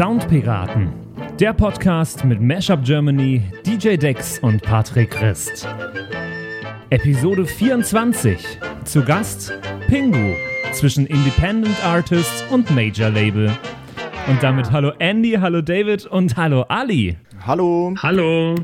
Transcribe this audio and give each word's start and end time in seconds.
Soundpiraten, 0.00 0.88
der 1.38 1.52
Podcast 1.52 2.24
mit 2.24 2.40
Mashup 2.40 2.82
Germany, 2.84 3.42
DJ 3.66 3.96
Dex 3.96 4.38
und 4.38 4.62
Patrick 4.62 5.10
Christ. 5.10 5.68
Episode 6.88 7.44
24. 7.44 8.38
Zu 8.86 9.04
Gast 9.04 9.52
Pingu 9.88 10.36
zwischen 10.72 11.04
Independent 11.04 11.84
Artists 11.84 12.42
und 12.50 12.70
Major 12.70 13.10
Label. 13.10 13.54
Und 14.26 14.42
damit 14.42 14.72
hallo 14.72 14.92
Andy, 15.00 15.32
hallo 15.32 15.60
David 15.60 16.06
und 16.06 16.34
hallo 16.34 16.62
Ali. 16.62 17.18
Hallo. 17.46 17.92
Hallo. 18.02 18.54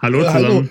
Hallo 0.00 0.18
zusammen. 0.18 0.44
Hallo. 0.44 0.68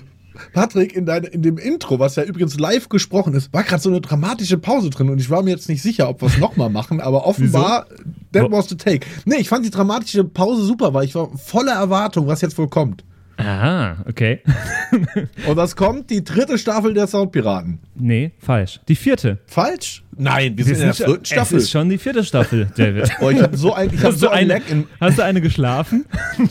Patrick, 0.53 0.95
in, 0.95 1.05
dein, 1.05 1.23
in 1.23 1.41
dem 1.41 1.57
Intro, 1.57 1.99
was 1.99 2.15
ja 2.15 2.23
übrigens 2.23 2.59
live 2.59 2.89
gesprochen 2.89 3.33
ist, 3.33 3.53
war 3.53 3.63
gerade 3.63 3.81
so 3.81 3.89
eine 3.89 4.01
dramatische 4.01 4.57
Pause 4.57 4.89
drin 4.89 5.09
und 5.09 5.19
ich 5.19 5.29
war 5.29 5.43
mir 5.43 5.51
jetzt 5.51 5.69
nicht 5.69 5.81
sicher, 5.81 6.09
ob 6.09 6.21
wir 6.21 6.27
es 6.27 6.37
nochmal 6.37 6.69
machen, 6.69 7.01
aber 7.01 7.25
offenbar, 7.27 7.85
that 8.31 8.51
was 8.51 8.69
the 8.69 8.75
take. 8.75 9.05
Nee, 9.25 9.37
ich 9.37 9.49
fand 9.49 9.65
die 9.65 9.71
dramatische 9.71 10.23
Pause 10.23 10.63
super, 10.63 10.93
weil 10.93 11.05
ich 11.05 11.15
war 11.15 11.29
voller 11.37 11.73
Erwartung, 11.73 12.27
was 12.27 12.41
jetzt 12.41 12.57
wohl 12.57 12.69
kommt. 12.69 13.03
Aha, 13.37 13.97
okay. 14.07 14.41
Und 15.47 15.55
was 15.55 15.75
kommt? 15.75 16.09
Die 16.09 16.23
dritte 16.23 16.57
Staffel 16.57 16.93
der 16.93 17.07
Soundpiraten. 17.07 17.79
Nee, 17.95 18.31
falsch. 18.39 18.79
Die 18.87 18.95
vierte. 18.95 19.39
Falsch? 19.47 20.03
Nein, 20.15 20.57
wir, 20.57 20.65
wir 20.67 20.75
sind 20.75 20.75
in 20.75 20.81
der 20.81 20.93
vierten 20.93 21.25
Staffel. 21.25 21.57
Es 21.57 21.63
ist 21.63 21.71
schon 21.71 21.89
die 21.89 21.97
vierte 21.97 22.23
Staffel, 22.23 22.67
David. 22.75 23.11
Boah, 23.19 23.31
ich 23.31 23.41
habe 23.41 23.57
so 23.57 23.73
ein, 23.73 23.89
ich 23.91 24.03
hab 24.03 24.13
so 24.13 24.29
ein 24.29 24.47
Leck 24.47 24.63
in. 24.69 24.85
Hast 24.99 25.17
du 25.17 25.23
eine 25.23 25.41
geschlafen? 25.41 26.05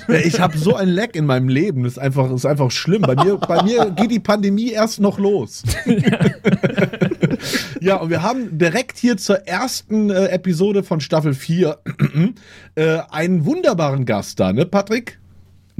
ich 0.08 0.41
habe 0.41 0.58
so 0.58 0.74
ein 0.74 0.88
Leck 0.88 1.14
in 1.14 1.27
meinem 1.27 1.48
Leben. 1.48 1.84
Das 1.84 1.92
ist 1.92 1.98
einfach, 1.98 2.24
das 2.24 2.41
ist 2.41 2.46
einfach 2.46 2.70
schlimm. 2.70 3.02
Bei 3.02 3.14
mir, 3.14 3.36
bei 3.36 3.62
mir 3.62 3.91
geht 3.91 4.10
die 4.10 4.20
Pandemie 4.20 4.72
erst 4.72 5.00
noch 5.00 5.19
los. 5.19 5.62
Ja. 5.86 6.19
ja, 7.80 7.96
und 7.96 8.10
wir 8.10 8.22
haben 8.22 8.58
direkt 8.58 8.98
hier 8.98 9.16
zur 9.16 9.46
ersten 9.46 10.10
äh, 10.10 10.27
Episode 10.27 10.83
von 10.83 11.00
Staffel 11.00 11.34
4 11.34 11.78
äh, 12.74 12.98
einen 13.11 13.44
wunderbaren 13.44 14.05
Gast 14.05 14.41
da, 14.41 14.52
ne, 14.52 14.67
Patrick? 14.67 15.19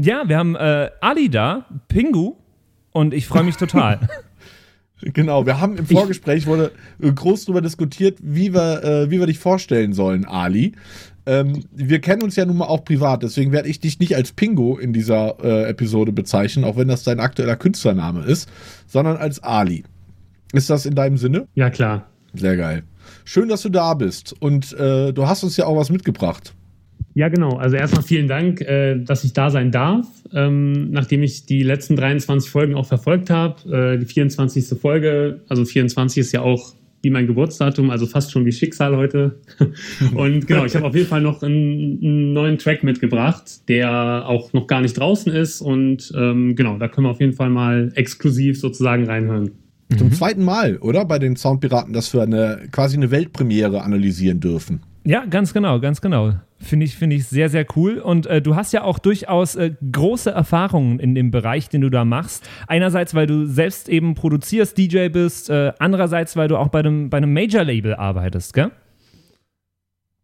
Ja, 0.03 0.29
wir 0.29 0.37
haben 0.37 0.57
äh, 0.57 0.91
Ali 1.01 1.31
da, 1.31 1.67
Pingu, 1.87 2.35
und 2.91 3.15
ich 3.15 3.27
freue 3.27 3.45
mich 3.45 3.57
total. 3.57 4.01
Genau, 5.05 5.47
wir 5.47 5.61
haben 5.61 5.77
im 5.77 5.87
Vorgespräch 5.87 6.47
wurde 6.47 6.71
äh, 7.01 7.11
groß 7.11 7.47
darüber 7.47 7.61
diskutiert, 7.61 8.19
wie 8.23 8.55
wir, 8.55 8.85
äh, 8.85 9.11
wie 9.11 9.19
wir 9.19 9.27
dich 9.27 9.41
vorstellen 9.41 9.95
sollen, 9.95 10.25
Ali. 10.25 10.75
Ähm, 11.27 11.65
wir 11.73 12.01
kennen 12.01 12.23
uns 12.23 12.37
ja 12.37 12.47
nun 12.47 12.59
mal 12.59 12.67
auch 12.67 12.85
privat, 12.85 13.25
deswegen 13.25 13.51
werde 13.51 13.69
ich 13.69 13.81
dich 13.81 13.99
nicht 13.99 14.15
als 14.15 14.31
Pingu 14.31 14.77
in 14.77 14.93
dieser 14.93 15.43
äh, 15.43 15.69
Episode 15.69 16.13
bezeichnen, 16.13 16.65
auch 16.65 16.77
wenn 16.77 16.87
das 16.87 17.03
dein 17.03 17.19
aktueller 17.19 17.57
Künstlername 17.57 18.23
ist, 18.23 18.49
sondern 18.87 19.17
als 19.17 19.43
Ali. 19.43 19.83
Ist 20.53 20.71
das 20.71 20.87
in 20.87 20.95
deinem 20.95 21.17
Sinne? 21.17 21.49
Ja, 21.57 21.69
klar. 21.69 22.07
Sehr 22.33 22.57
geil. 22.57 22.85
Schön, 23.25 23.49
dass 23.49 23.63
du 23.63 23.71
da 23.71 23.95
bist. 23.95 24.37
Und 24.39 24.73
äh, 24.75 25.13
du 25.13 25.27
hast 25.27 25.43
uns 25.43 25.57
ja 25.57 25.67
auch 25.67 25.77
was 25.77 25.91
mitgebracht. 25.91 26.55
Ja, 27.15 27.29
genau. 27.29 27.57
Also 27.57 27.77
erstmal 27.77 28.03
vielen 28.03 28.29
Dank, 28.29 28.61
äh, 28.63 28.99
dass 28.99 29.25
ich 29.25 29.33
da 29.33 29.51
sein 29.51 29.71
darf. 29.71 30.07
Ähm, 30.33 30.91
nachdem 30.91 31.23
ich 31.23 31.45
die 31.45 31.63
letzten 31.63 31.97
23 31.97 32.51
Folgen 32.51 32.75
auch 32.75 32.87
verfolgt 32.87 33.29
habe, 33.29 33.95
äh, 33.95 33.99
die 33.99 34.07
24. 34.07 34.79
Folge, 34.81 35.41
also 35.49 35.65
24 35.65 36.21
ist 36.21 36.33
ja 36.33 36.41
auch 36.41 36.75
wie 37.03 37.11
mein 37.11 37.27
Geburtsdatum, 37.27 37.91
also 37.91 38.07
fast 38.07 38.31
schon 38.31 38.47
wie 38.47 38.53
Schicksal 38.53 38.97
heute. 38.97 39.41
Und 40.15 40.47
genau, 40.47 40.65
ich 40.65 40.77
habe 40.77 40.87
auf 40.87 40.95
jeden 40.95 41.09
Fall 41.09 41.21
noch 41.21 41.43
einen, 41.43 41.99
einen, 42.01 42.33
neuen 42.33 42.59
Track 42.59 42.85
mitgebracht, 42.85 43.69
der 43.69 44.27
auch 44.27 44.53
noch 44.53 44.69
gar 44.69 44.81
nicht 44.81 44.97
draußen 44.97 45.33
ist. 45.33 45.61
Und 45.61 46.13
ähm, 46.17 46.55
genau, 46.55 46.79
da 46.79 46.89
können 46.89 47.07
wir 47.07 47.11
auf 47.11 47.21
jeden 47.21 47.33
Fall 47.33 47.51
mal 47.51 47.91
exklusiv 47.97 48.59
sozusagen 48.59 49.05
reinhören. 49.05 49.51
Zum 49.99 50.09
mhm. 50.09 50.13
zweiten 50.13 50.45
Mal, 50.45 50.79
oder? 50.79 51.05
Bei 51.05 51.19
den 51.19 51.37
Soundpiraten, 51.37 51.93
dass 51.93 52.15
wir 52.15 52.23
eine 52.23 52.63
quasi 52.71 52.97
eine 52.97 53.11
Weltpremiere 53.11 53.83
analysieren 53.83 54.41
dürfen. 54.41 54.81
Ja, 55.05 55.25
ganz 55.25 55.53
genau, 55.53 55.81
ganz 55.81 56.01
genau. 56.01 56.35
Finde 56.59 56.87
ich, 56.87 56.95
finde 56.95 57.17
ich 57.17 57.27
sehr, 57.27 57.49
sehr 57.49 57.67
cool. 57.75 57.99
Und 57.99 58.27
äh, 58.27 58.41
du 58.41 58.55
hast 58.55 58.73
ja 58.73 58.85
auch 58.85 59.01
durchaus 59.01 59.57
äh, 59.57 59.73
große 59.91 60.31
Erfahrungen 60.31 61.01
in 61.01 61.17
dem 61.17 61.33
Bereich, 61.33 61.69
den 61.69 61.81
du 61.81 61.91
da 61.91 62.05
machst. 62.05 62.49
Einerseits, 62.69 63.13
weil 63.15 63.27
du 63.27 63.47
selbst 63.47 63.89
eben 63.89 64.15
produzierst, 64.15 64.79
DJ 64.79 65.09
bist, 65.09 65.51
äh, 65.51 65.73
andererseits, 65.81 66.37
weil 66.37 66.47
du 66.47 66.57
auch 66.57 66.69
bei 66.69 66.79
einem, 66.79 67.11
bei 67.11 67.17
einem 67.17 67.33
Major-Label 67.33 67.95
arbeitest, 67.95 68.55
gell? 68.55 68.71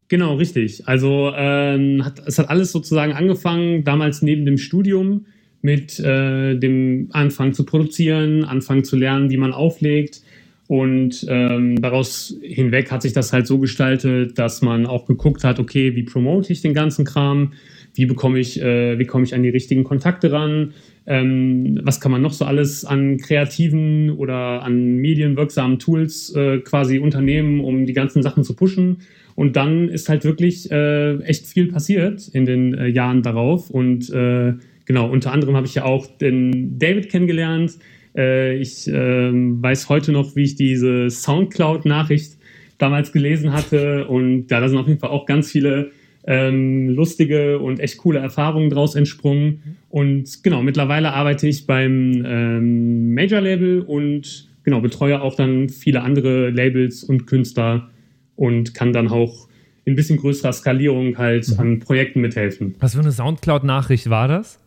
Genau, 0.07 0.37
richtig. 0.37 0.87
Also 0.87 1.33
ähm, 1.35 2.05
hat, 2.05 2.23
es 2.25 2.39
hat 2.39 2.49
alles 2.49 2.71
sozusagen 2.71 3.13
angefangen, 3.13 3.83
damals 3.83 4.23
neben 4.23 4.47
dem 4.47 4.59
Studium 4.59 5.27
mit 5.61 5.99
äh, 5.99 6.55
dem 6.55 7.09
Anfang 7.13 7.53
zu 7.53 7.67
produzieren, 7.67 8.45
Anfang 8.45 8.85
zu 8.85 8.97
lernen, 8.97 9.29
wie 9.31 9.37
man 9.37 9.53
auflegt 9.53 10.23
und 10.69 11.25
ähm, 11.31 11.81
daraus 11.81 12.37
hinweg 12.43 12.93
hat 12.93 13.01
sich 13.01 13.15
das 13.15 13.33
halt 13.33 13.47
so 13.47 13.59
gestaltet, 13.59 14.39
dass 14.39 14.61
man 14.61 14.85
auch 14.85 15.07
geguckt 15.07 15.43
hat, 15.43 15.59
okay, 15.59 15.97
wie 15.97 16.03
promote 16.03 16.53
ich 16.53 16.61
den 16.61 16.75
ganzen 16.75 17.07
Kram, 17.07 17.55
wie 17.95 18.05
bekomme 18.05 18.39
ich, 18.39 18.61
äh, 18.61 18.99
wie 18.99 19.07
komme 19.07 19.25
ich 19.25 19.35
an 19.35 19.43
die 19.43 19.49
richtigen 19.49 19.83
Kontakte 19.83 20.31
ran, 20.31 20.75
ähm, 21.07 21.81
was 21.85 22.03
kann 22.03 22.13
man 22.13 22.21
noch 22.21 22.35
so 22.35 22.45
alles 22.45 22.85
an 22.85 23.17
kreativen 23.17 24.11
oder 24.11 24.63
an 24.63 24.97
medienwirksamen 24.97 25.79
Tools 25.79 26.35
äh, 26.37 26.59
quasi 26.59 26.99
unternehmen, 26.99 27.61
um 27.61 27.87
die 27.87 27.95
ganzen 27.95 28.23
Sachen 28.23 28.45
zu 28.45 28.55
pushen. 28.55 28.99
Und 29.35 29.57
dann 29.57 29.89
ist 29.89 30.11
halt 30.11 30.25
wirklich 30.25 30.71
äh, 30.71 31.17
echt 31.23 31.47
viel 31.47 31.69
passiert 31.69 32.29
in 32.29 32.45
den 32.45 32.75
äh, 32.75 32.89
Jahren 32.89 33.23
darauf. 33.23 33.71
Und 33.71 34.11
äh, 34.11 34.53
genau, 34.85 35.09
unter 35.11 35.33
anderem 35.33 35.57
habe 35.57 35.67
ich 35.67 35.77
ja 35.77 35.85
auch 35.85 36.07
den 36.19 36.79
David 36.79 37.09
kennengelernt, 37.09 37.79
äh, 38.19 38.57
ich 38.57 38.89
äh, 38.89 39.31
weiß 39.33 39.89
heute 39.89 40.13
noch, 40.13 40.37
wie 40.37 40.43
ich 40.43 40.57
diese 40.57 41.09
Soundcloud-Nachricht 41.09 42.37
damals 42.79 43.13
gelesen 43.13 43.53
hatte. 43.53 44.07
Und 44.09 44.51
ja, 44.51 44.61
da 44.61 44.69
sind 44.69 44.79
auf 44.79 44.89
jeden 44.89 45.01
Fall 45.01 45.11
auch 45.11 45.27
ganz 45.27 45.51
viele 45.51 45.93
ähm, 46.27 46.91
lustige 46.91 47.59
und 47.59 47.81
echt 47.81 47.99
coole 47.99 48.19
Erfahrungen 48.19 48.71
draus 48.71 48.95
entsprungen. 48.95 49.77
Und 49.89 50.43
genau, 50.43 50.63
mittlerweile 50.63 51.13
arbeite 51.15 51.49
ich 51.49 51.67
beim 51.67 52.23
ähm, 52.27 53.15
Major-Label 53.15 53.81
und 53.81 54.49
genau, 54.65 54.81
betreue 54.81 55.23
auch 55.23 55.37
dann 55.37 55.69
viele 55.69 56.03
andere 56.03 56.51
Labels 56.51 57.03
und 57.03 57.27
Künstler 57.27 57.91
und 58.37 58.75
kann 58.75 58.93
dann 58.93 59.09
auch 59.09 59.49
in 59.85 59.95
ein 59.95 59.97
bisschen 59.97 60.19
größerer 60.19 60.53
Skalierung 60.53 61.17
halt 61.17 61.49
mhm. 61.49 61.61
an 61.61 61.79
Projekten 61.79 62.21
mithelfen. 62.21 62.75
Was 62.79 62.95
für 62.95 63.01
eine 63.01 63.13
Soundcloud-Nachricht 63.13 64.11
war 64.11 64.29
das? 64.29 64.59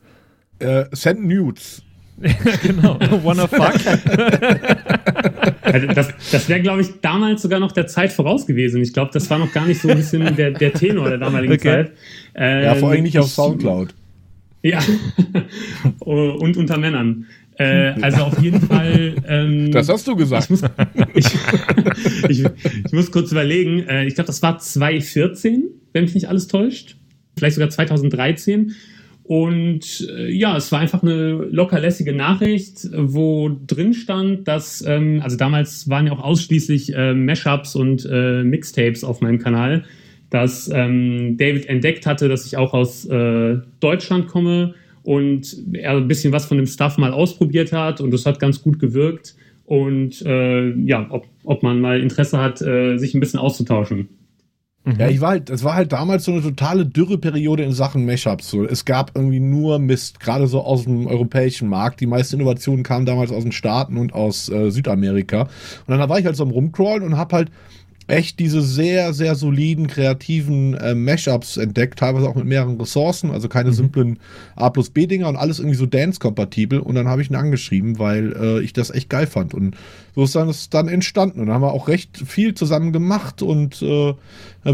Äh, 0.57 0.85
Send 0.94 1.28
Nudes. 1.28 1.83
genau, 2.64 3.00
wanna 3.24 3.48
fuck. 3.48 3.74
Also 5.62 5.88
das, 5.88 6.10
das 6.32 6.50
wäre, 6.50 6.62
glaube 6.62 6.82
ich, 6.82 6.88
damals 7.02 7.42
sogar 7.42 7.60
noch 7.60 7.72
der 7.72 7.88
Zeit 7.88 8.12
voraus 8.12 8.46
gewesen. 8.46 8.82
Ich 8.82 8.94
glaube, 8.94 9.12
das 9.14 9.30
war 9.30 9.40
noch 9.40 9.52
gar 9.52 9.66
nicht 9.66 9.82
so 9.82 9.90
ein 9.90 9.98
bisschen 9.98 10.36
der, 10.36 10.52
der 10.52 10.74
Tenor 10.74 11.10
der 11.10 11.18
damaligen 11.18 11.54
okay. 11.54 11.86
Zeit. 11.86 11.92
Ähm, 12.36 12.64
ja, 12.64 12.76
vor 12.76 12.92
allem 12.92 13.04
nicht 13.04 13.18
auf 13.18 13.28
Soundcloud. 13.28 13.94
Ja, 14.64 14.80
und 16.00 16.58
unter 16.58 16.78
Männern. 16.78 17.26
Äh, 17.58 17.94
also 18.02 18.24
auf 18.24 18.42
jeden 18.42 18.62
Fall. 18.62 19.16
Ähm, 19.28 19.72
das 19.72 19.90
hast 19.90 20.08
du 20.08 20.16
gesagt. 20.16 20.46
Ich 20.46 20.50
muss, 20.50 20.64
ich, 21.14 21.26
ich, 22.30 22.46
ich 22.86 22.92
muss 22.92 23.12
kurz 23.12 23.32
überlegen. 23.32 23.88
Äh, 23.88 24.06
ich 24.06 24.16
glaube, 24.16 24.28
das 24.28 24.42
war 24.42 24.58
2014, 24.58 25.64
wenn 25.94 26.04
mich 26.04 26.14
nicht 26.14 26.28
alles 26.28 26.48
täuscht. 26.48 26.96
Vielleicht 27.38 27.56
sogar 27.56 27.70
2013. 27.70 28.76
Und 29.24 30.08
äh, 30.09 30.30
ja, 30.32 30.58
es 30.58 30.72
war 30.72 30.80
einfach 30.80 31.04
eine 31.04 31.32
lockerlässige 31.32 32.14
Nachricht, 32.14 32.88
wo 32.94 33.50
drin 33.66 33.94
stand, 33.94 34.48
dass, 34.48 34.84
ähm, 34.86 35.22
also 35.24 35.38
damals 35.38 35.90
waren 35.90 36.08
ja 36.08 36.14
auch 36.14 36.24
ausschließlich 36.24 36.94
äh, 36.94 37.14
Mashups 37.14 37.76
und 37.76 38.08
äh, 38.12 38.44
Mixtapes 38.44 39.04
auf 39.04 39.22
meinem 39.22 39.40
Kanal, 39.40 39.86
dass 40.30 40.70
ähm, 40.74 41.38
David 41.38 41.68
entdeckt 41.68 42.06
hatte, 42.06 42.30
dass 42.30 42.46
ich 42.46 42.58
auch 42.58 42.74
aus 42.74 43.06
äh, 43.06 43.58
Deutschland 43.80 44.28
komme 44.28 44.74
und 45.04 45.56
er 45.74 45.98
ein 45.98 46.08
bisschen 46.08 46.34
was 46.34 46.46
von 46.46 46.58
dem 46.58 46.68
Stuff 46.68 46.98
mal 46.98 47.12
ausprobiert 47.12 47.72
hat 47.72 48.02
und 48.02 48.12
das 48.12 48.26
hat 48.26 48.40
ganz 48.40 48.62
gut 48.62 48.80
gewirkt. 48.80 49.36
Und 49.66 50.22
äh, 50.26 50.72
ja, 50.84 51.08
ob, 51.10 51.28
ob 51.46 51.64
man 51.64 51.80
mal 51.80 52.02
Interesse 52.02 52.40
hat, 52.40 52.62
äh, 52.62 52.98
sich 52.98 53.14
ein 53.14 53.22
bisschen 53.22 53.40
auszutauschen. 53.40 54.10
Mhm. 54.83 54.95
Ja, 55.00 55.07
ich 55.10 55.22
war 55.22 55.30
halt, 55.30 55.50
es 55.50 55.63
war 55.63 55.75
halt 55.75 55.92
damals 55.92 56.25
so 56.25 56.31
eine 56.31 56.42
totale 56.42 56.86
Dürreperiode 56.86 57.63
in 57.63 57.72
Sachen 57.72 58.06
Mashups. 58.06 58.50
So, 58.50 58.66
es 58.66 58.86
gab 58.86 59.12
irgendwie 59.16 59.39
nur 59.39 59.78
Mist, 59.78 60.19
gerade 60.19 60.48
so 60.48 60.62
aus 60.62 60.83
dem 60.83 61.06
europäischen 61.06 61.69
Markt. 61.69 62.00
Die 62.00 62.07
meisten 62.07 62.38
Innovationen 62.38 62.83
kamen 62.83 63.06
damals 63.06 63.31
aus 63.31 63.44
den 63.44 63.51
Staaten 63.51 63.98
und 63.98 64.13
aus 64.13 64.50
äh, 64.50 64.72
Südamerika. 64.72 65.42
Und 65.86 65.98
dann 65.98 66.10
war 66.10 66.18
ich 66.18 66.25
halt 66.25 66.36
so 66.36 66.44
am 66.44 66.51
Rumcrawlen 66.51 67.04
und 67.04 67.18
hab 67.18 67.31
halt 67.31 67.51
echt 68.07 68.39
diese 68.39 68.62
sehr, 68.62 69.13
sehr 69.13 69.36
soliden, 69.36 69.88
kreativen 69.88 70.74
äh, 70.74 70.95
Mashups 70.95 71.57
entdeckt, 71.57 72.00
teilweise 72.00 72.28
auch 72.28 72.36
mit 72.36 72.45
mehreren 72.45 72.80
Ressourcen, 72.80 73.31
also 73.31 73.48
keine 73.48 73.69
mhm. 73.69 73.75
simplen 73.75 74.19
A 74.56 74.69
plus 74.69 74.89
B-Dinger 74.89 75.30
und 75.30 75.38
alles 75.38 75.60
irgendwie 75.60 75.78
so 75.78 75.86
Dance-kompatibel. 75.86 76.80
Und 76.80 76.95
dann 76.95 77.07
habe 77.07 77.22
ich 77.22 77.30
ihn 77.30 77.36
angeschrieben, 77.36 78.00
weil 78.00 78.33
äh, 78.33 78.62
ich 78.62 78.74
das 78.74 78.89
echt 78.89 79.10
geil 79.10 79.28
fand. 79.28 79.54
Und 79.54 79.75
so 80.16 80.24
ist 80.24 80.36
dann 80.36 80.50
es 80.50 80.69
dann 80.69 80.88
entstanden. 80.88 81.40
Und 81.40 81.48
dann 81.48 81.56
haben 81.56 81.62
wir 81.62 81.74
auch 81.74 81.88
recht 81.88 82.18
viel 82.18 82.54
zusammen 82.54 82.92
gemacht 82.92 83.42
und 83.42 83.81
äh, 83.81 84.13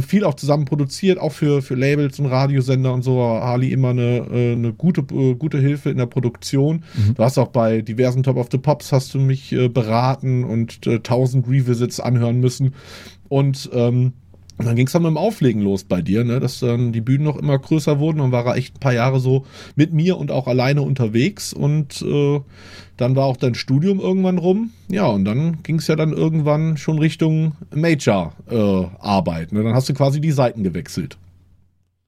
viel 0.02 0.24
auch 0.24 0.34
zusammen 0.34 0.66
produziert, 0.66 1.20
auch 1.20 1.32
für, 1.32 1.62
für 1.62 1.76
Labels 1.76 2.20
und 2.20 2.26
Radiosender 2.26 2.94
und 2.94 3.04
so. 3.04 3.20
Harley 3.22 3.72
immer 3.72 3.90
eine, 3.90 4.28
äh, 4.32 4.54
eine 4.54 4.74
gute, 4.74 5.02
äh, 5.14 5.36
gute 5.36 5.60
Hilfe 5.60 5.90
in 5.90 5.98
der 5.98 6.08
Produktion. 6.08 6.84
Mhm. 6.96 7.16
Du 7.16 7.24
hast 7.24 7.38
auch 7.38 7.50
bei 7.50 7.82
diversen 7.82 8.24
Top 8.24 8.38
of 8.38 8.48
the 8.52 8.58
Pops 8.58 8.92
hast 8.92 9.14
du 9.14 9.20
mich 9.20 9.52
äh, 9.54 9.70
beraten 9.70 10.44
und 10.44 10.86
äh, 10.88 11.00
tausend 11.00 11.48
Revisits 11.48 12.00
anhören 12.00 12.40
müssen. 12.40 12.74
Und 13.30 13.70
ähm, 13.74 14.14
Und 14.58 14.66
dann 14.66 14.76
ging 14.76 14.88
es 14.88 14.94
dann 14.94 15.04
mit 15.04 15.12
dem 15.12 15.18
Auflegen 15.18 15.62
los 15.62 15.84
bei 15.84 16.02
dir, 16.02 16.24
ne? 16.24 16.40
dass 16.40 16.60
dann 16.60 16.92
die 16.92 17.02
Bühnen 17.02 17.26
noch 17.26 17.38
immer 17.38 17.60
größer 17.60 18.00
wurden. 18.00 18.22
Und 18.22 18.32
war 18.32 18.46
er 18.46 18.56
echt 18.56 18.76
ein 18.76 18.80
paar 18.80 18.94
Jahre 18.94 19.20
so 19.20 19.46
mit 19.76 19.94
mir 19.94 20.18
und 20.18 20.32
auch 20.32 20.48
alleine 20.48 20.82
unterwegs. 20.82 21.54
Und 21.54 22.02
äh, 22.02 22.40
dann 22.98 23.16
war 23.16 23.26
auch 23.26 23.38
dein 23.38 23.56
Studium 23.56 24.00
irgendwann 24.00 24.38
rum. 24.38 24.72
Ja, 24.90 25.06
und 25.06 25.26
dann 25.26 25.64
ging 25.64 25.78
es 25.78 25.88
ja 25.88 25.96
dann 25.96 26.14
irgendwann 26.14 26.78
schon 26.78 27.00
Richtung 27.00 27.54
Major-Arbeit. 27.74 29.52
Äh, 29.52 29.56
ne? 29.56 29.64
Dann 29.64 29.74
hast 29.74 29.88
du 29.88 29.94
quasi 29.94 30.20
die 30.20 30.32
Seiten 30.32 30.64
gewechselt. 30.64 31.18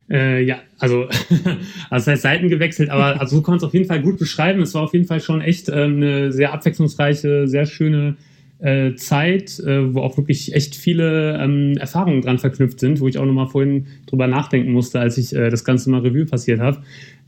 Äh, 0.09 0.44
ja, 0.44 0.57
also, 0.80 1.06
also 1.07 1.57
das 1.91 2.07
heißt 2.07 2.21
Seiten 2.24 2.50
gewechselt, 2.50 2.89
aber 2.89 3.21
also 3.21 3.38
so 3.38 3.41
kann 3.44 3.53
man 3.53 3.57
es 3.57 3.63
auf 3.63 3.74
jeden 3.74 3.86
Fall 3.86 4.01
gut 4.01 4.18
beschreiben. 4.18 4.62
Es 4.62 4.74
war 4.74 4.81
auf 4.81 4.94
jeden 4.94 5.06
Fall 5.06 5.21
schon 5.21 5.41
echt 5.41 5.69
ähm, 5.69 5.97
eine 5.97 6.31
sehr 6.31 6.51
abwechslungsreiche, 6.51 7.47
sehr 7.47 7.65
schöne 7.68 8.18
äh, 8.59 8.95
Zeit, 8.95 9.59
äh, 9.59 9.94
wo 9.94 10.01
auch 10.01 10.18
wirklich 10.18 10.53
echt 10.53 10.75
viele 10.75 11.38
ähm, 11.39 11.77
Erfahrungen 11.77 12.21
dran 12.21 12.39
verknüpft 12.39 12.80
sind, 12.80 13.00
wo 13.00 13.07
ich 13.07 13.18
auch 13.18 13.25
nochmal 13.25 13.47
vorhin 13.47 13.88
drüber 14.07 14.27
nachdenken 14.27 14.71
musste, 14.71 15.00
als 15.00 15.18
ich 15.18 15.33
äh, 15.33 15.50
das 15.50 15.63
Ganze 15.63 15.89
mal 15.89 16.01
Revue 16.01 16.25
passiert 16.25 16.59
habe. 16.59 16.81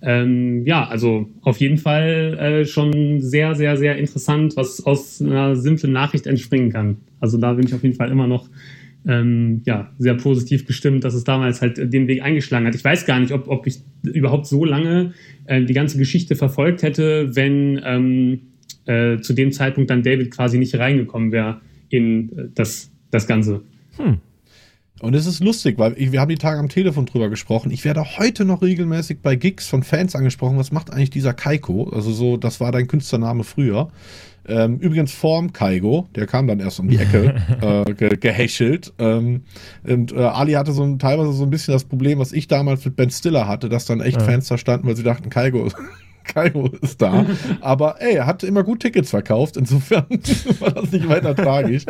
Ähm, 0.04 0.66
ja, 0.66 0.88
also 0.88 1.30
auf 1.42 1.58
jeden 1.58 1.78
Fall 1.78 2.38
äh, 2.40 2.66
schon 2.66 3.22
sehr, 3.22 3.54
sehr, 3.56 3.78
sehr 3.78 3.98
interessant, 3.98 4.56
was 4.56 4.84
aus 4.86 5.22
einer 5.22 5.56
simplen 5.56 5.94
Nachricht 5.94 6.26
entspringen 6.26 6.72
kann. 6.72 6.98
Also 7.20 7.38
da 7.38 7.54
bin 7.54 7.68
ich 7.68 7.74
auf 7.74 7.84
jeden 7.84 7.96
Fall 7.96 8.10
immer 8.10 8.28
noch 8.28 8.50
ähm, 9.08 9.62
ja, 9.66 9.92
sehr 9.98 10.16
positiv 10.16 10.66
gestimmt, 10.66 11.04
dass 11.04 11.14
es 11.14 11.24
damals 11.24 11.62
halt 11.62 11.78
den 11.78 12.08
Weg 12.08 12.22
eingeschlagen 12.22 12.66
hat. 12.68 12.76
Ich 12.76 12.84
weiß 12.84 13.06
gar 13.06 13.20
nicht, 13.20 13.32
ob, 13.32 13.48
ob 13.48 13.68
ich 13.68 13.80
überhaupt 14.04 14.48
so 14.48 14.66
lange 14.66 15.14
äh, 15.46 15.64
die 15.64 15.74
ganze 15.74 15.98
Geschichte 15.98 16.36
verfolgt 16.36 16.84
hätte, 16.84 17.36
wenn 17.36 17.82
ähm, 17.84 18.40
äh, 18.86 19.20
zu 19.20 19.34
dem 19.34 19.52
Zeitpunkt 19.52 19.90
dann 19.90 20.04
David 20.04 20.32
quasi 20.32 20.58
nicht 20.58 20.76
reingekommen 20.76 21.32
wäre 21.32 21.62
in 21.90 22.32
äh, 22.38 22.44
das, 22.54 22.92
das 23.12 23.28
Ganze. 23.28 23.62
Hm. 23.98 24.18
Und 25.02 25.16
es 25.16 25.26
ist 25.26 25.44
lustig, 25.44 25.80
weil 25.80 25.96
ich, 25.98 26.12
wir 26.12 26.22
haben 26.22 26.30
die 26.30 26.36
Tage 26.36 26.60
am 26.60 26.70
Telefon 26.70 27.08
drüber 27.08 27.30
gesprochen. 27.30 27.72
Ich 27.72 27.84
werde 27.86 28.18
heute 28.18 28.46
noch 28.46 28.62
regelmäßig 28.62 29.22
bei 29.22 29.36
Gigs 29.36 29.68
von 29.68 29.82
Fans 29.82 30.16
angesprochen. 30.16 30.58
Was 30.58 30.72
macht 30.72 30.92
eigentlich 30.92 31.10
dieser 31.10 31.34
Kaiko? 31.34 31.90
Also 31.90 32.12
so, 32.12 32.38
das 32.38 32.60
war 32.60 32.72
dein 32.72 32.88
Künstlername 32.88 33.44
früher. 33.44 33.90
Ähm, 34.48 34.78
übrigens 34.78 35.12
vorm 35.12 35.54
Kaigo, 35.54 36.08
der 36.16 36.28
kam 36.28 36.48
dann 36.48 36.60
erst 36.60 36.80
um 36.80 36.88
die 36.88 36.98
Ecke, 36.98 37.36
äh, 37.88 37.94
ge 37.94 38.16
gehäschelt. 38.18 38.94
Ähm, 39.00 39.42
und 39.84 40.12
äh, 40.12 40.20
Ali 40.20 40.54
hatte 40.54 40.72
so 40.72 40.84
ein, 40.84 41.00
teilweise 41.00 41.34
so 41.34 41.44
ein 41.44 41.50
bisschen 41.50 41.74
das 41.74 41.84
Problem, 41.84 42.20
was 42.20 42.32
ich 42.32 42.48
damals 42.48 42.86
mit 42.86 42.96
Ben 42.96 43.10
Stiller 43.10 43.48
hatte, 43.48 43.70
dass 43.70 43.86
dann 43.86 44.02
echt 44.02 44.20
ja. 44.20 44.26
Fans 44.26 44.48
da 44.48 44.58
standen, 44.58 44.88
weil 44.88 44.96
sie 44.96 45.04
dachten, 45.04 45.30
Kaigo 45.30 45.68
Kairo 46.34 46.70
ist 46.82 47.02
da. 47.02 47.26
Aber 47.62 48.02
ey, 48.02 48.16
er 48.16 48.26
hat 48.26 48.44
immer 48.44 48.64
gut 48.64 48.82
Tickets 48.82 49.10
verkauft. 49.10 49.58
Insofern 49.58 50.06
war 50.60 50.72
das 50.72 50.92
nicht 50.92 51.08
weiter 51.08 51.36
tragisch. 51.36 51.86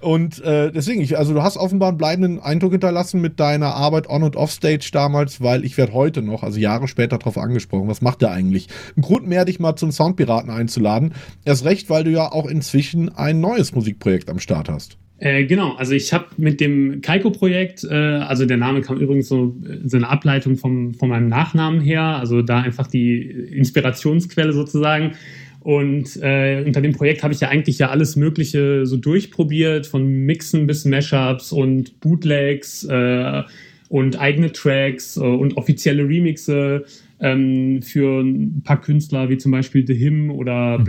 Und 0.00 0.42
äh, 0.42 0.72
deswegen, 0.72 1.00
ich, 1.00 1.18
also 1.18 1.34
du 1.34 1.42
hast 1.42 1.56
offenbar 1.56 1.90
einen 1.90 1.98
bleibenden 1.98 2.40
Eindruck 2.40 2.72
hinterlassen 2.72 3.20
mit 3.20 3.38
deiner 3.38 3.74
Arbeit 3.74 4.08
on 4.08 4.22
und 4.22 4.36
off 4.36 4.50
Stage 4.50 4.90
damals, 4.92 5.40
weil 5.40 5.64
ich 5.64 5.76
werde 5.76 5.92
heute 5.92 6.22
noch, 6.22 6.42
also 6.42 6.58
Jahre 6.58 6.88
später, 6.88 7.18
darauf 7.18 7.38
angesprochen. 7.38 7.88
Was 7.88 8.02
macht 8.02 8.22
der 8.22 8.30
eigentlich? 8.30 8.68
Ein 8.96 9.02
Grund 9.02 9.26
mehr, 9.26 9.44
dich 9.44 9.60
mal 9.60 9.76
zum 9.76 9.92
Soundpiraten 9.92 10.50
einzuladen. 10.50 11.14
Erst 11.44 11.64
recht, 11.64 11.90
weil 11.90 12.04
du 12.04 12.10
ja 12.10 12.32
auch 12.32 12.46
inzwischen 12.46 13.14
ein 13.14 13.40
neues 13.40 13.74
Musikprojekt 13.74 14.30
am 14.30 14.38
Start 14.38 14.68
hast. 14.68 14.98
Äh, 15.22 15.44
genau, 15.44 15.74
also 15.74 15.92
ich 15.92 16.12
habe 16.12 16.26
mit 16.36 16.60
dem 16.60 17.00
Kaiko-Projekt, 17.00 17.84
äh, 17.84 17.94
also 17.94 18.44
der 18.44 18.56
Name 18.56 18.80
kam 18.80 18.98
übrigens 18.98 19.28
so, 19.28 19.54
so 19.84 19.96
eine 19.96 20.08
Ableitung 20.08 20.56
vom, 20.56 20.94
von 20.94 21.10
meinem 21.10 21.28
Nachnamen 21.28 21.80
her, 21.80 22.02
also 22.02 22.42
da 22.42 22.58
einfach 22.58 22.88
die 22.88 23.20
Inspirationsquelle 23.20 24.52
sozusagen. 24.52 25.12
Und 25.60 26.16
äh, 26.20 26.64
unter 26.66 26.80
dem 26.80 26.90
Projekt 26.90 27.22
habe 27.22 27.32
ich 27.32 27.38
ja 27.38 27.50
eigentlich 27.50 27.78
ja 27.78 27.90
alles 27.90 28.16
Mögliche 28.16 28.84
so 28.84 28.96
durchprobiert, 28.96 29.86
von 29.86 30.04
Mixen 30.04 30.66
bis 30.66 30.84
Mashups 30.86 31.52
und 31.52 32.00
Bootlegs 32.00 32.82
äh, 32.82 33.42
und 33.88 34.18
eigene 34.18 34.50
Tracks 34.50 35.16
äh, 35.16 35.20
und 35.20 35.56
offizielle 35.56 36.02
Remixe 36.02 36.84
ähm, 37.20 37.80
für 37.80 38.22
ein 38.22 38.62
paar 38.64 38.80
Künstler 38.80 39.28
wie 39.28 39.38
zum 39.38 39.52
Beispiel 39.52 39.86
The 39.86 39.94
Him 39.94 40.32
oder 40.32 40.78
mhm. 40.80 40.84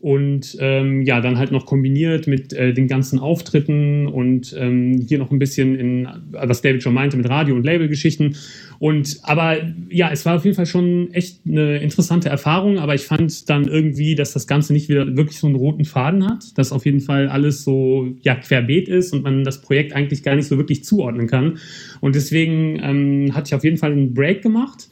Und 0.00 0.56
ähm, 0.60 1.02
ja, 1.02 1.20
dann 1.20 1.36
halt 1.36 1.52
noch 1.52 1.66
kombiniert 1.66 2.26
mit 2.26 2.54
äh, 2.54 2.72
den 2.72 2.88
ganzen 2.88 3.18
Auftritten 3.18 4.06
und 4.06 4.54
ähm, 4.58 5.04
hier 5.06 5.18
noch 5.18 5.30
ein 5.30 5.38
bisschen 5.38 5.74
in, 5.74 6.08
was 6.30 6.62
David 6.62 6.82
schon 6.82 6.94
meinte, 6.94 7.18
mit 7.18 7.28
Radio- 7.28 7.54
und 7.54 7.66
Labelgeschichten. 7.66 8.34
Und 8.78 9.18
aber 9.24 9.58
ja, 9.90 10.10
es 10.10 10.24
war 10.24 10.36
auf 10.36 10.44
jeden 10.46 10.56
Fall 10.56 10.64
schon 10.64 11.12
echt 11.12 11.40
eine 11.46 11.78
interessante 11.78 12.30
Erfahrung, 12.30 12.78
aber 12.78 12.94
ich 12.94 13.02
fand 13.02 13.50
dann 13.50 13.68
irgendwie, 13.68 14.14
dass 14.14 14.32
das 14.32 14.46
Ganze 14.46 14.72
nicht 14.72 14.88
wieder 14.88 15.16
wirklich 15.18 15.38
so 15.38 15.46
einen 15.46 15.56
roten 15.56 15.84
Faden 15.84 16.26
hat, 16.26 16.56
dass 16.56 16.72
auf 16.72 16.86
jeden 16.86 17.00
Fall 17.00 17.28
alles 17.28 17.62
so 17.62 18.08
ja 18.22 18.34
querbeet 18.34 18.88
ist 18.88 19.12
und 19.12 19.22
man 19.22 19.44
das 19.44 19.60
Projekt 19.60 19.92
eigentlich 19.92 20.22
gar 20.22 20.34
nicht 20.34 20.46
so 20.46 20.56
wirklich 20.56 20.82
zuordnen 20.82 21.26
kann. 21.26 21.58
Und 22.00 22.14
deswegen 22.14 22.80
ähm, 22.82 23.34
hatte 23.34 23.48
ich 23.48 23.54
auf 23.54 23.64
jeden 23.64 23.76
Fall 23.76 23.92
einen 23.92 24.14
Break 24.14 24.40
gemacht 24.40 24.88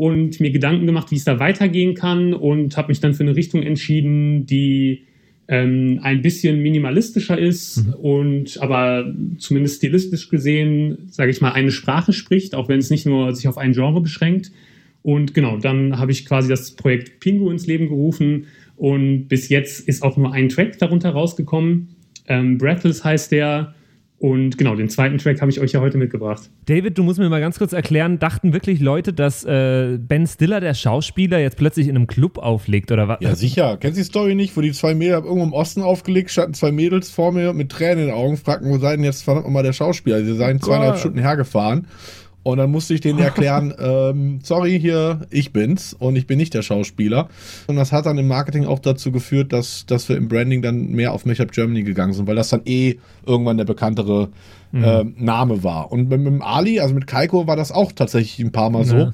und 0.00 0.40
mir 0.40 0.50
Gedanken 0.50 0.86
gemacht, 0.86 1.10
wie 1.10 1.16
es 1.16 1.24
da 1.24 1.38
weitergehen 1.38 1.94
kann 1.94 2.32
und 2.32 2.78
habe 2.78 2.88
mich 2.88 3.00
dann 3.00 3.12
für 3.12 3.22
eine 3.22 3.36
Richtung 3.36 3.62
entschieden, 3.62 4.46
die 4.46 5.02
ähm, 5.46 6.00
ein 6.02 6.22
bisschen 6.22 6.62
minimalistischer 6.62 7.38
ist 7.38 7.84
mhm. 7.84 7.92
und 7.92 8.62
aber 8.62 9.14
zumindest 9.36 9.76
stilistisch 9.76 10.30
gesehen, 10.30 11.10
sage 11.10 11.30
ich 11.30 11.42
mal, 11.42 11.52
eine 11.52 11.70
Sprache 11.70 12.14
spricht, 12.14 12.54
auch 12.54 12.66
wenn 12.70 12.78
es 12.78 12.88
nicht 12.88 13.04
nur 13.04 13.34
sich 13.34 13.46
auf 13.46 13.58
ein 13.58 13.72
Genre 13.72 14.00
beschränkt. 14.00 14.52
Und 15.02 15.34
genau, 15.34 15.58
dann 15.58 15.98
habe 15.98 16.12
ich 16.12 16.24
quasi 16.24 16.48
das 16.48 16.70
Projekt 16.70 17.20
Pingu 17.20 17.50
ins 17.50 17.66
Leben 17.66 17.88
gerufen 17.88 18.46
und 18.78 19.28
bis 19.28 19.50
jetzt 19.50 19.86
ist 19.86 20.02
auch 20.02 20.16
nur 20.16 20.32
ein 20.32 20.48
Track 20.48 20.78
darunter 20.78 21.10
rausgekommen. 21.10 21.88
Ähm, 22.26 22.56
Breathless 22.56 23.04
heißt 23.04 23.32
der 23.32 23.74
und 24.20 24.58
genau, 24.58 24.74
den 24.74 24.90
zweiten 24.90 25.16
Track 25.16 25.40
habe 25.40 25.50
ich 25.50 25.60
euch 25.60 25.72
ja 25.72 25.80
heute 25.80 25.96
mitgebracht. 25.96 26.50
David, 26.66 26.98
du 26.98 27.02
musst 27.02 27.18
mir 27.18 27.30
mal 27.30 27.40
ganz 27.40 27.56
kurz 27.56 27.72
erklären, 27.72 28.18
dachten 28.18 28.52
wirklich 28.52 28.78
Leute, 28.78 29.14
dass 29.14 29.44
äh, 29.44 29.96
Ben 29.98 30.26
Stiller, 30.26 30.60
der 30.60 30.74
Schauspieler, 30.74 31.38
jetzt 31.38 31.56
plötzlich 31.56 31.88
in 31.88 31.96
einem 31.96 32.06
Club 32.06 32.36
auflegt 32.36 32.92
oder 32.92 33.08
was? 33.08 33.16
Ja, 33.22 33.34
sicher. 33.34 33.78
Kennst 33.80 33.96
du 33.96 34.02
die 34.02 34.06
Story 34.06 34.34
nicht, 34.34 34.54
wo 34.58 34.60
die 34.60 34.72
zwei 34.72 34.94
Mädels 34.94 35.24
irgendwo 35.24 35.44
im 35.44 35.54
Osten 35.54 35.80
aufgelegt 35.80 36.30
standen, 36.30 36.52
zwei 36.52 36.70
Mädels 36.70 37.10
vor 37.10 37.32
mir 37.32 37.54
mit 37.54 37.72
Tränen 37.72 38.00
in 38.00 38.06
den 38.08 38.14
Augen, 38.14 38.36
fragten, 38.36 38.68
wo 38.68 38.76
sei 38.76 38.96
denn 38.96 39.04
jetzt 39.06 39.22
verdammt 39.22 39.48
mal 39.48 39.62
der 39.62 39.72
Schauspieler? 39.72 40.22
Sie 40.22 40.34
seien 40.34 40.60
zweieinhalb 40.60 40.98
Stunden 40.98 41.18
hergefahren. 41.18 41.86
Und 42.42 42.58
dann 42.58 42.70
musste 42.70 42.94
ich 42.94 43.00
denen 43.00 43.18
erklären, 43.20 43.74
ähm, 43.78 44.40
sorry, 44.42 44.78
hier, 44.80 45.26
ich 45.30 45.52
bin's 45.52 45.94
und 45.94 46.16
ich 46.16 46.26
bin 46.26 46.38
nicht 46.38 46.54
der 46.54 46.62
Schauspieler. 46.62 47.28
Und 47.66 47.76
das 47.76 47.92
hat 47.92 48.06
dann 48.06 48.18
im 48.18 48.28
Marketing 48.28 48.64
auch 48.64 48.78
dazu 48.78 49.12
geführt, 49.12 49.52
dass, 49.52 49.86
dass 49.86 50.08
wir 50.08 50.16
im 50.16 50.28
Branding 50.28 50.62
dann 50.62 50.88
mehr 50.88 51.12
auf 51.12 51.26
Make-up 51.26 51.52
Germany 51.52 51.82
gegangen 51.82 52.12
sind, 52.12 52.26
weil 52.26 52.36
das 52.36 52.48
dann 52.48 52.62
eh 52.64 52.98
irgendwann 53.26 53.58
der 53.58 53.64
bekanntere 53.64 54.28
mhm. 54.72 54.84
äh, 54.84 55.04
Name 55.16 55.62
war. 55.62 55.92
Und 55.92 56.08
mit, 56.08 56.20
mit 56.20 56.42
Ali, 56.42 56.80
also 56.80 56.94
mit 56.94 57.06
Kaiko, 57.06 57.46
war 57.46 57.56
das 57.56 57.72
auch 57.72 57.92
tatsächlich 57.92 58.44
ein 58.44 58.52
paar 58.52 58.70
Mal 58.70 58.84
ja. 58.84 58.84
so 58.84 59.12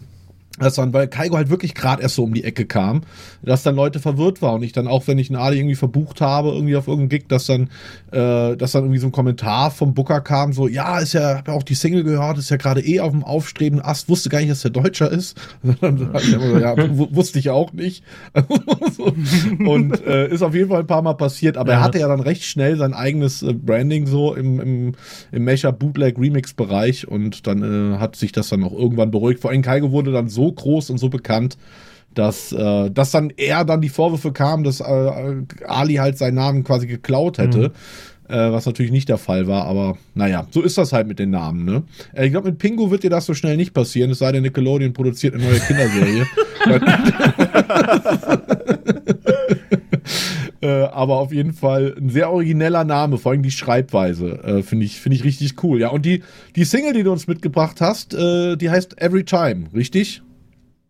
dass 0.59 0.75
dann, 0.75 0.93
weil 0.93 1.09
Kaigo 1.09 1.37
halt 1.37 1.51
wirklich 1.51 1.75
gerade 1.75 2.03
erst 2.03 2.15
so 2.15 2.25
um 2.25 2.35
die 2.35 2.45
Ecke 2.45 2.65
kam, 2.65 3.03
dass 3.43 3.63
dann 3.63 3.77
Leute 3.77 3.99
verwirrt 3.99 4.43
waren 4.43 4.57
und 4.57 4.63
ich 4.63 4.73
dann 4.73 4.89
auch, 4.89 5.07
wenn 5.07 5.19
ich 5.19 5.31
einen 5.31 5.41
Ali 5.41 5.59
irgendwie 5.59 5.75
verbucht 5.75 6.21
habe, 6.21 6.51
irgendwie 6.51 6.77
auf 6.77 6.89
irgendeinen 6.89 7.11
Gig, 7.11 7.29
dass 7.29 7.47
dann, 7.47 7.69
äh, 8.13 8.57
dass 8.57 8.73
dann 8.73 8.85
irgendwie 8.85 8.99
so 8.99 9.07
ein 9.09 9.13
Kommentar 9.13 9.71
vom 9.71 9.95
Booker 9.95 10.21
kam, 10.21 10.53
so, 10.53 10.69
ja, 10.69 10.99
ist 10.99 11.13
ja, 11.13 11.39
hab 11.39 11.49
ja 11.49 11.55
auch 11.55 11.63
die 11.63 11.75
Single 11.75 12.05
gehört, 12.05 12.39
ist 12.39 12.51
ja 12.51 12.57
gerade 12.57 12.81
eh 12.81 13.01
auf 13.01 13.11
dem 13.11 13.25
aufstrebenden 13.25 13.85
Ast, 13.85 14.09
wusste 14.09 14.29
gar 14.29 14.39
nicht, 14.39 14.51
dass 14.51 14.63
der 14.63 14.71
Deutscher 14.71 15.11
ist. 15.11 15.37
ja, 15.63 16.75
wusste 16.97 17.39
ich 17.39 17.51
auch 17.51 17.73
nicht. 17.73 18.03
und 19.67 20.07
äh, 20.07 20.29
ist 20.29 20.43
auf 20.43 20.55
jeden 20.55 20.71
Fall 20.71 20.81
ein 20.81 20.87
paar 20.87 21.03
Mal 21.03 21.15
passiert, 21.15 21.57
aber 21.57 21.73
ja. 21.73 21.79
er 21.79 21.85
hatte 21.85 21.99
ja 21.99 22.09
dann 22.09 22.21
recht 22.21 22.45
schnell 22.45 22.77
sein 22.77 22.95
eigenes 22.95 23.43
äh, 23.43 23.53
Branding 23.53 24.07
so 24.07 24.35
im, 24.35 24.61
im, 24.61 24.93
im 25.33 25.45
Mecha 25.45 25.71
Bootleg 25.71 26.19
Remix 26.19 26.55
Bereich 26.55 27.07
und 27.07 27.47
dann 27.47 27.95
äh, 27.95 27.99
hat 27.99 28.17
sich 28.17 28.33
das 28.33 28.49
dann 28.49 28.65
auch 28.65 28.73
irgendwann 28.73 29.11
beruhigt. 29.11 29.41
Vor 29.41 29.51
allem 29.51 29.63
Kaigo 29.63 29.93
wurde 29.93 30.13
dann 30.13 30.29
so 30.29 30.46
groß 30.53 30.91
und 30.91 30.99
so 30.99 31.09
bekannt, 31.09 31.57
dass, 32.15 32.53
äh, 32.53 32.91
dass 32.91 33.11
dann 33.11 33.31
eher 33.31 33.65
dann 33.65 33.81
die 33.81 33.89
Vorwürfe 33.89 34.33
kamen, 34.33 34.65
dass 34.65 34.81
äh, 34.81 34.85
Ali 35.67 35.95
halt 35.95 36.19
seinen 36.19 36.35
Namen 36.35 36.65
quasi 36.65 36.87
geklaut 36.87 37.39
hätte. 37.39 37.69
Mhm. 37.69 37.73
Äh, 38.29 38.51
was 38.51 38.67
natürlich 38.67 38.91
nicht 38.91 39.09
der 39.09 39.19
Fall 39.19 39.47
war, 39.47 39.67
aber 39.67 39.97
naja, 40.15 40.49
so 40.51 40.61
ist 40.61 40.77
das 40.77 40.93
halt 40.93 41.07
mit 41.07 41.21
den 41.21 41.31
Namen, 41.31 41.65
ne? 41.65 41.85
Äh, 42.13 42.27
ich 42.27 42.33
glaube, 42.33 42.51
mit 42.51 42.59
Pingu 42.59 42.91
wird 42.91 43.05
dir 43.05 43.11
das 43.11 43.25
so 43.25 43.35
schnell 43.35 43.57
nicht 43.57 43.73
passieren, 43.73 44.11
es 44.11 44.19
sei 44.19 44.33
denn, 44.33 44.43
Nickelodeon 44.43 44.95
produziert 44.95 45.35
eine 45.35 45.45
neue 45.45 45.61
Kinderserie. 45.61 46.27
äh, 50.61 50.69
aber 50.69 51.19
auf 51.19 51.33
jeden 51.33 51.53
Fall 51.53 51.95
ein 51.99 52.11
sehr 52.11 52.31
origineller 52.31 52.85
Name, 52.85 53.19
vor 53.19 53.33
allem 53.33 53.43
die 53.43 53.51
Schreibweise, 53.51 54.43
äh, 54.43 54.63
finde 54.63 54.87
ich, 54.87 55.01
find 55.01 55.15
ich 55.15 55.25
richtig 55.25 55.63
cool. 55.63 55.81
Ja, 55.81 55.91
und 55.91 56.05
die, 56.05 56.23
die 56.57 56.65
Single, 56.65 56.93
die 56.93 57.03
du 57.03 57.13
uns 57.13 57.27
mitgebracht 57.27 57.81
hast, 57.81 58.15
äh, 58.15 58.57
die 58.57 58.71
heißt 58.71 59.01
Every 59.01 59.25
Time, 59.25 59.67
richtig? 59.75 60.23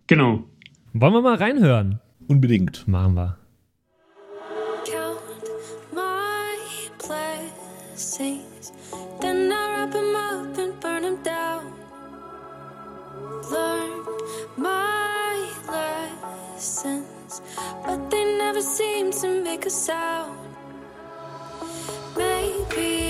Genau. 0.06 0.44
Wollen 0.92 1.12
wir 1.12 1.22
mal 1.22 1.36
reinhören? 1.36 2.00
Unbedingt. 2.28 2.86
Machen 2.86 3.14
wir. 3.14 3.38
but 17.86 18.10
they 18.10 18.24
never 18.38 18.60
seem 18.60 19.10
to 19.12 19.42
make 19.42 19.66
a 19.66 19.70
sound. 19.70 20.38
Maybe 22.16 23.05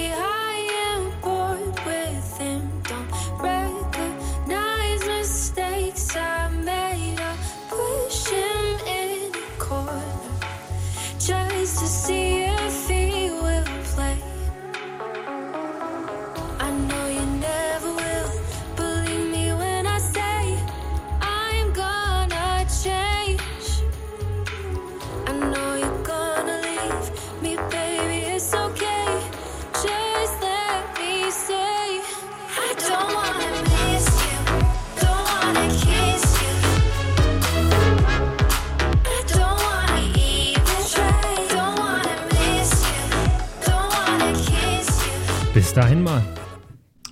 dahin 45.77 46.03
mal. 46.03 46.23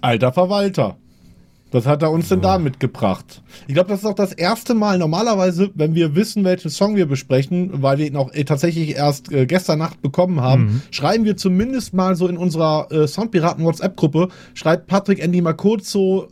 Alter 0.00 0.33
Verwalter. 0.33 0.97
Was 1.71 1.87
hat 1.87 2.02
er 2.02 2.12
uns 2.12 2.28
denn 2.28 2.40
da 2.40 2.59
mitgebracht? 2.59 3.42
Ich 3.66 3.75
glaube, 3.75 3.88
das 3.88 4.00
ist 4.00 4.06
auch 4.06 4.14
das 4.14 4.33
erste 4.33 4.75
Mal 4.75 4.97
normalerweise, 4.97 5.71
wenn 5.75 5.97
wir 5.97 6.14
wissen, 6.14 6.44
welchen 6.44 6.71
Song 6.71 6.94
wir 6.94 7.06
besprechen, 7.06 7.83
weil 7.83 7.99
wir 7.99 8.06
ihn 8.06 8.16
auch 8.16 8.33
äh, 8.33 8.44
tatsächlich 8.44 8.94
erst 8.94 9.33
äh, 9.33 9.44
gestern 9.44 9.80
Nacht 9.80 10.00
bekommen 10.00 10.40
haben, 10.40 10.64
mhm. 10.64 10.83
schreiben 10.92 11.25
wir 11.25 11.37
zumindest 11.37 11.92
mal 11.92 12.14
so 12.14 12.28
in 12.28 12.37
unserer 12.37 12.92
äh, 12.92 13.09
Soundpiraten 13.09 13.64
WhatsApp-Gruppe, 13.64 14.28
schreibt 14.54 14.87
Patrick 14.87 15.18
Andy 15.18 15.40
mal 15.40 15.54
kurz 15.54 15.90
so 15.90 16.28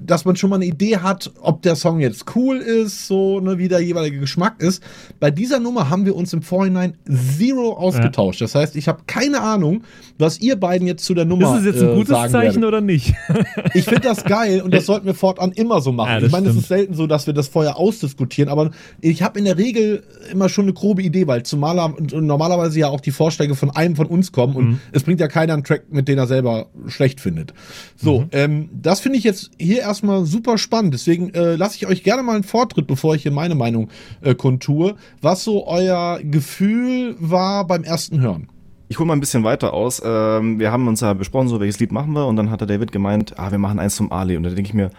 dass 0.00 0.24
man 0.24 0.36
schon 0.36 0.50
mal 0.50 0.56
eine 0.56 0.66
Idee 0.66 0.98
hat, 0.98 1.32
ob 1.40 1.62
der 1.62 1.74
Song 1.76 2.00
jetzt 2.00 2.36
cool 2.36 2.58
ist, 2.58 3.06
so 3.06 3.40
ne, 3.40 3.58
wie 3.58 3.68
der 3.68 3.80
jeweilige 3.80 4.18
Geschmack 4.18 4.60
ist. 4.60 4.82
Bei 5.20 5.30
dieser 5.30 5.58
Nummer 5.58 5.88
haben 5.88 6.04
wir 6.04 6.14
uns 6.14 6.32
im 6.32 6.42
Vorhinein 6.42 6.96
zero 7.38 7.72
ausgetauscht. 7.74 8.40
Ja. 8.40 8.44
Das 8.44 8.54
heißt, 8.54 8.76
ich 8.76 8.88
habe 8.88 9.02
keine 9.06 9.40
Ahnung, 9.40 9.82
was 10.18 10.40
ihr 10.40 10.56
beiden 10.56 10.86
jetzt 10.86 11.04
zu 11.04 11.14
der 11.14 11.24
Nummer 11.24 11.54
Ist 11.54 11.60
es 11.60 11.66
jetzt 11.66 11.82
ein 11.82 11.90
äh, 11.90 11.94
gutes 11.94 12.16
Zeichen 12.30 12.32
werdet. 12.32 12.64
oder 12.64 12.80
nicht? 12.80 13.14
ich 13.74 13.84
finde 13.84 14.02
das 14.02 14.24
geil 14.24 14.60
und 14.60 14.74
das 14.74 14.86
sollten 14.86 15.06
wir 15.06 15.14
fortan 15.14 15.52
immer 15.52 15.80
so 15.80 15.92
machen. 15.92 16.20
Ja, 16.20 16.26
ich 16.26 16.32
meine, 16.32 16.50
es 16.50 16.56
ist 16.56 16.68
selten 16.68 16.94
so, 16.94 17.06
dass 17.06 17.26
wir 17.26 17.34
das 17.34 17.48
vorher 17.48 17.78
ausdiskutieren, 17.78 18.50
aber 18.50 18.70
ich 19.00 19.22
habe 19.22 19.38
in 19.38 19.46
der 19.46 19.56
Regel 19.56 20.04
immer 20.30 20.48
schon 20.48 20.66
eine 20.66 20.74
grobe 20.74 21.02
Idee, 21.02 21.26
weil 21.26 21.42
zumal 21.42 21.94
normalerweise 22.10 22.78
ja 22.78 22.88
auch 22.88 23.00
die 23.00 23.12
Vorschläge 23.12 23.54
von 23.54 23.70
einem 23.70 23.96
von 23.96 24.06
uns 24.06 24.30
kommen 24.32 24.56
und 24.56 24.64
mhm. 24.64 24.80
es 24.92 25.02
bringt 25.02 25.20
ja 25.20 25.28
keiner 25.28 25.54
einen 25.54 25.64
Track, 25.64 25.84
mit 25.90 26.06
dem 26.08 26.18
er 26.18 26.26
selber 26.26 26.66
schlecht 26.86 27.20
findet. 27.20 27.54
So, 27.96 28.20
mhm. 28.20 28.28
ähm, 28.32 28.68
das 28.72 29.00
finde 29.00 29.18
ich 29.18 29.24
jetzt 29.24 29.50
hier 29.58 29.80
erstmal 29.80 30.24
super 30.24 30.58
spannend. 30.58 30.94
Deswegen 30.94 31.32
äh, 31.34 31.56
lasse 31.56 31.76
ich 31.76 31.86
euch 31.86 32.02
gerne 32.02 32.22
mal 32.22 32.34
einen 32.34 32.44
Vortritt, 32.44 32.86
bevor 32.86 33.14
ich 33.14 33.22
hier 33.22 33.32
meine 33.32 33.54
Meinung 33.54 33.88
äh, 34.20 34.34
kontue, 34.34 34.96
was 35.20 35.44
so 35.44 35.66
euer 35.66 36.20
Gefühl 36.22 37.16
war 37.18 37.66
beim 37.66 37.84
ersten 37.84 38.20
Hören. 38.20 38.48
Ich 38.88 38.98
hole 38.98 39.06
mal 39.06 39.14
ein 39.14 39.20
bisschen 39.20 39.44
weiter 39.44 39.72
aus. 39.72 40.02
Ähm, 40.04 40.58
wir 40.58 40.70
haben 40.70 40.86
uns 40.88 41.00
ja 41.00 41.14
besprochen, 41.14 41.48
so 41.48 41.58
welches 41.60 41.80
Lied 41.80 41.92
machen 41.92 42.12
wir, 42.12 42.26
und 42.26 42.36
dann 42.36 42.50
hat 42.50 42.60
der 42.60 42.68
David 42.68 42.92
gemeint, 42.92 43.38
ah, 43.38 43.50
wir 43.50 43.58
machen 43.58 43.78
eins 43.78 43.96
zum 43.96 44.12
Ali. 44.12 44.36
Und 44.36 44.42
da 44.42 44.50
denke 44.50 44.68
ich 44.68 44.74
mir, 44.74 44.90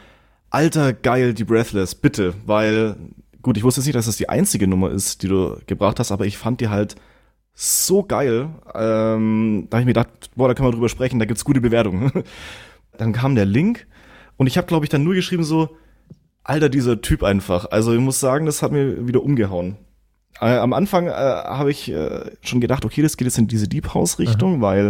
alter 0.50 0.93
geil, 0.93 1.33
die 1.33 1.43
Breathless, 1.43 1.95
bitte, 1.95 2.33
weil 2.45 2.95
gut, 3.45 3.57
ich 3.57 3.63
wusste 3.63 3.79
jetzt 3.79 3.85
nicht, 3.85 3.95
dass 3.95 4.07
das 4.07 4.17
die 4.17 4.27
einzige 4.27 4.67
Nummer 4.67 4.89
ist, 4.89 5.21
die 5.21 5.27
du 5.27 5.57
gebracht 5.67 6.00
hast, 6.00 6.12
aber 6.12 6.25
ich 6.25 6.35
fand 6.35 6.62
die 6.62 6.69
halt 6.69 6.95
so 7.53 8.01
geil. 8.01 8.50
Ähm, 8.74 9.67
da 9.69 9.77
habe 9.77 9.81
ich 9.81 9.85
mir 9.85 9.93
gedacht, 9.93 10.31
boah, 10.35 10.47
da 10.47 10.55
können 10.55 10.67
wir 10.67 10.71
drüber 10.74 10.89
sprechen, 10.89 11.19
da 11.19 11.25
gibt's 11.25 11.45
gute 11.45 11.62
Bewertungen. 11.62 12.12
dann 12.97 13.13
kam 13.13 13.35
der 13.35 13.45
Link 13.45 13.85
und 14.37 14.47
ich 14.47 14.57
habe, 14.57 14.67
glaube 14.67 14.85
ich, 14.85 14.89
dann 14.89 15.03
nur 15.03 15.13
geschrieben 15.13 15.43
so, 15.43 15.69
Alter, 16.43 16.69
dieser 16.69 17.01
Typ 17.01 17.23
einfach. 17.23 17.71
Also 17.71 17.93
ich 17.93 17.99
muss 17.99 18.19
sagen, 18.19 18.45
das 18.45 18.61
hat 18.61 18.71
mir 18.71 19.07
wieder 19.07 19.23
umgehauen. 19.23 19.77
Äh, 20.39 20.57
am 20.57 20.73
Anfang 20.73 21.07
äh, 21.07 21.11
habe 21.11 21.71
ich 21.71 21.91
äh, 21.91 22.31
schon 22.41 22.61
gedacht, 22.61 22.85
okay, 22.85 23.01
das 23.01 23.17
geht 23.17 23.25
jetzt 23.25 23.37
in 23.37 23.47
diese 23.47 23.67
Deep 23.67 23.93
House 23.93 24.19
Richtung, 24.19 24.57
mhm. 24.57 24.61
weil 24.61 24.87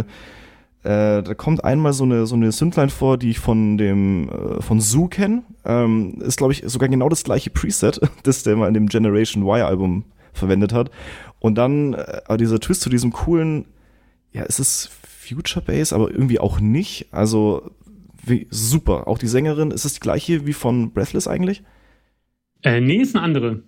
äh, 0.82 1.22
da 1.22 1.34
kommt 1.34 1.64
einmal 1.64 1.92
so 1.92 2.04
eine 2.04 2.26
so 2.26 2.34
eine 2.34 2.52
Synthline 2.52 2.90
vor, 2.90 3.16
die 3.16 3.30
ich 3.30 3.38
von 3.38 3.78
dem 3.78 4.28
äh, 4.28 4.62
von 4.62 4.80
Zoo 4.80 5.08
kenne. 5.08 5.44
Ähm, 5.64 6.20
ist 6.20 6.36
glaube 6.36 6.52
ich 6.52 6.62
sogar 6.66 6.88
genau 6.88 7.08
das 7.08 7.24
gleiche 7.24 7.50
Preset, 7.50 8.00
das 8.24 8.42
der 8.42 8.56
mal 8.56 8.68
in 8.68 8.74
dem 8.74 8.88
Generation 8.88 9.44
Y 9.44 9.62
Album 9.62 10.04
verwendet 10.32 10.72
hat. 10.72 10.90
Und 11.38 11.56
dann 11.56 11.94
äh, 11.94 12.36
dieser 12.36 12.60
Twist 12.60 12.82
zu 12.82 12.90
diesem 12.90 13.12
coolen, 13.12 13.66
ja, 14.32 14.42
ist 14.42 14.58
es 14.58 14.90
Future 15.02 15.64
Bass, 15.64 15.92
aber 15.92 16.10
irgendwie 16.10 16.38
auch 16.38 16.60
nicht. 16.60 17.06
Also 17.12 17.70
wie, 18.28 18.46
super. 18.50 19.08
Auch 19.08 19.18
die 19.18 19.28
Sängerin, 19.28 19.70
ist 19.70 19.84
es 19.84 19.94
die 19.94 20.00
gleiche 20.00 20.46
wie 20.46 20.52
von 20.52 20.92
Breathless 20.92 21.28
eigentlich? 21.28 21.62
Äh, 22.62 22.80
nee, 22.80 22.96
ist 22.96 23.14
eine 23.14 23.24
andere. 23.24 23.62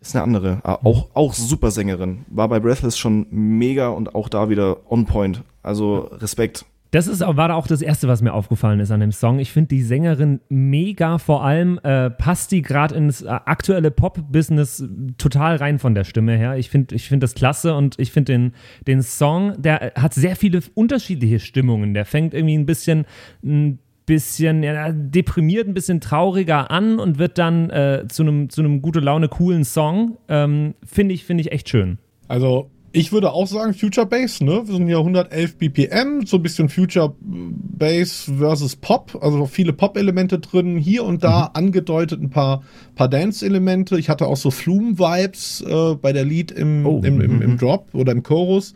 Ist 0.00 0.16
eine 0.16 0.24
andere. 0.24 0.60
Ah, 0.64 0.78
auch, 0.82 1.10
auch 1.14 1.32
super 1.32 1.70
Sängerin. 1.70 2.24
War 2.28 2.48
bei 2.48 2.60
Breathless 2.60 2.98
schon 2.98 3.26
mega 3.30 3.88
und 3.88 4.14
auch 4.14 4.28
da 4.28 4.50
wieder 4.50 4.90
on 4.90 5.06
point. 5.06 5.44
Also 5.62 6.10
Respekt. 6.12 6.66
Das 6.92 7.06
ist, 7.06 7.20
war 7.20 7.48
da 7.48 7.54
auch 7.54 7.66
das 7.66 7.80
Erste, 7.80 8.06
was 8.06 8.20
mir 8.20 8.34
aufgefallen 8.34 8.78
ist 8.78 8.90
an 8.90 9.00
dem 9.00 9.12
Song. 9.12 9.38
Ich 9.38 9.50
finde 9.50 9.68
die 9.68 9.80
Sängerin 9.80 10.40
mega, 10.50 11.16
vor 11.16 11.42
allem 11.42 11.80
äh, 11.82 12.10
passt 12.10 12.52
die 12.52 12.60
gerade 12.60 12.94
ins 12.94 13.22
äh, 13.22 13.28
aktuelle 13.28 13.90
Pop-Business 13.90 14.84
total 15.16 15.56
rein 15.56 15.78
von 15.78 15.94
der 15.94 16.04
Stimme 16.04 16.36
her. 16.36 16.58
Ich 16.58 16.68
finde 16.68 16.94
ich 16.94 17.08
find 17.08 17.22
das 17.22 17.34
klasse 17.34 17.74
und 17.76 17.98
ich 17.98 18.12
finde 18.12 18.32
den, 18.32 18.52
den 18.86 19.02
Song, 19.02 19.54
der 19.56 19.94
hat 19.96 20.12
sehr 20.12 20.36
viele 20.36 20.60
unterschiedliche 20.74 21.40
Stimmungen. 21.40 21.94
Der 21.94 22.04
fängt 22.04 22.34
irgendwie 22.34 22.58
ein 22.58 22.66
bisschen, 22.66 23.06
ein 23.42 23.78
bisschen 24.06 24.62
ja, 24.62 24.90
deprimiert, 24.92 25.68
ein 25.68 25.74
bisschen 25.74 26.00
trauriger 26.00 26.70
an 26.70 26.98
und 26.98 27.18
wird 27.18 27.38
dann 27.38 27.70
äh, 27.70 28.04
zu 28.08 28.22
einem 28.22 28.50
zu 28.50 28.62
gute 28.80 29.00
Laune 29.00 29.28
coolen 29.28 29.64
Song. 29.64 30.18
Ähm, 30.28 30.74
finde 30.84 31.14
ich 31.14 31.24
finde 31.24 31.42
ich 31.42 31.52
echt 31.52 31.68
schön. 31.68 31.98
Also 32.28 32.70
ich 32.94 33.10
würde 33.12 33.32
auch 33.32 33.46
sagen 33.46 33.72
Future 33.72 34.06
Bass, 34.06 34.40
ne? 34.42 34.62
Wir 34.66 34.74
sind 34.74 34.88
ja 34.88 34.98
111 34.98 35.56
BPM, 35.56 36.26
so 36.26 36.36
ein 36.36 36.42
bisschen 36.42 36.68
Future 36.68 37.14
Bass 37.20 38.30
versus 38.36 38.76
Pop, 38.76 39.18
also 39.22 39.46
viele 39.46 39.72
Pop-Elemente 39.72 40.38
drin, 40.38 40.76
hier 40.76 41.04
und 41.04 41.24
da 41.24 41.44
mhm. 41.44 41.50
angedeutet 41.54 42.20
ein 42.20 42.28
paar, 42.28 42.62
paar 42.94 43.08
Dance-Elemente. 43.08 43.98
Ich 43.98 44.10
hatte 44.10 44.26
auch 44.26 44.36
so 44.36 44.50
Flume-Vibes 44.50 45.62
äh, 45.62 45.94
bei 45.94 46.12
der 46.12 46.24
Lied 46.24 46.50
im, 46.50 46.84
oh, 46.84 47.00
im, 47.02 47.20
im, 47.22 47.40
im, 47.40 47.50
mhm. 47.52 47.58
Drop 47.58 47.88
oder 47.94 48.12
im 48.12 48.22
Chorus. 48.22 48.74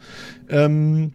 Ähm, 0.48 1.12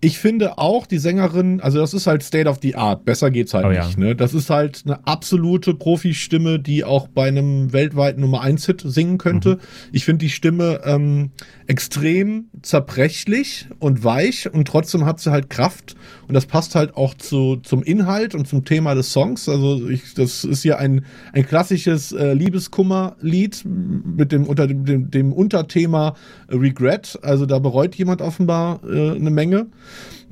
ich 0.00 0.18
finde 0.18 0.58
auch 0.58 0.86
die 0.86 0.98
Sängerin, 0.98 1.60
also 1.60 1.78
das 1.78 1.94
ist 1.94 2.06
halt 2.06 2.22
State 2.22 2.48
of 2.48 2.58
the 2.62 2.76
Art, 2.76 3.04
besser 3.04 3.30
geht's 3.30 3.54
halt 3.54 3.64
oh, 3.66 3.70
nicht. 3.70 3.98
Ja. 3.98 4.04
Ne? 4.04 4.16
Das 4.16 4.34
ist 4.34 4.50
halt 4.50 4.82
eine 4.84 5.06
absolute 5.06 5.74
Profi-Stimme, 5.74 6.58
die 6.58 6.84
auch 6.84 7.08
bei 7.08 7.28
einem 7.28 7.72
weltweiten 7.72 8.20
Nummer 8.20 8.42
1 8.42 8.66
Hit 8.66 8.82
singen 8.84 9.18
könnte. 9.18 9.56
Mhm. 9.56 9.60
Ich 9.92 10.04
finde 10.04 10.24
die 10.24 10.30
Stimme 10.30 10.80
ähm, 10.84 11.30
extrem 11.66 12.46
zerbrechlich 12.62 13.68
und 13.78 14.04
weich 14.04 14.52
und 14.52 14.68
trotzdem 14.68 15.06
hat 15.06 15.20
sie 15.20 15.30
halt 15.30 15.50
Kraft 15.50 15.96
und 16.28 16.34
das 16.34 16.46
passt 16.46 16.74
halt 16.74 16.96
auch 16.96 17.14
zu, 17.14 17.56
zum 17.56 17.82
Inhalt 17.82 18.34
und 18.34 18.48
zum 18.48 18.64
Thema 18.64 18.94
des 18.94 19.12
Songs. 19.12 19.48
Also 19.48 19.88
ich, 19.88 20.14
das 20.14 20.44
ist 20.44 20.64
ja 20.64 20.76
ein, 20.76 21.04
ein 21.32 21.46
klassisches 21.46 22.12
äh, 22.12 22.32
Liebeskummer-Lied 22.32 23.64
mit 23.64 24.32
dem, 24.32 24.44
unter 24.44 24.66
dem, 24.66 25.10
dem, 25.10 25.32
Unterthema 25.32 26.16
Regret. 26.48 27.18
Also 27.22 27.46
da 27.46 27.58
bereut 27.58 27.94
jemand 27.94 28.22
offenbar 28.22 28.80
äh, 28.84 29.12
eine 29.12 29.30
Menge 29.30 29.66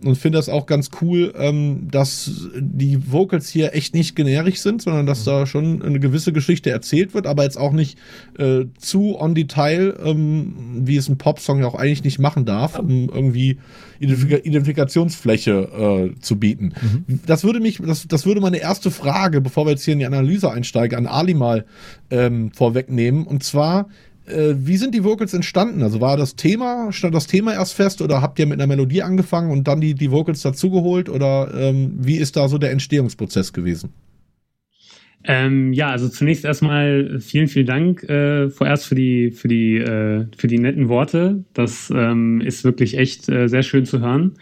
und 0.03 0.17
finde 0.17 0.39
das 0.39 0.49
auch 0.49 0.67
ganz 0.67 0.91
cool, 1.01 1.33
ähm, 1.37 1.89
dass 1.91 2.49
die 2.59 3.11
Vocals 3.11 3.49
hier 3.49 3.75
echt 3.75 3.95
nicht 3.95 4.17
generisch 4.17 4.61
sind, 4.61 4.83
sondern 4.83 5.07
dass 5.07 5.25
da 5.25 5.47
schon 5.47 5.83
eine 5.83 6.01
gewisse 6.01 6.33
Geschichte 6.33 6.71
erzählt 6.71 7.15
wird, 7.15 7.27
aber 7.27 7.45
jetzt 7.45 7.59
auch 7.59 7.73
nicht 7.73 7.99
äh, 8.39 8.65
zu 8.79 9.19
on 9.19 9.35
Detail, 9.35 9.95
ähm, 10.05 10.55
wie 10.83 10.97
es 10.97 11.09
ein 11.09 11.19
Popsong 11.19 11.61
ja 11.61 11.67
auch 11.67 11.75
eigentlich 11.75 12.05
nicht 12.05 12.19
machen 12.19 12.45
darf, 12.45 12.79
um 12.79 13.09
irgendwie 13.09 13.59
Identifika 14.01 14.37
Identifikationsfläche 14.37 16.13
äh, 16.15 16.21
zu 16.21 16.39
bieten. 16.39 16.73
Mhm. 16.81 17.21
Das 17.27 17.45
würde 17.45 17.61
mich, 17.61 17.81
das, 17.85 18.07
das 18.09 18.27
würde 18.27 18.41
meine 18.41 18.59
erste 18.59 18.91
Frage, 18.91 19.41
bevor 19.41 19.67
wir 19.67 19.71
jetzt 19.71 19.85
hier 19.85 19.93
in 19.93 20.01
die 20.01 20.07
Analyse 20.07 20.51
einsteigen, 20.51 20.99
an 20.99 21.07
Ali 21.07 21.35
mal 21.35 21.65
ähm, 22.11 22.51
vorwegnehmen. 22.53 23.27
Und 23.27 23.43
zwar, 23.45 23.89
äh, 24.27 24.55
wie 24.57 24.77
sind 24.77 24.95
die 24.95 25.05
Vocals 25.05 25.35
entstanden? 25.35 25.83
Also 25.83 26.01
war 26.01 26.17
das 26.17 26.37
Thema, 26.37 26.93
stand 26.93 27.15
das 27.15 27.27
Thema 27.27 27.53
erst 27.53 27.75
fest 27.75 28.03
oder 28.03 28.23
habt 28.23 28.39
ihr 28.39 28.47
mit 28.47 28.61
einer 28.61 28.67
Melodie 28.67 29.03
angefangen 29.03 29.51
und 29.51 29.69
dann 29.69 29.81
die, 29.81 29.95
die 29.95 30.11
Vocals 30.11 30.43
dazugeholt 30.43 31.09
oder 31.09 31.53
ähm, 31.55 31.99
wie 31.99 32.17
ist 32.17 32.37
da 32.37 32.49
so 32.49 32.59
der 32.59 32.71
Entstehungsprozess 32.71 33.53
gewesen? 33.53 33.93
Ähm, 35.27 35.73
ja, 35.73 35.89
also 35.91 36.09
zunächst 36.09 36.45
erstmal 36.45 37.19
vielen, 37.21 37.49
vielen 37.49 37.67
Dank 37.67 38.03
äh, 38.05 38.51
vorerst 38.51 38.87
für 38.87 38.95
die, 38.95 39.31
für 39.31 39.49
die, 39.49 39.77
äh, 39.77 40.27
für 40.37 40.47
die 40.49 40.59
netten 40.59 40.89
Worte. 40.89 41.45
Das 41.55 41.91
ähm, 41.95 42.43
ist 42.43 42.65
wirklich 42.65 42.99
echt 42.99 43.29
äh, 43.29 43.49
sehr 43.49 43.63
schön 43.63 43.87
zu 43.87 44.01
hören. 44.01 44.35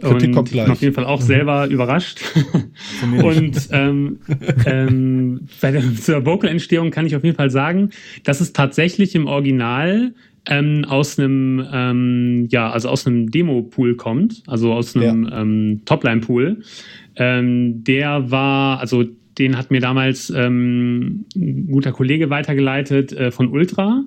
Kritik 0.00 0.28
und 0.28 0.34
kommt 0.34 0.50
gleich. 0.50 0.62
Ich 0.62 0.66
bin 0.66 0.72
auf 0.72 0.82
jeden 0.82 0.94
Fall 0.94 1.04
auch 1.04 1.20
mhm. 1.20 1.24
selber 1.24 1.66
überrascht. 1.68 2.22
und 3.22 3.68
ähm, 3.70 4.18
ähm, 4.66 5.40
bei 5.60 5.70
der, 5.70 5.82
zur 5.94 6.24
Vocal-Entstehung 6.24 6.90
kann 6.90 7.06
ich 7.06 7.14
auf 7.14 7.24
jeden 7.24 7.36
Fall 7.36 7.50
sagen, 7.50 7.90
dass 8.24 8.40
es 8.40 8.52
tatsächlich 8.52 9.14
im 9.14 9.26
Original 9.26 10.14
ähm, 10.48 10.84
aus 10.88 11.18
einem, 11.18 11.64
ähm, 11.72 12.48
ja, 12.50 12.70
also 12.70 12.88
aus 12.88 13.06
einem 13.06 13.30
Demo-Pool 13.30 13.96
kommt, 13.96 14.42
also 14.46 14.72
aus 14.72 14.96
einem 14.96 15.24
ja. 15.24 15.40
ähm, 15.40 15.82
Topline-Pool. 15.84 16.62
Ähm, 17.16 17.84
der 17.84 18.30
war, 18.30 18.80
also 18.80 19.04
den 19.38 19.56
hat 19.56 19.70
mir 19.70 19.80
damals 19.80 20.30
ähm, 20.30 21.26
ein 21.34 21.66
guter 21.68 21.92
Kollege 21.92 22.30
weitergeleitet 22.30 23.12
äh, 23.12 23.30
von 23.30 23.48
Ultra. 23.48 24.04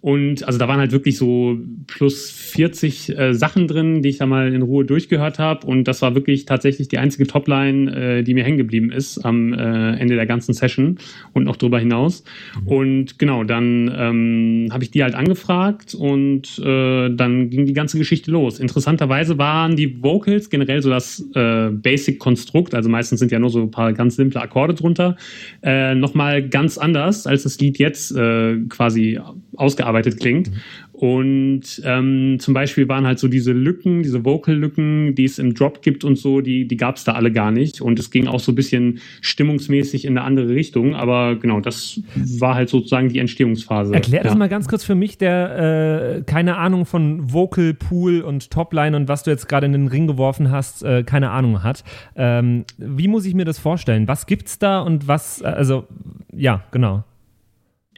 Und 0.00 0.46
also 0.46 0.58
da 0.58 0.68
waren 0.68 0.78
halt 0.78 0.92
wirklich 0.92 1.16
so 1.16 1.58
plus 1.86 2.30
40 2.30 3.18
äh, 3.18 3.34
Sachen 3.34 3.66
drin, 3.66 4.02
die 4.02 4.10
ich 4.10 4.18
da 4.18 4.26
mal 4.26 4.52
in 4.52 4.62
Ruhe 4.62 4.84
durchgehört 4.84 5.38
habe. 5.38 5.66
Und 5.66 5.84
das 5.84 6.02
war 6.02 6.14
wirklich 6.14 6.44
tatsächlich 6.44 6.88
die 6.88 6.98
einzige 6.98 7.26
Topline, 7.26 8.18
äh, 8.18 8.22
die 8.22 8.34
mir 8.34 8.44
hängen 8.44 8.58
geblieben 8.58 8.92
ist 8.92 9.18
am 9.24 9.52
äh, 9.52 9.96
Ende 9.96 10.16
der 10.16 10.26
ganzen 10.26 10.52
Session 10.52 10.98
und 11.32 11.44
noch 11.44 11.56
darüber 11.56 11.78
hinaus. 11.78 12.24
Und 12.64 13.18
genau, 13.18 13.44
dann 13.44 13.92
ähm, 13.96 14.68
habe 14.72 14.84
ich 14.84 14.90
die 14.90 15.02
halt 15.02 15.14
angefragt 15.14 15.94
und 15.94 16.58
äh, 16.58 17.10
dann 17.10 17.50
ging 17.50 17.66
die 17.66 17.72
ganze 17.72 17.98
Geschichte 17.98 18.30
los. 18.30 18.58
Interessanterweise 18.58 19.38
waren 19.38 19.76
die 19.76 20.02
Vocals 20.02 20.50
generell 20.50 20.82
so 20.82 20.90
das 20.90 21.24
äh, 21.34 21.70
Basic-Konstrukt, 21.70 22.74
also 22.74 22.88
meistens 22.88 23.20
sind 23.20 23.32
ja 23.32 23.38
nur 23.38 23.50
so 23.50 23.60
ein 23.62 23.70
paar 23.70 23.92
ganz 23.92 24.16
simple 24.16 24.40
Akkorde 24.40 24.74
drunter, 24.74 25.16
äh, 25.62 25.94
nochmal 25.94 26.48
ganz 26.48 26.78
anders, 26.78 27.26
als 27.26 27.44
das 27.44 27.58
Lied 27.58 27.78
jetzt 27.78 28.14
äh, 28.16 28.58
quasi 28.68 29.18
ausgearbeitet 29.56 30.20
klingt. 30.20 30.50
Mhm. 30.50 30.56
Und 30.92 31.82
ähm, 31.84 32.38
zum 32.38 32.54
Beispiel 32.54 32.88
waren 32.88 33.06
halt 33.06 33.18
so 33.18 33.28
diese 33.28 33.52
Lücken, 33.52 34.02
diese 34.02 34.24
Vocal-Lücken, 34.24 35.14
die 35.14 35.24
es 35.24 35.38
im 35.38 35.52
Drop 35.52 35.82
gibt 35.82 36.04
und 36.04 36.16
so, 36.16 36.40
die, 36.40 36.66
die 36.66 36.76
gab 36.78 36.96
es 36.96 37.04
da 37.04 37.12
alle 37.12 37.30
gar 37.30 37.50
nicht. 37.50 37.82
Und 37.82 37.98
es 37.98 38.10
ging 38.10 38.26
auch 38.26 38.40
so 38.40 38.52
ein 38.52 38.54
bisschen 38.54 39.00
stimmungsmäßig 39.20 40.06
in 40.06 40.16
eine 40.16 40.26
andere 40.26 40.48
Richtung. 40.48 40.94
Aber 40.94 41.36
genau, 41.36 41.60
das 41.60 42.00
war 42.14 42.54
halt 42.54 42.70
sozusagen 42.70 43.10
die 43.10 43.18
Entstehungsphase. 43.18 43.92
Erklär 43.92 44.22
das 44.22 44.32
ja. 44.32 44.38
mal 44.38 44.48
ganz 44.48 44.68
kurz 44.68 44.84
für 44.84 44.94
mich, 44.94 45.18
der 45.18 46.16
äh, 46.16 46.22
keine 46.22 46.56
Ahnung 46.56 46.86
von 46.86 47.30
Vocal 47.30 47.74
Pool 47.74 48.22
und 48.22 48.50
Topline 48.50 48.96
und 48.96 49.06
was 49.08 49.22
du 49.22 49.30
jetzt 49.30 49.48
gerade 49.48 49.66
in 49.66 49.72
den 49.72 49.88
Ring 49.88 50.06
geworfen 50.06 50.50
hast, 50.50 50.82
äh, 50.82 51.02
keine 51.02 51.30
Ahnung 51.30 51.62
hat. 51.62 51.84
Ähm, 52.14 52.64
wie 52.78 53.08
muss 53.08 53.26
ich 53.26 53.34
mir 53.34 53.44
das 53.44 53.58
vorstellen? 53.58 54.08
Was 54.08 54.24
gibt's 54.24 54.58
da 54.58 54.80
und 54.80 55.08
was, 55.08 55.42
also 55.42 55.84
ja, 56.32 56.64
genau. 56.70 57.04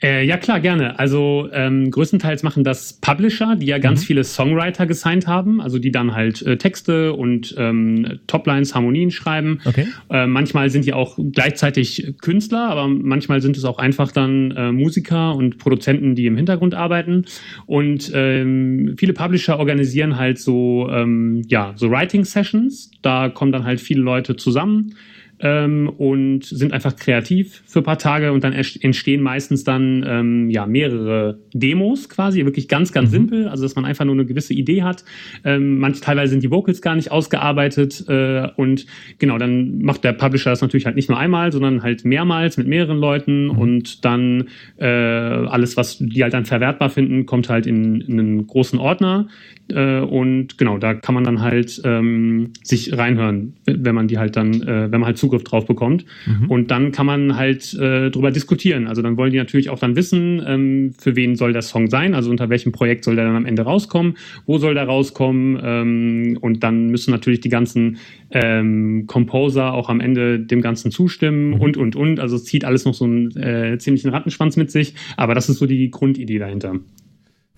Äh, 0.03 0.25
ja, 0.25 0.37
klar, 0.37 0.61
gerne. 0.61 0.99
Also 0.99 1.49
ähm, 1.53 1.91
größtenteils 1.91 2.43
machen 2.43 2.65
das 2.65 2.95
Publisher, 2.95 3.57
die 3.57 3.67
ja 3.67 3.79
ganz 3.79 4.03
mhm. 4.03 4.07
viele 4.07 4.25
Songwriter 4.25 4.87
gesigned 4.87 5.27
haben, 5.27 5.61
also 5.61 5.79
die 5.79 5.91
dann 5.91 6.15
halt 6.15 6.43
äh, 6.43 6.57
Texte 6.57 7.13
und 7.13 7.55
ähm, 7.59 8.21
Toplines, 8.27 8.75
Harmonien 8.75 9.11
schreiben. 9.11 9.61
Okay. 9.65 9.87
Äh, 10.11 10.27
manchmal 10.27 10.71
sind 10.71 10.85
die 10.85 10.93
auch 10.93 11.19
gleichzeitig 11.33 12.15
Künstler, 12.21 12.69
aber 12.69 12.89
manchmal 12.89 13.41
sind 13.41 13.57
es 13.57 13.65
auch 13.65 13.79
einfach 13.79 14.13
dann 14.13 14.53
äh, 14.53 14.73
Musiker 14.73 15.35
und 15.35 15.59
Produzenten, 15.59 16.15
die 16.15 16.27
im 16.27 16.37
Hintergrund 16.37 16.75
arbeiten. 16.75 17.25
Und 17.67 18.11
ähm, 18.15 18.95
viele 18.99 19.13
Publisher 19.13 19.59
organisieren 19.59 20.17
halt 20.17 20.39
so, 20.39 20.89
ähm, 20.91 21.43
ja, 21.49 21.73
so 21.77 21.91
Writing 21.91 22.25
Sessions. 22.25 22.91
Da 23.03 23.29
kommen 23.29 23.53
dann 23.53 23.65
halt 23.65 23.81
viele 23.81 24.03
Leute 24.03 24.37
zusammen 24.37 24.95
ähm, 25.41 25.89
und 25.89 26.45
sind 26.45 26.73
einfach 26.73 26.97
kreativ 26.97 27.63
für 27.67 27.81
ein 27.81 27.85
paar 27.85 27.99
Tage 27.99 28.33
und 28.33 28.45
dann 28.45 28.53
entstehen 28.53 29.23
meistens 29.23 29.65
dann 29.65 30.05
ähm, 30.07 30.51
ja 30.51 30.67
mehrere 30.67 31.39
Demos 31.53 32.09
quasi, 32.09 32.45
wirklich 32.45 32.69
ganz, 32.69 32.93
ganz 32.93 33.09
mhm. 33.09 33.13
simpel, 33.13 33.49
also 33.49 33.63
dass 33.63 33.75
man 33.75 33.85
einfach 33.85 34.05
nur 34.05 34.15
eine 34.15 34.27
gewisse 34.27 34.55
Idee 34.55 34.83
hat. 34.83 35.05
Ähm, 35.45 35.79
manche 35.79 36.01
teilweise 36.01 36.31
sind 36.31 36.43
die 36.43 36.51
Vocals 36.51 36.83
gar 36.83 36.97
nicht 36.97 37.11
ausgearbeitet 37.11 38.05
äh, 38.09 38.49
und 38.57 38.87
genau, 39.19 39.39
dann 39.39 39.83
macht 39.83 40.05
der 40.05 40.13
Publisher 40.13 40.51
das 40.51 40.61
natürlich 40.61 40.87
halt 40.87 40.97
nicht 40.97 41.09
nur 41.09 41.19
einmal, 41.19 41.53
sondern 41.53 41.83
halt 41.83 42.05
mehrmals 42.05 42.57
mit 42.57 42.67
mehreren 42.67 42.99
Leuten 42.99 43.45
mhm. 43.45 43.59
und 43.59 44.05
dann 44.05 44.49
äh, 44.79 44.87
alles, 44.87 45.77
was 45.77 45.99
die 45.99 46.23
halt 46.23 46.35
dann 46.35 46.45
verwertbar 46.45 46.91
finden, 46.91 47.27
kommt 47.27 47.49
halt 47.49 47.67
in, 47.67 48.01
in 48.01 48.19
einen 48.19 48.47
großen 48.47 48.79
Ordner 48.79 49.29
äh, 49.71 50.01
und 50.01 50.57
genau, 50.59 50.79
da 50.79 50.95
kann 50.95 51.15
man 51.15 51.25
dann 51.25 51.41
halt 51.41 51.81
ähm, 51.85 52.53
sich 52.63 52.97
reinhören, 52.97 53.55
wenn 53.67 53.95
man 53.95 54.09
die 54.09 54.19
halt 54.19 54.37
dann, 54.37 54.63
äh, 54.63 54.91
wenn 54.91 55.01
man 55.01 55.05
halt 55.05 55.19
Zugriff 55.29 55.45
drauf 55.45 55.67
bekommt. 55.67 56.05
Mhm. 56.27 56.51
Und 56.51 56.71
dann 56.71 56.93
kann 56.93 57.07
man 57.07 57.37
halt 57.37 57.75
äh, 57.75 58.11
drüber 58.11 58.31
diskutieren. 58.31 58.87
Also 58.87 59.03
dann 59.03 59.17
wollen 59.17 59.31
die 59.31 59.39
natürlich 59.39 59.69
auch 59.69 59.79
dann 59.79 59.95
wissen, 59.95 60.43
ähm, 60.47 60.93
für 60.99 61.17
wen 61.17 61.37
soll 61.37 61.53
der 61.53 61.63
Song 61.63 61.91
sein, 61.91 62.15
also 62.15 62.31
unter 62.31 62.49
welchem 62.49 62.73
Projekt 62.73 63.05
soll 63.05 63.17
der 63.17 63.27
dann 63.27 63.37
am 63.37 63.47
Ende 63.47 63.63
rauskommen, 63.63 64.17
wo 64.47 64.59
soll 64.59 64.75
der 64.75 64.85
rauskommen. 64.85 65.61
Ähm, 65.63 66.39
und 66.41 66.63
dann 66.63 66.89
müssen 66.89 67.11
natürlich 67.11 67.41
die 67.41 67.51
ganzen 67.51 67.99
ähm, 68.31 69.05
Composer 69.07 69.75
auch 69.75 69.89
am 69.89 70.01
Ende 70.01 70.41
dem 70.41 70.63
Ganzen 70.63 70.91
zustimmen 70.91 71.51
mhm. 71.51 71.61
und, 71.61 71.77
und, 71.77 71.97
und. 71.97 72.21
Also 72.21 72.37
es 72.37 72.45
zieht 72.45 72.65
alles 72.65 72.85
noch 72.85 72.95
so 72.95 73.05
einen 73.05 73.37
äh, 73.37 73.79
ziemlichen 73.79 74.11
Rattenschwanz 74.11 74.57
mit 74.57 74.71
sich. 74.71 74.95
Aber 75.17 75.35
das 75.35 75.49
ist 75.49 75.59
so 75.59 75.67
die 75.67 75.91
Grundidee 75.91 76.39
dahinter. 76.39 76.77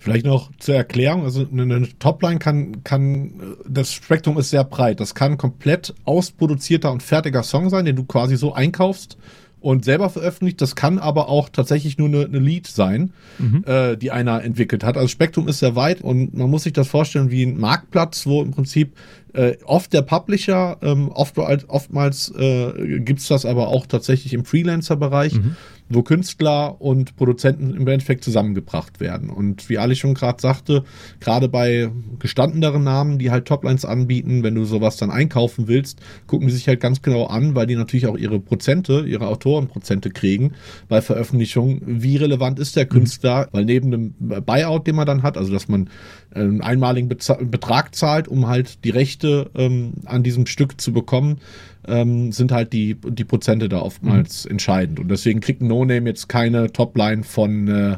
Vielleicht 0.01 0.25
noch 0.25 0.49
zur 0.57 0.73
Erklärung, 0.73 1.25
also 1.25 1.45
eine 1.51 1.87
Topline 1.99 2.39
kann, 2.39 2.83
kann, 2.83 3.55
das 3.69 3.93
Spektrum 3.93 4.35
ist 4.39 4.49
sehr 4.49 4.63
breit. 4.63 4.99
Das 4.99 5.13
kann 5.13 5.37
komplett 5.37 5.93
ausproduzierter 6.05 6.91
und 6.91 7.03
fertiger 7.03 7.43
Song 7.43 7.69
sein, 7.69 7.85
den 7.85 7.95
du 7.95 8.03
quasi 8.05 8.35
so 8.35 8.51
einkaufst 8.51 9.15
und 9.59 9.85
selber 9.85 10.09
veröffentlicht. 10.09 10.59
Das 10.59 10.75
kann 10.75 10.97
aber 10.97 11.29
auch 11.29 11.49
tatsächlich 11.49 11.99
nur 11.99 12.07
eine, 12.07 12.25
eine 12.25 12.39
Lead 12.39 12.65
sein, 12.65 13.13
mhm. 13.37 13.63
äh, 13.67 13.95
die 13.95 14.09
einer 14.09 14.43
entwickelt 14.43 14.83
hat. 14.83 14.97
Also 14.97 15.07
Spektrum 15.07 15.47
ist 15.47 15.59
sehr 15.59 15.75
weit 15.75 16.01
und 16.01 16.33
man 16.33 16.49
muss 16.49 16.63
sich 16.63 16.73
das 16.73 16.87
vorstellen 16.87 17.29
wie 17.29 17.43
ein 17.43 17.59
Marktplatz, 17.59 18.25
wo 18.25 18.41
im 18.41 18.49
Prinzip 18.49 18.93
äh, 19.33 19.57
oft 19.65 19.93
der 19.93 20.01
Publisher, 20.01 20.77
ähm, 20.81 21.09
oft, 21.09 21.37
oftmals 21.37 22.33
äh, 22.37 22.99
gibt 22.99 23.29
das 23.29 23.45
aber 23.45 23.67
auch 23.69 23.85
tatsächlich 23.85 24.33
im 24.33 24.45
Freelancer-Bereich. 24.45 25.35
Mhm 25.35 25.55
wo 25.93 26.03
Künstler 26.03 26.79
und 26.79 27.15
Produzenten 27.15 27.73
im 27.73 27.87
Endeffekt 27.87 28.23
zusammengebracht 28.23 28.99
werden. 28.99 29.29
Und 29.29 29.69
wie 29.69 29.77
Ali 29.77 29.95
schon 29.95 30.13
gerade 30.13 30.41
sagte, 30.41 30.83
gerade 31.19 31.49
bei 31.49 31.91
gestandeneren 32.19 32.83
Namen, 32.83 33.19
die 33.19 33.31
halt 33.31 33.45
Toplines 33.45 33.85
anbieten, 33.85 34.43
wenn 34.43 34.55
du 34.55 34.65
sowas 34.65 34.97
dann 34.97 35.11
einkaufen 35.11 35.67
willst, 35.67 35.99
gucken 36.27 36.47
die 36.47 36.53
sich 36.53 36.67
halt 36.67 36.79
ganz 36.79 37.01
genau 37.01 37.25
an, 37.25 37.55
weil 37.55 37.67
die 37.67 37.75
natürlich 37.75 38.07
auch 38.07 38.17
ihre 38.17 38.39
Prozente, 38.39 39.05
ihre 39.05 39.27
Autorenprozente 39.27 40.09
kriegen 40.09 40.53
bei 40.87 41.01
Veröffentlichung. 41.01 41.81
Wie 41.85 42.17
relevant 42.17 42.59
ist 42.59 42.75
der 42.75 42.85
Künstler? 42.85 43.47
Weil 43.51 43.65
neben 43.65 43.91
dem 43.91 44.13
Buyout, 44.19 44.87
den 44.87 44.95
man 44.95 45.05
dann 45.05 45.23
hat, 45.23 45.37
also 45.37 45.51
dass 45.51 45.67
man 45.67 45.89
einen 46.33 46.61
einmaligen 46.61 47.09
Betrag 47.09 47.95
zahlt, 47.95 48.27
um 48.27 48.47
halt 48.47 48.85
die 48.85 48.89
Rechte 48.89 49.20
ähm, 49.23 49.93
an 50.05 50.23
diesem 50.23 50.45
Stück 50.45 50.79
zu 50.79 50.93
bekommen, 50.93 51.39
ähm, 51.87 52.31
sind 52.31 52.51
halt 52.51 52.73
die, 52.73 52.95
die 52.95 53.23
Prozente 53.23 53.69
da 53.69 53.81
oftmals 53.81 54.45
mhm. 54.45 54.51
entscheidend. 54.51 54.99
Und 54.99 55.09
deswegen 55.09 55.39
kriegt 55.39 55.61
No 55.61 55.85
Name 55.85 56.09
jetzt 56.09 56.29
keine 56.29 56.71
Topline 56.71 57.23
von 57.23 57.67
äh, 57.67 57.97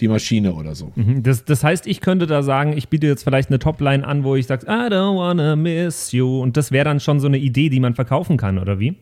die 0.00 0.08
Maschine 0.08 0.54
oder 0.54 0.74
so. 0.74 0.92
Mhm. 0.94 1.22
Das, 1.22 1.44
das 1.44 1.64
heißt, 1.64 1.86
ich 1.86 2.00
könnte 2.00 2.26
da 2.26 2.42
sagen, 2.42 2.76
ich 2.76 2.88
biete 2.88 3.06
jetzt 3.06 3.24
vielleicht 3.24 3.48
eine 3.48 3.58
Topline 3.58 4.06
an, 4.06 4.24
wo 4.24 4.36
ich 4.36 4.46
sage, 4.46 4.66
I 4.66 4.92
don't 4.92 5.16
wanna 5.16 5.56
miss 5.56 6.12
you. 6.12 6.40
Und 6.40 6.56
das 6.56 6.70
wäre 6.70 6.84
dann 6.84 7.00
schon 7.00 7.20
so 7.20 7.26
eine 7.26 7.38
Idee, 7.38 7.68
die 7.68 7.80
man 7.80 7.94
verkaufen 7.94 8.36
kann, 8.36 8.58
oder 8.58 8.78
wie? 8.78 8.96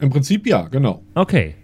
Im 0.00 0.10
Prinzip 0.10 0.46
ja, 0.46 0.68
genau. 0.68 1.02
Okay. 1.14 1.54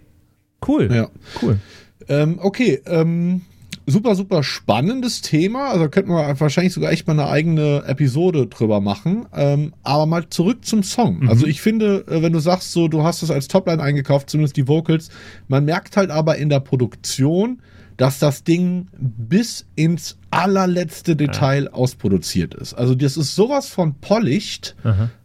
Cool. 0.65 0.89
Ja. 0.93 1.09
Cool. 1.41 1.59
Ähm, 2.07 2.39
okay, 2.41 2.81
ähm, 2.85 3.41
super, 3.89 4.15
super 4.15 4.43
spannendes 4.43 5.21
Thema. 5.21 5.69
Also 5.69 5.89
könnten 5.89 6.11
wir 6.11 6.39
wahrscheinlich 6.39 6.73
sogar 6.73 6.91
echt 6.91 7.07
mal 7.07 7.13
eine 7.13 7.29
eigene 7.29 7.83
Episode 7.85 8.47
drüber 8.47 8.81
machen. 8.81 9.25
Ähm, 9.33 9.73
aber 9.83 10.05
mal 10.05 10.29
zurück 10.29 10.65
zum 10.65 10.83
Song. 10.83 11.21
Mhm. 11.21 11.29
Also 11.29 11.47
ich 11.47 11.61
finde, 11.61 12.05
äh, 12.07 12.21
wenn 12.21 12.33
du 12.33 12.39
sagst, 12.39 12.71
so, 12.71 12.87
du 12.87 13.03
hast 13.03 13.23
es 13.23 13.31
als 13.31 13.47
Topline 13.47 13.81
eingekauft, 13.81 14.29
zumindest 14.29 14.57
die 14.57 14.67
Vocals, 14.67 15.09
man 15.47 15.65
merkt 15.65 15.97
halt 15.97 16.11
aber 16.11 16.37
in 16.37 16.49
der 16.49 16.59
Produktion, 16.59 17.61
dass 17.99 18.17
das 18.17 18.45
Ding 18.45 18.87
bis 18.97 19.65
ins 19.75 20.17
allerletzte 20.31 21.17
Detail 21.17 21.65
ja. 21.65 21.73
ausproduziert 21.73 22.53
ist. 22.53 22.73
Also 22.73 22.95
das 22.95 23.17
ist 23.17 23.35
sowas 23.35 23.67
von 23.67 23.95
polished, 23.95 24.75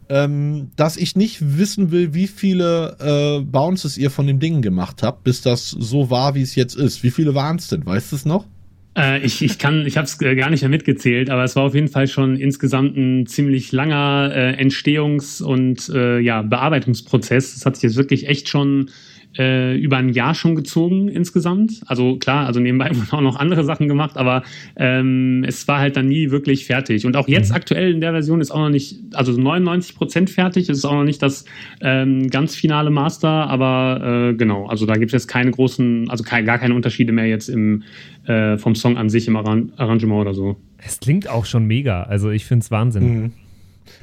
ähm, 0.09 0.71
dass 0.75 0.97
ich 0.97 1.15
nicht 1.15 1.57
wissen 1.57 1.91
will, 1.91 2.13
wie 2.13 2.27
viele 2.27 2.97
äh, 2.99 3.45
Bounces 3.45 3.97
ihr 3.97 4.11
von 4.11 4.27
dem 4.27 4.39
Ding 4.39 4.61
gemacht 4.61 5.03
habt, 5.03 5.23
bis 5.23 5.41
das 5.41 5.69
so 5.69 6.09
war, 6.09 6.35
wie 6.35 6.41
es 6.41 6.55
jetzt 6.55 6.75
ist. 6.75 7.01
Wie 7.01 7.11
viele 7.11 7.33
waren 7.33 7.55
es 7.55 7.69
denn? 7.69 7.85
Weißt 7.85 8.11
du 8.11 8.17
es 8.17 8.25
noch? 8.25 8.45
Äh, 8.97 9.25
ich, 9.25 9.41
ich 9.41 9.59
kann, 9.59 9.85
ich 9.85 9.97
habe 9.97 10.05
es 10.05 10.17
gar 10.17 10.49
nicht 10.49 10.61
mehr 10.61 10.69
mitgezählt, 10.69 11.29
aber 11.29 11.43
es 11.43 11.55
war 11.55 11.63
auf 11.63 11.75
jeden 11.75 11.87
Fall 11.89 12.07
schon 12.07 12.37
insgesamt 12.37 12.95
ein 12.95 13.25
ziemlich 13.25 13.71
langer 13.71 14.31
äh, 14.33 14.61
Entstehungs- 14.61 15.43
und 15.43 15.89
äh, 15.89 16.19
ja, 16.19 16.41
Bearbeitungsprozess. 16.41 17.55
Es 17.55 17.65
hat 17.65 17.75
sich 17.75 17.83
jetzt 17.83 17.97
wirklich 17.97 18.27
echt 18.27 18.47
schon 18.47 18.89
äh, 19.37 19.77
über 19.77 19.97
ein 19.97 20.09
Jahr 20.09 20.33
schon 20.33 20.55
gezogen 20.55 21.07
insgesamt. 21.07 21.81
Also 21.85 22.17
klar, 22.17 22.45
also 22.45 22.59
nebenbei 22.59 22.89
wurden 22.95 23.11
auch 23.11 23.21
noch 23.21 23.35
andere 23.37 23.63
Sachen 23.63 23.87
gemacht, 23.87 24.17
aber 24.17 24.43
ähm, 24.75 25.43
es 25.47 25.67
war 25.67 25.79
halt 25.79 25.97
dann 25.97 26.07
nie 26.07 26.31
wirklich 26.31 26.65
fertig. 26.65 27.05
Und 27.05 27.15
auch 27.17 27.27
jetzt 27.27 27.49
mhm. 27.49 27.55
aktuell 27.55 27.91
in 27.91 28.01
der 28.01 28.11
Version 28.11 28.41
ist 28.41 28.51
auch 28.51 28.59
noch 28.59 28.69
nicht, 28.69 28.99
also 29.13 29.31
99 29.31 29.95
Prozent 29.95 30.29
fertig, 30.29 30.69
es 30.69 30.77
ist 30.77 30.85
auch 30.85 30.93
noch 30.93 31.03
nicht 31.03 31.21
das 31.21 31.45
ähm, 31.81 32.29
ganz 32.29 32.55
finale 32.55 32.89
Master, 32.89 33.29
aber 33.29 34.31
äh, 34.31 34.33
genau, 34.35 34.67
also 34.67 34.85
da 34.85 34.95
gibt 34.95 35.13
es 35.13 35.23
jetzt 35.23 35.27
keine 35.27 35.51
großen, 35.51 36.09
also 36.09 36.23
kein, 36.23 36.45
gar 36.45 36.57
keine 36.57 36.75
Unterschiede 36.75 37.11
mehr 37.11 37.27
jetzt 37.27 37.49
im 37.49 37.83
äh, 38.25 38.57
vom 38.57 38.75
Song 38.75 38.97
an 38.97 39.09
sich 39.09 39.27
im 39.27 39.35
Arran 39.35 39.71
Arrangement 39.77 40.21
oder 40.21 40.33
so. 40.33 40.57
Es 40.77 40.99
klingt 40.99 41.29
auch 41.29 41.45
schon 41.45 41.65
mega, 41.65 42.03
also 42.03 42.29
ich 42.29 42.45
finde 42.45 42.63
es 42.63 42.71
Wahnsinn. 42.71 43.21
Mhm. 43.21 43.31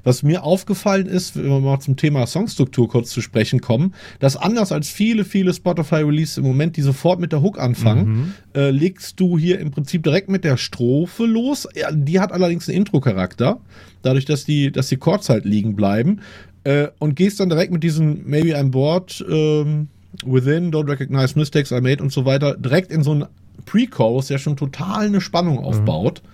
Was 0.04 0.22
mir 0.22 0.44
aufgefallen 0.44 1.06
ist, 1.06 1.36
wenn 1.36 1.48
wir 1.48 1.60
mal 1.60 1.80
zum 1.80 1.96
Thema 1.96 2.26
Songstruktur 2.26 2.88
kurz 2.88 3.10
zu 3.10 3.20
sprechen 3.20 3.60
kommen, 3.60 3.94
dass 4.18 4.36
anders 4.36 4.72
als 4.72 4.90
viele, 4.90 5.24
viele 5.24 5.52
Spotify-Releases 5.52 6.38
im 6.38 6.44
Moment, 6.44 6.76
die 6.76 6.82
sofort 6.82 7.20
mit 7.20 7.32
der 7.32 7.42
Hook 7.42 7.58
anfangen, 7.58 8.06
mhm. 8.06 8.34
äh, 8.54 8.70
legst 8.70 9.18
du 9.20 9.38
hier 9.38 9.58
im 9.60 9.70
Prinzip 9.70 10.02
direkt 10.02 10.28
mit 10.28 10.44
der 10.44 10.56
Strophe 10.56 11.24
los. 11.26 11.68
Die 11.92 12.20
hat 12.20 12.32
allerdings 12.32 12.68
einen 12.68 12.78
Intro-Charakter, 12.78 13.60
dadurch, 14.02 14.24
dass 14.24 14.44
die, 14.44 14.72
dass 14.72 14.88
die 14.88 14.96
Chords 14.96 15.28
halt 15.28 15.44
liegen 15.44 15.76
bleiben. 15.76 16.20
Äh, 16.64 16.88
und 16.98 17.16
gehst 17.16 17.40
dann 17.40 17.48
direkt 17.48 17.72
mit 17.72 17.82
diesem 17.82 18.22
Maybe 18.24 18.56
I'm 18.56 18.70
bored, 18.70 19.24
ähm, 19.28 19.88
Within, 20.24 20.70
Don't 20.70 20.88
Recognize 20.88 21.36
Mistakes 21.36 21.72
I 21.72 21.80
Made 21.80 22.02
und 22.02 22.12
so 22.12 22.24
weiter, 22.24 22.56
direkt 22.56 22.92
in 22.92 23.02
so 23.02 23.12
einen 23.12 23.26
Pre-Chorus, 23.66 24.28
der 24.28 24.38
schon 24.38 24.56
total 24.56 25.06
eine 25.06 25.20
Spannung 25.20 25.56
mhm. 25.56 25.64
aufbaut. 25.64 26.22
Mhm. 26.22 26.28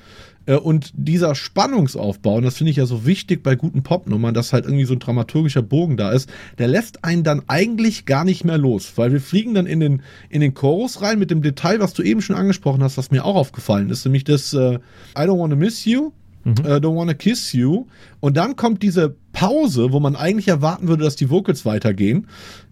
Äh, 0.49 0.57
und 0.57 0.93
dieser 0.97 1.35
Spannungsaufbau, 1.35 2.37
und 2.37 2.45
das 2.45 2.57
finde 2.57 2.71
ich 2.71 2.79
ja 2.79 2.87
so 2.87 3.07
wichtig 3.07 3.43
bei 3.43 3.55
guten 3.55 3.83
Popnummern, 3.83 4.35
dass 4.35 4.53
halt 4.53 4.65
irgendwie 4.65 4.87
so 4.87 4.95
ein 4.95 4.99
dramaturgischer 4.99 5.63
Bogen 5.63 5.97
da 5.97 6.11
ist, 6.11 6.29
der 6.59 6.67
lässt 6.67 7.05
einen 7.05 7.23
dann 7.23 7.43
eigentlich 7.47 8.07
gar 8.07 8.25
nicht 8.25 8.45
mehr 8.45 8.59
los, 8.59 8.95
weil 8.97 9.13
wir 9.13 9.21
fliegen 9.21 9.55
dann 9.55 9.67
in 9.67 9.81
den, 9.81 10.03
in 10.31 10.41
den 10.41 10.55
Chorus 10.55 11.03
rein 11.03 11.19
mit 11.19 11.31
dem 11.31 11.43
Detail, 11.43 11.81
was 11.81 11.93
du 11.93 12.03
eben 12.03 12.23
schon 12.23 12.35
angesprochen 12.35 12.83
hast, 12.83 12.97
was 12.97 13.11
mir 13.11 13.25
auch 13.25 13.37
aufgefallen 13.37 13.91
ist, 13.91 14.05
nämlich 14.05 14.25
das 14.25 14.53
äh, 14.55 14.79
I 15.17 15.23
don't 15.23 15.39
wanna 15.39 15.57
miss 15.57 15.85
you, 15.85 16.13
mhm. 16.45 16.55
uh, 16.65 16.77
don't 16.77 16.97
wanna 16.97 17.15
kiss 17.15 17.53
you. 17.53 17.87
Und 18.21 18.37
dann 18.37 18.57
kommt 18.57 18.83
diese 18.83 19.15
Pause, 19.33 19.93
wo 19.93 20.01
man 20.01 20.17
eigentlich 20.17 20.49
erwarten 20.49 20.89
würde, 20.89 21.05
dass 21.05 21.17
die 21.17 21.31
Vocals 21.31 21.67
weitergehen, 21.67 22.27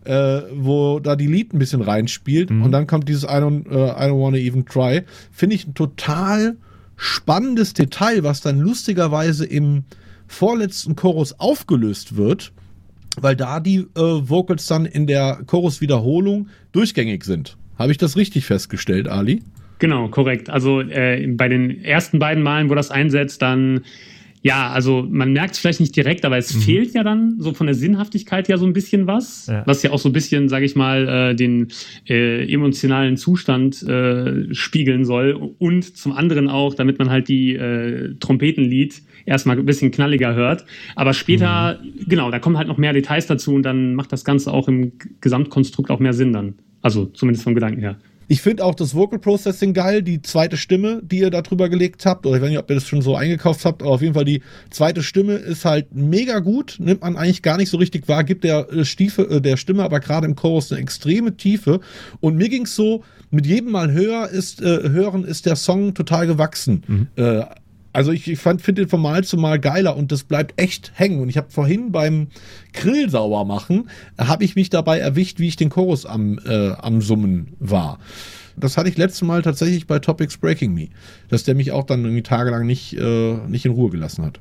äh, 0.04 0.40
wo 0.54 0.98
da 0.98 1.14
die 1.14 1.26
Lied 1.26 1.52
ein 1.52 1.58
bisschen 1.58 1.82
reinspielt. 1.82 2.50
Mhm. 2.50 2.62
Und 2.62 2.72
dann 2.72 2.86
kommt 2.86 3.08
dieses 3.08 3.24
I 3.24 3.38
don't, 3.38 3.68
uh, 3.68 3.90
I 3.90 4.08
don't 4.08 4.20
wanna 4.20 4.38
even 4.38 4.64
try. 4.64 5.02
Finde 5.30 5.56
ich 5.56 5.66
total 5.74 6.56
spannendes 6.96 7.74
Detail, 7.74 8.22
was 8.22 8.40
dann 8.40 8.58
lustigerweise 8.58 9.44
im 9.44 9.84
vorletzten 10.26 10.96
Chorus 10.96 11.38
aufgelöst 11.38 12.16
wird, 12.16 12.52
weil 13.20 13.36
da 13.36 13.60
die 13.60 13.78
äh, 13.78 13.84
Vocals 13.94 14.66
dann 14.66 14.86
in 14.86 15.06
der 15.06 15.40
Chorus-Wiederholung 15.46 16.48
durchgängig 16.72 17.24
sind. 17.24 17.56
Habe 17.78 17.92
ich 17.92 17.98
das 17.98 18.16
richtig 18.16 18.46
festgestellt, 18.46 19.08
Ali? 19.08 19.42
Genau, 19.78 20.08
korrekt. 20.08 20.48
Also 20.48 20.80
äh, 20.80 21.26
bei 21.28 21.48
den 21.48 21.84
ersten 21.84 22.18
beiden 22.18 22.42
Malen, 22.42 22.70
wo 22.70 22.74
das 22.74 22.90
einsetzt, 22.90 23.42
dann 23.42 23.82
ja, 24.46 24.70
also 24.70 25.04
man 25.10 25.32
merkt 25.32 25.54
es 25.54 25.58
vielleicht 25.58 25.80
nicht 25.80 25.96
direkt, 25.96 26.24
aber 26.24 26.38
es 26.38 26.54
mhm. 26.54 26.60
fehlt 26.60 26.94
ja 26.94 27.02
dann 27.02 27.34
so 27.40 27.52
von 27.52 27.66
der 27.66 27.74
Sinnhaftigkeit 27.74 28.46
ja 28.46 28.58
so 28.58 28.64
ein 28.64 28.72
bisschen 28.72 29.08
was, 29.08 29.48
ja. 29.48 29.64
was 29.66 29.82
ja 29.82 29.90
auch 29.90 29.98
so 29.98 30.08
ein 30.08 30.12
bisschen, 30.12 30.48
sage 30.48 30.64
ich 30.64 30.76
mal, 30.76 31.08
äh, 31.08 31.34
den 31.34 31.66
äh, 32.08 32.46
emotionalen 32.52 33.16
Zustand 33.16 33.82
äh, 33.82 34.54
spiegeln 34.54 35.04
soll 35.04 35.32
und 35.58 35.96
zum 35.96 36.12
anderen 36.12 36.48
auch, 36.48 36.74
damit 36.74 37.00
man 37.00 37.10
halt 37.10 37.26
die 37.26 37.56
äh, 37.56 38.14
Trompetenlied 38.20 39.02
erstmal 39.24 39.58
ein 39.58 39.66
bisschen 39.66 39.90
knalliger 39.90 40.36
hört. 40.36 40.64
Aber 40.94 41.12
später, 41.12 41.80
mhm. 41.82 42.08
genau, 42.08 42.30
da 42.30 42.38
kommen 42.38 42.56
halt 42.56 42.68
noch 42.68 42.78
mehr 42.78 42.92
Details 42.92 43.26
dazu 43.26 43.52
und 43.52 43.64
dann 43.64 43.96
macht 43.96 44.12
das 44.12 44.24
Ganze 44.24 44.52
auch 44.52 44.68
im 44.68 44.92
Gesamtkonstrukt 45.20 45.90
auch 45.90 45.98
mehr 45.98 46.12
Sinn 46.12 46.32
dann. 46.32 46.54
Also 46.82 47.06
zumindest 47.06 47.42
vom 47.42 47.56
Gedanken 47.56 47.80
her. 47.80 47.96
Ich 48.28 48.42
finde 48.42 48.64
auch 48.64 48.74
das 48.74 48.94
Vocal 48.94 49.18
Processing 49.18 49.72
geil, 49.72 50.02
die 50.02 50.22
zweite 50.22 50.56
Stimme, 50.56 51.00
die 51.02 51.18
ihr 51.18 51.30
da 51.30 51.42
drüber 51.42 51.68
gelegt 51.68 52.06
habt. 52.06 52.26
Oder 52.26 52.36
ich 52.36 52.42
weiß 52.42 52.50
nicht, 52.50 52.58
ob 52.58 52.70
ihr 52.70 52.74
das 52.74 52.86
schon 52.86 53.02
so 53.02 53.16
eingekauft 53.16 53.64
habt, 53.64 53.82
aber 53.82 53.92
auf 53.92 54.02
jeden 54.02 54.14
Fall 54.14 54.24
die 54.24 54.42
zweite 54.70 55.02
Stimme 55.02 55.34
ist 55.34 55.64
halt 55.64 55.94
mega 55.94 56.40
gut. 56.40 56.76
Nimmt 56.78 57.02
man 57.02 57.16
eigentlich 57.16 57.42
gar 57.42 57.56
nicht 57.56 57.70
so 57.70 57.76
richtig 57.76 58.08
wahr, 58.08 58.24
gibt 58.24 58.44
der, 58.44 58.72
äh, 58.72 58.84
Stiefe, 58.84 59.22
äh, 59.22 59.40
der 59.40 59.56
Stimme 59.56 59.84
aber 59.84 60.00
gerade 60.00 60.26
im 60.26 60.34
Chorus 60.34 60.72
eine 60.72 60.80
extreme 60.80 61.36
Tiefe. 61.36 61.80
Und 62.20 62.36
mir 62.36 62.48
ging's 62.48 62.74
so, 62.74 63.04
mit 63.30 63.46
jedem 63.46 63.72
Mal 63.72 63.92
höher 63.92 64.28
ist, 64.28 64.62
äh, 64.62 64.88
hören 64.88 65.24
ist 65.24 65.46
der 65.46 65.56
Song 65.56 65.94
total 65.94 66.26
gewachsen. 66.26 66.82
Mhm. 66.86 67.06
Äh, 67.16 67.44
also 67.96 68.12
ich, 68.12 68.28
ich 68.30 68.38
finde 68.38 68.74
den 68.74 68.88
von 68.88 69.00
Mal 69.00 69.24
zu 69.24 69.38
Mal 69.38 69.58
geiler 69.58 69.96
und 69.96 70.12
das 70.12 70.24
bleibt 70.24 70.60
echt 70.60 70.92
hängen. 70.96 71.18
Und 71.18 71.30
ich 71.30 71.38
habe 71.38 71.50
vorhin 71.50 71.92
beim 71.92 72.26
Grill 72.74 73.08
sauber 73.08 73.46
machen, 73.46 73.88
habe 74.18 74.44
ich 74.44 74.54
mich 74.54 74.68
dabei 74.68 74.98
erwischt, 74.98 75.40
wie 75.40 75.48
ich 75.48 75.56
den 75.56 75.70
Chorus 75.70 76.04
am, 76.04 76.38
äh, 76.46 76.72
am 76.72 77.00
Summen 77.00 77.54
war. 77.58 77.98
Das 78.54 78.76
hatte 78.76 78.90
ich 78.90 78.98
letztes 78.98 79.22
Mal 79.22 79.40
tatsächlich 79.40 79.86
bei 79.86 79.98
Topics 79.98 80.36
Breaking 80.36 80.74
Me, 80.74 80.88
dass 81.30 81.44
der 81.44 81.54
mich 81.54 81.72
auch 81.72 81.84
dann 81.84 82.04
irgendwie 82.04 82.22
tagelang 82.22 82.66
nicht, 82.66 82.92
äh, 82.98 83.38
nicht 83.48 83.64
in 83.64 83.72
Ruhe 83.72 83.88
gelassen 83.88 84.26
hat. 84.26 84.40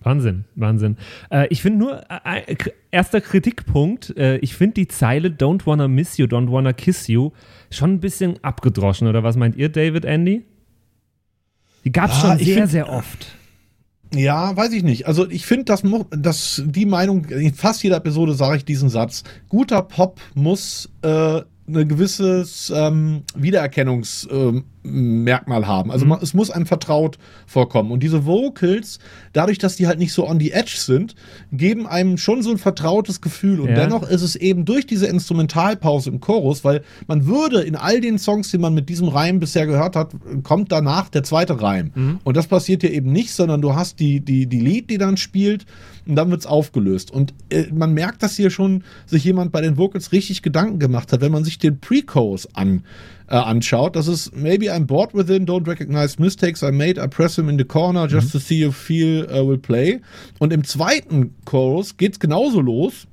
Wahnsinn, 0.00 0.44
Wahnsinn. 0.56 0.96
Äh, 1.30 1.46
ich 1.50 1.62
finde 1.62 1.78
nur, 1.78 2.02
äh, 2.24 2.52
äh 2.52 2.56
erster 2.90 3.20
Kritikpunkt, 3.20 4.16
äh, 4.16 4.38
ich 4.38 4.56
finde 4.56 4.74
die 4.74 4.88
Zeile 4.88 5.28
Don't 5.28 5.66
wanna 5.66 5.86
miss 5.86 6.16
you, 6.16 6.26
don't 6.26 6.50
wanna 6.50 6.72
kiss 6.72 7.06
you 7.06 7.30
schon 7.70 7.92
ein 7.92 8.00
bisschen 8.00 8.42
abgedroschen, 8.42 9.06
oder 9.06 9.22
was 9.22 9.36
meint 9.36 9.54
ihr, 9.54 9.68
David, 9.68 10.04
Andy? 10.04 10.42
Die 11.86 11.92
gab 11.92 12.10
es 12.10 12.16
ah, 12.16 12.30
schon 12.30 12.38
sehr, 12.38 12.56
find, 12.56 12.68
sehr 12.68 12.92
oft. 12.92 13.28
Ja, 14.12 14.56
weiß 14.56 14.72
ich 14.72 14.82
nicht. 14.82 15.06
Also 15.06 15.30
ich 15.30 15.46
finde, 15.46 15.66
dass, 15.66 15.84
dass 16.10 16.62
die 16.66 16.84
Meinung, 16.84 17.26
in 17.26 17.54
fast 17.54 17.84
jeder 17.84 17.98
Episode 17.98 18.34
sage 18.34 18.56
ich 18.56 18.64
diesen 18.64 18.88
Satz, 18.88 19.22
guter 19.48 19.82
Pop 19.82 20.20
muss 20.34 20.90
äh, 21.02 21.42
ein 21.68 21.88
gewisses 21.88 22.72
ähm, 22.74 23.22
Wiedererkennungsmerkmal 23.36 24.54
ähm, 24.56 24.64
haben. 25.66 25.90
Also 25.90 26.04
mhm. 26.04 26.10
man, 26.10 26.22
es 26.22 26.34
muss 26.34 26.50
einem 26.50 26.66
vertraut 26.66 27.18
vorkommen. 27.46 27.90
Und 27.90 28.02
diese 28.02 28.26
Vocals, 28.26 28.98
dadurch, 29.32 29.58
dass 29.58 29.76
die 29.76 29.86
halt 29.86 29.98
nicht 29.98 30.12
so 30.12 30.28
on 30.28 30.40
the 30.40 30.52
edge 30.52 30.76
sind, 30.76 31.14
geben 31.52 31.86
einem 31.86 32.18
schon 32.18 32.42
so 32.42 32.50
ein 32.50 32.58
vertrautes 32.58 33.20
Gefühl. 33.20 33.60
Und 33.60 33.70
ja. 33.70 33.74
dennoch 33.74 34.08
ist 34.08 34.22
es 34.22 34.36
eben 34.36 34.64
durch 34.64 34.86
diese 34.86 35.06
Instrumentalpause 35.06 36.10
im 36.10 36.20
Chorus, 36.20 36.64
weil 36.64 36.82
man 37.06 37.26
würde 37.26 37.62
in 37.62 37.76
all 37.76 38.00
den 38.00 38.18
Songs, 38.18 38.50
die 38.50 38.58
man 38.58 38.74
mit 38.74 38.88
diesem 38.88 39.08
Reim 39.08 39.40
bisher 39.40 39.66
gehört 39.66 39.96
hat, 39.96 40.12
kommt 40.42 40.72
danach 40.72 41.08
der 41.08 41.22
zweite 41.22 41.60
Reim. 41.60 41.90
Mhm. 41.94 42.20
Und 42.24 42.36
das 42.36 42.46
passiert 42.46 42.82
hier 42.82 42.92
eben 42.92 43.12
nicht, 43.12 43.32
sondern 43.32 43.62
du 43.62 43.74
hast 43.74 44.00
die, 44.00 44.20
die, 44.20 44.46
die 44.46 44.60
Lied, 44.60 44.90
die 44.90 44.98
dann 44.98 45.16
spielt 45.16 45.66
und 46.06 46.14
dann 46.14 46.30
wird 46.30 46.40
es 46.40 46.46
aufgelöst. 46.46 47.10
Und 47.10 47.34
äh, 47.50 47.66
man 47.72 47.92
merkt, 47.92 48.22
dass 48.22 48.36
hier 48.36 48.50
schon 48.50 48.84
sich 49.06 49.24
jemand 49.24 49.52
bei 49.52 49.60
den 49.60 49.76
Vocals 49.76 50.12
richtig 50.12 50.42
Gedanken 50.42 50.78
gemacht 50.78 51.12
hat, 51.12 51.20
wenn 51.20 51.32
man 51.32 51.44
sich 51.44 51.58
den 51.58 51.80
Pre-Chorus 51.80 52.54
an, 52.54 52.82
äh, 53.28 53.34
anschaut. 53.34 53.96
Das 53.96 54.08
ist 54.08 54.34
Maybe 54.36 54.72
I'm 54.72 54.86
bored 54.86 55.14
within, 55.14 55.46
don't 55.46 55.66
recognize 55.66 56.20
mistakes 56.20 56.62
I 56.62 56.70
made, 56.70 57.00
I 57.02 57.06
press 57.08 57.36
him 57.36 57.48
in 57.48 57.58
the 57.58 57.64
corner 57.64 58.06
just 58.06 58.28
mhm. 58.28 58.32
to 58.32 58.38
see 58.38 58.56
you 58.56 58.72
feel 58.72 59.26
uh, 59.30 59.46
will 59.46 59.58
play. 59.58 60.00
Und 60.38 60.52
im 60.52 60.64
zweiten 60.64 61.34
Chorus 61.44 61.96
geht's 61.96 62.20
genauso 62.20 62.60
los. 62.60 63.06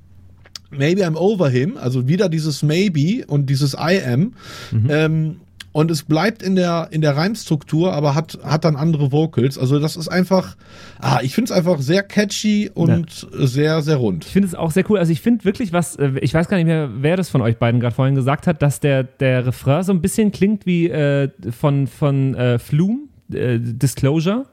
Maybe 0.70 1.06
I'm 1.06 1.16
over 1.16 1.48
him, 1.50 1.76
also 1.76 2.08
wieder 2.08 2.28
dieses 2.28 2.62
Maybe 2.62 3.24
und 3.26 3.48
dieses 3.48 3.74
I 3.74 4.00
am. 4.04 4.34
Mhm. 4.72 4.86
Ähm, 4.90 5.36
und 5.74 5.90
es 5.90 6.04
bleibt 6.04 6.40
in 6.40 6.54
der, 6.54 6.86
in 6.92 7.00
der 7.00 7.16
Reimstruktur, 7.16 7.92
aber 7.92 8.14
hat, 8.14 8.38
hat 8.44 8.64
dann 8.64 8.76
andere 8.76 9.10
Vocals. 9.10 9.58
Also 9.58 9.80
das 9.80 9.96
ist 9.96 10.06
einfach, 10.06 10.56
ah, 11.00 11.18
ich 11.20 11.34
finde 11.34 11.50
es 11.50 11.58
einfach 11.58 11.80
sehr 11.80 12.04
catchy 12.04 12.70
und 12.72 13.26
ja. 13.32 13.46
sehr, 13.48 13.82
sehr 13.82 13.96
rund. 13.96 14.24
Ich 14.24 14.30
finde 14.30 14.46
es 14.46 14.54
auch 14.54 14.70
sehr 14.70 14.88
cool. 14.88 15.00
Also 15.00 15.10
ich 15.10 15.20
finde 15.20 15.44
wirklich 15.44 15.72
was, 15.72 15.96
äh, 15.96 16.12
ich 16.20 16.32
weiß 16.32 16.46
gar 16.46 16.58
nicht 16.58 16.66
mehr, 16.66 16.90
wer 17.00 17.16
das 17.16 17.28
von 17.28 17.42
euch 17.42 17.56
beiden 17.56 17.80
gerade 17.80 17.92
vorhin 17.92 18.14
gesagt 18.14 18.46
hat, 18.46 18.62
dass 18.62 18.78
der, 18.78 19.02
der 19.02 19.46
Refrain 19.46 19.82
so 19.82 19.92
ein 19.92 20.00
bisschen 20.00 20.30
klingt 20.30 20.64
wie 20.64 20.88
äh, 20.90 21.28
von, 21.50 21.88
von 21.88 22.36
äh, 22.36 22.60
Flume, 22.60 23.08
äh, 23.32 23.58
Disclosure. 23.58 24.46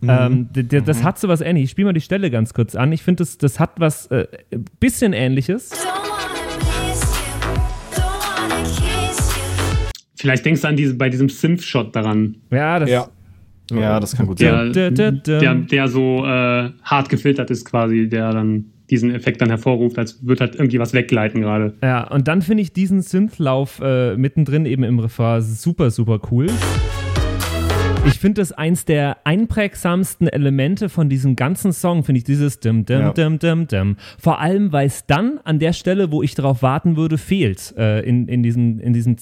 Mhm. 0.00 0.08
Ähm, 0.08 0.48
das 0.52 1.00
mhm. 1.00 1.04
hat 1.04 1.18
so 1.18 1.28
was 1.28 1.42
ähnliches. 1.42 1.66
Ich 1.66 1.70
spiele 1.72 1.88
mal 1.88 1.92
die 1.92 2.00
Stelle 2.00 2.30
ganz 2.30 2.54
kurz 2.54 2.74
an. 2.74 2.90
Ich 2.92 3.02
finde, 3.02 3.22
das, 3.22 3.36
das 3.36 3.60
hat 3.60 3.72
was 3.80 4.06
äh, 4.06 4.26
bisschen 4.80 5.12
ähnliches. 5.12 5.72
Vielleicht 10.22 10.44
denkst 10.44 10.60
du 10.60 10.68
an 10.68 10.76
diese, 10.76 10.94
bei 10.94 11.08
diesem 11.08 11.28
Synth-Shot 11.28 11.96
daran. 11.96 12.36
Ja, 12.52 12.78
das, 12.78 12.88
ja. 12.88 13.08
ja, 13.72 13.98
das 13.98 14.16
kann 14.16 14.28
gut 14.28 14.38
sein. 14.38 14.72
Der, 14.72 14.92
der, 14.92 15.10
der 15.10 15.88
so 15.88 16.24
äh, 16.24 16.70
hart 16.84 17.08
gefiltert 17.08 17.50
ist 17.50 17.64
quasi, 17.64 18.08
der 18.08 18.30
dann 18.30 18.66
diesen 18.88 19.12
Effekt 19.12 19.40
dann 19.40 19.48
hervorruft, 19.48 19.98
als 19.98 20.24
würde 20.24 20.42
halt 20.42 20.54
irgendwie 20.54 20.78
was 20.78 20.94
weggleiten 20.94 21.40
gerade. 21.40 21.74
Ja, 21.82 22.08
und 22.08 22.28
dann 22.28 22.40
finde 22.40 22.62
ich 22.62 22.72
diesen 22.72 23.02
Synth-Lauf 23.02 23.80
äh, 23.82 24.16
mittendrin 24.16 24.64
eben 24.64 24.84
im 24.84 25.00
Refrain 25.00 25.42
super, 25.42 25.90
super 25.90 26.20
cool. 26.30 26.46
Ich 28.04 28.18
finde 28.18 28.40
das 28.40 28.50
eins 28.50 28.84
der 28.84 29.18
einprägsamsten 29.24 30.26
Elemente 30.26 30.88
von 30.88 31.08
diesem 31.08 31.36
ganzen 31.36 31.72
Song, 31.72 32.02
finde 32.02 32.18
ich 32.18 32.24
dieses 32.24 32.58
dim, 32.58 32.84
dim, 32.84 33.00
ja. 33.00 33.12
dim, 33.12 33.38
dim, 33.38 33.68
dim. 33.68 33.96
Vor 34.18 34.40
allem, 34.40 34.72
weil 34.72 34.88
es 34.88 35.06
dann 35.06 35.38
an 35.44 35.60
der 35.60 35.72
Stelle, 35.72 36.10
wo 36.10 36.22
ich 36.22 36.34
darauf 36.34 36.62
warten 36.62 36.96
würde, 36.96 37.16
fehlt. 37.16 37.74
Äh, 37.76 38.00
in, 38.00 38.26
in 38.26 38.42
diesem, 38.42 38.80
in 38.80 38.92
diesem, 38.92 39.16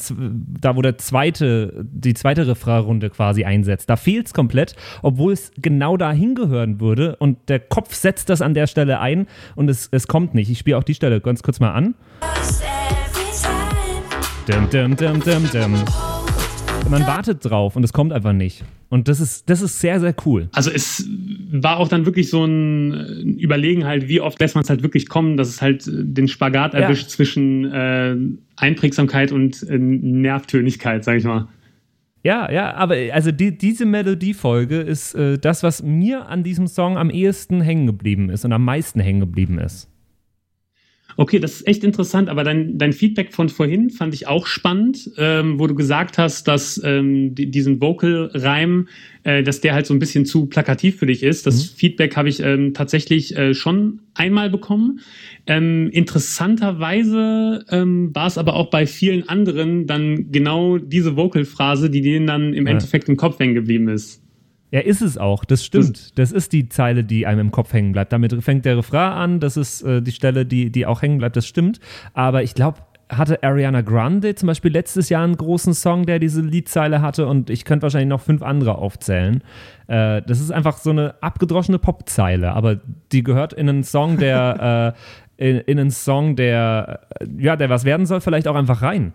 da 0.61 0.77
wo 0.77 0.83
der 0.83 0.97
zweite, 0.97 1.85
die 1.85 2.15
zweite 2.15 2.47
Refrainrunde 2.47 3.11
quasi 3.11 3.45
einsetzt. 3.45 3.91
Da 3.91 3.97
fehlt 3.97 4.29
es 4.29 4.35
komplett, 4.35 4.75
obwohl 5.03 5.35
es 5.35 5.53
genau 5.61 5.99
da 5.99 6.13
hingehören 6.13 6.81
würde 6.81 7.17
und 7.17 7.51
der 7.51 7.61
Kopf 7.61 7.95
setzt 7.95 8.31
das 8.31 8.41
an 8.41 8.55
der 8.55 8.67
Stelle 8.67 9.01
ein 9.01 9.27
und 9.57 9.69
es, 9.69 9.89
es 9.93 10.07
kommt 10.07 10.35
nicht. 10.35 10.51
Ich 10.51 10.59
spiele 10.59 10.79
auch 10.79 10.85
die 10.85 10.95
Stelle 10.95 11.21
ganz 11.21 11.43
kurz 11.43 11.61
mal 11.61 11.73
an. 11.73 11.95
Dim, 14.49 14.71
dim, 14.71 14.97
dim, 14.97 15.21
dim, 15.23 15.51
dim 15.51 16.10
man 16.89 17.07
wartet 17.07 17.45
drauf 17.45 17.77
und 17.77 17.85
es 17.85 17.93
kommt 17.93 18.13
einfach 18.13 18.33
nicht. 18.33 18.65
Und 18.89 19.09
das 19.09 19.21
ist, 19.21 19.49
das 19.49 19.63
ist 19.63 19.79
sehr, 19.81 20.01
sehr 20.01 20.15
cool. 20.25 20.49
Also 20.53 20.71
es 20.71 21.09
war 21.53 21.79
auch 21.79 21.89
dann 21.89 22.07
wirklich 22.07 22.29
so 22.31 22.45
ein 22.45 23.37
Überlegen 23.39 23.85
halt, 23.85 24.09
wie 24.09 24.21
oft 24.21 24.41
lässt 24.41 24.55
man 24.55 24.65
es 24.65 24.71
halt 24.71 24.83
wirklich 24.83 25.09
kommen, 25.09 25.37
dass 25.37 25.49
es 25.49 25.63
halt 25.63 25.85
den 25.87 26.29
Spagat 26.29 26.75
erwischt 26.75 27.05
ja. 27.05 27.09
zwischen 27.09 27.73
äh, 27.73 28.17
Einprägsamkeit 28.57 29.33
und 29.33 29.63
äh, 29.69 29.79
Nervtönigkeit, 29.79 31.05
sag 31.05 31.19
ich 31.19 31.25
mal. 31.25 31.49
Ja, 32.23 32.51
ja, 32.51 32.75
aber 32.75 32.97
also 33.13 33.33
die, 33.33 33.57
diese 33.57 33.87
Melodiefolge 33.87 34.81
ist 34.81 35.15
äh, 35.15 35.39
das, 35.39 35.63
was 35.63 35.83
mir 35.83 36.29
an 36.29 36.43
diesem 36.43 36.67
Song 36.67 36.99
am 36.99 37.09
ehesten 37.09 37.63
hängen 37.63 37.87
geblieben 37.87 38.29
ist 38.29 38.45
und 38.45 38.53
am 38.53 38.65
meisten 38.65 39.01
hängen 39.01 39.21
geblieben 39.21 39.59
ist. 39.59 39.90
Okay, 41.21 41.39
das 41.39 41.57
ist 41.57 41.67
echt 41.67 41.85
interessant, 41.85 42.31
aber 42.31 42.45
dein, 42.45 42.79
dein 42.79 42.95
Feedback 42.95 43.35
von 43.35 43.51
vorhin 43.51 43.91
fand 43.91 44.15
ich 44.15 44.27
auch 44.27 44.47
spannend, 44.47 45.11
ähm, 45.19 45.59
wo 45.59 45.67
du 45.67 45.75
gesagt 45.75 46.17
hast, 46.17 46.49
dass 46.49 46.81
ähm, 46.83 47.35
die, 47.35 47.51
diesen 47.51 47.79
Vocal-Reim, 47.79 48.89
äh, 49.25 49.43
dass 49.43 49.61
der 49.61 49.75
halt 49.75 49.85
so 49.85 49.93
ein 49.93 49.99
bisschen 49.99 50.25
zu 50.25 50.47
plakativ 50.47 50.97
für 50.97 51.05
dich 51.05 51.23
ist. 51.23 51.47
Das 51.47 51.57
mhm. 51.57 51.77
Feedback 51.77 52.17
habe 52.17 52.31
ich 52.31 52.41
ähm, 52.41 52.73
tatsächlich 52.73 53.37
äh, 53.37 53.53
schon 53.53 54.01
einmal 54.15 54.49
bekommen. 54.49 55.01
Ähm, 55.47 55.91
interessanterweise 55.93 57.67
ähm, 57.69 58.15
war 58.15 58.27
es 58.27 58.39
aber 58.39 58.55
auch 58.55 58.71
bei 58.71 58.87
vielen 58.87 59.29
anderen 59.29 59.87
dann 59.87 60.33
genau 60.33 60.79
diese 60.79 61.17
Vocal-Phrase, 61.17 61.91
die 61.91 62.01
denen 62.01 62.27
dann 62.27 62.55
im 62.55 62.65
ja. 62.65 62.73
Endeffekt 62.73 63.11
im 63.11 63.19
Kopf 63.19 63.39
hängen 63.39 63.55
geblieben 63.55 63.89
ist. 63.89 64.23
Ja, 64.71 64.81
ist 64.81 65.03
es 65.03 65.19
auch. 65.19 65.45
Das 65.45 65.65
stimmt. 65.65 66.19
Das 66.19 66.31
ist 66.31 66.53
die 66.53 66.69
Zeile, 66.69 67.03
die 67.03 67.27
einem 67.27 67.41
im 67.41 67.51
Kopf 67.51 67.73
hängen 67.73 67.93
bleibt. 67.93 68.13
Damit 68.13 68.33
fängt 68.43 68.65
der 68.65 68.77
Refrain 68.77 69.13
an. 69.13 69.41
Das 69.41 69.57
ist 69.57 69.83
äh, 69.83 70.01
die 70.01 70.13
Stelle, 70.13 70.47
die, 70.47 70.71
die 70.71 70.87
auch 70.87 71.03
hängen 71.03 71.19
bleibt. 71.19 71.37
Das 71.37 71.47
stimmt. 71.47 71.81
Aber 72.15 72.43
ich 72.43 72.55
glaube, 72.55 72.79
hatte 73.11 73.43
Ariana 73.43 73.81
Grande 73.81 74.35
zum 74.35 74.47
Beispiel 74.47 74.73
letztes 74.73 75.09
Jahr 75.09 75.25
einen 75.25 75.37
großen 75.37 75.75
Song, 75.75 76.07
der 76.07 76.19
diese 76.19 76.41
Liedzeile 76.41 77.03
hatte 77.03 77.27
und 77.27 77.51
ich 77.51 77.65
könnte 77.65 77.83
wahrscheinlich 77.83 78.09
noch 78.09 78.21
fünf 78.21 78.43
andere 78.43 78.77
aufzählen. 78.77 79.43
Äh, 79.89 80.23
das 80.23 80.41
ist 80.41 80.53
einfach 80.53 80.79
so 80.79 80.91
eine 80.91 81.15
abgedroschene 81.21 81.79
Popzeile, 81.79 82.53
aber 82.53 82.79
die 83.13 83.23
gehört 83.23 83.53
in 83.53 83.69
einen 83.69 83.85
Song, 83.85 84.19
der 84.19 84.95
äh, 85.39 85.51
in, 85.51 85.59
in 85.59 85.79
einen 85.81 85.91
Song, 85.91 86.37
der 86.37 87.01
äh, 87.19 87.27
ja, 87.39 87.57
der 87.57 87.69
was 87.69 87.85
werden 87.85 88.07
soll, 88.07 88.21
vielleicht 88.21 88.47
auch 88.47 88.57
einfach 88.57 88.83
rein. 88.83 89.13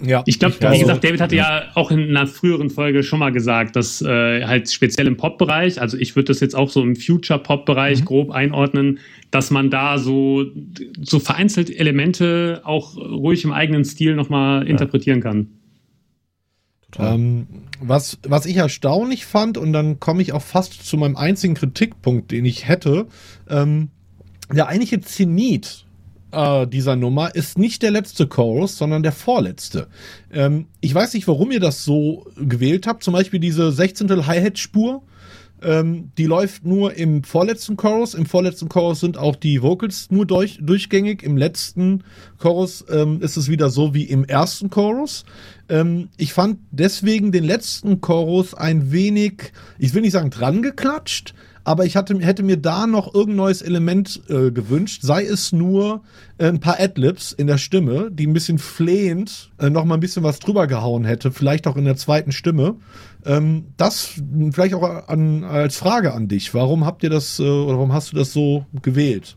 Ja, 0.00 0.22
ich 0.26 0.38
glaube, 0.38 0.54
wie 0.60 0.78
gesagt, 0.78 1.02
David 1.02 1.20
hatte 1.20 1.34
ja 1.34 1.64
auch 1.74 1.90
in 1.90 2.16
einer 2.16 2.28
früheren 2.28 2.70
Folge 2.70 3.02
schon 3.02 3.18
mal 3.18 3.32
gesagt, 3.32 3.74
dass 3.74 4.00
äh, 4.00 4.44
halt 4.44 4.70
speziell 4.70 5.08
im 5.08 5.16
Pop-Bereich, 5.16 5.80
also 5.80 5.96
ich 5.96 6.14
würde 6.14 6.26
das 6.26 6.38
jetzt 6.40 6.54
auch 6.54 6.70
so 6.70 6.82
im 6.82 6.94
Future-Pop-Bereich 6.94 8.00
mhm. 8.00 8.04
grob 8.04 8.30
einordnen, 8.30 9.00
dass 9.32 9.50
man 9.50 9.70
da 9.70 9.98
so, 9.98 10.44
so 11.00 11.18
vereinzelt 11.18 11.70
Elemente 11.70 12.60
auch 12.64 12.96
ruhig 12.96 13.44
im 13.44 13.52
eigenen 13.52 13.84
Stil 13.84 14.14
nochmal 14.14 14.62
ja. 14.62 14.70
interpretieren 14.70 15.20
kann. 15.20 15.48
Ähm, 16.98 17.46
was, 17.80 18.18
was 18.26 18.46
ich 18.46 18.56
erstaunlich 18.56 19.26
fand, 19.26 19.58
und 19.58 19.72
dann 19.72 20.00
komme 20.00 20.22
ich 20.22 20.32
auch 20.32 20.42
fast 20.42 20.86
zu 20.86 20.96
meinem 20.96 21.16
einzigen 21.16 21.54
Kritikpunkt, 21.54 22.30
den 22.30 22.44
ich 22.44 22.66
hätte, 22.66 23.06
ähm, 23.48 23.88
der 24.50 24.68
eigentliche 24.68 25.00
Zenit 25.00 25.84
äh, 26.32 26.66
dieser 26.66 26.96
Nummer 26.96 27.34
ist 27.34 27.58
nicht 27.58 27.82
der 27.82 27.90
letzte 27.90 28.26
Chorus, 28.26 28.76
sondern 28.76 29.02
der 29.02 29.12
vorletzte. 29.12 29.88
Ähm, 30.32 30.66
ich 30.80 30.94
weiß 30.94 31.14
nicht, 31.14 31.28
warum 31.28 31.50
ihr 31.50 31.60
das 31.60 31.84
so 31.84 32.26
gewählt 32.36 32.86
habt. 32.86 33.02
Zum 33.02 33.14
Beispiel 33.14 33.40
diese 33.40 33.72
16. 33.72 34.26
Hi-Hat-Spur. 34.26 35.02
Ähm, 35.60 36.12
die 36.16 36.26
läuft 36.26 36.64
nur 36.64 36.94
im 36.94 37.24
vorletzten 37.24 37.76
Chorus. 37.76 38.14
Im 38.14 38.26
vorletzten 38.26 38.68
Chorus 38.68 39.00
sind 39.00 39.18
auch 39.18 39.34
die 39.34 39.62
Vocals 39.62 40.10
nur 40.10 40.24
durch, 40.24 40.58
durchgängig. 40.60 41.22
Im 41.22 41.36
letzten 41.36 42.04
Chorus 42.38 42.84
ähm, 42.90 43.20
ist 43.22 43.36
es 43.36 43.48
wieder 43.48 43.70
so 43.70 43.94
wie 43.94 44.04
im 44.04 44.24
ersten 44.24 44.70
Chorus. 44.70 45.24
Ähm, 45.68 46.10
ich 46.16 46.32
fand 46.32 46.60
deswegen 46.70 47.32
den 47.32 47.44
letzten 47.44 48.00
Chorus 48.00 48.54
ein 48.54 48.92
wenig, 48.92 49.52
ich 49.78 49.94
will 49.94 50.02
nicht 50.02 50.12
sagen 50.12 50.30
dran 50.30 50.62
geklatscht, 50.62 51.34
aber 51.68 51.84
ich 51.84 51.96
hatte, 51.96 52.18
hätte 52.20 52.42
mir 52.42 52.56
da 52.56 52.86
noch 52.86 53.12
irgendein 53.12 53.36
neues 53.36 53.60
Element 53.60 54.22
äh, 54.30 54.50
gewünscht, 54.50 55.02
sei 55.02 55.26
es 55.26 55.52
nur 55.52 56.02
äh, 56.38 56.46
ein 56.46 56.60
paar 56.60 56.80
Adlibs 56.80 57.32
in 57.32 57.46
der 57.46 57.58
Stimme, 57.58 58.10
die 58.10 58.26
ein 58.26 58.32
bisschen 58.32 58.58
flehend 58.58 59.50
äh, 59.58 59.68
noch 59.68 59.84
mal 59.84 59.94
ein 59.96 60.00
bisschen 60.00 60.22
was 60.22 60.38
drüber 60.38 60.66
gehauen 60.66 61.04
hätte, 61.04 61.30
vielleicht 61.30 61.66
auch 61.66 61.76
in 61.76 61.84
der 61.84 61.96
zweiten 61.96 62.32
Stimme. 62.32 62.76
Ähm, 63.26 63.66
das 63.76 64.14
vielleicht 64.50 64.72
auch 64.72 65.08
an, 65.08 65.44
als 65.44 65.76
Frage 65.76 66.14
an 66.14 66.26
dich. 66.26 66.54
Warum 66.54 66.86
habt 66.86 67.02
ihr 67.02 67.10
das 67.10 67.38
äh, 67.38 67.42
oder 67.42 67.74
warum 67.74 67.92
hast 67.92 68.12
du 68.12 68.16
das 68.16 68.32
so 68.32 68.64
gewählt? 68.80 69.36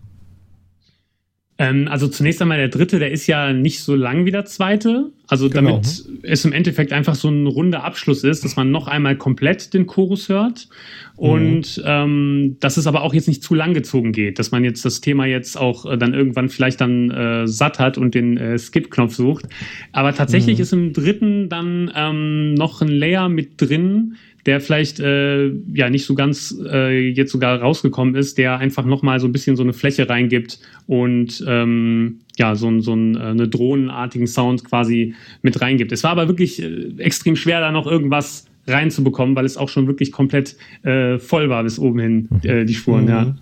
Ähm, 1.62 1.88
also 1.88 2.08
zunächst 2.08 2.42
einmal 2.42 2.58
der 2.58 2.70
dritte, 2.70 2.98
der 2.98 3.12
ist 3.12 3.28
ja 3.28 3.54
nicht 3.54 3.82
so 3.84 3.94
lang 3.94 4.26
wie 4.26 4.32
der 4.32 4.46
zweite. 4.46 5.12
Also 5.28 5.48
genau. 5.48 5.74
damit 5.74 6.06
es 6.24 6.44
im 6.44 6.54
Endeffekt 6.54 6.92
einfach 6.92 7.14
so 7.14 7.30
ein 7.30 7.46
runder 7.46 7.84
Abschluss 7.84 8.24
ist, 8.24 8.44
dass 8.44 8.56
man 8.56 8.72
noch 8.72 8.88
einmal 8.88 9.16
komplett 9.16 9.76
den 9.76 9.86
Chorus 9.86 10.28
hört. 10.28 10.70
Und 11.18 11.78
mhm. 11.78 11.84
ähm, 11.86 12.58
dass 12.60 12.78
es 12.78 12.88
aber 12.88 13.04
auch 13.04 13.14
jetzt 13.14 13.28
nicht 13.28 13.44
zu 13.44 13.54
lang 13.54 13.76
gezogen 13.76 14.12
geht, 14.12 14.40
dass 14.40 14.50
man 14.50 14.64
jetzt 14.64 14.84
das 14.86 15.02
Thema 15.02 15.28
jetzt 15.28 15.56
auch 15.56 15.86
äh, 15.86 16.00
dann 16.00 16.16
irgendwann 16.16 16.50
vielleicht 16.50 16.82
dann 16.82 17.12
äh, 17.12 17.48
satt 17.48 17.78
hat 17.78 18.00
und 18.00 18.16
den 18.16 18.38
äh, 18.38 18.58
Skip-Knopf 18.58 19.14
sucht. 19.14 19.46
Aber 19.92 20.16
tatsächlich 20.16 20.58
mhm. 20.58 20.64
ist 20.64 20.74
im 20.74 20.94
dritten 20.94 21.48
dann 21.48 21.92
ähm, 21.96 22.56
noch 22.56 22.82
ein 22.82 22.88
Layer 22.88 23.30
mit 23.30 23.62
drin, 23.62 24.16
der 24.46 24.60
vielleicht 24.60 25.00
äh, 25.00 25.48
ja 25.74 25.90
nicht 25.90 26.06
so 26.06 26.16
ganz 26.16 26.56
äh, 26.70 27.10
jetzt 27.10 27.32
sogar 27.32 27.62
rausgekommen 27.62 28.16
ist, 28.16 28.38
der 28.38 28.58
einfach 28.58 28.86
nochmal 28.86 29.20
so 29.20 29.28
ein 29.28 29.32
bisschen 29.32 29.56
so 29.56 29.64
eine 29.64 29.74
Fläche 29.74 30.10
reingibt 30.10 30.60
und 30.88 31.44
ähm, 31.48 32.20
ja, 32.38 32.56
so, 32.56 32.80
so 32.80 32.94
ein, 32.94 33.16
äh, 33.16 33.20
eine 33.20 33.48
drohnenartigen 33.48 34.28
Sound 34.28 34.64
quasi 34.66 35.16
mit 35.42 35.62
reingibt. 35.62 35.92
Es 35.92 36.04
war 36.04 36.12
aber 36.12 36.28
wirklich 36.28 36.62
äh, 36.62 36.94
extrem 36.98 37.36
schwer, 37.36 37.60
da 37.60 37.72
noch 37.72 37.88
irgendwas 37.88 38.48
reinzubekommen, 38.68 39.36
weil 39.36 39.46
es 39.46 39.58
auch 39.58 39.70
schon 39.70 39.88
wirklich 39.88 40.12
komplett 40.12 40.56
äh, 40.84 41.18
voll 41.18 41.50
war 41.50 41.64
bis 41.64 41.80
oben 41.80 42.00
hin, 42.00 42.30
äh, 42.44 42.66
die 42.66 42.74
Spuren, 42.74 43.04
mhm. 43.04 43.10
ja. 43.10 43.36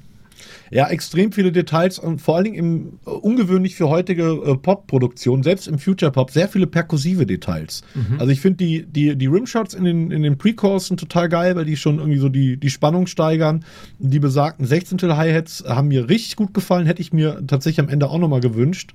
Ja, 0.72 0.88
extrem 0.90 1.32
viele 1.32 1.52
Details 1.52 2.00
und 2.00 2.22
vor 2.22 2.36
allen 2.36 2.46
Dingen 2.46 2.56
im, 2.58 3.00
äh, 3.06 3.10
ungewöhnlich 3.10 3.76
für 3.76 3.90
heutige 3.90 4.24
äh, 4.24 4.56
Pop-Produktion, 4.56 5.44
selbst 5.44 5.68
im 5.68 5.80
Future 5.80 6.12
Pop, 6.12 6.32
sehr 6.32 6.48
viele 6.48 6.68
perkussive 6.68 7.26
Details. 7.26 7.82
Mhm. 7.96 8.20
Also 8.20 8.32
ich 8.32 8.42
finde 8.42 8.58
die, 8.58 8.86
die, 8.86 9.16
die 9.16 9.28
Rimshots 9.28 9.74
in 9.74 9.84
den, 9.84 10.12
in 10.12 10.22
den 10.22 10.38
Pre-Chorus 10.38 10.88
sind 10.88 11.00
total 11.00 11.30
geil, 11.30 11.56
weil 11.56 11.66
die 11.66 11.78
schon 11.78 12.00
irgendwie 12.00 12.20
so 12.20 12.30
die, 12.30 12.58
die 12.58 12.70
Spannung 12.70 13.08
steigern. 13.08 13.66
Die 13.98 14.20
besagten 14.20 14.66
16. 14.66 15.00
Hi-Hats 15.16 15.64
haben 15.68 15.88
mir 15.88 16.10
richtig 16.10 16.36
gut 16.36 16.54
gefallen, 16.54 16.86
hätte 16.86 17.02
ich 17.02 17.14
mir 17.14 17.42
tatsächlich 17.48 17.80
am 17.80 17.90
Ende 17.90 18.10
auch 18.10 18.20
nochmal 18.20 18.42
gewünscht. 18.42 18.94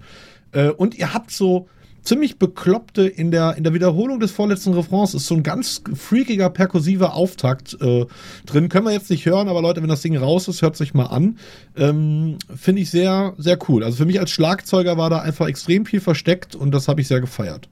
Äh, 0.53 0.69
und 0.69 0.95
ihr 0.95 1.13
habt 1.13 1.31
so, 1.31 1.69
ziemlich 2.05 2.39
bekloppte 2.39 3.07
in 3.07 3.31
der, 3.31 3.57
in 3.57 3.65
der 3.65 3.75
Wiederholung 3.75 4.21
des 4.21 4.31
vorletzten 4.31 4.75
Refrains 4.75 5.15
ist 5.15 5.27
so 5.27 5.35
ein 5.35 5.43
ganz 5.43 5.83
freakiger, 5.95 6.51
perkussiver 6.51 7.15
Auftakt 7.15 7.77
äh, 7.81 8.07
drin. 8.47 8.69
Können 8.69 8.87
wir 8.87 8.93
jetzt 8.93 9.11
nicht 9.11 9.27
hören, 9.27 9.49
aber 9.49 9.63
Leute, 9.63 9.83
wenn 9.83 9.89
das 9.89 10.03
Ding 10.03 10.17
raus 10.17 10.49
ist, 10.49 10.63
hört 10.63 10.77
sich 10.77 10.95
mal 10.95 11.07
an. 11.07 11.39
Ähm, 11.77 12.37
Finde 12.55 12.83
ich 12.83 12.91
sehr, 12.91 13.35
sehr 13.39 13.59
cool. 13.69 13.83
Also 13.83 13.97
für 13.97 14.07
mich 14.07 14.21
als 14.21 14.31
Schlagzeuger 14.31 14.97
war 14.97 15.11
da 15.11 15.21
einfach 15.21 15.49
extrem 15.49 15.87
viel 15.87 16.01
versteckt 16.01 16.55
und 16.55 16.73
das 16.73 16.89
habe 16.89 17.01
ich 17.01 17.09
sehr 17.09 17.21
gefeiert. 17.21 17.69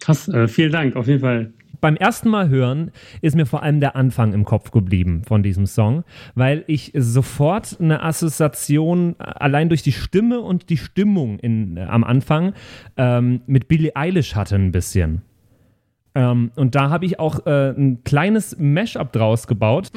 Krass, 0.00 0.28
äh, 0.28 0.46
vielen 0.46 0.72
Dank, 0.72 0.94
auf 0.94 1.08
jeden 1.08 1.20
Fall 1.20 1.52
beim 1.80 1.96
ersten 1.96 2.28
Mal 2.28 2.48
hören 2.48 2.90
ist 3.20 3.36
mir 3.36 3.46
vor 3.46 3.62
allem 3.62 3.80
der 3.80 3.96
Anfang 3.96 4.32
im 4.32 4.44
Kopf 4.44 4.70
geblieben 4.70 5.22
von 5.26 5.42
diesem 5.42 5.66
Song, 5.66 6.04
weil 6.34 6.64
ich 6.66 6.92
sofort 6.94 7.76
eine 7.80 8.02
Assoziation 8.02 9.16
allein 9.18 9.68
durch 9.68 9.82
die 9.82 9.92
Stimme 9.92 10.40
und 10.40 10.70
die 10.70 10.76
Stimmung 10.76 11.38
in, 11.38 11.76
äh, 11.76 11.82
am 11.82 12.04
Anfang 12.04 12.54
ähm, 12.96 13.40
mit 13.46 13.68
Billie 13.68 13.94
Eilish 13.94 14.34
hatte 14.34 14.56
ein 14.56 14.72
bisschen. 14.72 15.22
Ähm, 16.14 16.50
und 16.56 16.74
da 16.74 16.90
habe 16.90 17.04
ich 17.04 17.18
auch 17.20 17.46
äh, 17.46 17.70
ein 17.70 18.02
kleines 18.04 18.56
Mashup 18.58 19.12
draus 19.12 19.46
gebaut. 19.46 19.90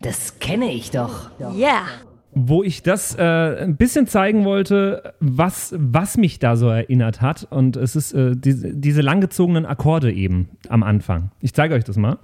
Das 0.00 0.38
kenne 0.38 0.72
ich 0.72 0.90
doch. 0.90 1.30
Ja. 1.38 1.50
Yeah 1.52 2.05
wo 2.38 2.62
ich 2.62 2.82
das 2.82 3.16
äh, 3.16 3.22
ein 3.22 3.76
bisschen 3.76 4.06
zeigen 4.06 4.44
wollte, 4.44 5.14
was, 5.20 5.74
was 5.78 6.18
mich 6.18 6.38
da 6.38 6.56
so 6.56 6.68
erinnert 6.68 7.22
hat. 7.22 7.48
Und 7.50 7.76
es 7.78 7.96
ist 7.96 8.12
äh, 8.12 8.36
die, 8.36 8.78
diese 8.78 9.00
langgezogenen 9.00 9.64
Akkorde 9.64 10.12
eben 10.12 10.50
am 10.68 10.82
Anfang. 10.82 11.30
Ich 11.40 11.54
zeige 11.54 11.74
euch 11.74 11.84
das 11.84 11.96
mal. 11.96 12.18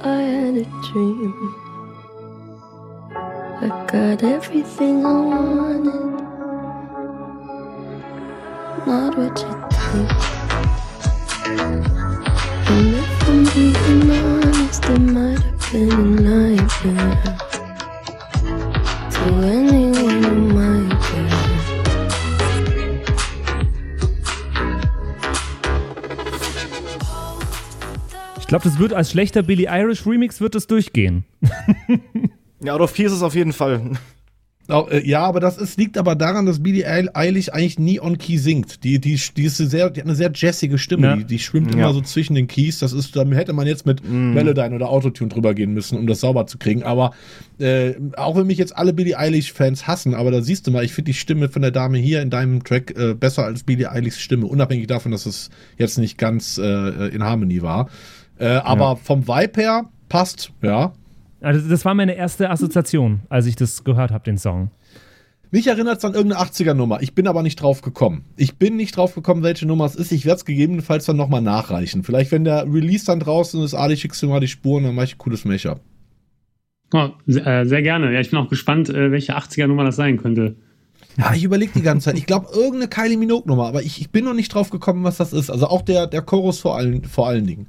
I 0.00 0.22
had 0.22 0.56
a 0.56 0.64
dream. 0.92 1.54
I 3.60 3.68
got 3.88 4.22
everything 4.22 5.04
I 5.04 5.12
wanted. 5.12 6.18
Not 8.86 9.18
what 9.18 9.38
you 9.40 9.57
And 9.88 10.08
if 12.94 13.28
I'm 13.28 13.44
being 13.54 14.10
honest, 14.10 14.84
it 14.84 14.98
might 14.98 15.38
have 15.38 15.72
been 15.72 15.90
a 15.90 15.96
nightmare 16.20 17.36
to 19.10 19.22
anyone 19.46 20.24
in 20.24 20.38
my 20.54 20.78
Ich 28.40 28.46
glaube, 28.50 28.64
das 28.64 28.78
wird 28.78 28.92
als 28.94 29.10
schlechter 29.10 29.42
Billy 29.42 29.66
Irish 29.70 30.06
Remix 30.06 30.40
wird 30.40 30.54
es 30.54 30.66
durchgehen. 30.66 31.24
ja, 32.62 32.74
oder 32.74 32.88
vier 32.88 33.06
ist 33.06 33.12
es 33.12 33.22
auf 33.22 33.34
jeden 33.34 33.52
Fall. 33.52 33.92
Äh, 34.68 35.08
ja, 35.08 35.22
aber 35.22 35.40
das 35.40 35.56
ist, 35.56 35.78
liegt 35.78 35.96
aber 35.96 36.14
daran, 36.14 36.44
dass 36.44 36.62
Billie 36.62 36.86
Eilish 36.86 37.48
eigentlich 37.48 37.78
nie 37.78 38.00
on 38.00 38.18
Key 38.18 38.36
singt. 38.36 38.84
Die, 38.84 39.00
die, 39.00 39.18
die, 39.36 39.44
ist 39.44 39.56
sehr, 39.56 39.88
die 39.88 40.00
hat 40.00 40.06
eine 40.06 40.14
sehr 40.14 40.30
jazzige 40.34 40.76
Stimme. 40.76 41.06
Ja. 41.06 41.16
Die, 41.16 41.24
die 41.24 41.38
schwimmt 41.38 41.74
ja. 41.74 41.80
immer 41.80 41.94
so 41.94 42.02
zwischen 42.02 42.34
den 42.34 42.48
Keys. 42.48 42.78
Das 42.78 42.92
ist, 42.92 43.16
da 43.16 43.24
hätte 43.24 43.54
man 43.54 43.66
jetzt 43.66 43.86
mit 43.86 44.06
mm. 44.06 44.34
Melodyne 44.34 44.74
oder 44.74 44.90
Autotune 44.90 45.30
drüber 45.30 45.54
gehen 45.54 45.72
müssen, 45.72 45.98
um 45.98 46.06
das 46.06 46.20
sauber 46.20 46.46
zu 46.46 46.58
kriegen. 46.58 46.82
Aber 46.82 47.12
äh, 47.58 47.94
auch 48.16 48.36
wenn 48.36 48.46
mich 48.46 48.58
jetzt 48.58 48.76
alle 48.76 48.92
Billie 48.92 49.18
Eilish-Fans 49.18 49.86
hassen, 49.86 50.14
aber 50.14 50.30
da 50.30 50.42
siehst 50.42 50.66
du 50.66 50.70
mal, 50.70 50.84
ich 50.84 50.92
finde 50.92 51.12
die 51.12 51.18
Stimme 51.18 51.48
von 51.48 51.62
der 51.62 51.70
Dame 51.70 51.96
hier 51.96 52.20
in 52.20 52.28
deinem 52.28 52.62
Track 52.62 52.94
äh, 52.98 53.14
besser 53.14 53.44
als 53.44 53.62
Billie 53.62 53.90
Eilishs 53.90 54.20
Stimme, 54.20 54.46
unabhängig 54.46 54.86
davon, 54.86 55.12
dass 55.12 55.24
es 55.24 55.48
jetzt 55.78 55.96
nicht 55.96 56.18
ganz 56.18 56.58
äh, 56.58 57.08
in 57.08 57.24
Harmony 57.24 57.62
war. 57.62 57.88
Äh, 58.38 58.48
aber 58.48 58.84
ja. 58.84 58.96
vom 58.96 59.26
Vibe 59.26 59.62
her 59.62 59.84
passt, 60.10 60.52
ja. 60.60 60.92
Also 61.40 61.68
das 61.68 61.84
war 61.84 61.94
meine 61.94 62.14
erste 62.14 62.50
Assoziation, 62.50 63.20
als 63.28 63.46
ich 63.46 63.56
das 63.56 63.84
gehört 63.84 64.10
habe, 64.10 64.24
den 64.24 64.38
Song. 64.38 64.70
Mich 65.50 65.66
erinnert 65.66 65.98
es 65.98 66.04
an 66.04 66.14
irgendeine 66.14 66.42
80er-Nummer. 66.44 67.00
Ich 67.00 67.14
bin 67.14 67.26
aber 67.26 67.42
nicht 67.42 67.56
drauf 67.56 67.80
gekommen. 67.80 68.26
Ich 68.36 68.56
bin 68.56 68.76
nicht 68.76 68.96
drauf 68.96 69.14
gekommen, 69.14 69.42
welche 69.42 69.66
Nummer 69.66 69.86
es 69.86 69.94
ist. 69.94 70.12
Ich 70.12 70.26
werde 70.26 70.38
es 70.38 70.44
gegebenenfalls 70.44 71.06
dann 71.06 71.16
nochmal 71.16 71.40
nachreichen. 71.40 72.04
Vielleicht, 72.04 72.32
wenn 72.32 72.44
der 72.44 72.64
Release 72.64 73.06
dann 73.06 73.20
draußen 73.20 73.62
ist, 73.62 73.72
Ali, 73.72 73.96
schickst 73.96 74.22
du 74.22 74.28
mal 74.28 74.40
die 74.40 74.48
Spuren, 74.48 74.84
dann 74.84 74.94
mache 74.94 75.06
ich 75.06 75.14
ein 75.14 75.18
cooles 75.18 75.46
Mashup. 75.46 75.80
Oh, 76.92 77.10
sehr, 77.26 77.46
äh, 77.46 77.66
sehr, 77.66 77.82
gerne. 77.82 78.12
Ja, 78.12 78.20
ich 78.20 78.30
bin 78.30 78.38
auch 78.38 78.48
gespannt, 78.48 78.90
äh, 78.90 79.10
welche 79.10 79.36
80er-Nummer 79.36 79.84
das 79.84 79.96
sein 79.96 80.18
könnte. 80.18 80.56
Ja, 81.16 81.32
ich 81.34 81.44
überlege 81.44 81.72
die 81.74 81.82
ganze 81.82 82.06
Zeit. 82.06 82.18
Ich 82.18 82.26
glaube, 82.26 82.48
irgendeine 82.52 82.88
Kylie 82.88 83.16
Minogue-Nummer, 83.16 83.66
aber 83.66 83.82
ich, 83.82 84.00
ich, 84.00 84.10
bin 84.10 84.24
noch 84.24 84.34
nicht 84.34 84.52
drauf 84.52 84.70
gekommen, 84.70 85.02
was 85.04 85.16
das 85.16 85.32
ist. 85.32 85.50
Also 85.50 85.66
auch 85.66 85.82
der, 85.82 86.06
der 86.06 86.22
Chorus 86.22 86.60
vor 86.60 86.76
allen, 86.76 87.04
vor 87.04 87.26
allen 87.26 87.46
Dingen. 87.46 87.68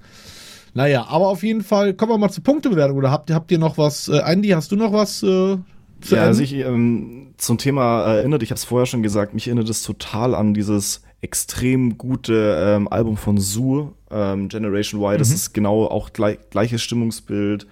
Naja, 0.74 1.08
aber 1.08 1.28
auf 1.28 1.44
jeden 1.44 1.64
Fall 1.64 1.94
kommen 1.94 2.12
wir 2.12 2.18
mal 2.18 2.30
zur 2.30 2.44
Punktebewertung. 2.44 2.98
Oder 2.98 3.12
habt, 3.12 3.32
habt 3.32 3.52
ihr 3.52 3.60
noch 3.60 3.78
was? 3.78 4.08
Äh, 4.08 4.20
Andy, 4.20 4.50
hast 4.50 4.72
du 4.72 4.76
noch 4.76 4.94
was 4.94 5.24
äh, 5.24 5.58
zu 6.02 6.16
Ja, 6.16 6.24
also 6.24 6.42
ich, 6.42 6.54
ähm, 6.54 7.34
zum 7.38 7.58
Thema 7.58 8.04
erinnert, 8.04 8.44
ich 8.44 8.52
habe 8.52 8.58
es 8.58 8.66
vorher 8.66 8.86
schon 8.86 9.04
gesagt, 9.04 9.34
mich 9.34 9.48
erinnert 9.48 9.70
es 9.70 9.84
total 9.84 10.36
an 10.36 10.54
dieses 10.54 11.02
extrem 11.22 11.98
gute 11.98 12.58
ähm, 12.66 12.88
Album 12.88 13.18
von 13.18 13.38
Sue, 13.38 13.94
ähm, 14.10 14.48
Generation 14.48 15.02
Y. 15.02 15.18
Das 15.18 15.30
mhm. 15.30 15.36
ist 15.36 15.54
genau 15.54 15.86
auch 15.86 16.14
gleich, 16.14 16.38
gleiches 16.50 16.82
Stimmungsbild, 16.82 17.68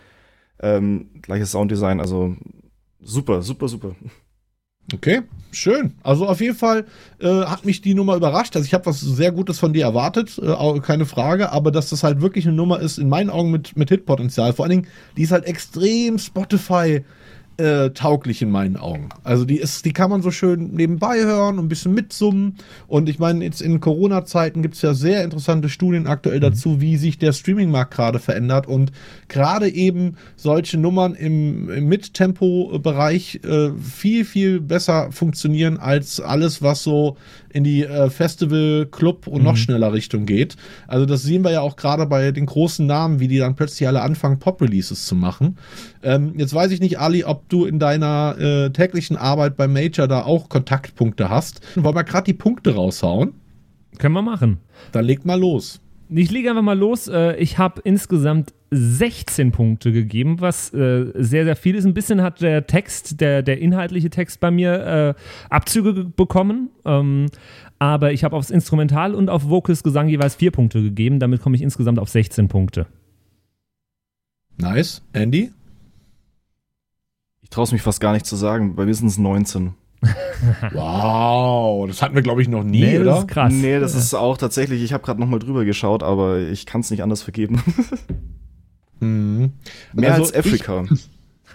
ähm, 0.60 1.10
gleiches 1.22 1.52
Sounddesign, 1.52 2.00
also 2.00 2.36
super, 3.00 3.42
super, 3.42 3.68
super. 3.68 3.96
Okay, 4.94 5.22
schön. 5.52 5.94
Also 6.02 6.28
auf 6.28 6.40
jeden 6.40 6.56
Fall 6.56 6.86
äh, 7.20 7.28
hat 7.28 7.66
mich 7.66 7.82
die 7.82 7.94
Nummer 7.94 8.16
überrascht. 8.16 8.56
Also 8.56 8.66
ich 8.66 8.74
habe 8.74 8.86
was 8.86 9.02
sehr 9.02 9.32
Gutes 9.32 9.60
von 9.60 9.74
dir 9.74 9.84
erwartet, 9.84 10.40
äh, 10.42 10.80
keine 10.80 11.06
Frage, 11.06 11.52
aber 11.52 11.72
dass 11.72 11.90
das 11.90 12.04
halt 12.04 12.22
wirklich 12.22 12.48
eine 12.48 12.56
Nummer 12.56 12.80
ist, 12.80 12.98
in 12.98 13.10
meinen 13.10 13.30
Augen 13.30 13.52
mit, 13.52 13.76
mit 13.76 13.90
Hitpotenzial. 13.90 14.54
Vor 14.54 14.64
allen 14.66 14.82
Dingen, 14.82 14.88
die 15.18 15.24
ist 15.24 15.32
halt 15.32 15.46
extrem 15.46 16.18
Spotify 16.18 17.04
äh, 17.58 17.90
tauglich 17.92 18.42
in 18.42 18.52
meinen 18.52 18.78
Augen. 18.78 19.10
Also 19.24 19.46
die 19.46 19.58
ist, 19.58 19.86
die 19.86 19.94
kann 19.94 20.10
man 20.10 20.22
so 20.22 20.32
schön 20.32 20.72
nebenbei 20.74 21.20
hören 21.24 21.58
und 21.58 21.66
ein 21.66 21.70
bisschen 21.70 21.94
mitsummen. 21.94 22.58
Und 22.88 23.10
ich 23.10 23.20
meine, 23.20 23.44
jetzt 23.44 23.62
in 23.62 23.80
Corona-Zeiten 23.80 24.62
gibt 24.62 24.76
es 24.76 24.82
ja 24.82 24.94
sehr 24.94 25.24
interessante 25.24 25.70
Studien 25.70 26.08
aktuell 26.08 26.40
dazu, 26.40 26.82
wie 26.82 26.98
sich 26.98 27.18
der 27.18 27.34
Streaming-Markt 27.34 27.94
gerade 27.94 28.20
verändert 28.20 28.68
und 28.68 28.92
gerade 29.28 29.70
eben 29.70 30.18
solche 30.36 30.78
Nummern 30.78 31.16
im, 31.16 31.70
im 31.70 31.88
Mittempo-Bereich 31.88 33.42
äh, 33.44 33.72
viel, 33.72 34.26
viel 34.26 34.62
besser 34.62 35.12
funktionieren 35.12 35.78
als 35.78 36.20
alles, 36.20 36.62
was 36.62 36.84
so 36.84 37.18
in 37.58 37.64
die 37.64 37.84
äh, 37.84 38.10
Festival, 38.12 38.88
Club 38.92 39.26
und 39.26 39.44
noch 39.44 39.58
schneller 39.58 39.92
Richtung 39.92 40.28
geht. 40.28 40.56
Also 40.88 41.08
das 41.08 41.24
sehen 41.24 41.44
wir 41.44 41.52
ja 41.52 41.62
auch 41.62 41.76
gerade 41.76 42.06
bei 42.06 42.32
den 42.32 42.46
großen 42.46 42.86
Namen, 42.86 43.20
wie 43.20 43.28
die 43.28 43.40
dann 43.40 43.56
plötzlich 43.56 43.88
alle 43.88 44.02
anfangen, 44.04 44.38
Pop-Releases 44.38 45.08
zu 45.08 45.16
machen. 45.16 45.58
Ähm, 46.04 46.34
jetzt 46.38 46.54
weiß 46.54 46.72
ich 46.72 46.80
nicht, 46.80 47.00
Ali, 47.00 47.24
ob 47.24 47.50
du 47.50 47.66
in 47.66 47.80
deiner 47.80 48.36
äh, 48.40 48.70
täglichen 48.70 49.18
Arbeit 49.18 49.58
beim 49.58 49.74
Major 49.74 50.08
da 50.08 50.22
auch 50.22 50.50
Kontaktpunkte 50.50 51.30
hast. 51.30 51.62
Wollen 51.76 51.96
wir 51.96 52.04
gerade 52.04 52.26
die 52.26 52.34
Punkte 52.34 52.76
raushauen? 52.76 53.34
Können 53.98 54.14
wir 54.14 54.22
machen. 54.22 54.60
Dann 54.92 55.06
leg 55.06 55.26
mal 55.26 55.40
los. 55.40 55.82
Ich 56.10 56.32
lege 56.32 56.50
einfach 56.50 56.62
mal 56.64 56.78
los. 56.78 57.08
Äh, 57.08 57.36
Ich 57.38 57.58
habe 57.58 57.82
insgesamt 57.84 58.54
16 58.72 59.52
Punkte 59.52 59.92
gegeben, 59.92 60.40
was 60.40 60.74
äh, 60.74 61.12
sehr, 61.16 61.44
sehr 61.46 61.56
viel 61.56 61.76
ist. 61.76 61.86
Ein 61.86 61.94
bisschen 61.94 62.22
hat 62.22 62.42
der 62.42 62.66
Text, 62.68 63.20
der, 63.22 63.42
der 63.44 63.60
inhaltliche 63.60 64.10
Text 64.10 64.40
bei 64.40 64.52
mir 64.52 65.16
äh, 65.18 65.22
Abzüge 65.50 65.94
ge- 65.94 66.06
bekommen. 66.16 66.70
Ähm, 66.86 67.28
aber 67.80 68.12
ich 68.14 68.24
habe 68.24 68.36
aufs 68.36 68.50
Instrumental 68.50 69.16
und 69.16 69.30
auf 69.30 69.48
Vocals 69.50 69.84
Gesang 69.84 70.08
jeweils 70.10 70.36
vier 70.36 70.52
Punkte 70.52 70.82
gegeben. 70.82 71.20
Damit 71.20 71.42
komme 71.42 71.56
ich 71.56 71.62
insgesamt 71.62 72.00
auf 72.00 72.10
16 72.10 72.48
Punkte. 72.48 72.88
Nice. 74.58 75.02
Andy? 75.14 75.52
Ich 77.42 77.50
traue 77.50 77.64
es 77.66 77.72
mich 77.72 77.82
fast 77.82 78.02
gar 78.02 78.14
nicht 78.14 78.26
zu 78.26 78.36
sagen, 78.36 78.76
bei 78.76 78.86
mir 78.86 78.94
sind 78.94 79.08
es 79.08 79.18
19. 79.18 79.74
Wow, 80.74 81.88
das 81.88 82.02
hatten 82.02 82.16
wir, 82.16 82.22
glaube 82.22 82.42
ich, 82.42 82.48
noch 82.48 82.64
nie, 82.64 82.82
Nee, 82.82 82.98
oder? 83.00 83.06
das 83.12 83.20
ist 83.22 83.28
krass. 83.28 83.54
Nee, 83.54 83.80
das 83.80 83.96
ist 83.96 84.14
auch 84.14 84.38
tatsächlich, 84.38 84.84
ich 84.84 84.94
habe 84.94 85.04
gerade 85.04 85.20
nochmal 85.20 85.40
drüber 85.40 85.66
geschaut, 85.66 86.04
aber 86.04 86.40
ich 86.40 86.66
kann 86.66 86.82
es 86.82 86.92
nicht 86.92 87.04
anders 87.04 87.22
vergeben. 87.24 87.62
Mhm. 89.00 89.52
Mehr 89.94 90.14
Also 90.14 90.24
als 90.24 90.34
Afrika. 90.36 90.86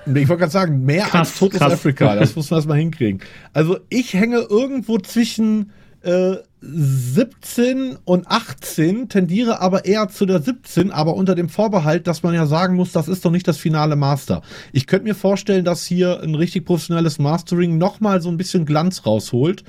Ich 0.07 0.29
wollte 0.29 0.37
gerade 0.37 0.51
sagen, 0.53 0.85
mehr 0.85 1.07
Krass, 1.07 1.31
als 1.31 1.39
Totes 1.41 1.59
krass. 1.59 1.73
Africa. 1.73 2.15
Das 2.15 2.37
muss 2.37 2.49
man 2.51 2.59
erstmal 2.59 2.79
hinkriegen. 2.79 3.21
Also 3.53 3.79
ich 3.89 4.15
hänge 4.15 4.47
irgendwo 4.49 4.99
zwischen 4.99 5.73
äh, 6.03 6.37
17 6.63 7.99
und 8.05 8.29
18, 8.29 9.09
tendiere 9.09 9.61
aber 9.61 9.85
eher 9.85 10.09
zu 10.09 10.27
der 10.27 10.41
17, 10.41 10.93
aber 10.93 11.17
unter 11.17 11.35
dem 11.35 11.49
Vorbehalt, 11.49 12.07
dass 12.07 12.23
man 12.23 12.35
ja 12.35 12.47
sagen 12.47 12.77
muss, 12.77 12.93
das 12.93 13.09
ist 13.09 13.25
doch 13.25 13.33
nicht 13.33 13.49
das 13.49 13.59
finale 13.59 13.97
Master. 13.97 14.43
Ich 14.73 14.87
könnte 14.87 15.09
mir 15.09 15.17
vorstellen, 15.17 15.65
dass 15.65 15.85
hier 15.85 16.23
ein 16.23 16.37
richtig 16.37 16.65
professionelles 16.65 17.19
Mastering 17.19 17.79
nochmal 17.79 18.23
so 18.23 18.29
ein 18.29 18.37
bisschen 18.37 18.65
Glanz 18.65 19.05
rausholt. 19.05 19.65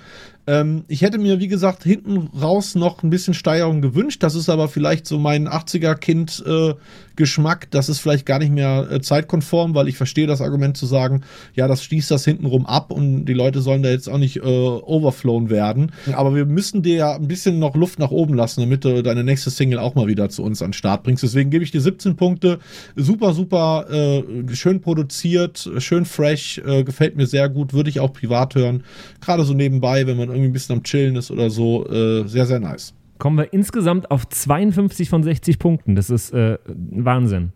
Ähm, 0.45 0.83
ich 0.89 1.01
hätte 1.01 1.19
mir, 1.19 1.39
wie 1.39 1.47
gesagt, 1.47 1.83
hinten 1.83 2.29
raus 2.39 2.75
noch 2.75 3.01
ein 3.01 3.09
bisschen 3.09 3.33
Steigerung 3.33 3.81
gewünscht. 3.81 4.21
Das 4.23 4.35
ist 4.35 4.49
aber 4.49 4.67
vielleicht 4.67 5.07
so 5.07 5.17
mein 5.17 5.47
80er-Kind-Geschmack. 5.47 7.71
das 7.71 7.87
ist 7.87 7.99
vielleicht 7.99 8.25
gar 8.25 8.39
nicht 8.39 8.51
mehr 8.51 8.89
äh, 8.91 8.99
zeitkonform, 8.99 9.73
weil 9.73 9.87
ich 9.87 9.95
verstehe 9.95 10.27
das 10.27 10.41
Argument 10.41 10.75
zu 10.75 10.85
sagen, 10.85 11.21
ja, 11.53 11.69
das 11.69 11.85
schließt 11.85 12.11
das 12.11 12.25
hintenrum 12.25 12.65
ab 12.65 12.91
und 12.91 13.23
die 13.25 13.33
Leute 13.33 13.61
sollen 13.61 13.83
da 13.83 13.89
jetzt 13.89 14.09
auch 14.09 14.17
nicht 14.17 14.35
äh, 14.37 14.41
overflown 14.41 15.49
werden. 15.49 15.93
Aber 16.13 16.35
wir 16.35 16.45
müssen 16.45 16.82
dir 16.83 16.95
ja 16.95 17.15
ein 17.15 17.27
bisschen 17.27 17.59
noch 17.59 17.75
Luft 17.75 17.99
nach 17.99 18.11
oben 18.11 18.33
lassen, 18.35 18.61
damit 18.61 18.85
du 18.85 19.01
deine 19.01 19.23
nächste 19.23 19.49
Single 19.49 19.79
auch 19.79 19.95
mal 19.95 20.07
wieder 20.07 20.29
zu 20.29 20.43
uns 20.43 20.61
an 20.61 20.69
den 20.69 20.73
Start 20.73 21.03
bringst. 21.03 21.23
Deswegen 21.23 21.49
gebe 21.49 21.63
ich 21.63 21.71
dir 21.71 21.81
17 21.81 22.15
Punkte. 22.15 22.59
Super, 22.95 23.33
super 23.33 23.87
äh, 23.89 24.23
schön 24.53 24.81
produziert, 24.81 25.69
schön 25.79 26.05
fresh, 26.05 26.59
äh, 26.59 26.83
gefällt 26.83 27.15
mir 27.15 27.25
sehr 27.25 27.49
gut, 27.49 27.73
würde 27.73 27.89
ich 27.89 27.99
auch 27.99 28.13
privat 28.13 28.55
hören. 28.55 28.83
Gerade 29.21 29.43
so 29.43 29.53
nebenbei, 29.53 30.05
wenn 30.05 30.17
man 30.17 30.29
irgendwie 30.29 30.49
ein 30.49 30.53
bisschen 30.53 30.77
am 30.77 30.83
Chillen 30.83 31.15
ist 31.15 31.31
oder 31.31 31.49
so, 31.49 31.87
äh, 31.87 32.27
sehr, 32.27 32.45
sehr 32.45 32.59
nice. 32.59 32.93
Kommen 33.17 33.37
wir 33.37 33.53
insgesamt 33.53 34.11
auf 34.11 34.27
52 34.27 35.09
von 35.09 35.23
60 35.23 35.57
Punkten. 35.57 35.95
Das 35.95 36.09
ist 36.09 36.33
äh, 36.33 36.57
Wahnsinn. 36.67 37.53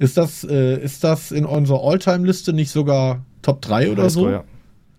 Ist 0.00 0.16
das, 0.16 0.44
äh, 0.44 0.82
ist 0.82 1.04
das 1.04 1.30
in 1.30 1.44
unserer 1.44 1.84
Alltime-Liste 1.84 2.54
nicht 2.54 2.70
sogar 2.70 3.22
Top 3.42 3.60
3 3.60 3.92
oder 3.92 4.08
so? 4.08 4.30
Ja. 4.30 4.44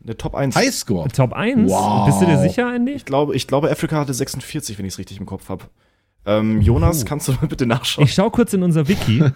Eine 0.04 0.18
Top 0.18 0.34
1. 0.36 0.56
Highscore. 0.56 1.08
Top 1.10 1.34
1? 1.34 1.70
Wow. 1.72 2.06
Bist 2.08 2.22
du 2.22 2.26
dir 2.26 2.38
sicher, 2.40 2.74
Andy? 2.74 2.94
Ich 2.94 3.06
glaube, 3.06 3.36
ich 3.36 3.48
glaube, 3.48 3.70
Afrika 3.70 3.98
hatte 3.98 4.14
46, 4.14 4.78
wenn 4.78 4.86
ich 4.86 4.94
es 4.94 5.00
richtig 5.00 5.20
im 5.20 5.26
Kopf 5.26 5.50
habe. 5.50 5.66
Ähm, 6.26 6.62
Jonas, 6.62 7.06
kannst 7.06 7.28
du 7.28 7.32
mal 7.34 7.48
bitte 7.48 7.66
nachschauen? 7.66 8.06
Ich 8.06 8.14
schaue 8.14 8.30
kurz 8.32 8.54
in 8.54 8.64
unser 8.64 8.88
Wiki. 8.88 9.24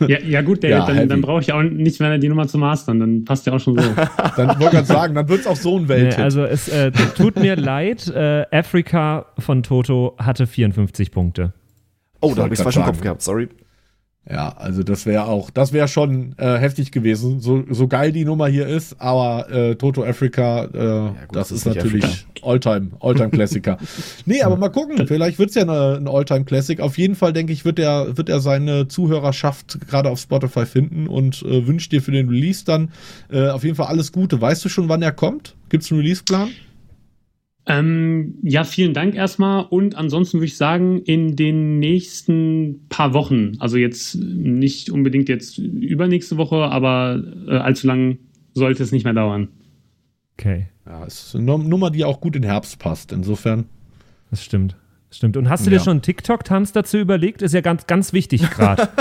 Ja, 0.00 0.20
ja 0.20 0.42
gut, 0.42 0.62
der, 0.62 0.70
Ja, 0.70 0.86
dann, 0.86 1.08
dann 1.08 1.20
brauche 1.22 1.40
ich 1.40 1.52
auch 1.52 1.62
nicht 1.62 1.98
mehr 1.98 2.18
die 2.18 2.28
Nummer 2.28 2.46
zu 2.46 2.56
mastern, 2.56 3.00
dann 3.00 3.24
passt 3.24 3.46
ja 3.46 3.52
auch 3.52 3.58
schon 3.58 3.76
so. 3.76 3.82
Dann 4.36 4.48
wollte 4.50 4.64
ich 4.64 4.70
gerade 4.70 4.84
sagen, 4.86 5.14
dann 5.16 5.28
wird 5.28 5.40
es 5.40 5.46
auch 5.48 5.56
so 5.56 5.76
ein 5.76 5.82
Nee, 5.82 5.88
Welthit. 5.88 6.20
also 6.20 6.44
es 6.44 6.68
äh, 6.68 6.92
tut 7.16 7.36
mir 7.36 7.56
leid, 7.60 8.06
äh, 8.08 8.44
Africa 8.52 9.26
von 9.38 9.64
Toto 9.64 10.14
hatte 10.18 10.46
54 10.46 11.10
Punkte. 11.10 11.52
oh, 12.20 12.32
da 12.34 12.42
habe 12.44 12.54
ich 12.54 12.60
Wollte 12.60 12.62
falsch 12.62 12.76
im 12.76 12.84
Kopf 12.84 13.00
gehabt, 13.00 13.22
sorry. 13.22 13.48
Ja, 14.30 14.54
also 14.56 14.82
das 14.82 15.06
wäre 15.06 15.26
auch, 15.26 15.50
das 15.50 15.72
wäre 15.72 15.88
schon 15.88 16.34
äh, 16.36 16.58
heftig 16.58 16.92
gewesen, 16.92 17.40
so, 17.40 17.64
so 17.70 17.88
geil 17.88 18.12
die 18.12 18.24
Nummer 18.24 18.46
hier 18.48 18.66
ist, 18.66 19.00
aber 19.00 19.50
äh, 19.50 19.74
Toto 19.76 20.04
Africa, 20.04 20.64
äh, 20.64 21.26
gut, 21.26 21.36
das 21.36 21.50
ist 21.50 21.58
ist 21.66 21.74
natürlich 21.74 22.26
Alltime, 22.42 22.90
Alltime 23.00 23.30
Klassiker. 23.30 23.78
nee, 24.26 24.42
aber 24.42 24.56
mal 24.56 24.68
gucken, 24.68 25.06
vielleicht 25.06 25.38
wird's 25.38 25.54
ja 25.54 25.62
eine, 25.62 25.96
ein 25.96 26.08
Alltime 26.08 26.44
Classic. 26.44 26.80
Auf 26.80 26.98
jeden 26.98 27.14
Fall 27.14 27.32
denke 27.32 27.52
ich, 27.52 27.64
wird 27.64 27.78
er, 27.78 28.16
wird 28.16 28.28
er 28.28 28.40
seine 28.40 28.88
Zuhörerschaft 28.88 29.80
gerade 29.88 30.10
auf 30.10 30.20
Spotify 30.20 30.66
finden 30.66 31.08
und 31.08 31.42
äh, 31.42 31.66
wünscht 31.66 31.92
dir 31.92 32.02
für 32.02 32.12
den 32.12 32.28
Release 32.28 32.64
dann 32.64 32.90
äh, 33.30 33.48
auf 33.48 33.64
jeden 33.64 33.76
Fall 33.76 33.86
alles 33.86 34.12
Gute. 34.12 34.40
Weißt 34.40 34.64
du 34.64 34.68
schon, 34.68 34.88
wann 34.88 35.02
er 35.02 35.12
kommt? 35.12 35.54
Gibt's 35.68 35.90
einen 35.90 36.00
Release-Plan? 36.00 36.50
Ähm, 37.68 38.38
ja, 38.42 38.64
vielen 38.64 38.94
Dank 38.94 39.14
erstmal. 39.14 39.64
Und 39.66 39.94
ansonsten 39.94 40.38
würde 40.38 40.46
ich 40.46 40.56
sagen, 40.56 41.02
in 41.02 41.36
den 41.36 41.78
nächsten 41.78 42.86
paar 42.88 43.12
Wochen, 43.12 43.52
also 43.58 43.76
jetzt 43.76 44.14
nicht 44.16 44.90
unbedingt 44.90 45.28
jetzt 45.28 45.58
übernächste 45.58 46.38
Woche, 46.38 46.56
aber 46.56 47.22
äh, 47.46 47.56
allzu 47.58 47.86
lang 47.86 48.18
sollte 48.54 48.82
es 48.82 48.90
nicht 48.90 49.04
mehr 49.04 49.12
dauern. 49.14 49.48
Okay, 50.38 50.68
Ja, 50.86 51.04
es 51.04 51.26
ist 51.28 51.36
eine 51.36 51.44
Nummer, 51.58 51.90
die 51.90 52.04
auch 52.04 52.20
gut 52.20 52.36
in 52.36 52.42
Herbst 52.42 52.78
passt. 52.78 53.12
Insofern. 53.12 53.66
das 54.30 54.42
stimmt. 54.42 54.76
Das 55.10 55.18
stimmt. 55.18 55.36
Und 55.36 55.48
hast 55.48 55.66
du 55.66 55.70
Ja. 55.70 55.78
dir 55.78 55.84
schon 55.84 55.92
einen 55.92 56.02
TikTok-Tanz 56.02 56.72
dazu 56.72 56.96
überlegt? 56.98 57.42
Ist 57.42 57.54
ja 57.54 57.60
ganz, 57.60 57.86
ganz 57.86 58.12
wichtig 58.12 58.48
gerade. 58.50 58.88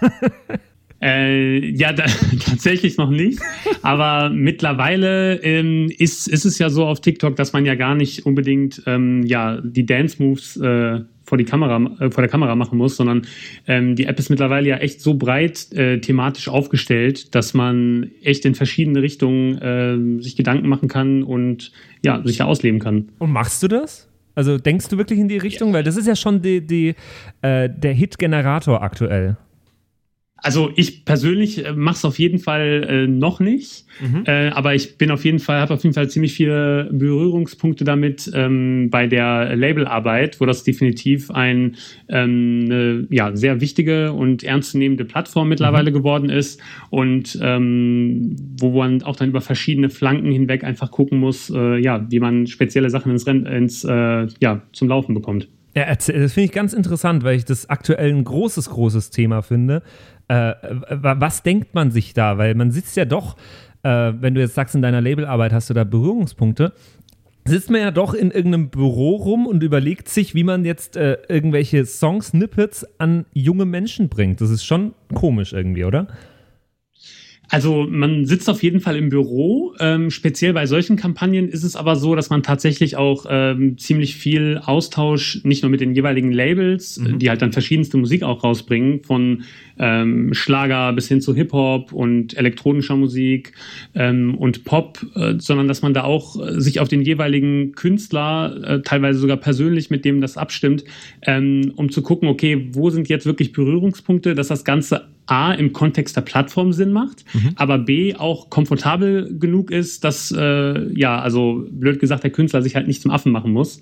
Äh, 1.00 1.70
ja, 1.70 1.92
da, 1.92 2.04
tatsächlich 2.44 2.96
noch 2.96 3.10
nicht. 3.10 3.40
Aber 3.82 4.30
mittlerweile 4.30 5.42
ähm, 5.42 5.90
ist, 5.96 6.28
ist 6.28 6.44
es 6.44 6.58
ja 6.58 6.68
so 6.68 6.86
auf 6.86 7.00
TikTok, 7.00 7.36
dass 7.36 7.52
man 7.52 7.64
ja 7.64 7.74
gar 7.74 7.94
nicht 7.94 8.26
unbedingt 8.26 8.82
ähm, 8.86 9.24
ja, 9.24 9.60
die 9.62 9.86
Dance-Moves 9.86 10.56
äh, 10.58 11.00
vor, 11.24 11.38
die 11.38 11.44
Kamera, 11.44 11.76
äh, 12.00 12.10
vor 12.10 12.22
der 12.22 12.28
Kamera 12.28 12.54
machen 12.54 12.76
muss, 12.76 12.96
sondern 12.96 13.22
ähm, 13.66 13.96
die 13.96 14.04
App 14.04 14.18
ist 14.18 14.28
mittlerweile 14.28 14.68
ja 14.68 14.76
echt 14.76 15.00
so 15.00 15.14
breit 15.14 15.72
äh, 15.72 16.00
thematisch 16.00 16.48
aufgestellt, 16.48 17.34
dass 17.34 17.54
man 17.54 18.10
echt 18.22 18.44
in 18.44 18.54
verschiedene 18.54 19.00
Richtungen 19.00 19.58
äh, 19.58 20.22
sich 20.22 20.36
Gedanken 20.36 20.68
machen 20.68 20.88
kann 20.88 21.22
und 21.22 21.72
ja, 22.04 22.20
sich 22.24 22.38
ja 22.38 22.46
ausleben 22.46 22.80
kann. 22.80 23.08
Und 23.18 23.32
machst 23.32 23.62
du 23.62 23.68
das? 23.68 24.08
Also 24.34 24.58
denkst 24.58 24.88
du 24.88 24.98
wirklich 24.98 25.18
in 25.18 25.28
die 25.28 25.38
Richtung? 25.38 25.72
Weil 25.72 25.82
das 25.82 25.96
ist 25.96 26.06
ja 26.06 26.16
schon 26.16 26.42
die, 26.42 26.66
die, 26.66 26.94
äh, 27.42 27.68
der 27.70 27.92
Hit-Generator 27.92 28.82
aktuell. 28.82 29.36
Also 30.42 30.70
ich 30.76 31.04
persönlich 31.04 31.64
äh, 31.64 31.72
mache 31.72 31.96
es 31.96 32.04
auf 32.04 32.18
jeden 32.18 32.38
Fall 32.38 32.86
äh, 32.88 33.06
noch 33.06 33.40
nicht, 33.40 33.84
äh, 34.24 34.48
aber 34.48 34.74
ich 34.74 34.96
bin 34.96 35.10
auf 35.10 35.24
jeden 35.24 35.38
Fall, 35.38 35.60
habe 35.60 35.74
auf 35.74 35.82
jeden 35.82 35.94
Fall 35.94 36.08
ziemlich 36.08 36.32
viele 36.32 36.88
Berührungspunkte 36.92 37.84
damit 37.84 38.30
ähm, 38.34 38.88
bei 38.90 39.06
der 39.06 39.54
Labelarbeit, 39.56 40.40
wo 40.40 40.46
das 40.46 40.64
definitiv 40.64 41.30
ein 41.30 41.76
ähm, 42.08 42.60
eine, 42.70 43.06
ja 43.10 43.36
sehr 43.36 43.60
wichtige 43.60 44.12
und 44.12 44.42
ernstzunehmende 44.42 45.04
Plattform 45.04 45.48
mittlerweile 45.48 45.92
geworden 45.92 46.30
ist 46.30 46.60
und 46.90 47.38
ähm, 47.42 48.36
wo 48.58 48.70
man 48.70 49.02
auch 49.02 49.16
dann 49.16 49.28
über 49.28 49.40
verschiedene 49.40 49.90
Flanken 49.90 50.32
hinweg 50.32 50.64
einfach 50.64 50.90
gucken 50.90 51.18
muss, 51.18 51.50
äh, 51.50 51.78
ja, 51.78 52.06
wie 52.10 52.20
man 52.20 52.46
spezielle 52.46 52.90
Sachen 52.90 53.12
ins, 53.12 53.26
Renn, 53.26 53.46
ins 53.46 53.84
äh, 53.84 54.26
ja 54.40 54.62
zum 54.72 54.88
Laufen 54.88 55.14
bekommt. 55.14 55.48
Ja, 55.74 55.86
das 55.94 56.06
finde 56.06 56.42
ich 56.42 56.52
ganz 56.52 56.72
interessant, 56.72 57.22
weil 57.22 57.36
ich 57.36 57.44
das 57.44 57.70
aktuell 57.70 58.10
ein 58.10 58.24
großes, 58.24 58.70
großes 58.70 59.10
Thema 59.10 59.42
finde. 59.42 59.82
Äh, 60.30 60.54
wa- 60.90 61.16
was 61.18 61.42
denkt 61.42 61.74
man 61.74 61.90
sich 61.90 62.14
da? 62.14 62.38
Weil 62.38 62.54
man 62.54 62.70
sitzt 62.70 62.96
ja 62.96 63.04
doch, 63.04 63.36
äh, 63.82 64.12
wenn 64.20 64.36
du 64.36 64.40
jetzt 64.40 64.54
sagst, 64.54 64.76
in 64.76 64.82
deiner 64.82 65.00
Labelarbeit 65.00 65.52
hast 65.52 65.70
du 65.70 65.74
da 65.74 65.82
Berührungspunkte, 65.82 66.72
sitzt 67.44 67.68
man 67.68 67.80
ja 67.80 67.90
doch 67.90 68.14
in 68.14 68.30
irgendeinem 68.30 68.68
Büro 68.68 69.16
rum 69.16 69.48
und 69.48 69.64
überlegt 69.64 70.08
sich, 70.08 70.36
wie 70.36 70.44
man 70.44 70.64
jetzt 70.64 70.96
äh, 70.96 71.18
irgendwelche 71.28 71.84
Song-Snippets 71.84 72.86
an 72.98 73.24
junge 73.32 73.64
Menschen 73.64 74.08
bringt. 74.08 74.40
Das 74.40 74.50
ist 74.50 74.64
schon 74.64 74.92
komisch 75.12 75.52
irgendwie, 75.52 75.84
oder? 75.84 76.06
Also 77.52 77.84
man 77.90 78.26
sitzt 78.26 78.48
auf 78.48 78.62
jeden 78.62 78.78
Fall 78.78 78.94
im 78.94 79.08
Büro. 79.08 79.74
Ähm, 79.80 80.10
speziell 80.10 80.52
bei 80.52 80.66
solchen 80.66 80.94
Kampagnen 80.94 81.48
ist 81.48 81.64
es 81.64 81.74
aber 81.74 81.96
so, 81.96 82.14
dass 82.14 82.30
man 82.30 82.44
tatsächlich 82.44 82.96
auch 82.96 83.26
ähm, 83.28 83.76
ziemlich 83.76 84.14
viel 84.14 84.60
Austausch, 84.64 85.40
nicht 85.42 85.64
nur 85.64 85.70
mit 85.70 85.80
den 85.80 85.92
jeweiligen 85.92 86.30
Labels, 86.30 87.00
mhm. 87.00 87.18
die 87.18 87.28
halt 87.28 87.42
dann 87.42 87.50
verschiedenste 87.52 87.96
Musik 87.96 88.22
auch 88.22 88.44
rausbringen, 88.44 89.02
von 89.02 89.42
ähm, 89.80 90.34
Schlager 90.34 90.92
bis 90.92 91.08
hin 91.08 91.20
zu 91.20 91.34
Hip-Hop 91.34 91.92
und 91.92 92.36
elektronischer 92.36 92.96
Musik 92.96 93.52
ähm, 93.94 94.34
und 94.34 94.64
Pop, 94.64 95.04
äh, 95.16 95.34
sondern 95.38 95.68
dass 95.68 95.80
man 95.82 95.94
da 95.94 96.04
auch 96.04 96.36
äh, 96.38 96.60
sich 96.60 96.80
auf 96.80 96.88
den 96.88 97.02
jeweiligen 97.02 97.72
Künstler, 97.72 98.60
äh, 98.62 98.82
teilweise 98.82 99.18
sogar 99.18 99.38
persönlich 99.38 99.90
mit 99.90 100.04
dem 100.04 100.20
das 100.20 100.36
abstimmt, 100.36 100.84
ähm, 101.22 101.72
um 101.76 101.90
zu 101.90 102.02
gucken, 102.02 102.28
okay, 102.28 102.68
wo 102.72 102.90
sind 102.90 103.08
jetzt 103.08 103.24
wirklich 103.24 103.52
Berührungspunkte, 103.52 104.34
dass 104.34 104.48
das 104.48 104.64
Ganze 104.64 105.08
A 105.30 105.52
im 105.52 105.72
Kontext 105.72 106.16
der 106.16 106.22
Plattform 106.22 106.72
Sinn 106.72 106.92
macht, 106.92 107.24
mhm. 107.32 107.52
aber 107.54 107.78
B 107.78 108.16
auch 108.16 108.50
komfortabel 108.50 109.38
genug 109.38 109.70
ist, 109.70 110.02
dass 110.02 110.34
äh, 110.36 110.92
ja, 110.92 111.20
also 111.20 111.66
blöd 111.70 112.00
gesagt, 112.00 112.24
der 112.24 112.32
Künstler 112.32 112.62
sich 112.62 112.74
halt 112.74 112.88
nicht 112.88 113.00
zum 113.00 113.12
Affen 113.12 113.30
machen 113.30 113.52
muss. 113.52 113.80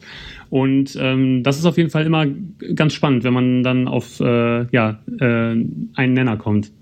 Und 0.50 0.96
ähm, 1.00 1.42
das 1.42 1.58
ist 1.58 1.64
auf 1.64 1.78
jeden 1.78 1.88
Fall 1.88 2.04
immer 2.04 2.26
ganz 2.74 2.92
spannend, 2.92 3.24
wenn 3.24 3.32
man 3.32 3.62
dann 3.62 3.88
auf 3.88 4.20
äh, 4.20 4.66
ja, 4.72 5.00
äh, 5.20 5.56
einen 5.94 6.14
Nenner 6.14 6.36
kommt. 6.36 6.72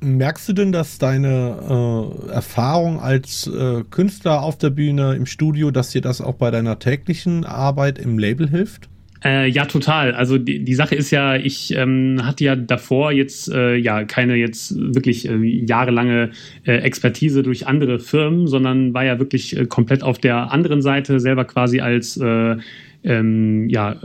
Merkst 0.00 0.48
du 0.48 0.52
denn, 0.52 0.72
dass 0.72 0.98
deine 0.98 2.18
äh, 2.28 2.30
Erfahrung 2.30 3.00
als 3.00 3.46
äh, 3.46 3.82
Künstler 3.90 4.42
auf 4.42 4.58
der 4.58 4.70
Bühne 4.70 5.14
im 5.14 5.24
Studio, 5.24 5.70
dass 5.70 5.90
dir 5.90 6.02
das 6.02 6.20
auch 6.20 6.34
bei 6.34 6.50
deiner 6.50 6.78
täglichen 6.78 7.44
Arbeit 7.44 7.98
im 7.98 8.18
Label 8.18 8.48
hilft? 8.48 8.90
Äh, 9.24 9.48
ja, 9.48 9.64
total. 9.64 10.12
Also 10.12 10.36
die, 10.36 10.62
die 10.62 10.74
Sache 10.74 10.94
ist 10.94 11.10
ja, 11.10 11.36
ich 11.36 11.74
ähm, 11.74 12.20
hatte 12.22 12.44
ja 12.44 12.54
davor 12.54 13.10
jetzt 13.10 13.50
äh, 13.50 13.74
ja 13.74 14.04
keine 14.04 14.36
jetzt 14.36 14.76
wirklich 14.76 15.28
äh, 15.28 15.36
jahrelange 15.42 16.30
äh, 16.64 16.76
Expertise 16.76 17.42
durch 17.42 17.66
andere 17.66 17.98
Firmen, 17.98 18.46
sondern 18.46 18.92
war 18.92 19.04
ja 19.04 19.18
wirklich 19.18 19.56
äh, 19.56 19.64
komplett 19.66 20.02
auf 20.02 20.18
der 20.18 20.52
anderen 20.52 20.82
Seite 20.82 21.18
selber 21.18 21.44
quasi 21.46 21.80
als 21.80 22.18
äh, 22.18 22.56
ähm, 23.02 23.68
ja 23.70 23.96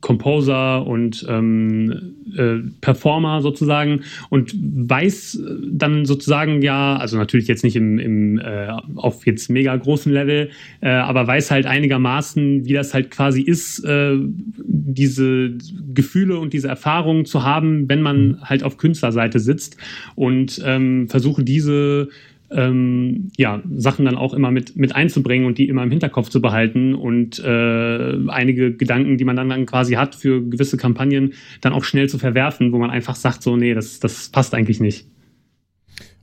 Composer 0.00 0.86
und 0.86 1.26
ähm, 1.28 2.14
äh, 2.36 2.56
Performer 2.80 3.42
sozusagen 3.42 4.02
und 4.30 4.54
weiß 4.54 5.42
dann 5.70 6.06
sozusagen 6.06 6.62
ja, 6.62 6.96
also 6.96 7.18
natürlich 7.18 7.48
jetzt 7.48 7.64
nicht 7.64 7.76
im, 7.76 7.98
im 7.98 8.38
äh, 8.38 8.68
auf 8.96 9.26
jetzt 9.26 9.50
mega 9.50 9.76
großen 9.76 10.10
Level, 10.10 10.50
äh, 10.80 10.88
aber 10.88 11.26
weiß 11.26 11.50
halt 11.50 11.66
einigermaßen, 11.66 12.64
wie 12.64 12.72
das 12.72 12.94
halt 12.94 13.10
quasi 13.10 13.42
ist, 13.42 13.84
äh, 13.84 14.16
diese 14.56 15.52
Gefühle 15.92 16.38
und 16.38 16.52
diese 16.54 16.68
Erfahrungen 16.68 17.26
zu 17.26 17.42
haben, 17.42 17.88
wenn 17.88 18.00
man 18.00 18.38
halt 18.42 18.62
auf 18.62 18.78
Künstlerseite 18.78 19.38
sitzt 19.38 19.76
und 20.14 20.62
ähm, 20.64 21.08
versuche 21.08 21.44
diese 21.44 22.08
ähm, 22.50 23.30
ja, 23.36 23.62
Sachen 23.74 24.04
dann 24.04 24.16
auch 24.16 24.34
immer 24.34 24.50
mit, 24.50 24.76
mit 24.76 24.94
einzubringen 24.94 25.46
und 25.46 25.58
die 25.58 25.68
immer 25.68 25.82
im 25.82 25.90
Hinterkopf 25.90 26.28
zu 26.30 26.40
behalten 26.40 26.94
und 26.94 27.38
äh, 27.38 28.28
einige 28.28 28.74
Gedanken, 28.76 29.18
die 29.18 29.24
man 29.24 29.36
dann, 29.36 29.48
dann 29.48 29.66
quasi 29.66 29.94
hat 29.94 30.14
für 30.14 30.42
gewisse 30.42 30.76
Kampagnen, 30.76 31.34
dann 31.60 31.72
auch 31.72 31.84
schnell 31.84 32.08
zu 32.08 32.18
verwerfen, 32.18 32.72
wo 32.72 32.78
man 32.78 32.90
einfach 32.90 33.16
sagt, 33.16 33.42
so, 33.42 33.56
nee, 33.56 33.74
das, 33.74 34.00
das 34.00 34.28
passt 34.30 34.54
eigentlich 34.54 34.80
nicht. 34.80 35.06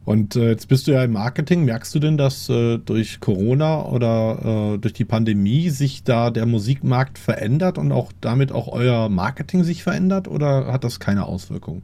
Und 0.08 0.38
äh, 0.38 0.52
jetzt 0.52 0.70
bist 0.70 0.88
du 0.88 0.94
ja 0.94 1.04
im 1.04 1.12
Marketing. 1.12 1.66
Merkst 1.66 1.94
du 1.94 2.00
denn, 2.00 2.16
dass 2.16 2.48
äh, 2.48 2.78
durch 2.78 3.20
Corona 3.20 3.86
oder 3.86 4.76
äh, 4.76 4.78
durch 4.78 4.94
die 4.94 5.04
Pandemie 5.04 5.70
sich 5.70 6.06
da 6.06 6.32
der 6.32 6.46
Musikmarkt 6.46 7.18
verändert 7.20 7.78
und 7.78 7.92
auch 7.92 8.14
damit 8.22 8.54
auch 8.54 8.70
euer 8.70 9.10
Marketing 9.10 9.66
sich 9.66 9.84
verändert 9.84 10.30
oder 10.30 10.72
hat 10.72 10.86
das 10.86 11.02
keine 11.02 11.26
Auswirkungen? 11.26 11.84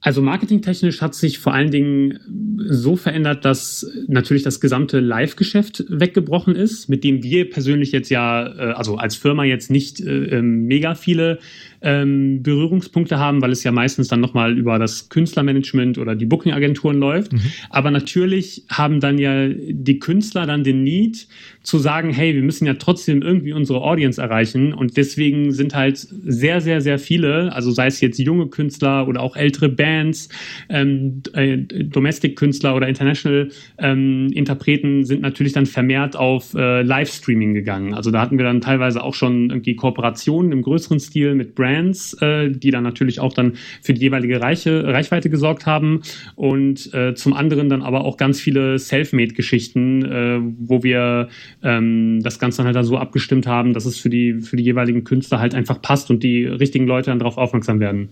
Also 0.00 0.22
marketingtechnisch 0.22 1.02
hat 1.02 1.16
sich 1.16 1.40
vor 1.40 1.54
allen 1.54 1.72
Dingen 1.72 2.20
so 2.68 2.94
verändert, 2.94 3.44
dass 3.44 3.90
natürlich 4.06 4.44
das 4.44 4.60
gesamte 4.60 5.00
Live-Geschäft 5.00 5.84
weggebrochen 5.88 6.54
ist, 6.54 6.88
mit 6.88 7.02
dem 7.02 7.24
wir 7.24 7.50
persönlich 7.50 7.90
jetzt 7.90 8.08
ja, 8.08 8.46
äh, 8.46 8.72
also 8.74 8.96
als 8.96 9.16
Firma 9.16 9.42
jetzt 9.42 9.72
nicht 9.72 10.00
äh, 10.00 10.36
ähm, 10.36 10.66
mega 10.66 10.94
viele 10.94 11.40
ähm, 11.82 12.42
Berührungspunkte 12.42 13.18
haben, 13.18 13.40
weil 13.42 13.52
es 13.52 13.64
ja 13.64 13.72
meistens 13.72 14.08
dann 14.08 14.20
nochmal 14.20 14.56
über 14.56 14.78
das 14.78 15.08
Künstlermanagement 15.08 15.98
oder 15.98 16.14
die 16.14 16.26
Booking-Agenturen 16.26 16.98
läuft. 16.98 17.32
Mhm. 17.32 17.40
Aber 17.70 17.90
natürlich 17.90 18.64
haben 18.68 19.00
dann 19.00 19.18
ja 19.18 19.48
die 19.48 19.98
Künstler 19.98 20.46
dann 20.46 20.64
den 20.64 20.82
Need 20.82 21.28
zu 21.62 21.78
sagen, 21.78 22.10
hey, 22.10 22.34
wir 22.34 22.42
müssen 22.42 22.66
ja 22.66 22.74
trotzdem 22.74 23.22
irgendwie 23.22 23.52
unsere 23.52 23.82
Audience 23.82 24.20
erreichen. 24.20 24.72
Und 24.72 24.96
deswegen 24.96 25.52
sind 25.52 25.74
halt 25.74 25.98
sehr, 25.98 26.60
sehr, 26.60 26.80
sehr 26.80 26.98
viele, 26.98 27.52
also 27.52 27.70
sei 27.70 27.86
es 27.88 28.00
jetzt 28.00 28.18
junge 28.18 28.46
Künstler 28.46 29.06
oder 29.06 29.20
auch 29.20 29.36
ältere 29.36 29.68
Bands, 29.68 30.30
ähm, 30.70 31.22
äh, 31.34 31.58
Domestic-Künstler 31.58 32.74
oder 32.74 32.88
International-Interpreten 32.88 34.86
ähm, 34.86 35.04
sind 35.04 35.20
natürlich 35.20 35.52
dann 35.52 35.66
vermehrt 35.66 36.16
auf 36.16 36.54
äh, 36.54 36.82
Livestreaming 36.82 37.54
gegangen. 37.54 37.94
Also 37.94 38.10
da 38.10 38.22
hatten 38.22 38.38
wir 38.38 38.44
dann 38.44 38.60
teilweise 38.60 39.04
auch 39.04 39.14
schon 39.14 39.50
irgendwie 39.50 39.76
Kooperationen 39.76 40.52
im 40.52 40.62
größeren 40.62 40.98
Stil 40.98 41.34
mit 41.34 41.54
Brands 41.54 41.67
Brands, 41.68 42.14
äh, 42.20 42.50
die 42.50 42.70
dann 42.70 42.82
natürlich 42.82 43.20
auch 43.20 43.32
dann 43.32 43.54
für 43.82 43.94
die 43.94 44.00
jeweilige 44.00 44.40
Reiche, 44.40 44.84
Reichweite 44.84 45.30
gesorgt 45.30 45.66
haben 45.66 46.02
und 46.34 46.92
äh, 46.94 47.14
zum 47.14 47.34
anderen 47.34 47.68
dann 47.68 47.82
aber 47.82 48.04
auch 48.04 48.16
ganz 48.16 48.40
viele 48.40 48.78
Selfmade-Geschichten, 48.78 50.04
äh, 50.04 50.40
wo 50.58 50.82
wir 50.82 51.28
ähm, 51.62 52.20
das 52.22 52.38
Ganze 52.38 52.58
dann 52.58 52.66
halt 52.66 52.76
da 52.76 52.84
so 52.84 52.96
abgestimmt 52.96 53.46
haben, 53.46 53.74
dass 53.74 53.84
es 53.84 53.98
für 53.98 54.10
die, 54.10 54.40
für 54.40 54.56
die 54.56 54.64
jeweiligen 54.64 55.04
Künstler 55.04 55.40
halt 55.40 55.54
einfach 55.54 55.80
passt 55.82 56.10
und 56.10 56.22
die 56.22 56.44
richtigen 56.44 56.86
Leute 56.86 57.10
dann 57.10 57.18
darauf 57.18 57.36
aufmerksam 57.36 57.80
werden. 57.80 58.08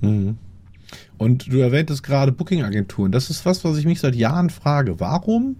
Mhm. 0.00 0.36
Und 1.16 1.52
du 1.52 1.58
erwähntest 1.58 2.02
gerade 2.02 2.32
Booking-Agenturen. 2.32 3.12
Das 3.12 3.30
ist 3.30 3.46
was, 3.46 3.64
was 3.64 3.78
ich 3.78 3.86
mich 3.86 4.00
seit 4.00 4.14
Jahren 4.14 4.50
frage. 4.50 5.00
Warum 5.00 5.56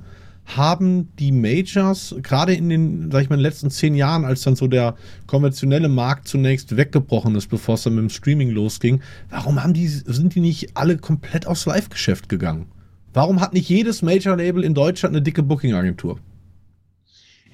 haben 0.47 1.09
die 1.18 1.32
Majors 1.32 2.14
gerade 2.22 2.55
in 2.55 2.68
den, 2.68 3.11
sag 3.11 3.22
ich 3.22 3.30
mal, 3.30 3.40
letzten 3.40 3.70
zehn 3.70 3.95
Jahren, 3.95 4.24
als 4.24 4.42
dann 4.42 4.57
so 4.57 4.66
der 4.66 4.95
konventionelle 5.26 5.88
Markt 5.88 6.28
zunächst 6.28 6.76
weggebrochen 6.76 7.34
ist, 7.34 7.49
bevor 7.49 7.76
es 7.76 7.82
dann 7.82 7.95
mit 7.95 8.03
dem 8.03 8.11
Streaming 8.11 8.51
losging, 8.51 9.01
warum 9.30 9.62
haben 9.62 9.72
die, 9.72 9.88
sind 9.88 10.34
die 10.34 10.40
nicht 10.40 10.76
alle 10.76 10.99
komplett 10.99 11.47
aufs 11.47 11.66
Live-Geschäft 11.66 12.28
gegangen? 12.28 12.66
Warum 13.12 13.40
hat 13.40 13.55
nicht 13.55 13.68
jedes 13.68 14.03
Major-Label 14.03 14.64
in 14.64 14.74
Deutschland 14.74 15.14
eine 15.14 15.22
dicke 15.22 15.42
Booking-Agentur? 15.42 16.18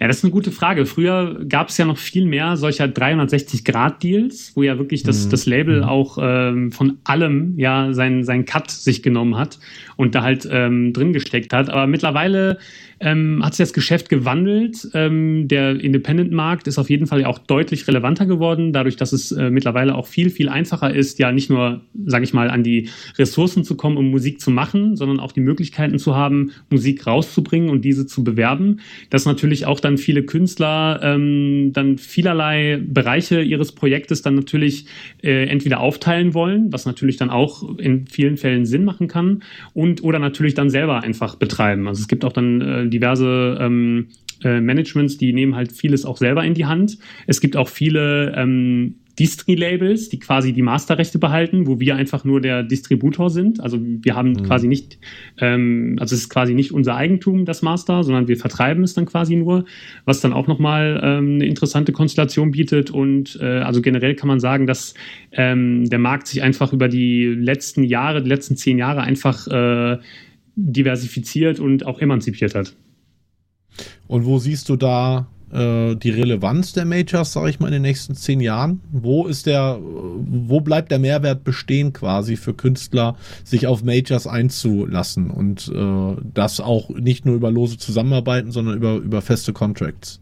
Ja, 0.01 0.09
das 0.09 0.19
ist 0.19 0.25
eine 0.25 0.33
gute 0.33 0.51
Frage. 0.51 0.87
Früher 0.87 1.45
gab 1.47 1.69
es 1.69 1.77
ja 1.77 1.85
noch 1.85 1.99
viel 1.99 2.25
mehr 2.25 2.57
solcher 2.57 2.87
360-Grad-Deals, 2.87 4.53
wo 4.55 4.63
ja 4.63 4.79
wirklich 4.79 5.03
das, 5.03 5.27
mhm. 5.27 5.31
das 5.31 5.45
Label 5.45 5.83
mhm. 5.83 5.85
auch 5.85 6.19
ähm, 6.19 6.73
von 6.73 6.97
allem 7.05 7.59
ja 7.59 7.93
sein, 7.93 8.25
sein 8.25 8.47
Cut 8.47 8.71
sich 8.71 9.03
genommen 9.03 9.37
hat 9.37 9.59
und 9.97 10.15
da 10.15 10.23
halt 10.23 10.49
ähm, 10.51 10.95
drin 10.95 11.13
gesteckt 11.13 11.53
hat. 11.53 11.69
Aber 11.69 11.87
mittlerweile 11.87 12.57
ähm, 13.01 13.43
hat 13.45 13.55
sich 13.55 13.65
das 13.65 13.73
Geschäft 13.73 14.09
gewandelt. 14.09 14.89
Ähm, 14.95 15.49
der 15.49 15.81
Independent-Markt 15.81 16.67
ist 16.67 16.79
auf 16.79 16.91
jeden 16.91 17.07
Fall 17.07 17.23
ja 17.23 17.27
auch 17.27 17.39
deutlich 17.39 17.87
relevanter 17.89 18.27
geworden, 18.27 18.73
dadurch, 18.73 18.97
dass 18.97 19.13
es 19.13 19.33
äh, 19.33 19.51
mittlerweile 19.51 19.95
auch 19.95 20.07
viel, 20.07 20.31
viel 20.31 20.49
einfacher 20.49 20.95
ist, 20.95 21.19
ja 21.19 21.33
nicht 21.33 21.51
nur, 21.51 21.83
sage 22.07 22.25
ich 22.25 22.35
mal, 22.35 22.51
an 22.51 22.63
die 22.63 22.89
Ressourcen 23.19 23.65
zu 23.65 23.77
kommen, 23.77 23.97
um 23.97 24.11
Musik 24.11 24.41
zu 24.41 24.51
machen, 24.51 24.97
sondern 24.97 25.19
auch 25.19 25.33
die 25.33 25.41
Möglichkeiten 25.41 25.99
zu 25.99 26.15
haben, 26.15 26.53
Musik 26.69 27.07
rauszubringen 27.07 27.71
und 27.71 27.85
diese 27.85 28.07
zu 28.07 28.23
bewerben. 28.23 28.81
Dass 29.09 29.25
natürlich 29.25 29.67
auch 29.67 29.81
dann 29.81 29.90
viele 29.99 30.23
Künstler 30.25 31.01
ähm, 31.03 31.73
dann 31.73 31.99
vielerlei 31.99 32.81
Bereiche 32.83 33.41
ihres 33.41 33.73
Projektes 33.73 34.23
dann 34.23 34.35
natürlich 34.35 34.87
äh, 35.23 35.47
entweder 35.47 35.81
aufteilen 35.81 36.35
wollen, 36.35 36.73
was 36.73 36.87
natürlich 36.87 37.17
dann 37.17 37.31
auch 37.31 37.79
in 37.79 38.07
vielen 38.07 38.37
Fällen 38.37 38.67
Sinn 38.67 38.85
machen 38.85 39.09
kann, 39.09 39.43
und 39.75 40.03
oder 40.03 40.19
natürlich 40.19 40.55
dann 40.55 40.71
selber 40.71 41.03
einfach 41.03 41.37
betreiben. 41.37 41.89
Also 41.89 42.01
es 42.01 42.09
gibt 42.09 42.25
auch 42.25 42.33
dann 42.33 42.61
äh, 42.61 42.89
diverse 42.89 43.59
ähm, 43.61 44.09
äh, 44.43 44.61
Managements, 44.61 45.19
die 45.19 45.33
nehmen 45.33 45.55
halt 45.55 45.73
vieles 45.73 46.05
auch 46.05 46.17
selber 46.17 46.45
in 46.45 46.55
die 46.55 46.67
Hand. 46.67 46.99
Es 47.27 47.41
gibt 47.41 47.57
auch 47.57 47.69
viele 47.69 48.35
ähm, 48.37 48.97
Distri-Labels, 49.21 50.09
die 50.09 50.19
quasi 50.19 50.55
die 50.55 50.63
Masterrechte 50.63 51.19
behalten, 51.19 51.67
wo 51.67 51.79
wir 51.79 51.95
einfach 51.95 52.25
nur 52.25 52.41
der 52.41 52.63
Distributor 52.63 53.29
sind. 53.29 53.61
Also 53.61 53.79
wir 53.79 54.17
haben 54.17 54.31
mhm. 54.31 54.43
quasi 54.45 54.67
nicht, 54.67 54.99
ähm, 55.39 55.97
also 56.01 56.15
es 56.15 56.23
ist 56.23 56.31
quasi 56.31 56.55
nicht 56.55 56.73
unser 56.73 56.97
Eigentum, 56.97 57.45
das 57.45 57.61
Master, 57.61 58.03
sondern 58.03 58.29
wir 58.29 58.39
vertreiben 58.39 58.83
es 58.83 58.95
dann 58.95 59.05
quasi 59.05 59.37
nur, 59.37 59.67
was 60.07 60.23
dann 60.23 60.33
auch 60.33 60.47
nochmal 60.47 60.99
ähm, 61.05 61.35
eine 61.35 61.47
interessante 61.47 61.93
Konstellation 61.93 62.53
bietet. 62.53 62.91
Und 62.91 63.39
äh, 63.43 63.61
also 63.61 63.83
generell 63.83 64.15
kann 64.15 64.29
man 64.29 64.41
sagen, 64.41 64.67
dass 64.67 64.95
ähm, 65.33 65.85
der 65.91 65.99
Markt 65.99 66.27
sich 66.27 66.43
einfach 66.43 66.73
über 66.73 66.89
die 66.89 67.27
letzten 67.27 67.85
Jahre, 67.85 68.23
die 68.23 68.29
letzten 68.31 68.57
zehn 68.57 68.79
Jahre 68.79 69.03
einfach 69.03 69.47
äh, 69.49 69.99
diversifiziert 70.57 71.61
und 71.61 71.85
auch 71.85 72.01
emanzipiert 72.01 72.55
hat. 72.55 72.75
Und 74.07 74.25
wo 74.25 74.39
siehst 74.39 74.71
du 74.71 74.77
da 74.77 75.29
äh, 75.53 75.95
die 75.97 76.11
Relevanz 76.11 76.73
der 76.73 76.85
Majors, 76.85 77.33
sage 77.33 77.51
ich 77.51 77.61
mal, 77.61 77.69
in 77.69 77.75
den 77.75 77.83
nächsten 77.83 78.15
zehn 78.15 78.41
Jahren? 78.41 78.81
Wo 78.91 79.27
ist 79.27 79.47
der, 79.47 79.79
wo 79.81 80.61
bleibt 80.61 80.91
der 80.91 80.99
Mehrwert 80.99 81.45
bestehen 81.45 81.93
quasi 81.93 82.37
für 82.37 82.55
Künstler, 82.55 83.17
sich 83.45 83.67
auf 83.67 83.83
Majors 83.83 84.27
einzulassen 84.27 85.31
und 85.31 85.71
äh, 85.75 86.21
das 86.35 86.61
auch 86.61 86.91
nicht 86.91 87.27
nur 87.27 87.35
über 87.35 87.51
lose 87.51 87.79
Zusammenarbeiten, 87.79 88.51
sondern 88.53 88.77
über, 88.77 88.97
über 88.97 89.23
feste 89.23 89.53
Contracts? 89.53 90.21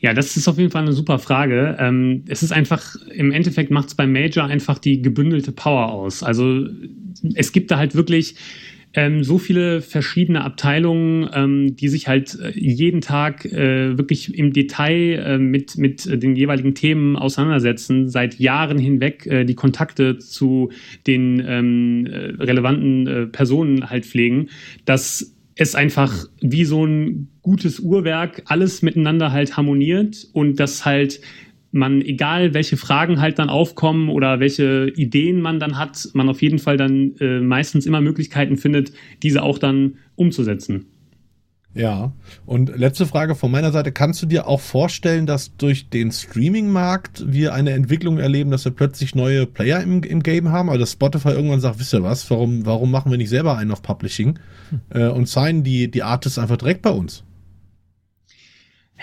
Ja, 0.00 0.12
das 0.12 0.36
ist 0.36 0.46
auf 0.48 0.58
jeden 0.58 0.70
Fall 0.70 0.82
eine 0.82 0.92
super 0.92 1.18
Frage. 1.18 1.76
Ähm, 1.78 2.24
es 2.28 2.42
ist 2.42 2.52
einfach, 2.52 2.96
im 3.14 3.32
Endeffekt 3.32 3.70
macht 3.70 3.88
es 3.88 3.94
beim 3.94 4.12
Major 4.12 4.44
einfach 4.44 4.78
die 4.78 5.00
gebündelte 5.00 5.52
Power 5.52 5.90
aus. 5.90 6.22
Also 6.22 6.66
es 7.34 7.52
gibt 7.52 7.70
da 7.70 7.78
halt 7.78 7.94
wirklich 7.94 8.36
ähm, 8.96 9.22
so 9.22 9.36
viele 9.36 9.82
verschiedene 9.82 10.42
Abteilungen, 10.42 11.28
ähm, 11.34 11.76
die 11.76 11.88
sich 11.88 12.08
halt 12.08 12.40
äh, 12.40 12.50
jeden 12.58 13.02
Tag 13.02 13.44
äh, 13.44 13.96
wirklich 13.98 14.36
im 14.36 14.54
Detail 14.54 15.22
äh, 15.22 15.38
mit, 15.38 15.76
mit 15.76 16.06
den 16.06 16.34
jeweiligen 16.34 16.74
Themen 16.74 17.14
auseinandersetzen, 17.14 18.08
seit 18.08 18.38
Jahren 18.40 18.78
hinweg 18.78 19.26
äh, 19.26 19.44
die 19.44 19.54
Kontakte 19.54 20.18
zu 20.18 20.70
den 21.06 21.44
ähm, 21.46 22.06
äh, 22.06 22.42
relevanten 22.42 23.06
äh, 23.06 23.26
Personen 23.26 23.90
halt 23.90 24.06
pflegen, 24.06 24.48
dass 24.86 25.34
es 25.56 25.74
einfach 25.74 26.26
wie 26.40 26.64
so 26.64 26.86
ein 26.86 27.28
gutes 27.42 27.80
Uhrwerk 27.80 28.42
alles 28.46 28.80
miteinander 28.80 29.30
halt 29.30 29.58
harmoniert 29.58 30.26
und 30.32 30.58
das 30.58 30.86
halt 30.86 31.20
man, 31.76 32.00
egal 32.00 32.54
welche 32.54 32.76
Fragen 32.76 33.20
halt 33.20 33.38
dann 33.38 33.48
aufkommen 33.48 34.08
oder 34.08 34.40
welche 34.40 34.92
Ideen 34.96 35.40
man 35.40 35.60
dann 35.60 35.78
hat, 35.78 36.08
man 36.14 36.28
auf 36.28 36.42
jeden 36.42 36.58
Fall 36.58 36.76
dann 36.76 37.14
äh, 37.20 37.40
meistens 37.40 37.86
immer 37.86 38.00
Möglichkeiten 38.00 38.56
findet, 38.56 38.92
diese 39.22 39.42
auch 39.42 39.58
dann 39.58 39.98
umzusetzen. 40.16 40.86
Ja, 41.76 42.12
und 42.46 42.74
letzte 42.74 43.04
Frage 43.04 43.34
von 43.34 43.50
meiner 43.50 43.70
Seite. 43.70 43.92
Kannst 43.92 44.22
du 44.22 44.26
dir 44.26 44.48
auch 44.48 44.60
vorstellen, 44.60 45.26
dass 45.26 45.54
durch 45.58 45.90
den 45.90 46.10
Streaming-Markt 46.10 47.30
wir 47.30 47.52
eine 47.52 47.72
Entwicklung 47.72 48.18
erleben, 48.18 48.50
dass 48.50 48.64
wir 48.64 48.72
plötzlich 48.72 49.14
neue 49.14 49.44
Player 49.44 49.82
im, 49.82 50.02
im 50.02 50.22
Game 50.22 50.48
haben? 50.48 50.70
Also 50.70 50.80
dass 50.80 50.92
Spotify 50.92 51.30
irgendwann 51.30 51.60
sagt, 51.60 51.78
wisst 51.78 51.92
ihr 51.92 52.02
was, 52.02 52.30
warum, 52.30 52.64
warum 52.64 52.90
machen 52.90 53.10
wir 53.10 53.18
nicht 53.18 53.28
selber 53.28 53.58
einen 53.58 53.72
auf 53.72 53.82
Publishing 53.82 54.38
hm. 54.70 54.80
äh, 54.88 55.08
und 55.08 55.28
signen 55.28 55.64
die, 55.64 55.90
die 55.90 56.02
Artists 56.02 56.38
einfach 56.38 56.56
direkt 56.56 56.80
bei 56.80 56.90
uns? 56.90 57.25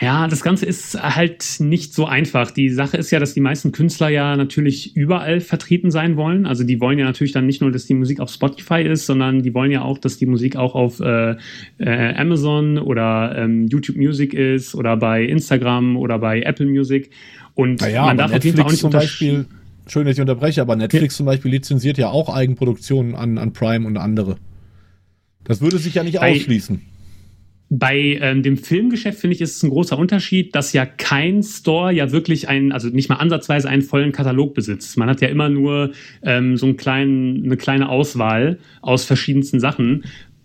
Ja, 0.01 0.27
das 0.27 0.41
Ganze 0.41 0.65
ist 0.65 1.01
halt 1.01 1.45
nicht 1.59 1.93
so 1.93 2.05
einfach. 2.07 2.49
Die 2.49 2.69
Sache 2.69 2.97
ist 2.97 3.11
ja, 3.11 3.19
dass 3.19 3.35
die 3.35 3.41
meisten 3.41 3.71
Künstler 3.71 4.09
ja 4.09 4.35
natürlich 4.35 4.95
überall 4.95 5.39
vertreten 5.39 5.91
sein 5.91 6.17
wollen. 6.17 6.47
Also 6.47 6.63
die 6.63 6.79
wollen 6.81 6.97
ja 6.97 7.05
natürlich 7.05 7.31
dann 7.31 7.45
nicht 7.45 7.61
nur, 7.61 7.71
dass 7.71 7.85
die 7.85 7.93
Musik 7.93 8.19
auf 8.19 8.31
Spotify 8.31 8.81
ist, 8.81 9.05
sondern 9.05 9.43
die 9.43 9.53
wollen 9.53 9.71
ja 9.71 9.83
auch, 9.83 9.99
dass 9.99 10.17
die 10.17 10.25
Musik 10.25 10.55
auch 10.55 10.73
auf 10.73 10.99
äh, 10.99 11.35
äh, 11.77 12.15
Amazon 12.15 12.79
oder 12.79 13.35
ähm, 13.37 13.67
YouTube 13.67 13.97
Music 13.97 14.33
ist 14.33 14.73
oder 14.73 14.97
bei 14.97 15.23
Instagram 15.23 15.95
oder 15.95 16.17
bei 16.17 16.41
Apple 16.41 16.65
Music. 16.65 17.11
Und 17.53 17.81
naja, 17.81 18.05
man 18.05 18.17
darf 18.17 18.31
Netflix 18.31 18.45
auf 18.45 18.45
jeden 18.45 18.57
Fall 18.57 18.65
auch 18.65 18.71
nicht 18.71 18.81
zum 18.81 18.91
Beispiel, 18.91 19.45
schön, 19.85 20.05
dass 20.05 20.15
ich 20.15 20.21
unterbreche, 20.21 20.61
aber 20.61 20.75
Netflix 20.75 21.13
ja. 21.13 21.17
zum 21.17 21.27
Beispiel 21.27 21.51
lizenziert 21.51 21.99
ja 21.99 22.09
auch 22.09 22.33
Eigenproduktionen 22.33 23.13
an, 23.13 23.37
an 23.37 23.53
Prime 23.53 23.85
und 23.85 23.97
andere. 23.97 24.37
Das 25.43 25.61
würde 25.61 25.77
sich 25.77 25.93
ja 25.93 26.03
nicht 26.03 26.19
ausschließen. 26.19 26.77
Bei 26.77 26.92
ähm, 28.21 28.43
dem 28.43 28.57
Filmgeschäft 28.57 29.19
finde 29.19 29.35
ich, 29.35 29.41
ist 29.41 29.57
es 29.57 29.63
ein 29.63 29.69
großer 29.69 29.97
Unterschied, 29.97 30.55
dass 30.55 30.73
ja 30.73 30.85
kein 30.85 31.41
Store 31.41 31.91
ja 31.91 32.11
wirklich 32.11 32.47
einen, 32.47 32.71
also 32.71 32.89
nicht 32.89 33.09
mal 33.09 33.15
ansatzweise 33.15 33.67
einen 33.67 33.81
vollen 33.81 34.11
Katalog 34.11 34.53
besitzt. 34.53 34.97
Man 34.97 35.09
hat 35.09 35.21
ja 35.21 35.27
immer 35.27 35.49
nur 35.49 35.91
ähm, 36.21 36.57
so 36.57 36.67
einen 36.67 36.77
kleinen, 36.77 37.43
eine 37.43 37.57
kleine 37.57 37.89
Auswahl 37.89 38.59
aus 38.81 39.05
verschiedensten 39.05 39.59
Sachen. 39.59 40.03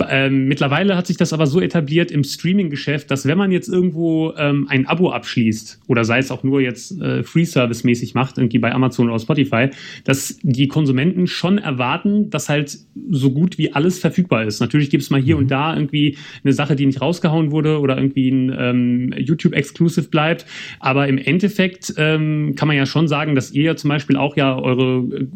Ähm, 0.09 0.47
mittlerweile 0.47 0.97
hat 0.97 1.07
sich 1.07 1.17
das 1.17 1.33
aber 1.33 1.47
so 1.47 1.61
etabliert 1.61 2.11
im 2.11 2.23
Streaming-Geschäft, 2.23 3.11
dass 3.11 3.27
wenn 3.27 3.37
man 3.37 3.51
jetzt 3.51 3.69
irgendwo 3.69 4.33
ähm, 4.37 4.67
ein 4.69 4.87
Abo 4.87 5.11
abschließt 5.11 5.81
oder 5.89 6.05
sei 6.05 6.19
es 6.19 6.31
auch 6.31 6.45
nur 6.45 6.61
jetzt 6.61 7.01
äh, 7.01 7.25
Free-Service-mäßig 7.25 8.15
macht, 8.15 8.39
irgendwie 8.39 8.59
bei 8.59 8.73
Amazon 8.73 9.09
oder 9.09 9.19
Spotify, 9.19 9.71
dass 10.05 10.39
die 10.43 10.69
Konsumenten 10.69 11.27
schon 11.27 11.59
erwarten, 11.59 12.31
dass 12.31 12.49
halt 12.49 12.79
so 13.11 13.31
gut 13.33 13.59
wie 13.59 13.73
alles 13.73 13.99
verfügbar 13.99 14.45
ist. 14.45 14.61
Natürlich 14.61 14.91
gibt 14.91 15.03
es 15.03 15.11
mal 15.11 15.21
hier 15.21 15.35
mhm. 15.35 15.43
und 15.43 15.51
da 15.51 15.75
irgendwie 15.75 16.17
eine 16.45 16.53
Sache, 16.53 16.77
die 16.77 16.87
nicht 16.87 17.01
rausgehauen 17.01 17.51
wurde 17.51 17.81
oder 17.81 17.97
irgendwie 17.97 18.31
ein 18.31 18.55
ähm, 18.57 19.15
YouTube-Exclusive 19.17 20.09
bleibt. 20.09 20.47
Aber 20.79 21.09
im 21.09 21.19
Endeffekt 21.19 21.93
ähm, 21.97 22.55
kann 22.57 22.69
man 22.69 22.77
ja 22.77 22.87
schon 22.87 23.09
sagen, 23.09 23.35
dass 23.35 23.51
ihr 23.51 23.65
ja 23.65 23.77
zum 23.77 23.89
Beispiel 23.89 24.17
auch 24.17 24.37
ja 24.37 24.57
eure 24.57 24.99
äh, 25.17 25.27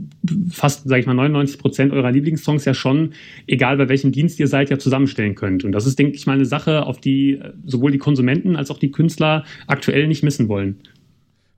fast, 0.51 0.89
sag 0.89 1.01
ich 1.01 1.07
mal, 1.07 1.15
99 1.15 1.59
Prozent 1.59 1.93
eurer 1.93 2.13
Lieblingssongs 2.13 2.65
ja 2.65 2.75
schon, 2.75 3.13
egal 3.47 3.77
bei 3.77 3.89
welchem 3.89 4.13
Dienst 4.13 4.39
ihr 4.39 4.52
seid, 4.53 4.71
ja 4.71 4.79
zusammenstellen 4.79 5.35
könnt. 5.35 5.65
Und 5.65 5.73
das 5.73 5.87
ist, 5.87 5.99
denke 5.99 6.15
ich 6.15 6.27
mal, 6.27 6.35
eine 6.35 6.47
Sache, 6.47 6.87
auf 6.87 7.01
die 7.01 7.33
äh, 7.33 7.53
sowohl 7.67 7.91
die 7.91 7.99
Konsumenten 7.99 8.55
als 8.55 8.71
auch 8.71 8.79
die 8.79 8.93
Künstler 8.93 9.45
aktuell 9.67 10.07
nicht 10.07 10.23
missen 10.23 10.49
wollen. 10.49 10.79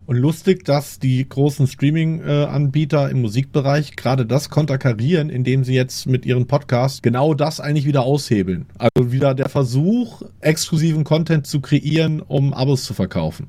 Und 0.07 0.17
lustig, 0.17 0.65
dass 0.65 0.99
die 0.99 1.27
großen 1.27 1.67
Streaming-Anbieter 1.67 3.09
im 3.11 3.23
Musikbereich 3.23 3.97
gerade 3.97 4.27
das 4.27 4.51
konterkarieren, 4.51 5.31
indem 5.31 5.65
sie 5.65 5.75
jetzt 5.75 6.07
mit 6.07 6.27
ihren 6.27 6.47
Podcasts 6.47 7.01
genau 7.01 7.33
das 7.33 7.59
eigentlich 7.59 7.87
wieder 7.87 8.03
aushebeln. 8.03 8.67
Also 8.79 9.13
wieder 9.13 9.35
der 9.35 9.49
Versuch, 9.49 10.23
exklusiven 10.41 11.05
Content 11.05 11.47
zu 11.47 11.61
kreieren, 11.61 12.21
um 12.21 12.53
Abos 12.53 12.85
zu 12.85 12.93
verkaufen. 12.93 13.47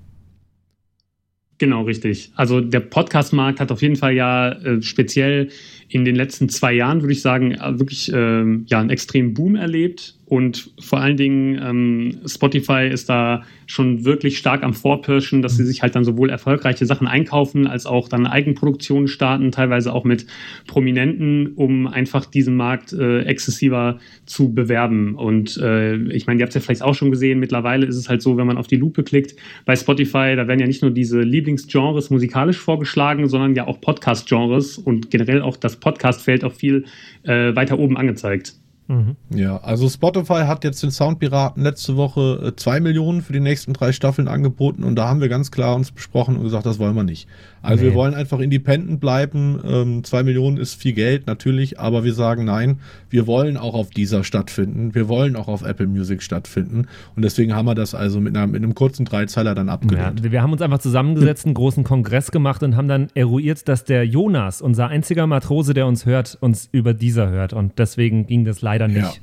Genau, 1.57 1.83
richtig. 1.83 2.31
Also 2.35 2.59
der 2.59 2.81
Podcast-Markt 2.81 3.59
hat 3.59 3.71
auf 3.71 3.81
jeden 3.81 3.95
Fall 3.95 4.13
ja 4.13 4.51
äh, 4.51 4.81
speziell 4.81 5.49
in 5.87 6.05
den 6.05 6.15
letzten 6.15 6.49
zwei 6.49 6.73
Jahren, 6.73 7.01
würde 7.01 7.13
ich 7.13 7.21
sagen, 7.21 7.53
äh, 7.53 7.79
wirklich 7.79 8.11
äh, 8.11 8.43
ja, 8.67 8.79
einen 8.79 8.89
extremen 8.89 9.33
Boom 9.33 9.55
erlebt. 9.55 10.14
Und 10.25 10.71
vor 10.79 10.99
allen 10.99 11.17
Dingen 11.17 11.59
ähm, 11.61 12.17
Spotify 12.25 12.89
ist 12.91 13.09
da 13.09 13.43
schon 13.67 14.05
wirklich 14.05 14.39
stark 14.39 14.63
am 14.63 14.73
Vorpirschen, 14.73 15.43
dass 15.43 15.55
sie 15.55 15.63
sich 15.63 15.83
halt 15.83 15.95
dann 15.95 16.03
sowohl 16.03 16.31
erfolgreiche 16.31 16.87
Sachen 16.87 17.05
einkaufen, 17.05 17.67
als 17.67 17.85
auch 17.85 18.09
dann 18.09 18.25
Eigenproduktionen 18.25 19.07
starten, 19.07 19.51
teilweise 19.51 19.93
auch 19.93 20.03
mit 20.03 20.25
Prominenten, 20.65 21.53
um 21.55 21.85
einfach 21.85 22.25
diesen 22.25 22.55
Markt 22.55 22.91
äh, 22.91 23.21
exzessiver 23.21 23.99
zu 24.25 24.51
bewerben. 24.53 25.13
Und 25.13 25.57
äh, 25.57 25.95
ich 26.11 26.25
meine, 26.25 26.39
ihr 26.39 26.43
habt 26.43 26.55
es 26.55 26.55
ja 26.55 26.61
vielleicht 26.61 26.81
auch 26.81 26.95
schon 26.95 27.11
gesehen, 27.11 27.39
mittlerweile 27.39 27.85
ist 27.85 27.95
es 27.95 28.09
halt 28.09 28.23
so, 28.23 28.35
wenn 28.35 28.47
man 28.47 28.57
auf 28.57 28.67
die 28.67 28.77
Lupe 28.77 29.03
klickt, 29.03 29.35
bei 29.65 29.75
Spotify, 29.75 30.35
da 30.35 30.47
werden 30.47 30.59
ja 30.59 30.67
nicht 30.67 30.81
nur 30.81 30.91
diese 30.91 31.21
Lieblingsgenres 31.21 32.09
musikalisch 32.09 32.57
vorgeschlagen, 32.57 33.29
sondern 33.29 33.53
ja 33.53 33.67
auch 33.67 33.79
Podcast-Genres 33.79 34.79
und 34.79 35.11
generell 35.11 35.43
auch 35.43 35.57
das 35.57 35.75
Podcast-Feld 35.75 36.43
auch 36.43 36.53
viel 36.53 36.85
äh, 37.23 37.55
weiter 37.55 37.77
oben 37.77 37.95
angezeigt. 37.95 38.55
Mhm. 38.87 39.15
Ja, 39.29 39.57
also 39.57 39.89
Spotify 39.89 40.43
hat 40.45 40.63
jetzt 40.63 40.83
den 40.83 40.91
Soundpiraten 40.91 41.63
letzte 41.63 41.95
Woche 41.95 42.41
äh, 42.47 42.55
zwei 42.55 42.79
Millionen 42.79 43.21
für 43.21 43.33
die 43.33 43.39
nächsten 43.39 43.73
drei 43.73 43.91
Staffeln 43.91 44.27
angeboten 44.27 44.83
und 44.83 44.95
da 44.95 45.07
haben 45.07 45.21
wir 45.21 45.29
ganz 45.29 45.49
klar 45.51 45.75
uns 45.75 45.91
besprochen 45.91 46.37
und 46.37 46.43
gesagt, 46.43 46.65
das 46.65 46.77
wollen 46.77 46.95
wir 46.95 47.03
nicht. 47.03 47.27
Also 47.65 47.83
nee. 47.83 47.89
wir 47.89 47.95
wollen 47.95 48.13
einfach 48.13 48.39
independent 48.39 48.99
bleiben. 48.99 49.59
Ähm, 49.65 50.03
zwei 50.03 50.23
Millionen 50.23 50.57
ist 50.57 50.75
viel 50.75 50.93
Geld, 50.93 51.25
natürlich, 51.25 51.79
aber 51.79 52.03
wir 52.03 52.13
sagen 52.13 52.45
nein, 52.45 52.79
wir 53.09 53.25
wollen 53.25 53.57
auch 53.57 53.73
auf 53.73 53.89
dieser 53.89 54.23
stattfinden. 54.23 54.93
Wir 54.93 55.07
wollen 55.07 55.35
auch 55.35 55.47
auf 55.47 55.63
Apple 55.63 55.87
Music 55.87 56.21
stattfinden. 56.21 56.87
Und 57.15 57.25
deswegen 57.25 57.55
haben 57.55 57.65
wir 57.65 57.75
das 57.75 57.95
also 57.95 58.19
mit, 58.19 58.35
einer, 58.35 58.45
mit 58.45 58.61
einem 58.61 58.75
kurzen 58.75 59.05
Dreizeiler 59.05 59.55
dann 59.55 59.69
abgelehnt. 59.69 60.23
Ja, 60.23 60.31
wir 60.31 60.43
haben 60.43 60.51
uns 60.51 60.61
einfach 60.61 60.77
zusammengesetzt, 60.77 61.45
einen 61.45 61.55
großen 61.55 61.83
Kongress 61.83 62.31
gemacht 62.31 62.61
und 62.61 62.75
haben 62.75 62.87
dann 62.87 63.07
eruiert, 63.15 63.67
dass 63.67 63.83
der 63.83 64.05
Jonas, 64.05 64.61
unser 64.61 64.87
einziger 64.87 65.25
Matrose, 65.25 65.73
der 65.73 65.87
uns 65.87 66.05
hört, 66.05 66.37
uns 66.41 66.69
über 66.71 66.93
dieser 66.93 67.29
hört. 67.29 67.53
Und 67.53 67.79
deswegen 67.79 68.27
ging 68.27 68.45
das 68.45 68.61
leider 68.61 68.74
nicht. 68.87 69.21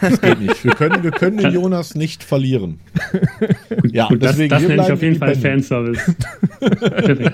Das 0.00 0.20
geht 0.20 0.40
nicht. 0.40 0.64
Wir 0.64 0.74
können, 0.74 1.02
wir 1.02 1.10
können 1.10 1.38
den 1.38 1.52
Jonas 1.52 1.94
nicht 1.94 2.24
verlieren. 2.24 2.80
Ja, 3.90 4.08
Gut, 4.08 4.22
deswegen 4.22 4.50
das, 4.50 4.62
das 4.62 4.68
nenne 4.68 4.82
ich 4.82 4.92
auf 4.92 5.02
jeden 5.02 5.16
Fall 5.16 5.34
Fanservice. 5.34 6.14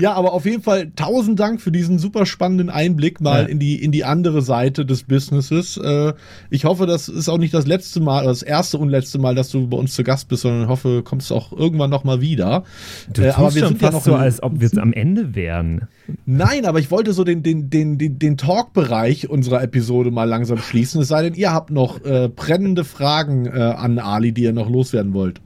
ja, 0.00 0.12
aber 0.12 0.32
auf 0.32 0.44
jeden 0.44 0.62
Fall 0.62 0.90
tausend 0.96 1.40
Dank 1.40 1.60
für 1.60 1.72
diesen 1.72 1.98
super 1.98 2.26
spannenden 2.26 2.70
Einblick 2.70 3.20
mal 3.20 3.42
ja. 3.42 3.48
in 3.48 3.58
die 3.58 3.82
in 3.82 3.92
die 3.92 4.04
andere 4.04 4.42
Seite 4.42 4.84
des 4.84 5.04
Businesses. 5.04 5.76
Äh, 5.76 6.12
ich 6.50 6.64
hoffe, 6.64 6.86
das 6.86 7.08
ist 7.08 7.28
auch 7.28 7.38
nicht 7.38 7.54
das 7.54 7.66
letzte 7.66 8.00
Mal, 8.00 8.24
das 8.24 8.42
erste 8.42 8.78
und 8.78 8.88
letzte 8.88 9.18
Mal, 9.18 9.34
dass 9.34 9.50
du 9.50 9.68
bei 9.68 9.76
uns 9.76 9.94
zu 9.94 10.04
Gast 10.04 10.28
bist, 10.28 10.42
sondern 10.42 10.68
hoffe, 10.68 11.02
kommst 11.04 11.30
du 11.30 11.34
auch 11.34 11.52
irgendwann 11.52 11.90
noch 11.90 12.04
mal 12.04 12.20
wieder. 12.20 12.64
Du 13.12 13.22
äh, 13.22 13.30
aber 13.30 13.54
wir 13.54 13.68
sind 13.68 13.80
fast 13.80 13.92
ja 13.92 13.98
noch 13.98 14.04
so, 14.04 14.14
als 14.14 14.42
ob 14.42 14.60
wir 14.60 14.66
jetzt 14.66 14.78
am 14.78 14.92
Ende 14.92 15.34
wären. 15.34 15.88
Nein, 16.26 16.66
aber 16.66 16.78
ich 16.78 16.90
wollte 16.90 17.12
so 17.12 17.24
den 17.24 17.42
den 17.42 17.70
den 17.70 17.98
den, 17.98 18.18
den 18.18 18.36
Talk-Bereich 18.36 19.30
unserer 19.30 19.62
Episode 19.62 20.10
mal 20.10 20.24
langsam 20.24 20.58
schließen. 20.58 21.00
Es 21.00 21.08
sei 21.12 21.24
denn, 21.24 21.34
ihr 21.34 21.52
habt 21.52 21.68
noch 21.70 22.02
äh, 22.06 22.30
brennende 22.34 22.84
Fragen 22.84 23.44
äh, 23.44 23.50
an 23.50 23.98
Ali, 23.98 24.32
die 24.32 24.44
ihr 24.44 24.54
noch 24.54 24.70
loswerden 24.70 25.12
wollt. 25.12 25.42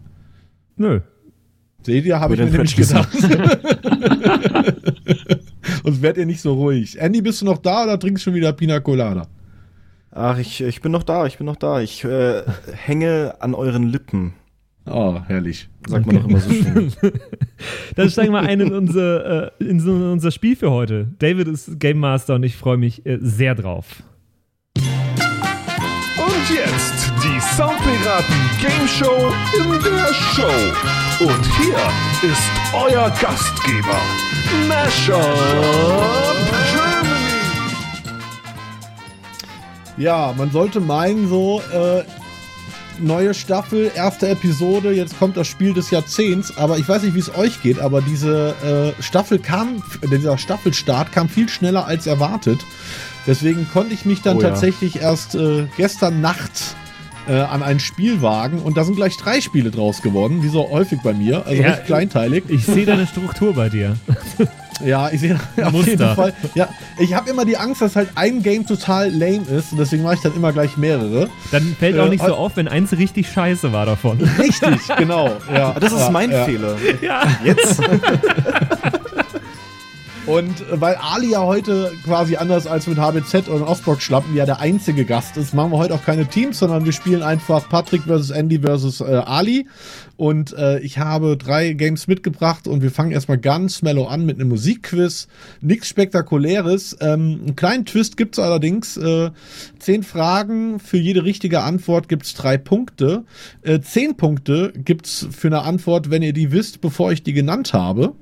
Nö. 0.77 1.01
Seht 1.83 2.05
ihr, 2.05 2.21
habe 2.21 2.35
ich 2.35 2.41
mir 2.41 2.47
nämlich 2.47 2.77
gedacht. 2.77 3.09
Und 5.83 6.03
werdet 6.03 6.19
ihr 6.19 6.27
nicht 6.27 6.41
so 6.41 6.55
ruhig. 6.55 7.01
Andy, 7.01 7.21
bist 7.21 7.41
du 7.41 7.47
noch 7.47 7.59
da 7.59 7.83
oder 7.83 7.99
trinkst 7.99 8.23
schon 8.23 8.35
wieder 8.35 8.53
Pina 8.53 8.79
Colada? 8.79 9.27
Ach, 10.13 10.39
ich, 10.39 10.61
ich 10.61 10.81
bin 10.81 10.93
noch 10.93 11.03
da, 11.03 11.27
ich 11.27 11.37
bin 11.37 11.47
noch 11.47 11.57
da. 11.57 11.81
Ich 11.81 12.05
äh, 12.05 12.43
hänge 12.73 13.35
an 13.41 13.53
euren 13.53 13.89
Lippen. 13.89 14.35
Oh, 14.89 15.19
herrlich. 15.27 15.69
Sagt 15.89 16.07
man 16.07 16.15
doch 16.15 16.29
immer 16.29 16.39
so 16.39 16.53
schön. 16.53 16.93
Dann 17.97 18.09
steigen 18.09 18.33
wir 18.33 18.41
ein 18.41 18.61
in 18.61 18.73
unser, 18.73 19.47
äh, 19.47 19.65
in 19.65 19.81
so 19.81 19.91
unser 19.91 20.31
Spiel 20.31 20.55
für 20.55 20.71
heute. 20.71 21.09
David 21.19 21.49
ist 21.49 21.81
Game 21.81 21.99
Master 21.99 22.37
und 22.37 22.45
ich 22.45 22.55
freue 22.55 22.77
mich 22.77 23.05
äh, 23.05 23.19
sehr 23.21 23.57
drauf. 23.57 24.05
Und 26.49 26.55
jetzt 26.55 27.13
die 27.25 27.41
Soundpiraten 27.57 28.35
Game 28.61 28.87
Show 28.87 29.33
in 29.59 29.83
der 29.83 30.15
Show. 30.15 31.25
Und 31.25 31.45
hier 31.57 32.31
ist 32.31 32.51
euer 32.73 33.11
Gastgeber, 33.21 34.01
Mashup 34.69 35.17
Germany. 36.73 37.77
Ja, 39.97 40.35
man 40.37 40.51
sollte 40.53 40.79
meinen, 40.81 41.29
so, 41.29 41.63
äh, 41.73 42.05
neue 43.01 43.35
Staffel, 43.35 43.91
erste 43.95 44.29
Episode, 44.29 44.93
jetzt 44.93 45.19
kommt 45.19 45.37
das 45.37 45.49
Spiel 45.49 45.75
des 45.75 45.91
Jahrzehnts, 45.91 46.57
aber 46.57 46.79
ich 46.79 46.89
weiß 46.89 47.03
nicht, 47.03 47.15
wie 47.15 47.21
es 47.21 47.35
euch 47.35 47.61
geht, 47.63 47.81
aber 47.81 48.03
diese 48.03 48.95
äh, 48.99 49.03
Staffel 49.03 49.39
kam, 49.39 49.83
dieser 50.11 50.39
Staffelstart 50.39 51.13
kam 51.13 51.29
viel 51.29 51.49
schneller 51.49 51.87
als 51.87 52.07
erwartet. 52.07 52.61
Deswegen 53.27 53.69
konnte 53.73 53.95
ich 53.95 54.05
mich 54.05 54.23
dann 54.23 54.37
Oh 54.37 54.41
ja. 54.43 54.51
tatsächlich 54.51 55.01
erst 55.01 55.35
äh, 55.35 55.65
gestern 55.77 56.21
Nacht 56.21 56.77
äh, 57.29 57.33
an 57.41 57.63
ein 57.63 57.81
Spiel 57.81 58.23
wagen 58.23 58.61
und 58.61 58.77
da 58.77 58.85
sind 58.85 58.95
gleich 58.97 59.17
drei 59.17 59.41
Spiele 59.41 59.71
draus 59.73 60.01
geworden, 60.03 60.43
wie 60.45 60.49
so 60.49 60.71
häufig 60.71 61.01
bei 61.03 61.13
mir, 61.13 61.45
also 61.47 61.61
Ja, 61.63 61.71
recht 61.71 61.87
kleinteilig. 61.87 62.45
Ich 62.49 62.65
sehe 62.65 62.87
deine 62.87 63.07
Struktur 63.07 63.55
bei 63.55 63.69
dir. 63.69 63.97
Ja, 64.85 65.09
ich 65.11 65.21
sehe 65.21 65.41
auf 65.65 65.73
Muster. 65.73 65.91
jeden 65.91 66.15
Fall. 66.15 66.35
Ja, 66.55 66.69
ich 66.99 67.15
habe 67.15 67.31
immer 67.31 67.47
die 67.47 67.57
Angst, 67.57 67.81
dass 67.81 67.97
halt 67.97 68.11
ein 68.15 68.43
Game 68.43 68.67
total 68.67 69.11
lame 69.11 69.47
ist 69.49 69.73
und 69.73 69.79
deswegen 69.79 70.03
mache 70.03 70.17
ich 70.17 70.21
dann 70.21 70.37
immer 70.37 70.53
gleich 70.53 70.77
mehrere. 70.77 71.31
Dann 71.51 71.75
fällt 71.81 71.99
auch 71.99 72.05
Äh, 72.05 72.11
nicht 72.11 72.23
so 72.23 72.35
auf, 72.35 72.59
wenn 72.59 72.69
eins 72.69 72.93
richtig 72.93 73.27
scheiße 73.33 73.73
war 73.73 73.87
davon. 73.87 74.19
Richtig, 74.39 74.77
genau. 74.99 75.31
Ja, 75.51 75.73
Das 75.81 75.95
ist 75.95 76.01
ja, 76.01 76.11
mein 76.11 76.31
ja. 76.31 76.45
Fehler. 76.45 76.77
Ja. 77.01 77.23
Jetzt? 77.43 77.81
Und 80.27 80.61
äh, 80.61 80.81
weil 80.81 80.97
Ali 80.97 81.31
ja 81.31 81.43
heute 81.43 81.93
quasi 82.05 82.37
anders 82.37 82.67
als 82.67 82.89
mit 82.89 82.99
HBZ 82.99 83.49
und 83.49 83.63
Osbrock 83.63 84.03
Schlappen 84.03 84.35
ja 84.35 84.45
der 84.45 84.59
einzige 84.59 85.05
Gast 85.05 85.37
ist, 85.37 85.55
machen 85.55 85.71
wir 85.71 85.79
heute 85.79 85.95
auch 85.95 86.05
keine 86.05 86.27
Teams, 86.27 86.59
sondern 86.59 86.85
wir 86.85 86.93
spielen 86.93 87.23
einfach 87.23 87.69
Patrick 87.69 88.03
versus 88.03 88.31
Andy 88.31 88.59
versus 88.59 89.01
äh, 89.01 89.05
Ali. 89.05 89.69
Und 90.17 90.53
äh, 90.55 90.81
ich 90.81 90.99
habe 90.99 91.37
drei 91.37 91.75
Games 91.75 92.09
mitgebracht 92.09 92.67
und 92.67 92.83
wir 92.83 92.91
fangen 92.91 93.13
erstmal 93.13 93.39
ganz 93.39 93.83
mellow 93.83 94.07
an 94.07 94.27
mit 94.27 94.41
einem 94.41 94.49
Musikquiz. 94.49 95.29
Nichts 95.61 95.89
Spektakuläres. 95.89 96.97
Ähm, 97.01 97.41
einen 97.43 97.57
kleinen 97.57 97.85
Twist 97.85 98.17
gibt's 98.17 98.41
allerdings. 98.41 98.97
Äh, 98.97 99.31
zehn 99.79 100.03
Fragen, 100.03 100.81
für 100.81 100.99
jede 100.99 101.23
richtige 101.23 101.61
Antwort 101.63 102.09
gibt's 102.09 102.35
drei 102.35 102.59
Punkte. 102.59 103.25
Äh, 103.63 103.79
zehn 103.81 104.17
Punkte 104.17 104.73
gibt's 104.75 105.29
für 105.31 105.49
eine 105.49 105.63
Antwort, 105.63 106.11
wenn 106.11 106.23
ihr 106.23 106.33
die 106.33 106.51
wisst, 106.51 106.81
bevor 106.81 107.13
ich 107.13 107.23
die 107.23 107.33
genannt 107.33 107.73
habe. 107.73 108.15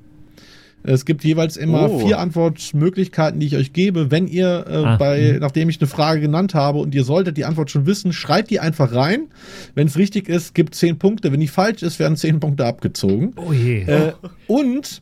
Es 0.87 1.05
gibt 1.05 1.23
jeweils 1.23 1.57
immer 1.57 1.89
Oh. 1.89 1.99
vier 1.99 2.19
Antwortmöglichkeiten, 2.19 3.39
die 3.39 3.47
ich 3.47 3.55
euch 3.55 3.73
gebe. 3.73 4.11
Wenn 4.11 4.27
ihr 4.27 4.65
äh, 4.67 4.73
Ah, 4.75 4.97
bei, 4.97 5.37
nachdem 5.39 5.69
ich 5.69 5.79
eine 5.81 5.87
Frage 5.87 6.21
genannt 6.21 6.53
habe 6.53 6.79
und 6.79 6.93
ihr 6.93 7.03
solltet 7.03 7.37
die 7.37 7.45
Antwort 7.45 7.71
schon 7.71 7.85
wissen, 7.85 8.13
schreibt 8.13 8.49
die 8.51 8.59
einfach 8.59 8.93
rein. 8.93 9.27
Wenn 9.73 9.87
es 9.87 9.97
richtig 9.97 10.29
ist, 10.29 10.53
gibt 10.53 10.75
zehn 10.75 10.97
Punkte. 10.99 11.31
Wenn 11.31 11.39
die 11.39 11.47
falsch 11.47 11.81
ist, 11.83 11.99
werden 11.99 12.17
zehn 12.17 12.39
Punkte 12.39 12.65
abgezogen. 12.65 13.33
Oh 13.35 13.51
je. 13.51 13.81
Äh, 13.83 14.13
und 14.47 15.01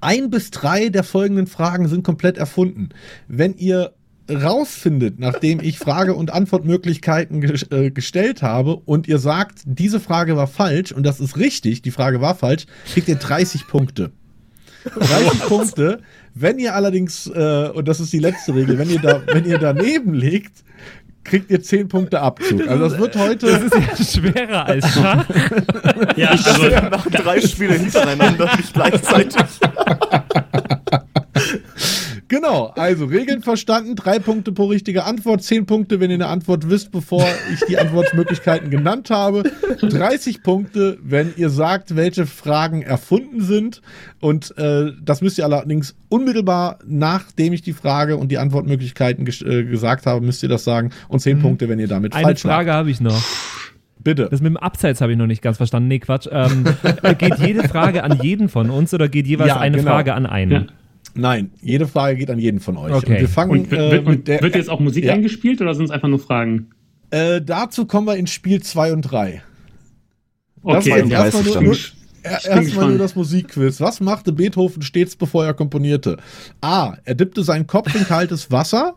ein 0.00 0.30
bis 0.30 0.50
drei 0.50 0.88
der 0.88 1.04
folgenden 1.04 1.46
Fragen 1.46 1.88
sind 1.88 2.04
komplett 2.04 2.38
erfunden. 2.38 2.90
Wenn 3.28 3.54
ihr 3.56 3.92
rausfindet, 4.30 5.18
nachdem 5.18 5.60
ich 5.60 5.78
Frage- 5.78 6.14
und 6.14 6.32
Antwortmöglichkeiten 6.32 7.40
ges 7.40 7.64
äh, 7.72 7.90
gestellt 7.90 8.42
habe 8.42 8.76
und 8.76 9.08
ihr 9.08 9.18
sagt, 9.18 9.62
diese 9.64 9.98
Frage 9.98 10.36
war 10.36 10.46
falsch 10.46 10.92
und 10.92 11.02
das 11.04 11.18
ist 11.20 11.36
richtig, 11.36 11.82
die 11.82 11.90
Frage 11.90 12.20
war 12.20 12.34
falsch, 12.36 12.66
kriegt 12.92 13.08
ihr 13.08 13.16
30 13.16 13.66
Punkte. 13.66 14.12
30 14.84 15.40
Punkte. 15.40 16.00
Wenn 16.34 16.58
ihr 16.58 16.74
allerdings, 16.74 17.26
äh, 17.26 17.70
und 17.74 17.88
das 17.88 18.00
ist 18.00 18.12
die 18.12 18.18
letzte 18.18 18.54
Regel, 18.54 18.78
wenn 18.78 18.90
ihr 18.90 19.00
da, 19.00 19.22
wenn 19.26 19.44
ihr 19.44 19.58
daneben 19.58 20.14
liegt, 20.14 20.64
kriegt 21.24 21.50
ihr 21.50 21.62
10 21.62 21.88
Punkte 21.88 22.20
Abzug. 22.20 22.66
Also 22.66 22.88
das 22.88 22.98
wird 22.98 23.16
heute. 23.16 23.46
Das 23.46 23.62
ist 23.62 23.74
ja 23.74 24.22
schwerer 24.22 24.66
als 24.66 24.94
Schach. 24.94 25.26
Ja, 26.16 26.30
also, 26.30 26.68
Nach 26.68 27.06
drei 27.06 27.40
Spiele 27.40 27.74
hintereinander, 27.74 28.56
nicht 28.56 28.72
gleichzeitig. 28.72 29.36
Genau, 32.30 32.72
also 32.76 33.06
Regeln 33.06 33.42
verstanden, 33.42 33.96
drei 33.96 34.20
Punkte 34.20 34.52
pro 34.52 34.66
richtige 34.66 35.02
Antwort, 35.02 35.42
zehn 35.42 35.66
Punkte, 35.66 35.98
wenn 35.98 36.10
ihr 36.10 36.14
eine 36.14 36.28
Antwort 36.28 36.70
wisst, 36.70 36.92
bevor 36.92 37.26
ich 37.52 37.58
die 37.68 37.76
Antwortmöglichkeiten 37.76 38.70
genannt 38.70 39.10
habe, 39.10 39.42
30 39.80 40.44
Punkte, 40.44 40.96
wenn 41.02 41.34
ihr 41.36 41.50
sagt, 41.50 41.96
welche 41.96 42.26
Fragen 42.26 42.82
erfunden 42.82 43.40
sind 43.40 43.82
und 44.20 44.56
äh, 44.58 44.92
das 45.02 45.22
müsst 45.22 45.38
ihr 45.38 45.44
allerdings 45.44 45.96
unmittelbar, 46.08 46.78
nachdem 46.86 47.52
ich 47.52 47.62
die 47.62 47.72
Frage 47.72 48.16
und 48.16 48.30
die 48.30 48.38
Antwortmöglichkeiten 48.38 49.24
ges 49.24 49.42
äh, 49.42 49.64
gesagt 49.64 50.06
habe, 50.06 50.24
müsst 50.24 50.44
ihr 50.44 50.48
das 50.48 50.62
sagen 50.62 50.90
und 51.08 51.18
zehn 51.18 51.40
Punkte, 51.40 51.68
wenn 51.68 51.80
ihr 51.80 51.88
damit 51.88 52.14
Eine 52.14 52.26
falsch 52.26 52.42
Frage 52.42 52.68
lag. 52.68 52.76
habe 52.76 52.92
ich 52.92 53.00
noch. 53.00 53.20
Bitte. 53.98 54.28
Das 54.30 54.40
mit 54.40 54.50
dem 54.50 54.56
Abseits 54.56 55.00
habe 55.00 55.10
ich 55.10 55.18
noch 55.18 55.26
nicht 55.26 55.42
ganz 55.42 55.56
verstanden. 55.56 55.88
Nee, 55.88 55.98
Quatsch. 55.98 56.28
Ähm, 56.30 56.64
geht 57.18 57.38
jede 57.38 57.68
Frage 57.68 58.04
an 58.04 58.20
jeden 58.22 58.48
von 58.48 58.70
uns 58.70 58.94
oder 58.94 59.08
geht 59.08 59.26
jeweils 59.26 59.48
Ja, 59.48 59.58
eine 59.58 59.78
genau. 59.78 59.90
Frage 59.90 60.14
an 60.14 60.26
einen? 60.26 60.50
Ja. 60.52 60.66
Nein, 61.14 61.50
jede 61.60 61.86
Frage 61.86 62.16
geht 62.16 62.30
an 62.30 62.38
jeden 62.38 62.60
von 62.60 62.76
euch. 62.76 62.92
Okay. 62.92 63.14
Und 63.14 63.20
wir 63.20 63.28
fangen 63.28 63.50
und 63.52 63.70
wird, 63.70 64.06
äh, 64.06 64.10
mit 64.10 64.28
der, 64.28 64.40
wird 64.42 64.54
jetzt 64.54 64.70
auch 64.70 64.80
Musik 64.80 65.04
Ja. 65.04 65.12
eingespielt 65.14 65.60
oder 65.60 65.74
sind 65.74 65.86
es 65.86 65.90
einfach 65.90 66.08
nur 66.08 66.18
Fragen? 66.20 66.70
äh, 67.10 67.42
dazu 67.42 67.86
kommen 67.86 68.06
wir 68.06 68.16
in 68.16 68.26
Spiel 68.28 68.62
2 68.62 68.92
und 68.92 69.02
3. 69.02 69.42
Das 70.62 70.86
Okay, 70.86 70.90
war 70.90 71.24
erstmal 71.24 71.42
nur, 71.54 71.82
erstmal 72.22 72.98
das 72.98 73.16
Musikquiz. 73.16 73.80
Was 73.80 74.00
machte 74.00 74.32
Beethoven 74.32 74.82
stets, 74.82 75.16
bevor 75.16 75.44
er 75.46 75.54
komponierte? 75.54 76.18
A. 76.60 76.94
Er 77.04 77.14
dippte 77.14 77.42
seinen 77.42 77.66
Kopf 77.66 77.94
in 77.94 78.04
kaltes 78.04 78.50
Wasser. 78.50 78.94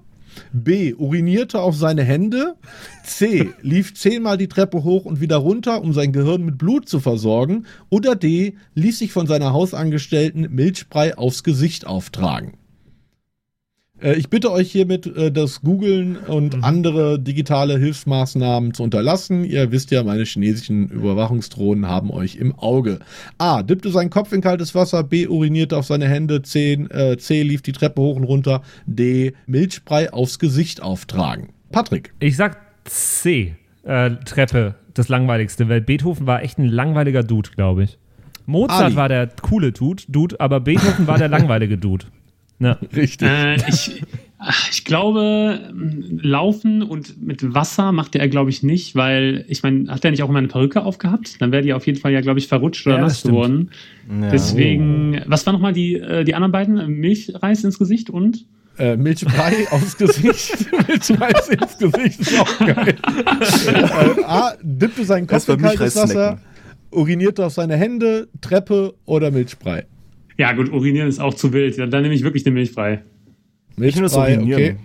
B. 0.51 0.93
Urinierte 0.93 1.59
auf 1.59 1.75
seine 1.75 2.03
Hände. 2.03 2.55
C. 3.03 3.49
Lief 3.61 3.93
zehnmal 3.93 4.38
die 4.38 4.47
Treppe 4.47 4.84
hoch 4.84 5.05
und 5.05 5.21
wieder 5.21 5.38
runter, 5.38 5.81
um 5.81 5.93
sein 5.93 6.11
Gehirn 6.11 6.43
mit 6.43 6.57
Blut 6.57 6.88
zu 6.88 6.99
versorgen. 6.99 7.65
Oder 7.89 8.15
D. 8.15 8.55
Ließ 8.75 8.99
sich 8.99 9.11
von 9.11 9.27
seiner 9.27 9.53
Hausangestellten 9.53 10.53
Milchbrei 10.53 11.17
aufs 11.17 11.43
Gesicht 11.43 11.86
auftragen. 11.88 12.53
Äh, 14.04 14.14
Ich 14.16 14.30
bitte 14.30 14.51
euch 14.51 14.72
hiermit, 14.72 15.06
äh, 15.08 15.32
das 15.32 15.62
Googlen 15.62 16.18
und 16.18 16.58
Mhm. 16.58 16.64
andere 16.64 17.20
digitale 17.20 17.78
Hilfsmaßnahmen 17.80 18.74
zu 18.74 18.84
unterlassen. 18.84 19.43
Ihr 19.45 19.72
wisst 19.72 19.91
ja, 19.91 20.04
meine 20.04 20.24
chinesischen 20.26 20.89
Überwachungsdrohnen 20.89 21.88
haben 21.88 22.12
euch 22.12 22.36
im 22.36 22.54
Auge. 22.60 22.99
A. 23.38 23.64
Dippte 23.64 23.89
seinen 23.89 24.10
Kopf 24.10 24.32
in 24.34 24.41
kaltes 24.41 24.76
Wasser. 24.76 25.04
B. 25.04 25.28
Urinierte 25.28 25.78
auf 25.78 25.86
seine 25.86 26.08
Hände. 26.08 26.41
C. 26.41 26.74
Äh, 26.89 27.18
C. 27.18 27.41
Lief 27.43 27.62
die 27.62 27.72
Treppe 27.72 28.01
hoch 28.01 28.16
und 28.16 28.24
runter. 28.26 28.62
D. 28.86 29.34
Milchbrei 29.47 30.12
aufs 30.12 30.39
Gesicht 30.39 30.82
auftragen. 30.82 31.49
Patrick. 31.72 32.14
Ich 32.20 32.36
sag 32.36 32.58
C. 32.86 33.56
Äh, 33.84 34.12
Treppe, 34.26 34.76
das 34.93 35.10
langweiligste, 35.10 35.68
weil 35.70 35.82
Beethoven 35.82 36.28
war 36.28 36.41
echt 36.43 36.58
ein 36.60 36.68
langweiliger 36.68 37.24
Dude, 37.24 37.49
glaube 37.56 37.84
ich. 37.84 37.97
Mozart 38.45 38.84
Ali. 38.84 38.95
war 38.95 39.10
der 39.10 39.30
coole 39.41 39.72
Dude, 39.72 40.04
Dude, 40.08 40.39
aber 40.39 40.60
Beethoven 40.60 41.08
war 41.08 41.18
der 41.18 41.28
langweilige 41.30 41.78
Dude. 41.78 42.06
Ja. 42.64 42.78
Richtig. 42.95 43.28
Äh, 43.28 43.55
ich, 43.68 44.03
ich 44.72 44.86
glaube, 44.86 45.74
Laufen 46.22 46.82
und 46.82 47.22
mit 47.22 47.53
Wasser 47.53 47.91
machte 47.91 48.20
er, 48.20 48.28
glaube 48.28 48.49
ich, 48.49 48.64
nicht, 48.64 48.95
weil, 48.95 49.45
ich 49.47 49.64
meine, 49.64 49.89
hat 49.89 50.03
er 50.03 50.11
nicht 50.11 50.24
auch 50.24 50.30
immer 50.30 50.39
eine 50.39 50.47
Perücke 50.47 50.84
aufgehabt? 50.84 51.41
Dann 51.41 51.51
wäre 51.51 51.61
die 51.61 51.74
auf 51.74 51.86
jeden 51.88 51.99
Fall 51.99 52.11
ja, 52.11 52.22
glaube 52.22 52.39
ich, 52.39 52.47
verrutscht 52.47 52.86
oder 52.88 52.97
Ja, 52.97 53.01
nass 53.03 53.24
geworden. 53.24 53.72
Ja. 54.09 54.30
Deswegen, 54.30 55.22
was 55.28 55.45
waren 55.45 55.53
nochmal 55.53 55.74
die, 55.74 55.95
äh, 55.95 56.24
die 56.24 56.36
anderen 56.36 56.51
beiden? 56.51 56.88
Milchreis 56.99 57.64
ins 57.64 57.80
Gesicht 57.80 58.09
und? 58.09 58.45
Äh, 58.78 58.97
Milchbrei 58.97 59.68
aufs 59.72 59.97
Gesicht. 59.97 60.72
Milchbrei 60.88 61.32
ins 61.51 61.78
Gesicht 61.78 62.20
ist 62.20 62.39
auch 62.39 62.59
geil. 62.59 62.95
äh, 63.68 64.24
A. 64.24 64.53
Dippte 64.61 65.05
seinen 65.05 65.28
Kopf 65.28 65.47
in 65.47 65.57
kaltes 65.57 65.80
Milchreis 65.80 65.95
Wasser. 65.95 66.39
Urinierte 66.91 67.45
auf 67.45 67.53
seine 67.53 67.76
Hände. 67.78 68.28
Treppe 68.41 68.95
oder 69.05 69.32
Milchbrei. 69.32 69.86
Ja, 70.38 70.51
gut, 70.53 70.71
urinieren 70.71 71.07
ist 71.07 71.19
auch 71.19 71.34
zu 71.34 71.53
wild. 71.53 71.77
Dann, 71.77 71.91
dann 71.91 72.01
nehme 72.03 72.13
ich 72.15 72.23
wirklich 72.23 72.43
den 72.43 72.53
Milchbrei. 72.55 73.03
Ich 73.77 73.95
nehme 73.95 74.03
das 74.07 74.15
Milchbrei, 74.15 74.38
Urinieren. 74.38 74.61
okay. 74.61 74.75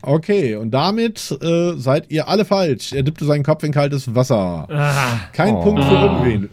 Okay, 0.00 0.54
und 0.54 0.70
damit 0.70 1.36
äh, 1.42 1.72
seid 1.76 2.10
ihr 2.12 2.28
alle 2.28 2.44
falsch. 2.44 2.92
Er 2.92 3.02
dippte 3.02 3.24
seinen 3.24 3.42
Kopf 3.42 3.64
in 3.64 3.72
kaltes 3.72 4.14
Wasser. 4.14 4.68
Ah, 4.70 5.20
Kein 5.32 5.54
Oh. 5.54 5.62
Punkt 5.62 5.82
für 5.82 5.90
Ah. 5.98 6.04
irgendwen. 6.24 6.50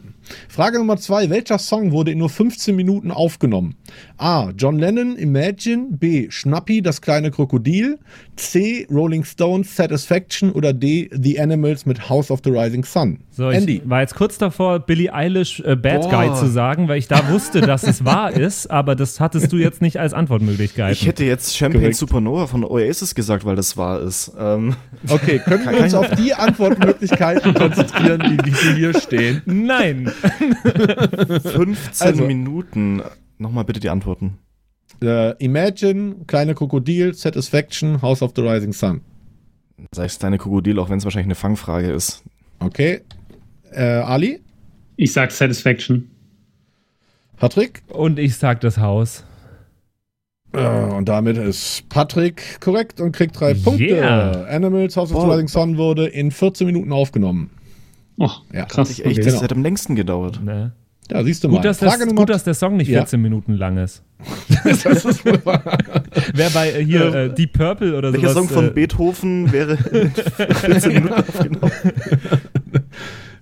Frage 0.49 0.77
Nummer 0.79 0.97
zwei. 0.97 1.29
Welcher 1.29 1.57
Song 1.59 1.91
wurde 1.91 2.11
in 2.11 2.17
nur 2.19 2.29
15 2.29 2.75
Minuten 2.75 3.11
aufgenommen? 3.11 3.75
A. 4.17 4.51
John 4.57 4.77
Lennon, 4.79 5.15
Imagine. 5.17 5.87
B. 5.91 6.27
Schnappi, 6.29 6.81
das 6.81 7.01
kleine 7.01 7.31
Krokodil. 7.31 7.99
C. 8.35 8.87
Rolling 8.91 9.23
Stones, 9.23 9.75
Satisfaction. 9.75 10.51
Oder 10.51 10.73
D. 10.73 11.09
The 11.13 11.39
Animals 11.39 11.85
mit 11.85 12.09
House 12.09 12.31
of 12.31 12.41
the 12.43 12.49
Rising 12.49 12.83
Sun. 12.83 13.19
so, 13.31 13.49
ich 13.49 13.57
Andy. 13.57 13.81
war 13.85 14.01
jetzt 14.01 14.15
kurz 14.15 14.37
davor, 14.37 14.79
Billie 14.79 15.13
Eilish 15.13 15.59
äh, 15.61 15.75
Bad 15.75 16.01
Boah. 16.01 16.27
Guy 16.27 16.33
zu 16.39 16.47
sagen, 16.47 16.87
weil 16.87 16.97
ich 16.97 17.07
da 17.07 17.29
wusste, 17.29 17.61
dass 17.61 17.83
es 17.83 18.03
wahr 18.05 18.31
ist, 18.31 18.69
aber 18.71 18.95
das 18.95 19.19
hattest 19.19 19.51
du 19.51 19.57
jetzt 19.57 19.81
nicht 19.81 19.99
als 19.99 20.13
Antwortmöglichkeit. 20.13 20.93
Ich 20.93 21.05
hätte 21.05 21.23
jetzt 21.23 21.55
Champagne 21.57 21.81
Korrekt. 21.81 21.97
Supernova 21.97 22.47
von 22.47 22.63
Oasis 22.63 23.15
gesagt, 23.15 23.45
weil 23.45 23.55
das 23.55 23.77
wahr 23.77 24.01
ist. 24.01 24.31
Ähm, 24.39 24.75
Okay, 25.07 25.39
können 25.39 25.69
wir 25.69 25.79
uns 25.83 25.93
auf 25.93 26.09
die 26.15 26.33
Antwortmöglichkeiten 26.33 27.53
konzentrieren, 27.53 28.23
die, 28.43 28.51
die 28.51 28.75
hier 28.75 28.99
stehen? 28.99 29.41
Nein. 29.45 30.11
15 31.41 32.07
Also- 32.07 32.23
Minuten. 32.25 33.01
Nochmal 33.37 33.65
bitte 33.65 33.79
die 33.79 33.89
Antworten. 33.89 34.37
Äh, 35.01 35.31
Imagine, 35.43 36.15
kleine 36.27 36.55
Krokodil, 36.55 37.13
Satisfaction, 37.13 38.01
House 38.01 38.21
of 38.21 38.31
the 38.35 38.41
Rising 38.41 38.71
Sun. 38.71 39.01
Sei 39.91 40.05
es 40.05 40.17
deine 40.19 40.37
Krokodil, 40.37 40.79
auch 40.79 40.89
wenn 40.89 40.99
es 40.99 41.03
wahrscheinlich 41.03 41.27
eine 41.27 41.35
Fangfrage 41.35 41.91
ist. 41.91 42.23
Okay. 42.59 43.01
Äh, 43.71 43.83
Ali? 43.83 44.39
Ich 44.95 45.11
sag 45.11 45.31
Satisfaction. 45.31 46.09
Patrick? 47.35 47.81
Und 47.89 48.17
ich 48.19 48.37
sag 48.37 48.61
das 48.61 48.77
Haus. 48.77 49.25
Äh, 50.53 50.65
und 50.65 51.09
damit 51.09 51.35
ist 51.37 51.89
Patrick 51.89 52.61
korrekt 52.61 53.01
und 53.01 53.11
kriegt 53.11 53.37
drei 53.37 53.53
Punkte. 53.53 53.83
Yeah. 53.83 54.45
Animals 54.45 54.95
House 54.95 55.11
of 55.11 55.23
the. 55.23 55.27
Rising 55.29 55.49
Sun 55.49 55.77
wurde 55.77 56.07
in 56.07 56.31
14 56.31 56.65
Minuten 56.65 56.93
aufgenommen. 56.93 57.49
Oh, 58.17 58.29
Ja, 58.53 58.65
krass. 58.65 58.89
Hat 58.89 58.99
echt, 58.99 59.05
okay. 59.05 59.15
das 59.15 59.25
genau. 59.25 59.41
hat 59.41 59.51
am 59.51 59.61
längsten 59.63 59.95
gedauert. 59.95 60.41
Ne? 60.43 60.71
Ja, 61.11 61.23
siehst 61.23 61.43
du 61.43 61.49
mal. 61.49 61.57
Gut, 61.57 61.65
dass 61.65 61.77
das, 61.79 61.91
Frage 61.93 62.07
Nummer 62.07 62.21
gut, 62.21 62.29
dass 62.29 62.43
der 62.43 62.53
Song 62.55 62.77
nicht 62.77 62.87
Ja. 62.87 62.99
14 63.01 63.21
Minuten 63.21 63.53
lang 63.53 63.77
ist. 63.77 64.01
das 64.63 65.05
ist 65.05 65.25
wohl 65.25 65.39
wahr. 65.45 65.61
Wer 66.33 66.49
bei 66.49 66.71
äh, 66.71 66.83
hier 66.83 67.13
äh, 67.13 67.33
Deep 67.33 67.53
Purple 67.53 67.95
oder 67.95 68.11
Welcher 68.13 68.29
sowas. 68.29 68.47
Song 68.47 68.49
von 68.49 68.67
äh, 68.67 68.71
Beethoven 68.71 69.51
wäre 69.51 69.73
in 69.91 70.11
14 70.11 70.93
Minuten 70.93 71.13
aufgenommen? 71.13 71.71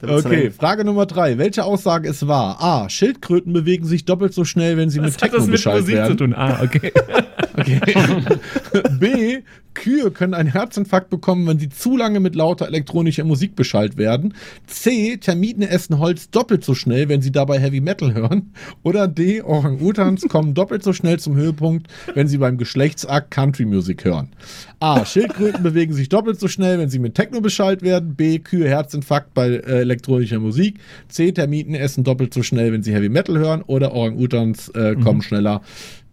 Okay, 0.06 0.52
Frage 0.52 0.84
Nummer 0.84 1.06
drei. 1.06 1.38
Welche 1.38 1.64
Aussage 1.64 2.10
ist 2.10 2.28
wahr? 2.28 2.62
A. 2.62 2.90
Schildkröten 2.90 3.54
bewegen 3.54 3.86
sich 3.86 4.04
doppelt 4.04 4.34
so 4.34 4.44
schnell, 4.44 4.76
wenn 4.76 4.90
sie 4.90 5.00
was 5.00 5.14
mit 5.14 5.14
hat 5.14 5.22
Techno 5.32 5.38
das 5.38 5.48
mit 5.48 5.66
Musik 5.66 5.96
werden. 5.96 6.12
zu 6.12 6.16
tun? 6.26 6.34
Ah, 6.36 6.60
okay. 6.62 6.92
B. 9.00 9.40
Kühe 9.74 10.12
können 10.12 10.34
einen 10.34 10.52
Herzinfarkt 10.52 11.10
bekommen, 11.10 11.48
wenn 11.48 11.60
sie 11.60 11.70
zu 11.70 11.98
lange 11.98 12.20
mit 12.20 12.36
lauter 12.36 12.68
elektronischer 12.68 13.24
Musik 13.24 13.56
beschallt 13.56 13.98
werden. 13.98 14.34
C. 14.68 15.18
Termiten 15.18 15.64
essen 15.64 16.00
Holz 16.00 16.30
doppelt 16.30 16.64
so 16.64 16.76
schnell, 16.76 17.10
wenn 17.10 17.22
sie 17.22 17.32
dabei 17.32 17.60
Heavy 17.60 17.82
Metal 17.82 18.14
hören. 18.14 18.54
Oder 18.84 19.08
D. 19.08 19.42
Orang-Utans 19.42 20.22
kommen 20.30 20.54
doppelt 20.54 20.84
so 20.84 20.94
schnell 20.94 21.20
zum 21.20 21.36
Höhepunkt, 21.36 21.88
wenn 22.14 22.28
sie 22.28 22.38
beim 22.38 22.58
Geschlechtsakt 22.58 23.32
Country 23.32 23.66
Music 23.66 24.06
hören. 24.06 24.30
A. 24.80 25.06
Schildkröten 25.06 25.64
bewegen 25.64 25.94
sich 25.94 26.10
doppelt 26.10 26.40
so 26.40 26.48
schnell, 26.48 26.80
wenn 26.80 26.90
sie 26.90 27.00
mit 27.00 27.16
Techno 27.16 27.42
beschallt 27.42 27.82
werden. 27.82 28.16
B. 28.16 28.40
Kühe 28.40 28.68
Herzinfarkt 28.68 29.34
bei 29.34 29.50
äh, 29.50 29.82
elektronischer 29.82 30.40
Musik. 30.40 30.80
C. 31.08 31.32
Termiten 31.32 31.76
essen 31.76 32.04
doppelt 32.04 32.34
so 32.34 32.44
schnell, 32.44 32.72
wenn 32.72 32.84
sie 32.84 32.94
Heavy 32.94 33.10
Metal 33.10 33.38
hören. 33.38 33.62
Oder 33.64 33.94
Orang-Utans 33.94 34.70
äh, 34.70 34.96
kommen 34.96 35.22
schneller 35.22 35.62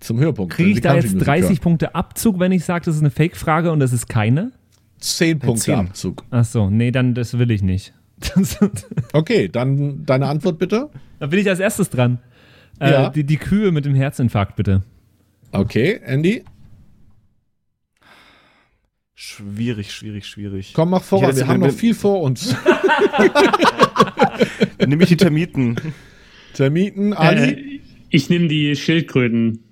zum 0.00 0.18
Höhepunkt. 0.18 0.52
Kriege 0.54 0.70
wenn 0.70 0.76
ich 0.76 0.80
da 0.82 0.94
jetzt 0.94 1.04
Music 1.12 1.20
30 1.24 1.48
hören. 1.50 1.58
Punkte 1.58 1.94
Abzug, 1.94 2.38
wenn 2.40 2.52
ich 2.52 2.64
sage, 2.64 2.84
das 2.86 2.94
ist 2.96 3.02
eine 3.02 3.10
Fake-Frage 3.10 3.70
und 3.72 3.80
das 3.80 3.92
ist 3.92 4.08
keine? 4.08 4.52
10 4.98 5.38
Punkte 5.38 5.62
Zehn. 5.62 5.74
Abzug. 5.76 6.24
Ach 6.30 6.44
so, 6.44 6.68
nee, 6.70 6.90
dann 6.90 7.14
das 7.14 7.38
will 7.38 7.50
ich 7.50 7.62
nicht. 7.62 7.92
Okay, 9.14 9.48
dann 9.48 10.04
deine 10.04 10.26
Antwort 10.26 10.58
bitte. 10.58 10.90
da 11.18 11.26
bin 11.26 11.38
ich 11.38 11.48
als 11.48 11.58
erstes 11.60 11.88
dran. 11.90 12.18
Äh, 12.78 12.90
Ja. 12.92 13.08
die, 13.10 13.24
die 13.24 13.36
Kühe 13.38 13.72
mit 13.72 13.84
dem 13.86 13.94
Herzinfarkt, 13.94 14.56
bitte. 14.56 14.82
Okay, 15.52 16.00
Andy, 16.04 16.44
Schwierig, 19.14 19.92
schwierig, 19.92 20.26
schwierig. 20.26 20.72
komm, 20.74 20.90
mach 20.90 21.02
voran. 21.02 21.34
Wir 21.36 21.46
haben 21.46 21.60
noch 21.60 21.72
viel 21.72 21.92
vor 21.94 22.22
uns. 22.22 22.56
Dann 24.78 24.88
nehme 24.88 25.02
ich 25.02 25.10
die 25.10 25.16
Termiten. 25.18 25.76
Termiten, 26.54 27.12
Ali, 27.12 27.50
Äh, 27.50 27.80
ich 28.08 28.30
nehme 28.30 28.48
die 28.48 28.74
Schildkröten. 28.76 29.62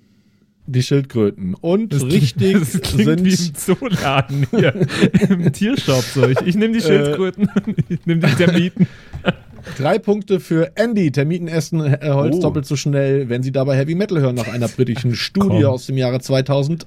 Die 0.71 0.83
Schildkröten. 0.83 1.53
Und 1.55 1.93
Das 1.93 2.03
richtig 2.05 2.35
klingt, 2.35 2.61
das 2.61 2.81
klingt 2.81 3.23
wie 3.25 3.31
sind 3.31 3.49
im 3.49 3.55
Zooladen 3.55 4.47
hier. 4.51 4.73
Im 5.29 5.51
Tiershop 5.51 6.03
so. 6.03 6.27
Ich, 6.27 6.39
ich 6.41 6.55
nehme 6.55 6.73
die 6.73 6.81
Schildkröten, 6.81 7.49
ich 7.89 8.05
nehme 8.05 8.21
die 8.27 8.35
Termiten. 8.35 8.87
drei 9.77 9.99
Punkte 9.99 10.39
für 10.39 10.71
Andy. 10.75 11.11
Termiten 11.11 11.47
essen 11.47 11.81
äh, 11.85 11.99
Holz 12.11 12.37
Oh. 12.37 12.41
doppelt 12.41 12.65
so 12.65 12.75
schnell, 12.75 13.29
wenn 13.29 13.43
sie 13.43 13.51
dabei 13.51 13.75
Heavy 13.77 13.95
Metal 13.95 14.19
hören, 14.21 14.35
nach 14.35 14.47
einer 14.47 14.67
britischen 14.67 15.15
Studie 15.15 15.61
komm. 15.61 15.65
aus 15.65 15.85
dem 15.87 15.97
Jahre 15.97 16.19
2008. 16.19 16.85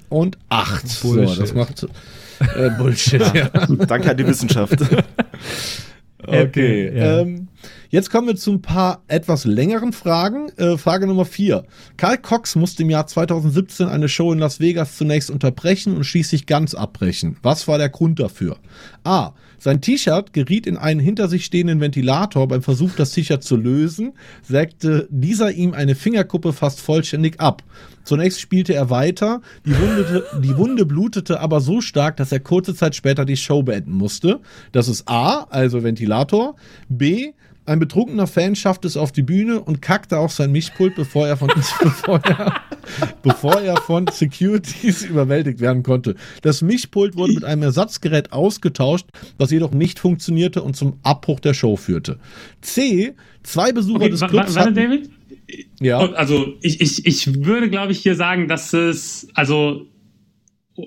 So, 0.87 1.13
Bullshit. 1.13 1.39
das 1.41 1.53
macht 1.53 1.87
äh, 2.57 2.69
Bullshit, 2.77 3.21
ja. 3.33 3.49
Danke 3.87 4.11
an 4.11 4.17
die 4.17 4.25
Wissenschaft. 4.27 4.75
Okay. 6.25 6.97
Ja. 6.97 7.19
Ähm, 7.19 7.47
jetzt 7.93 8.09
kommen 8.09 8.27
wir 8.27 8.35
zu 8.35 8.53
ein 8.53 8.61
paar 8.61 9.03
etwas 9.07 9.45
längeren 9.45 9.93
Fragen. 9.93 10.49
Äh, 10.57 10.77
Frage 10.77 11.05
Nummer 11.05 11.25
vier. 11.25 11.63
Karl 11.95 12.17
Cox 12.17 12.55
musste 12.55 12.81
im 12.81 12.89
Jahr 12.89 13.05
2017 13.05 13.87
eine 13.87 14.09
Show 14.09 14.33
in 14.33 14.39
Las 14.39 14.59
Vegas 14.59 14.97
zunächst 14.97 15.29
unterbrechen 15.29 15.95
und 15.95 16.03
schließlich 16.03 16.47
ganz 16.47 16.73
abbrechen. 16.73 17.37
Was 17.43 17.67
war 17.67 17.77
der 17.77 17.89
Grund 17.89 18.19
dafür? 18.19 18.57
A. 19.03 19.33
Sein 19.59 19.79
T-Shirt 19.79 20.33
geriet 20.33 20.67
in 20.67 20.75
einen 20.75 20.99
hinter 20.99 21.29
sich 21.29 21.45
stehenden 21.45 21.79
Ventilator. 21.79 22.49
Beim 22.49 22.63
Versuch, 22.63 22.91
das 22.97 23.11
T-Shirt 23.11 23.43
zu 23.43 23.55
lösen, 23.55 24.13
sägte 24.41 25.07
dieser 25.09 25.51
ihm 25.51 25.73
eine 25.73 25.95
Fingerkuppe 25.95 26.51
fast 26.51 26.81
vollständig 26.81 27.39
ab. 27.39 27.63
Zunächst 28.03 28.41
spielte 28.41 28.73
er 28.73 28.89
weiter, 28.89 29.39
die, 29.65 29.71
Wundete, 29.79 30.25
die 30.41 30.57
Wunde 30.57 30.85
blutete 30.85 31.39
aber 31.39 31.61
so 31.61 31.79
stark, 31.79 32.17
dass 32.17 32.33
er 32.33 32.41
kurze 32.41 32.75
Zeit 32.75 32.95
später 32.95 33.23
die 33.23 33.37
Show 33.37 33.63
beenden 33.63 33.93
musste. 33.93 34.41
Das 34.73 34.89
ist 34.89 35.07
A, 35.07 35.45
also 35.49 35.83
Ventilator. 35.83 36.57
B, 36.89 37.31
ein 37.65 37.79
betrunkener 37.79 38.27
Fan 38.27 38.55
schaffte 38.55 38.87
es 38.87 38.97
auf 38.97 39.11
die 39.11 39.21
Bühne 39.21 39.61
und 39.61 39.81
kackte 39.81 40.17
auf 40.17 40.33
sein 40.33 40.51
Mischpult, 40.51 40.95
bevor 40.95 41.27
er 41.27 41.37
von, 41.37 41.47
bevor 41.81 42.19
er, 42.25 42.53
bevor 43.21 43.61
er 43.61 43.77
von 43.77 44.07
Securities 44.07 45.03
überwältigt 45.09 45.59
werden 45.61 45.81
konnte. 45.83 46.15
Das 46.41 46.61
Mischpult 46.61 47.15
wurde 47.15 47.33
mit 47.33 47.43
einem 47.45 47.63
Ersatzgerät 47.63 48.33
ausgetauscht, 48.33 49.05
was 49.37 49.51
jedoch 49.51 49.71
nicht 49.71 49.99
funktionierte 49.99 50.61
und 50.61 50.75
zum 50.75 50.99
Abbruch 51.03 51.39
der 51.39 51.53
Show 51.53 51.77
führte. 51.77 52.19
C, 52.61 53.13
zwei 53.43 53.71
Besucher 53.71 54.01
Okay, 54.01 54.09
des 54.09 54.21
Clubs 54.21 54.55
wa- 54.55 54.59
warte, 54.61 54.73
David? 54.73 55.09
ja, 55.79 55.99
Also, 55.99 56.53
ich, 56.61 56.81
ich, 56.81 57.05
ich 57.05 57.45
würde, 57.45 57.69
glaube 57.69 57.91
ich, 57.93 57.99
hier 57.99 58.15
sagen, 58.15 58.47
dass 58.47 58.73
es, 58.73 59.27
also, 59.35 59.85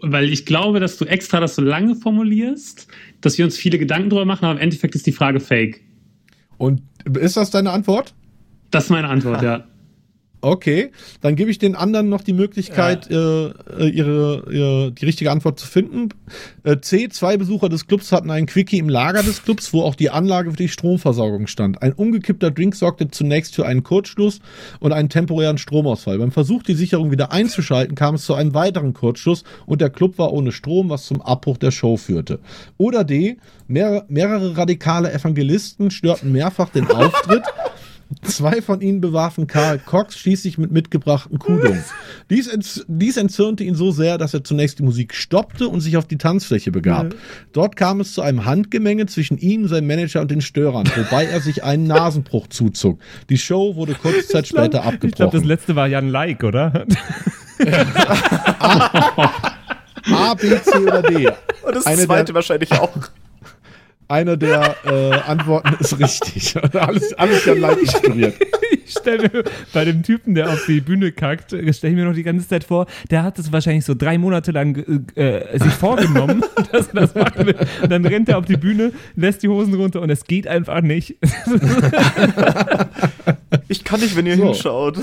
weil 0.02 0.30
ich 0.32 0.44
glaube, 0.46 0.80
dass 0.80 0.98
du 0.98 1.04
extra 1.04 1.40
das 1.40 1.54
so 1.54 1.62
lange 1.62 1.94
formulierst, 1.94 2.88
dass 3.20 3.38
wir 3.38 3.44
uns 3.44 3.56
viele 3.56 3.78
Gedanken 3.78 4.10
drüber 4.10 4.24
machen, 4.24 4.44
aber 4.44 4.54
im 4.58 4.62
Endeffekt 4.62 4.94
ist 4.94 5.06
die 5.06 5.12
Frage 5.12 5.40
fake. 5.40 5.80
Und 6.58 6.82
ist 7.18 7.36
das 7.36 7.50
deine 7.50 7.70
Antwort? 7.70 8.14
Das 8.70 8.84
ist 8.84 8.90
meine 8.90 9.08
Antwort, 9.08 9.42
ja. 9.42 9.64
Okay, 10.42 10.92
dann 11.22 11.34
gebe 11.34 11.50
ich 11.50 11.58
den 11.58 11.74
anderen 11.74 12.08
noch 12.08 12.20
die 12.20 12.34
Möglichkeit, 12.34 13.10
äh, 13.10 13.46
äh, 13.46 13.88
ihre, 13.88 14.44
ihre, 14.52 14.92
die 14.92 15.04
richtige 15.04 15.30
Antwort 15.30 15.58
zu 15.58 15.66
finden. 15.66 16.10
Äh, 16.62 16.78
C, 16.80 17.08
zwei 17.08 17.36
Besucher 17.36 17.68
des 17.68 17.86
Clubs 17.86 18.12
hatten 18.12 18.30
einen 18.30 18.46
Quickie 18.46 18.78
im 18.78 18.88
Lager 18.88 19.22
des 19.22 19.42
Clubs, 19.42 19.72
wo 19.72 19.82
auch 19.82 19.94
die 19.94 20.10
Anlage 20.10 20.50
für 20.50 20.56
die 20.56 20.68
Stromversorgung 20.68 21.46
stand. 21.46 21.82
Ein 21.82 21.94
umgekippter 21.94 22.50
Drink 22.50 22.76
sorgte 22.76 23.10
zunächst 23.10 23.54
für 23.54 23.66
einen 23.66 23.82
Kurzschluss 23.82 24.40
und 24.78 24.92
einen 24.92 25.08
temporären 25.08 25.58
Stromausfall. 25.58 26.18
Beim 26.18 26.32
Versuch, 26.32 26.62
die 26.62 26.74
Sicherung 26.74 27.10
wieder 27.10 27.32
einzuschalten, 27.32 27.94
kam 27.94 28.16
es 28.16 28.24
zu 28.24 28.34
einem 28.34 28.52
weiteren 28.52 28.92
Kurzschluss 28.92 29.42
und 29.64 29.80
der 29.80 29.90
Club 29.90 30.18
war 30.18 30.32
ohne 30.32 30.52
Strom, 30.52 30.90
was 30.90 31.06
zum 31.06 31.22
Abbruch 31.22 31.56
der 31.56 31.70
Show 31.70 31.96
führte. 31.96 32.40
Oder 32.76 33.04
D, 33.04 33.38
mehr, 33.68 34.04
mehrere 34.08 34.56
radikale 34.56 35.12
Evangelisten 35.12 35.90
störten 35.90 36.30
mehrfach 36.30 36.68
den 36.68 36.86
Auftritt. 36.88 37.42
Zwei 38.22 38.62
von 38.62 38.80
ihnen 38.80 39.00
bewarfen 39.00 39.46
Karl 39.48 39.78
Cox 39.78 40.16
schließlich 40.16 40.58
mit 40.58 40.70
mitgebrachten 40.70 41.38
Kudung. 41.40 41.82
Dies, 42.30 42.46
ents 42.46 42.84
dies 42.86 43.16
entzürnte 43.16 43.64
ihn 43.64 43.74
so 43.74 43.90
sehr, 43.90 44.16
dass 44.16 44.32
er 44.32 44.44
zunächst 44.44 44.78
die 44.78 44.84
Musik 44.84 45.12
stoppte 45.14 45.66
und 45.68 45.80
sich 45.80 45.96
auf 45.96 46.06
die 46.06 46.16
Tanzfläche 46.18 46.70
begab. 46.70 47.14
Dort 47.52 47.74
kam 47.76 48.00
es 48.00 48.12
zu 48.14 48.22
einem 48.22 48.44
Handgemenge 48.44 49.06
zwischen 49.06 49.38
ihm, 49.38 49.66
seinem 49.66 49.88
Manager 49.88 50.20
und 50.20 50.30
den 50.30 50.40
Störern, 50.40 50.88
wobei 50.94 51.24
er 51.24 51.40
sich 51.40 51.64
einen 51.64 51.88
Nasenbruch 51.88 52.46
zuzog. 52.46 53.00
Die 53.28 53.38
Show 53.38 53.74
wurde 53.74 53.94
kurze 53.94 54.26
Zeit 54.26 54.46
später 54.46 54.64
Ich 54.64 54.70
glaube, 54.82 54.98
das 54.98 55.12
abgebrochen. 55.14 55.44
letzte 55.44 55.76
war 55.76 55.88
Jan 55.88 56.08
Like, 56.08 56.44
oder? 56.44 56.86
A, 60.12 60.34
B, 60.34 60.48
C 60.62 60.78
oder 60.78 61.02
D? 61.02 61.28
Und 61.62 61.74
das 61.74 61.86
Eine 61.86 62.02
zweite 62.02 62.34
wahrscheinlich 62.34 62.70
auch. 62.72 62.96
Eine 64.08 64.38
der 64.38 64.76
äh, 64.84 65.12
Antworten 65.26 65.74
ist 65.80 65.98
richtig. 65.98 66.56
alles, 66.74 67.12
alles 67.14 67.44
ja 67.44 67.54
leicht 67.54 67.80
inspiriert. 67.80 68.34
Ich 68.84 68.92
stelle 68.92 69.28
mir 69.32 69.42
bei 69.72 69.84
dem 69.84 70.04
Typen, 70.04 70.34
der 70.36 70.48
auf 70.48 70.64
die 70.66 70.80
Bühne 70.80 71.10
kackt, 71.10 71.48
stelle 71.50 71.70
ich 71.72 71.82
mir 71.96 72.04
noch 72.04 72.14
die 72.14 72.22
ganze 72.22 72.46
Zeit 72.46 72.62
vor, 72.62 72.86
der 73.10 73.24
hat 73.24 73.36
das 73.38 73.50
wahrscheinlich 73.52 73.84
so 73.84 73.94
drei 73.96 74.16
Monate 74.16 74.52
lang 74.52 74.76
äh, 75.16 75.58
sich 75.58 75.72
vorgenommen, 75.72 76.44
dass 76.72 76.86
er 76.88 77.00
das 77.00 77.14
machen 77.16 77.46
will. 77.46 77.56
Und 77.82 77.90
dann 77.90 78.06
rennt 78.06 78.28
er 78.28 78.38
auf 78.38 78.44
die 78.44 78.56
Bühne, 78.56 78.92
lässt 79.16 79.42
die 79.42 79.48
Hosen 79.48 79.74
runter 79.74 80.00
und 80.00 80.10
es 80.10 80.24
geht 80.24 80.46
einfach 80.46 80.80
nicht. 80.82 81.16
Ich 83.68 83.82
kann 83.84 84.00
nicht, 84.00 84.16
wenn 84.16 84.26
ihr 84.26 84.36
So. 84.36 84.44
hinschaut. 84.44 84.98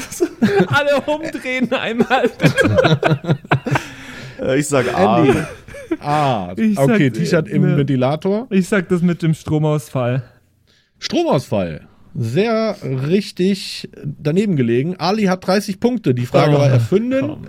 Alle 0.67 1.01
umdrehen 1.01 1.71
einmal. 1.73 2.29
bitte. 2.29 3.37
Äh, 4.41 4.59
Ich 4.59 4.67
sage 4.67 4.95
A. 4.95 5.19
Andy. 5.19 5.37
Ah, 6.03 6.53
Ich 6.57 6.77
okay, 6.77 7.09
T-Shirt 7.11 7.47
im 7.47 7.61
ne. 7.63 7.77
Ventilator. 7.77 8.47
Ich 8.49 8.67
sag 8.67 8.89
das 8.89 9.01
mit 9.01 9.21
dem 9.21 9.33
Stromausfall. 9.33 10.23
Stromausfall. 10.99 11.81
Sehr 12.15 12.75
richtig 13.09 13.89
daneben 14.03 14.55
gelegen. 14.55 14.95
Ali 14.99 15.23
hat 15.23 15.47
30 15.47 15.79
Punkte. 15.79 16.13
Die 16.13 16.27
Frage 16.27 16.55
Oh, 16.55 16.59
war 16.59 16.69
erfunden. 16.69 17.47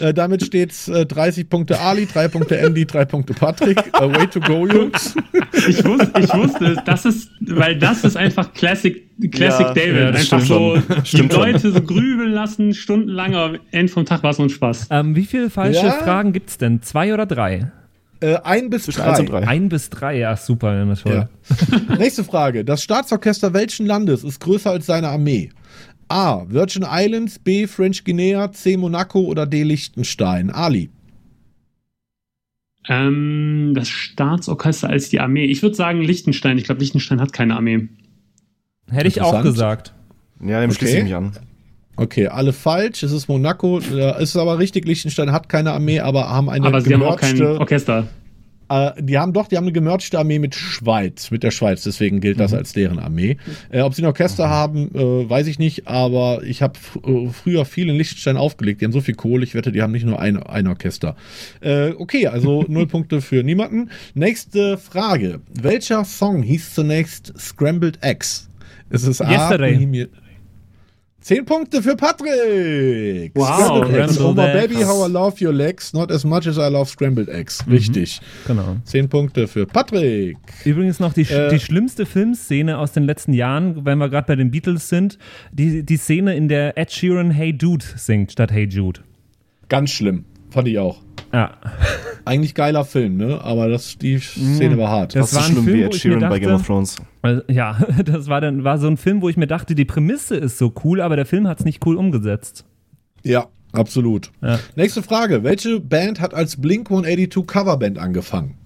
Äh, 0.00 0.12
damit 0.12 0.44
steht's 0.44 0.88
äh, 0.88 1.06
30 1.06 1.48
Punkte 1.48 1.78
Ali, 1.78 2.06
3 2.06 2.26
Punkte 2.26 2.58
Andy, 2.58 2.84
3 2.84 3.04
Punkte 3.04 3.32
Patrick. 3.32 3.78
Äh, 3.78 4.12
way 4.12 4.26
to 4.26 4.40
go, 4.40 4.66
Jungs. 4.66 5.14
Ich 5.68 5.84
wusste, 5.84 6.10
ich 6.18 6.34
wusste, 6.34 6.82
das 6.84 7.04
ist, 7.04 7.30
weil 7.40 7.78
das 7.78 8.02
ist 8.02 8.16
einfach 8.16 8.52
Classic, 8.54 9.04
Classic 9.30 9.66
Ja, 9.66 9.74
David. 9.74 9.96
ja, 9.96 10.10
das 10.10 10.32
einfach 10.32 10.40
so 10.40 10.74
schon. 10.76 10.82
die 11.02 11.06
Stimmt 11.06 11.32
schon. 11.34 11.42
Leute 11.42 11.70
so 11.70 11.80
grübeln 11.82 12.32
lassen, 12.32 12.74
stundenlang, 12.74 13.36
aber 13.36 13.54
am 13.54 13.60
Ende 13.70 13.92
vom 13.92 14.04
Tag 14.04 14.24
war 14.24 14.30
es 14.32 14.38
nur 14.38 14.48
ein 14.48 14.50
Spaß. 14.50 14.88
Ähm, 14.90 15.14
wie 15.14 15.24
viele 15.24 15.50
falsche 15.50 15.86
Ja? 15.86 15.92
Fragen 15.92 16.32
gibt's 16.32 16.58
denn? 16.58 16.82
Zwei 16.82 17.14
oder 17.14 17.26
drei? 17.26 17.70
Äh, 18.22 18.36
ein 18.44 18.70
bis 18.70 18.84
Zwischen 18.84 19.00
drei. 19.00 19.10
1 19.10 19.20
und 19.20 19.26
3. 19.30 19.46
Ein 19.48 19.68
bis 19.68 19.90
drei, 19.90 20.18
ja, 20.18 20.36
super, 20.36 20.76
ja, 20.76 20.94
toll. 20.94 21.28
Ja. 21.88 21.96
Nächste 21.98 22.22
Frage. 22.24 22.64
Das 22.64 22.82
Staatsorchester 22.82 23.52
welchen 23.52 23.84
Landes 23.86 24.22
ist 24.22 24.40
größer 24.40 24.70
als 24.70 24.86
seine 24.86 25.08
Armee? 25.08 25.50
A. 26.08 26.44
Virgin 26.48 26.86
Islands, 26.88 27.38
B. 27.38 27.66
French 27.66 28.04
Guinea, 28.04 28.52
C. 28.52 28.76
Monaco 28.76 29.20
oder 29.20 29.46
D. 29.46 29.64
Liechtenstein? 29.64 30.50
Ali. 30.50 30.90
Ähm, 32.88 33.72
das 33.74 33.88
Staatsorchester 33.88 34.88
als 34.88 35.08
die 35.08 35.20
Armee. 35.20 35.44
Ich 35.44 35.62
würde 35.62 35.74
sagen 35.76 36.00
Liechtenstein. 36.02 36.58
Ich 36.58 36.64
glaube, 36.64 36.80
Liechtenstein 36.80 37.20
hat 37.20 37.32
keine 37.32 37.56
Armee. 37.56 37.88
Hätte 38.90 39.08
ich 39.08 39.20
auch 39.20 39.42
gesagt. 39.42 39.94
Ja, 40.40 40.60
dem 40.60 40.70
Okay. 40.70 40.78
schließe 40.78 40.96
ich 40.98 41.04
mich 41.04 41.14
an. 41.14 41.32
Okay, 41.96 42.26
alle 42.26 42.52
falsch. 42.52 43.02
Es 43.02 43.12
ist 43.12 43.28
Monaco. 43.28 43.78
Es 43.78 44.30
ist 44.30 44.36
aber 44.36 44.58
richtig, 44.58 44.86
Liechtenstein 44.86 45.30
hat 45.32 45.48
keine 45.48 45.72
Armee, 45.72 46.00
aber 46.00 46.28
haben 46.30 46.48
eine 46.48 46.66
Aber 46.66 46.80
sie 46.80 46.92
haben 46.94 47.02
auch 47.02 47.16
kein 47.16 47.40
Orchester. 47.58 48.08
Äh, 48.70 48.92
die 49.02 49.18
haben 49.18 49.34
doch, 49.34 49.48
die 49.48 49.56
haben 49.58 49.64
eine 49.64 49.72
gemergte 49.72 50.18
Armee 50.18 50.38
mit 50.38 50.54
Schweiz, 50.54 51.30
mit 51.30 51.42
der 51.42 51.50
Schweiz, 51.50 51.82
deswegen 51.82 52.20
gilt 52.20 52.40
das 52.40 52.54
als 52.54 52.72
deren 52.72 52.98
Armee. 52.98 53.36
Äh, 53.70 53.82
ob 53.82 53.92
sie 53.92 54.00
ein 54.02 54.06
Orchester 54.06 54.48
haben, 54.48 54.90
äh, 54.94 55.28
weiß 55.28 55.46
ich 55.48 55.58
nicht, 55.58 55.86
aber 55.88 56.42
ich 56.44 56.62
habe 56.62 56.78
äh, 57.06 57.28
früher 57.28 57.66
viel 57.66 57.90
in 57.90 57.96
Liechtenstein 57.96 58.38
aufgelegt. 58.38 58.80
Die 58.80 58.86
haben 58.86 58.92
so 58.92 59.02
viel 59.02 59.14
Kohle, 59.14 59.44
ich 59.44 59.54
wette, 59.54 59.72
die 59.72 59.82
haben 59.82 59.92
nicht 59.92 60.06
nur 60.06 60.18
ein, 60.18 60.42
ein 60.42 60.66
Orchester. 60.68 61.16
Äh, 61.60 61.90
okay, 61.98 62.28
also 62.28 62.64
null 62.68 62.86
Punkte 62.86 63.20
für 63.20 63.42
niemanden. 63.42 63.90
Nächste 64.14 64.78
Frage. 64.78 65.40
Welcher 65.60 66.04
Song 66.06 66.42
hieß 66.42 66.74
zunächst 66.74 67.34
Scrambled 67.38 67.98
Eggs? 68.02 68.48
Ist 68.88 69.06
es 69.06 69.20
A, 69.20 69.30
Yesterday. 69.30 69.74
Bohemian- 69.74 70.08
Zehn 71.22 71.44
Punkte 71.44 71.80
für 71.82 71.94
Patrick. 71.94 73.30
Wow, 73.34 73.88
Eggs. 73.88 74.18
baby, 74.18 74.84
how 74.84 75.06
I 75.06 75.10
love 75.10 75.40
your 75.40 75.52
legs, 75.52 75.92
not 75.92 76.10
as 76.10 76.24
much 76.24 76.48
as 76.48 76.56
I 76.56 76.68
love 76.68 76.90
scrambled 76.90 77.28
eggs. 77.28 77.64
Richtig. 77.70 78.20
Genau. 78.46 78.76
Zehn 78.84 79.08
Punkte 79.08 79.46
für 79.46 79.64
Patrick. 79.66 80.36
Übrigens 80.64 80.98
noch 80.98 81.12
die, 81.12 81.22
Äh. 81.22 81.48
die 81.50 81.60
schlimmste 81.60 82.06
Filmszene 82.06 82.76
aus 82.76 82.90
den 82.90 83.04
letzten 83.04 83.32
Jahren, 83.34 83.84
wenn 83.84 83.98
wir 83.98 84.08
gerade 84.08 84.26
bei 84.26 84.34
den 84.36 84.50
Beatles 84.50 84.88
sind, 84.88 85.16
die, 85.52 85.84
die 85.84 85.96
Szene, 85.96 86.34
in 86.34 86.48
der 86.48 86.76
Ed 86.76 86.90
Sheeran 86.90 87.30
Hey 87.30 87.56
Dude 87.56 87.84
singt 87.96 88.32
statt 88.32 88.50
Hey 88.50 88.66
Jude. 88.68 89.00
Ganz 89.68 89.90
schlimm. 89.90 90.24
Fand 90.50 90.66
ich 90.66 90.78
auch. 90.78 91.00
Ja, 91.32 91.56
Eigentlich 92.24 92.54
geiler 92.54 92.84
Film, 92.84 93.16
ne? 93.16 93.40
Aber 93.42 93.68
das, 93.68 93.98
die 93.98 94.18
Szene 94.18 94.76
war 94.78 94.90
hart. 94.90 95.14
Das 95.16 95.30
so 95.30 95.36
war 95.38 95.44
ein 95.46 95.52
schlimm 95.52 95.64
Film, 95.64 95.76
wie 95.76 95.80
wo 95.82 95.86
Ed 95.86 95.94
ich 95.96 96.04
mir 96.04 96.10
Sheeran 96.12 96.30
bei 96.30 96.38
Game 96.38 96.48
dachte- 96.50 96.60
of 96.60 96.66
Thrones. 96.66 96.96
also, 97.22 97.42
ja, 97.48 97.78
das 98.04 98.28
war 98.28 98.40
dann 98.40 98.64
war 98.64 98.78
so 98.78 98.86
ein 98.86 98.96
Film, 98.96 99.22
wo 99.22 99.28
ich 99.28 99.36
mir 99.36 99.46
dachte, 99.46 99.74
die 99.74 99.84
Prämisse 99.84 100.36
ist 100.36 100.58
so 100.58 100.72
cool, 100.84 101.00
aber 101.00 101.16
der 101.16 101.26
Film 101.26 101.48
hat 101.48 101.58
es 101.60 101.64
nicht 101.64 101.84
cool 101.86 101.96
umgesetzt. 101.96 102.64
ja, 103.24 103.46
absolut. 103.72 104.30
Ja. 104.42 104.58
Nächste 104.76 105.02
Frage. 105.02 105.42
Welche 105.42 105.80
Band 105.80 106.20
hat 106.20 106.34
als 106.34 106.60
Blink 106.60 106.90
182 106.90 107.46
Coverband 107.46 107.98
angefangen? 107.98 108.56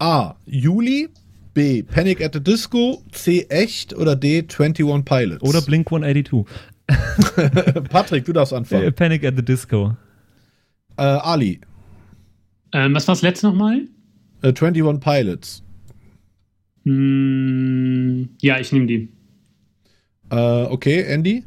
A. 0.00 0.34
Juli. 0.44 1.08
B. 1.54 1.84
Panic 1.84 2.20
at 2.20 2.34
the 2.34 2.42
Disco. 2.42 3.00
C. 3.12 3.46
Echt. 3.48 3.94
Oder 3.96 4.16
D. 4.16 4.40
21 4.48 5.04
Pilots. 5.04 5.42
Oder 5.48 5.62
Blink 5.62 5.86
182. 5.86 6.44
Patrick, 7.90 8.24
du 8.24 8.32
darfst 8.32 8.52
Äh, 8.52 8.56
anfangen. 8.56 8.92
Panic 8.92 9.24
at 9.24 9.34
the 9.36 9.44
Disco. 9.44 9.96
Äh, 10.96 11.02
Ali. 11.02 11.60
Ähm, 12.74 12.92
was 12.94 13.06
war 13.06 13.14
das 13.14 13.22
letzte 13.22 13.46
nochmal? 13.46 13.86
Äh, 14.42 14.48
21 14.48 15.00
Pilots. 15.00 15.62
Hm, 16.82 18.30
ja, 18.42 18.58
ich 18.58 18.72
nehme 18.72 18.86
die. 18.86 19.08
Äh, 20.30 20.64
okay, 20.64 21.02
Andy. 21.02 21.44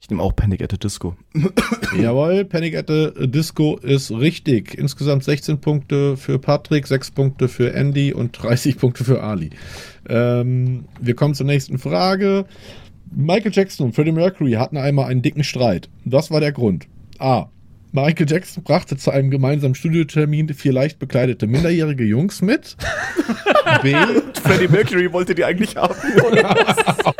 Ich 0.00 0.10
nehme 0.10 0.22
auch 0.22 0.36
Panic 0.36 0.62
at 0.62 0.70
the 0.70 0.78
Disco. 0.78 1.16
Jawohl, 1.98 2.44
Panic 2.44 2.76
at 2.76 2.88
the 2.88 3.26
Disco 3.26 3.78
ist 3.78 4.10
richtig. 4.10 4.74
Insgesamt 4.74 5.24
16 5.24 5.62
Punkte 5.62 6.18
für 6.18 6.38
Patrick, 6.38 6.86
6 6.86 7.12
Punkte 7.12 7.48
für 7.48 7.72
Andy 7.72 8.12
und 8.12 8.32
30 8.32 8.76
Punkte 8.76 9.04
für 9.04 9.22
Ali. 9.22 9.48
Ähm, 10.06 10.84
wir 11.00 11.14
kommen 11.14 11.34
zur 11.34 11.46
nächsten 11.46 11.78
Frage. 11.78 12.44
Michael 13.10 13.52
Jackson 13.54 13.86
und 13.86 13.94
Freddie 13.94 14.12
Mercury 14.12 14.52
hatten 14.52 14.76
einmal 14.76 15.06
einen 15.06 15.22
dicken 15.22 15.44
Streit. 15.44 15.88
Was 16.04 16.30
war 16.30 16.40
der 16.40 16.52
Grund? 16.52 16.86
A. 17.18 17.48
Michael 17.94 18.28
Jackson 18.28 18.64
brachte 18.64 18.96
zu 18.96 19.12
einem 19.12 19.30
gemeinsamen 19.30 19.76
Studiotermin 19.76 20.52
vier 20.52 20.72
leicht 20.72 20.98
bekleidete 20.98 21.46
minderjährige 21.46 22.02
Jungs 22.02 22.42
mit. 22.42 22.76
B. 23.82 23.94
Freddie 24.42 24.66
Mercury 24.66 25.12
wollte 25.12 25.32
die 25.32 25.44
eigentlich 25.44 25.76
haben. 25.76 25.94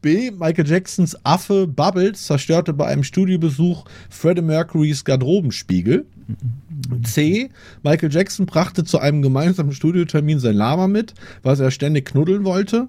B. 0.00 0.30
Michael 0.30 0.66
Jacksons 0.66 1.14
Affe 1.26 1.66
Bubbles 1.66 2.24
zerstörte 2.24 2.72
bei 2.72 2.86
einem 2.86 3.04
Studiobesuch 3.04 3.84
Freddie 4.08 4.40
Mercurys 4.40 5.04
Garderobenspiegel. 5.04 6.06
C. 7.02 7.50
Michael 7.82 8.10
Jackson 8.10 8.46
brachte 8.46 8.84
zu 8.84 8.98
einem 8.98 9.20
gemeinsamen 9.20 9.72
Studiotermin 9.72 10.38
sein 10.38 10.56
Lama 10.56 10.88
mit, 10.88 11.12
was 11.42 11.60
er 11.60 11.70
ständig 11.70 12.06
knuddeln 12.06 12.44
wollte. 12.44 12.88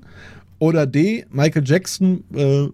Oder 0.57 0.86
D. 0.88 1.26
Michael 1.32 1.63
Jackson 1.65 2.23
äh, 2.34 2.69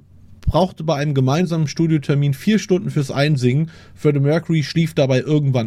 brauchte 0.52 0.84
bei 0.84 0.96
einem 0.98 1.14
gemeinsamen 1.14 1.68
Studiotermin 1.68 2.34
vier 2.34 2.60
Stunden 2.60 2.90
fürs 2.90 3.10
Einsingen. 3.10 3.72
Freddie 3.96 4.20
Mercury 4.20 4.64
schlief 4.64 4.94
dabei 4.94 5.22
irgendwann. 5.22 5.66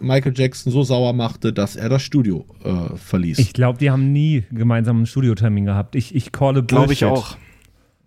Michael 0.00 0.32
Jackson 0.36 0.72
so 0.72 0.82
sauer 0.82 1.12
machte, 1.12 1.52
dass 1.52 1.76
er 1.76 1.88
das 1.88 2.02
Studio 2.02 2.46
äh, 2.64 2.96
verließ. 2.96 3.38
Ich 3.38 3.52
glaube, 3.52 3.78
die 3.78 3.90
haben 3.90 4.12
nie 4.12 4.42
gemeinsam 4.50 4.96
einen 4.96 5.06
Studiotermin 5.06 5.66
gehabt. 5.66 5.94
Ich, 5.94 6.16
ich 6.16 6.32
calle 6.32 6.64
Glaube 6.64 6.92
ich 6.92 7.04
auch. 7.04 7.36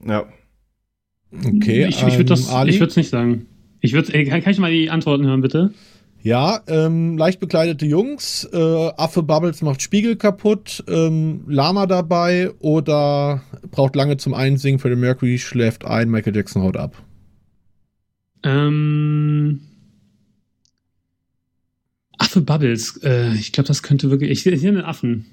Ja. 0.06 0.26
okay, 1.34 1.86
ich 1.86 2.04
ich 2.04 2.18
würde 2.18 2.34
ähm, 2.34 2.84
es 2.84 2.96
nicht 2.98 3.10
sagen. 3.10 3.46
Ich 3.80 3.94
würd, 3.94 4.14
ey, 4.14 4.26
kann, 4.26 4.42
kann 4.42 4.52
ich 4.52 4.60
mal 4.60 4.72
die 4.72 4.90
Antworten 4.90 5.26
hören, 5.26 5.40
bitte? 5.40 5.74
Ja, 6.24 6.62
ähm, 6.68 7.18
leicht 7.18 7.42
bekleidete 7.42 7.86
Jungs, 7.86 8.48
äh, 8.54 8.92
Affe 8.96 9.24
Bubbles 9.24 9.62
macht 9.62 9.82
Spiegel 9.82 10.16
kaputt, 10.16 10.82
ähm, 10.88 11.44
Lama 11.48 11.86
dabei 11.86 12.52
oder 12.60 13.42
braucht 13.72 13.98
lange 13.98 14.16
zum 14.16 14.34
Einsingen, 14.34 14.80
Freddie 14.80 14.96
Mercury 14.96 15.38
schläft 15.38 15.84
ein, 15.84 16.10
Michael 16.10 16.34
Jackson 16.34 16.62
haut 16.64 16.78
ab. 16.78 16.96
Ähm. 18.44 19.62
Affe 22.18 22.40
Bubbles. 22.40 23.02
Äh, 23.04 23.34
ich 23.34 23.52
glaube, 23.52 23.68
das 23.68 23.84
könnte 23.84 24.10
wirklich. 24.10 24.32
Ich 24.32 24.44
sehe 24.44 24.56
hier 24.56 24.70
einen 24.70 24.82
Affen. 24.82 25.26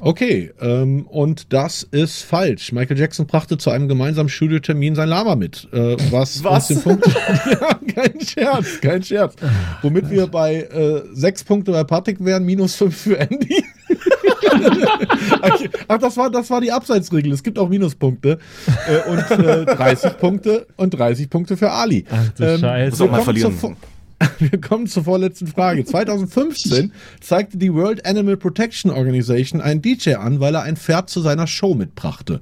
Okay, 0.00 0.52
ähm, 0.60 1.06
und 1.06 1.52
das 1.52 1.82
ist 1.82 2.22
falsch. 2.22 2.72
Michael 2.72 2.98
Jackson 2.98 3.26
brachte 3.26 3.58
zu 3.58 3.70
einem 3.70 3.88
gemeinsamen 3.88 4.28
Studiotermin 4.28 4.94
sein 4.94 5.08
Lama 5.08 5.34
mit. 5.34 5.68
Äh, 5.72 5.96
was, 6.10 6.44
Was? 6.44 6.70
uns 6.70 6.82
den 6.82 6.82
Punkt. 6.82 7.06
ja, 7.60 7.80
kein 7.94 8.20
Scherz, 8.20 8.80
kein 8.80 9.02
Scherz. 9.02 9.34
Womit 9.82 10.08
wir 10.10 10.28
bei 10.28 10.62
äh, 10.62 11.02
sechs 11.12 11.42
Punkte 11.42 11.72
bei 11.72 11.84
Patrick 11.84 12.24
wären, 12.24 12.44
minus 12.44 12.76
fünf 12.76 12.96
für 12.96 13.18
Andy. 13.18 13.64
Ach, 15.88 15.98
das 15.98 16.16
war, 16.16 16.30
das 16.30 16.48
war 16.50 16.60
die 16.60 16.70
Abseitsregel. 16.70 17.32
Es 17.32 17.42
gibt 17.42 17.58
auch 17.58 17.68
Minuspunkte. 17.68 18.38
Äh, 18.86 19.10
und 19.10 19.44
äh, 19.44 19.64
30 19.64 20.18
Punkte 20.18 20.66
und 20.76 20.90
30 20.90 21.28
Punkte 21.28 21.56
für 21.56 21.70
Ali. 21.70 22.04
Ach 22.10 22.28
du 22.36 22.58
Scheiße. 22.58 22.90
Muss 22.90 23.00
auch 23.00 23.10
mal 23.10 23.22
verlieren. 23.22 23.76
Wir 24.40 24.60
kommen 24.60 24.86
zur 24.86 25.04
vorletzten 25.04 25.46
Frage. 25.46 25.84
2015 25.84 26.92
zeigte 27.20 27.56
die 27.58 27.72
World 27.72 28.04
Animal 28.04 28.36
Protection 28.36 28.90
Organization 28.90 29.60
einen 29.60 29.80
DJ 29.82 30.14
an, 30.14 30.40
weil 30.40 30.54
er 30.56 30.62
ein 30.62 30.76
Pferd 30.76 31.08
zu 31.08 31.20
seiner 31.20 31.46
Show 31.46 31.74
mitbrachte. 31.74 32.40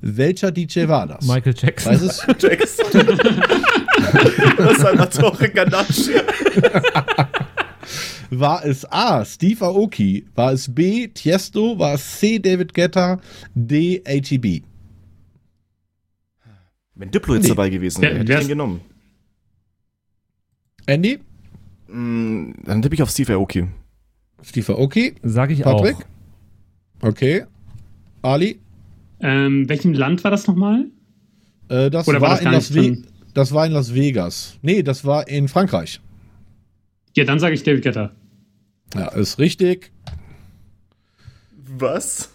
Welcher 0.00 0.50
DJ 0.52 0.88
war 0.88 1.06
das? 1.06 1.26
Michael 1.26 1.54
Jackson. 1.56 1.92
Weiß 1.92 2.02
es? 2.02 2.26
Jackson. 2.38 2.84
Salvatore 4.78 5.48
Ganasci. 5.50 6.12
War 8.30 8.64
es 8.64 8.84
A. 8.90 9.24
Steve 9.24 9.64
Aoki? 9.64 10.26
War 10.34 10.52
es 10.52 10.74
B. 10.74 11.08
Tiesto? 11.08 11.78
War 11.78 11.94
es 11.94 12.18
C. 12.18 12.38
David 12.38 12.74
Guetta? 12.74 13.20
D. 13.54 14.02
ATB? 14.06 14.62
Wenn 16.94 17.10
Diplo 17.10 17.34
jetzt 17.34 17.44
Nee. 17.44 17.48
dabei 17.50 17.70
gewesen 17.70 18.02
wäre, 18.02 18.18
hätte 18.18 18.32
ich 18.32 18.38
ist- 18.38 18.44
den 18.44 18.48
genommen. 18.48 18.80
Andy? 20.86 21.18
Mm, 21.88 22.52
Dann 22.64 22.82
tippe 22.82 22.94
ich 22.94 23.02
auf 23.02 23.10
Steve 23.10 23.32
Aoki. 23.34 23.66
Steve 24.42 24.72
Aoki? 24.72 25.14
Sag 25.22 25.50
ich 25.50 25.62
Patrick? 25.62 25.96
auch. 25.96 27.08
Okay. 27.08 27.44
Ali? 28.22 28.60
Ähm, 29.20 29.68
welchem 29.68 29.92
Land 29.94 30.24
war 30.24 30.30
das 30.30 30.46
nochmal? 30.46 30.86
Äh, 31.68 31.90
das, 31.90 32.08
Oder 32.08 32.20
war 32.20 32.30
war 32.30 32.36
das 32.36 32.44
in 32.44 32.52
Las 32.52 32.74
Ve 32.74 32.80
drin? 32.80 33.06
das 33.34 33.52
war 33.52 33.66
in 33.66 33.72
Las 33.72 33.94
Vegas. 33.94 34.58
Nee, 34.62 34.82
das 34.82 35.04
war 35.04 35.28
in 35.28 35.48
Frankreich. 35.48 36.00
Ja, 37.16 37.24
dann 37.24 37.38
sage 37.38 37.54
ich 37.54 37.62
David 37.62 37.82
Guetta. 37.84 38.10
Ja, 38.94 39.08
ist 39.08 39.38
richtig. 39.38 39.92
Was? 41.78 42.30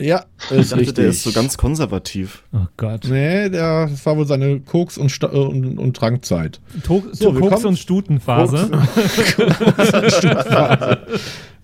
Ja, 0.00 0.24
Ich 0.50 0.56
ist 0.56 0.72
dachte, 0.72 0.80
richtig. 0.80 0.94
der 0.96 1.08
ist 1.08 1.22
so 1.24 1.32
ganz 1.32 1.58
konservativ. 1.58 2.42
Oh 2.54 2.66
Gott. 2.78 3.04
Nee, 3.04 3.50
der, 3.50 3.86
das 3.86 4.06
war 4.06 4.16
wohl 4.16 4.26
seine 4.26 4.60
Koks- 4.60 4.96
und, 4.96 5.10
Sta- 5.10 5.30
äh, 5.32 5.36
und, 5.36 5.78
und 5.78 5.94
Trankzeit. 5.96 6.58
To 6.84 7.02
So, 7.12 7.32
Koks- 7.32 7.50
kommen- 7.50 7.66
und 7.66 7.78
Stutenphase. 7.78 8.70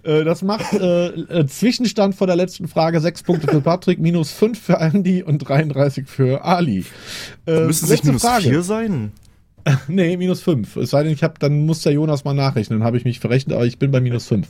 Äh, 0.03 0.25
das 0.25 0.43
macht 0.43 0.73
äh, 0.75 1.07
äh, 1.09 1.47
Zwischenstand 1.47 2.15
vor 2.15 2.27
der 2.27 2.37
letzten 2.37 2.69
Frage: 2.69 3.01
sechs 3.01 3.23
Punkte 3.23 3.49
für 3.49 3.61
Patrick, 3.61 3.99
minus 3.99 4.31
fünf 4.31 4.61
für 4.61 4.75
Andy 4.79 5.23
und 5.23 5.39
33 5.39 6.07
für 6.07 6.45
Ali. 6.45 6.85
Äh, 7.47 7.61
Müsste 7.67 7.87
sich 7.87 8.05
letzte 8.05 8.09
minus 8.09 8.43
vier 8.45 8.63
sein? 8.63 9.13
Nee, 9.89 10.17
minus 10.17 10.41
fünf. 10.41 10.77
Es 10.77 10.91
sei 10.91 11.03
denn, 11.03 11.13
ich 11.13 11.23
habe, 11.23 11.35
dann 11.39 11.67
muss 11.67 11.83
der 11.83 11.93
Jonas 11.93 12.25
mal 12.25 12.35
nachrechnen. 12.35 12.79
Dann 12.79 12.87
habe 12.87 12.97
ich 12.97 13.05
mich 13.05 13.21
verrechnet, 13.21 13.57
aber 13.57 13.67
ich 13.67 13.79
bin 13.79 13.91
bei 13.91 14.01
minus 14.01 14.27
fünf. 14.27 14.49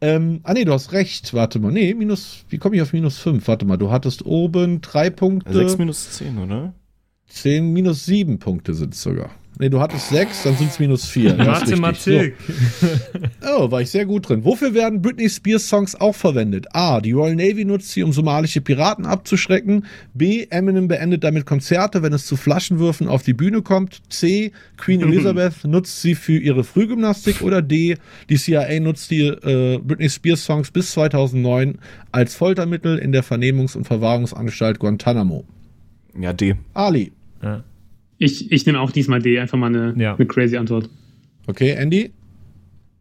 Ähm, 0.00 0.40
ah 0.42 0.52
nee, 0.52 0.64
du 0.64 0.72
hast 0.72 0.92
recht. 0.92 1.32
Warte 1.34 1.58
mal. 1.58 1.72
Nee, 1.72 1.94
minus. 1.94 2.44
Wie 2.48 2.58
komme 2.58 2.76
ich 2.76 2.82
auf 2.82 2.92
minus 2.92 3.18
fünf? 3.18 3.48
Warte 3.48 3.64
mal, 3.64 3.76
du 3.76 3.90
hattest 3.90 4.24
oben 4.26 4.80
drei 4.80 5.10
Punkte. 5.10 5.52
Sechs 5.52 5.78
minus 5.78 6.10
zehn, 6.12 6.38
oder? 6.38 6.74
10 7.32 7.72
minus 7.72 8.04
7 8.04 8.38
Punkte 8.38 8.74
sind 8.74 8.92
es 8.94 9.02
sogar. 9.02 9.30
Nee, 9.62 9.68
du 9.68 9.78
hattest 9.78 10.08
sechs, 10.08 10.42
dann 10.42 10.56
sind 10.56 10.70
es 10.72 10.80
minus 10.80 11.06
vier. 11.06 11.36
Mathematik. 11.36 12.34
So. 12.80 12.88
Oh, 13.46 13.70
war 13.70 13.80
ich 13.80 13.90
sehr 13.90 14.04
gut 14.06 14.28
drin. 14.28 14.44
Wofür 14.44 14.74
werden 14.74 15.00
Britney 15.00 15.30
Spears 15.30 15.68
Songs 15.68 15.94
auch 15.94 16.16
verwendet? 16.16 16.66
A. 16.72 17.00
Die 17.00 17.12
Royal 17.12 17.36
Navy 17.36 17.64
nutzt 17.64 17.92
sie, 17.92 18.02
um 18.02 18.12
somalische 18.12 18.60
Piraten 18.60 19.06
abzuschrecken. 19.06 19.86
B. 20.14 20.48
Eminem 20.50 20.88
beendet 20.88 21.22
damit 21.22 21.46
Konzerte, 21.46 22.02
wenn 22.02 22.12
es 22.12 22.26
zu 22.26 22.36
Flaschenwürfen 22.36 23.06
auf 23.06 23.22
die 23.22 23.34
Bühne 23.34 23.62
kommt. 23.62 24.02
C. 24.08 24.50
Queen 24.78 25.00
Elizabeth 25.08 25.62
nutzt 25.62 26.02
sie 26.02 26.16
für 26.16 26.38
ihre 26.38 26.64
Frühgymnastik. 26.64 27.40
Oder 27.42 27.62
D. 27.62 27.98
Die 28.30 28.38
CIA 28.38 28.80
nutzt 28.80 29.12
die 29.12 29.28
äh, 29.28 29.78
Britney 29.78 30.10
Spears 30.10 30.44
Songs 30.44 30.72
bis 30.72 30.90
2009 30.90 31.78
als 32.10 32.34
Foltermittel 32.34 32.98
in 32.98 33.12
der 33.12 33.22
Vernehmungs- 33.22 33.76
und 33.76 33.84
Verwahrungsanstalt 33.86 34.80
Guantanamo. 34.80 35.44
Ja, 36.18 36.32
D. 36.32 36.56
Ali. 36.74 37.12
Ja. 37.40 37.62
Ich, 38.22 38.52
ich 38.52 38.66
nehme 38.66 38.80
auch 38.80 38.92
diesmal 38.92 39.20
D, 39.20 39.40
einfach 39.40 39.58
mal 39.58 39.66
eine, 39.66 40.00
Ja. 40.00 40.14
eine 40.14 40.26
crazy 40.26 40.56
Antwort. 40.56 40.88
Okay, 41.48 41.72
Andy? 41.72 42.12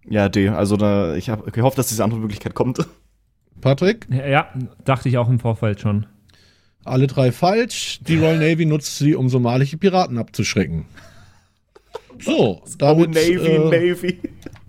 Ja, 0.10 0.30
D. 0.30 0.50
Also 0.50 0.78
da, 0.78 1.16
ich 1.16 1.30
habe 1.30 1.52
gehofft, 1.52 1.78
dass 1.78 1.90
diese 1.90 2.04
andere 2.04 2.20
Möglichkeit 2.20 2.56
kommt. 2.56 2.80
Patrick? 3.62 4.08
Ja, 4.10 4.48
dachte 4.84 5.10
ich 5.10 5.20
auch 5.20 5.30
im 5.30 5.40
Vorfeld 5.40 5.80
schon. 5.80 6.08
Alle 6.84 7.06
drei 7.06 7.32
falsch. 7.32 8.00
Die 8.08 8.18
Royal 8.18 8.40
Navy 8.40 8.66
nutzt 8.66 8.98
sie, 8.98 9.14
um 9.14 9.30
somalische 9.30 9.78
Piraten 9.78 10.18
abzuschrecken. 10.18 10.86
So, 12.20 12.64
damit, 12.80 13.10
oh, 13.10 13.12
Navy, 13.12 13.48
äh, 13.48 13.90
Navy. 13.92 14.18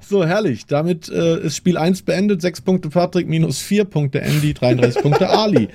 so 0.00 0.24
herrlich. 0.24 0.64
Damit 0.64 1.10
äh, 1.10 1.40
ist 1.40 1.56
Spiel 1.56 1.76
1 1.76 2.00
beendet. 2.02 2.40
6 2.40 2.62
Punkte 2.62 2.88
Patrick, 2.88 3.28
minus 3.28 3.60
4 3.60 3.84
Punkte 3.84 4.22
Andy, 4.22 4.54
33 4.54 5.02
Punkte 5.02 5.28
Ali. 5.28 5.68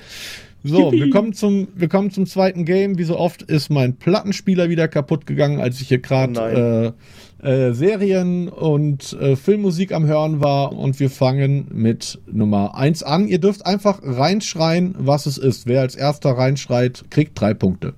So, 0.66 0.92
wir 0.92 1.10
kommen, 1.10 1.32
zum, 1.32 1.68
wir 1.74 1.88
kommen 1.88 2.10
zum 2.10 2.26
zweiten 2.26 2.64
Game. 2.64 2.98
Wie 2.98 3.04
so 3.04 3.18
oft 3.18 3.42
ist 3.42 3.70
mein 3.70 3.96
Plattenspieler 3.96 4.68
wieder 4.68 4.88
kaputt 4.88 5.26
gegangen, 5.26 5.60
als 5.60 5.80
ich 5.80 5.88
hier 5.88 5.98
gerade 5.98 6.94
äh, 7.42 7.48
äh, 7.48 7.72
Serien 7.72 8.48
und 8.48 9.12
äh, 9.20 9.36
Filmmusik 9.36 9.92
am 9.92 10.06
Hören 10.06 10.40
war. 10.40 10.72
Und 10.72 10.98
wir 10.98 11.10
fangen 11.10 11.68
mit 11.72 12.18
Nummer 12.30 12.76
1 12.76 13.02
an. 13.02 13.28
Ihr 13.28 13.38
dürft 13.38 13.64
einfach 13.66 14.00
reinschreien, 14.02 14.94
was 14.98 15.26
es 15.26 15.38
ist. 15.38 15.66
Wer 15.66 15.82
als 15.82 15.94
erster 15.94 16.30
reinschreit, 16.30 17.04
kriegt 17.10 17.40
drei 17.40 17.54
Punkte. 17.54 17.94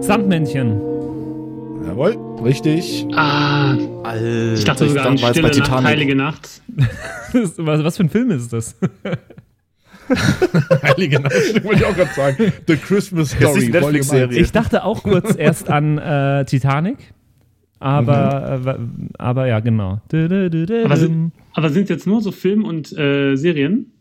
Sandmännchen. 0.00 0.93
Jawohl, 1.86 2.16
richtig. 2.42 3.06
Ah, 3.14 3.76
Alter, 4.02 4.54
ich 4.54 4.64
dachte 4.64 4.88
sogar 4.88 5.06
an 5.06 5.20
war 5.20 5.34
jetzt 5.34 5.38
Stille 5.38 5.68
Nacht, 5.68 5.84
Heilige 5.84 6.16
Nacht. 6.16 6.62
was, 7.32 7.84
was 7.84 7.96
für 7.96 8.04
ein 8.04 8.08
Film 8.08 8.30
ist 8.30 8.52
das? 8.52 8.76
Heilige 10.82 11.20
Nacht, 11.20 11.64
wollte 11.64 11.82
ich 11.82 11.84
auch 11.86 11.94
gerade 11.94 12.14
sagen. 12.14 12.52
The 12.66 12.76
Christmas 12.76 13.30
Story. 13.30 13.66
die 13.66 13.70
Netflix-Serie. 13.70 14.40
Ich 14.40 14.52
dachte 14.52 14.84
auch 14.84 15.02
kurz 15.02 15.34
erst 15.36 15.70
an 15.70 15.98
äh, 15.98 16.44
Titanic. 16.46 16.98
Aber, 17.80 18.60
äh, 18.64 18.78
aber 19.18 19.46
ja, 19.46 19.60
genau. 19.60 20.00
Aber 20.10 20.96
sind, 20.96 21.32
aber 21.52 21.68
sind 21.68 21.90
jetzt 21.90 22.06
nur 22.06 22.22
so 22.22 22.32
Film- 22.32 22.64
und 22.64 22.96
äh, 22.96 23.36
Serien? 23.36 23.92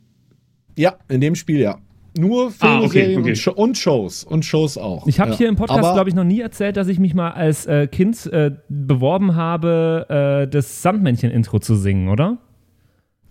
Ja, 0.77 0.95
in 1.09 1.19
dem 1.21 1.35
Spiel 1.35 1.59
ja. 1.59 1.79
Nur 2.15 2.51
Filme, 2.51 2.75
Ah, 2.75 2.79
okay, 2.79 2.89
Serien 2.89 3.19
okay. 3.21 3.29
Und, 3.29 3.37
Sho 3.37 3.51
und 3.51 3.77
Shows. 3.77 4.23
Und 4.23 4.45
Shows 4.45 4.77
auch. 4.77 5.07
Ich 5.07 5.19
habe 5.19 5.31
ja. 5.31 5.37
hier 5.37 5.49
im 5.49 5.55
Podcast, 5.55 5.93
glaube 5.93 6.09
ich, 6.09 6.15
noch 6.15 6.23
nie 6.23 6.41
erzählt, 6.41 6.77
dass 6.77 6.87
ich 6.87 6.99
mich 6.99 7.13
mal 7.13 7.31
als 7.31 7.65
äh, 7.65 7.87
Kind 7.87 8.25
äh, 8.27 8.51
beworben 8.69 9.35
habe, 9.35 10.43
äh, 10.43 10.47
das 10.47 10.81
Sandmännchen-Intro 10.81 11.59
zu 11.59 11.75
singen, 11.75 12.09
oder? 12.09 12.37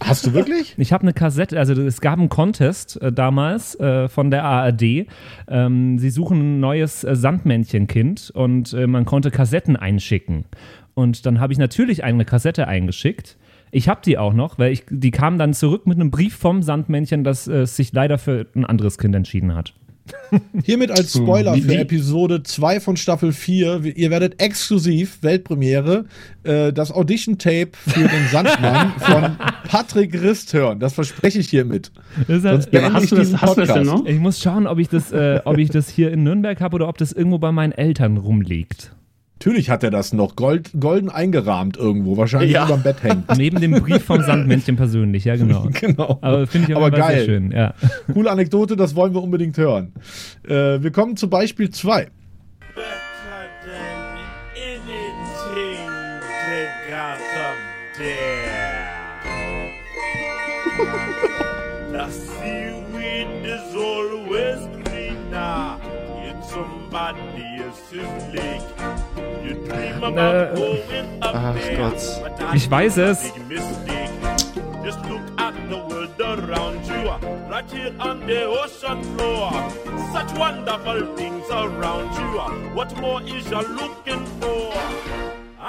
Hast 0.04 0.26
du 0.26 0.34
wirklich? 0.34 0.74
Ich 0.78 0.92
habe 0.92 1.02
eine 1.02 1.12
Kassette, 1.12 1.58
also 1.58 1.80
es 1.80 2.00
gab 2.00 2.18
einen 2.18 2.28
Contest 2.28 3.00
äh, 3.00 3.12
damals 3.12 3.78
äh, 3.78 4.08
von 4.08 4.30
der 4.30 4.44
ARD. 4.44 5.06
Ähm, 5.48 5.98
sie 5.98 6.10
suchen 6.10 6.56
ein 6.56 6.60
neues 6.60 7.04
äh, 7.04 7.14
Sandmännchenkind 7.14 8.32
und 8.34 8.72
äh, 8.72 8.86
man 8.86 9.04
konnte 9.04 9.30
Kassetten 9.30 9.76
einschicken. 9.76 10.44
Und 10.94 11.24
dann 11.24 11.40
habe 11.40 11.52
ich 11.52 11.58
natürlich 11.58 12.04
eine 12.04 12.24
Kassette 12.24 12.66
eingeschickt. 12.68 13.36
Ich 13.74 13.88
habe 13.88 14.02
die 14.04 14.18
auch 14.18 14.34
noch, 14.34 14.58
weil 14.58 14.70
ich, 14.72 14.84
die 14.90 15.10
kam 15.10 15.38
dann 15.38 15.54
zurück 15.54 15.86
mit 15.86 15.98
einem 15.98 16.10
Brief 16.10 16.36
vom 16.36 16.62
Sandmännchen, 16.62 17.24
das 17.24 17.48
äh, 17.48 17.66
sich 17.66 17.92
leider 17.94 18.18
für 18.18 18.46
ein 18.54 18.66
anderes 18.66 18.98
Kind 18.98 19.14
entschieden 19.16 19.54
hat. 19.54 19.72
Hiermit 20.64 20.90
als 20.90 21.14
Spoiler 21.14 21.54
Wie- 21.54 21.62
für 21.62 21.78
Episode 21.78 22.42
2 22.42 22.80
von 22.80 22.96
Staffel 22.98 23.32
4. 23.32 23.82
Ihr 23.96 24.10
werdet 24.10 24.42
exklusiv, 24.42 25.22
Weltpremiere, 25.22 26.04
äh, 26.42 26.72
das 26.72 26.92
Audition-Tape 26.92 27.70
für 27.72 28.00
den 28.08 28.26
Sandmann 28.30 28.92
von 28.98 29.36
Patrick 29.68 30.20
Rist 30.20 30.52
hören. 30.52 30.78
Das 30.80 30.92
verspreche 30.92 31.38
ich 31.38 31.48
hiermit. 31.48 31.92
Das 32.26 32.36
ist 32.38 32.42
Sonst 32.42 32.70
beende 32.72 32.92
hast 32.92 33.04
ich 33.04 33.10
du 33.10 33.16
das- 33.16 33.26
diesen 33.28 33.40
hast 33.40 33.56
du 33.56 33.60
das 33.60 33.72
denn 33.72 33.84
Podcast. 33.86 34.04
noch? 34.04 34.10
Ich 34.12 34.18
muss 34.18 34.38
schauen, 34.40 34.66
ob 34.66 34.78
ich 34.80 34.88
das, 34.88 35.12
äh, 35.12 35.40
ob 35.44 35.56
ich 35.56 35.70
das 35.70 35.88
hier 35.88 36.10
in 36.12 36.24
Nürnberg 36.24 36.60
habe 36.60 36.74
oder 36.74 36.88
ob 36.88 36.98
das 36.98 37.12
irgendwo 37.12 37.38
bei 37.38 37.52
meinen 37.52 37.72
Eltern 37.72 38.18
rumliegt. 38.18 38.92
Natürlich 39.42 39.70
hat 39.70 39.82
er 39.82 39.90
das 39.90 40.12
noch 40.12 40.36
gold, 40.36 40.70
golden 40.78 41.10
eingerahmt 41.10 41.76
irgendwo. 41.76 42.16
Wahrscheinlich 42.16 42.52
Ja. 42.52 42.64
überm 42.64 42.84
Bett 42.84 43.02
hängt. 43.02 43.24
Neben 43.36 43.60
dem 43.60 43.72
Brief 43.72 44.04
vom 44.04 44.22
Sandmännchen 44.22 44.76
persönlich, 44.76 45.24
ja 45.24 45.34
genau. 45.34 45.68
genau. 45.80 46.18
Aber 46.20 46.46
finde 46.46 46.70
ich 46.70 46.76
Aber 46.76 46.92
geil. 46.92 47.16
sehr 47.16 47.24
schön, 47.24 47.50
ja. 47.50 47.74
Coole 48.12 48.30
Anekdote, 48.30 48.76
das 48.76 48.94
wollen 48.94 49.14
wir 49.14 49.20
unbedingt 49.22 49.56
hören. 49.58 49.94
Äh, 50.46 50.80
wir 50.80 50.92
kommen 50.92 51.16
zu 51.16 51.28
Beispiel 51.28 51.70
2. 51.70 52.06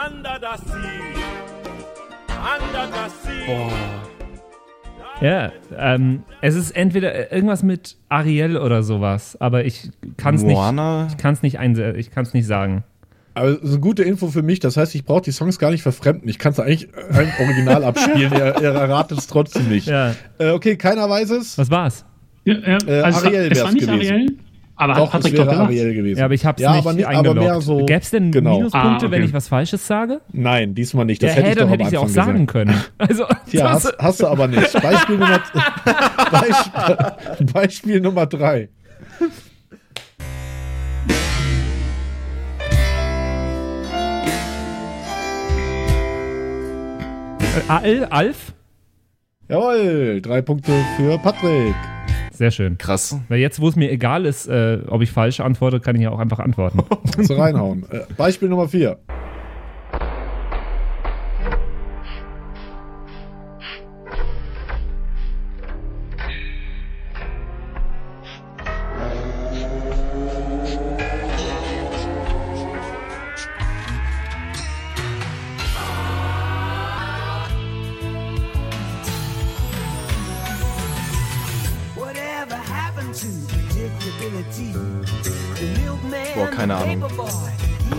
Under 0.06 0.40
the 0.40 0.58
sea, 0.66 1.24
under 2.42 2.88
the 2.92 3.10
sea. 3.24 3.72
Ja, 5.22 5.52
ähm, 5.78 6.24
es 6.42 6.56
ist 6.56 6.72
entweder 6.72 7.32
irgendwas 7.32 7.64
mit 7.64 7.98
Ariel 8.10 8.58
oder 8.58 8.84
sowas, 8.84 9.38
aber 9.40 9.64
ich 9.64 9.92
kann 10.18 10.36
es 10.36 10.42
nicht, 10.42 10.58
ich 11.12 11.18
kann's 11.18 11.44
nicht, 11.44 11.60
einse 11.60 11.92
ich 11.94 12.12
kann's 12.12 12.34
nicht 12.34 12.48
sagen. 12.48 12.84
Aber 13.36 13.54
so 13.62 13.68
eine 13.74 13.80
gute 13.80 14.04
Info 14.04 14.28
für 14.28 14.44
mich, 14.44 14.60
das 14.60 14.78
heißt, 14.78 14.94
ich 14.96 15.06
brauche 15.06 15.22
die 15.24 15.32
Songs 15.32 15.58
gar 15.58 15.72
nicht 15.72 15.82
verfremden. 15.82 16.30
Ich 16.30 16.38
kann 16.38 16.52
es 16.52 16.60
eigentlich 16.60 16.88
ein 17.12 17.32
Original 17.40 17.84
abspielen, 17.86 18.32
ihr, 18.32 18.62
ihr 18.62 18.70
erratet 18.74 19.18
es 19.18 19.28
trotzdem 19.28 19.70
nicht. 19.70 19.88
Ja, 19.88 20.14
Äh, 20.38 20.52
okay, 20.52 20.76
keiner 20.76 21.10
weiß 21.10 21.32
es. 21.32 21.58
was 21.58 21.72
war's? 21.72 22.06
Ja, 22.46 22.56
ja, 22.56 22.78
Äh, 22.88 23.02
also 23.02 23.26
Ariel 23.26 23.52
es 23.52 23.64
war 23.64 23.72
nicht 23.72 23.88
gewesen. 23.88 24.12
Ariel, 24.14 24.38
aber 24.76 24.94
Doch, 24.96 25.02
hat 25.14 25.22
Patrick 25.22 25.34
es 25.34 25.40
doch 25.40 25.46
gemacht. 25.48 25.66
Ariel 25.68 25.94
gewesen. 25.94 26.20
Ja, 26.20 26.26
aber 26.26 26.34
ich 26.34 26.46
hab's 26.46 26.62
ja, 26.62 26.72
nicht 26.74 26.80
aber, 26.82 26.94
nicht, 26.94 27.06
aber 27.08 27.18
eingeloggt. 27.18 27.40
mehr 27.42 27.62
so. 27.62 27.86
Gäb's 27.86 28.10
denn 28.12 28.32
genau. 28.32 28.58
Minuspunkte, 28.58 29.06
Ah, 29.08 29.12
wenn 29.12 29.20
okay. 29.22 29.28
ich 29.30 29.34
was 29.34 29.48
Falsches 29.48 29.88
sage? 29.88 30.22
Nein, 30.32 30.76
diesmal 30.76 31.06
nicht. 31.06 31.24
Das 31.24 31.30
ja, 31.32 31.36
hätte 31.38 31.46
hä, 31.48 31.52
ich 31.54 31.58
doch 31.60 31.70
hätte 31.70 31.82
am 31.84 31.88
ich 31.88 31.94
ja 31.94 32.00
auch 32.00 32.04
Anfang 32.04 32.26
sagen 32.26 32.46
gesagt. 32.48 32.52
können. 32.68 32.84
Also, 32.98 33.26
das- 33.52 33.64
hast, 33.64 33.98
hast 34.00 34.20
du 34.22 34.28
aber 34.28 34.48
nicht. 34.48 34.74
Beispiel 34.82 35.18
Nummer, 35.18 35.40
Beispiel, 36.32 37.46
Beispiel 37.54 38.00
Nummer 38.02 38.26
drei. 38.26 38.70
Al, 47.68 48.06
Alf? 48.06 48.54
Jawohl, 49.48 50.22
drei 50.22 50.42
Punkte 50.42 50.72
für 50.98 51.18
Patrick. 51.20 51.76
Sehr 52.32 52.50
schön. 52.50 52.80
Krass. 52.80 53.20
Weil 53.30 53.40
jetzt, 53.40 53.62
wo 53.62 53.68
es 53.68 53.76
mir 53.76 53.92
egal 53.92 54.26
ist, 54.26 54.48
äh, 54.48 54.80
ob 54.88 55.04
ich 55.04 55.12
falsch 55.12 55.40
antworte, 55.40 55.80
kann 55.80 55.96
ich 55.96 56.02
ja 56.02 56.10
auch 56.10 56.18
einfach 56.18 56.40
antworten. 56.40 56.80
Kannst 57.16 57.30
du 57.30 57.36
reinhauen. 57.36 57.86
Äh, 57.92 58.02
Beispiel 58.18 58.50
Nummer 58.50 58.68
vier. 58.68 58.98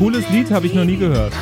Cooles 0.04 0.28
Lied 0.28 0.50
habe 0.50 0.66
ich 0.66 0.74
noch 0.74 0.84
nie 0.84 0.98
gehört. 0.98 1.32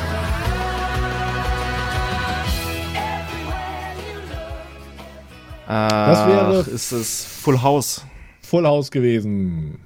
das 5.67 6.27
wäre- 6.27 6.65
ist 6.73 6.91
es 6.91 7.25
Full 7.25 7.61
House. 7.61 8.05
Full 8.41 8.65
House 8.65 8.91
gewesen. 8.91 9.79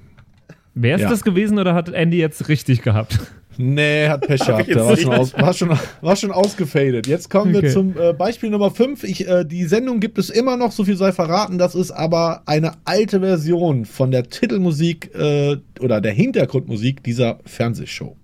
Wer 0.74 0.96
ist 0.96 1.02
Ja. 1.02 1.10
das 1.10 1.24
gewesen 1.24 1.58
oder 1.60 1.74
hat 1.74 1.90
Andy 1.90 2.18
jetzt 2.18 2.50
richtig 2.50 2.82
gehabt? 2.84 3.20
Nee, 3.60 4.08
hat 4.08 4.22
Pech 4.28 4.40
gehabt. 4.46 4.76
war 4.76 4.92
jetzt 4.92 5.02
schon, 5.02 5.14
aus, 5.14 5.34
war, 5.34 5.54
schon, 5.54 5.70
war 6.02 6.16
schon 6.16 6.32
ausgefadet. 6.32 7.08
Jetzt 7.08 7.30
kommen 7.32 7.54
wir 7.54 7.60
Okay. 7.60 7.72
zum 7.72 7.98
äh, 7.98 8.14
Beispiel 8.14 8.52
Nummer 8.52 8.70
5. 8.70 9.04
Ich, 9.04 9.28
äh, 9.28 9.44
die 9.46 9.64
Sendung 9.66 10.00
gibt 10.00 10.20
es 10.20 10.30
immer 10.30 10.58
noch, 10.58 10.72
so 10.72 10.84
viel 10.84 10.96
sei 10.98 11.12
verraten. 11.12 11.58
Das 11.58 11.74
ist 11.74 11.90
aber 11.90 12.44
eine 12.46 12.74
alte 12.86 13.20
Version 13.22 13.86
von 13.86 14.12
der 14.12 14.30
Titelmusik 14.30 15.16
äh, 15.16 15.58
oder 15.80 16.02
der 16.02 16.12
Hintergrundmusik 16.12 17.02
dieser 17.04 17.40
Fernsehshow. 17.46 18.16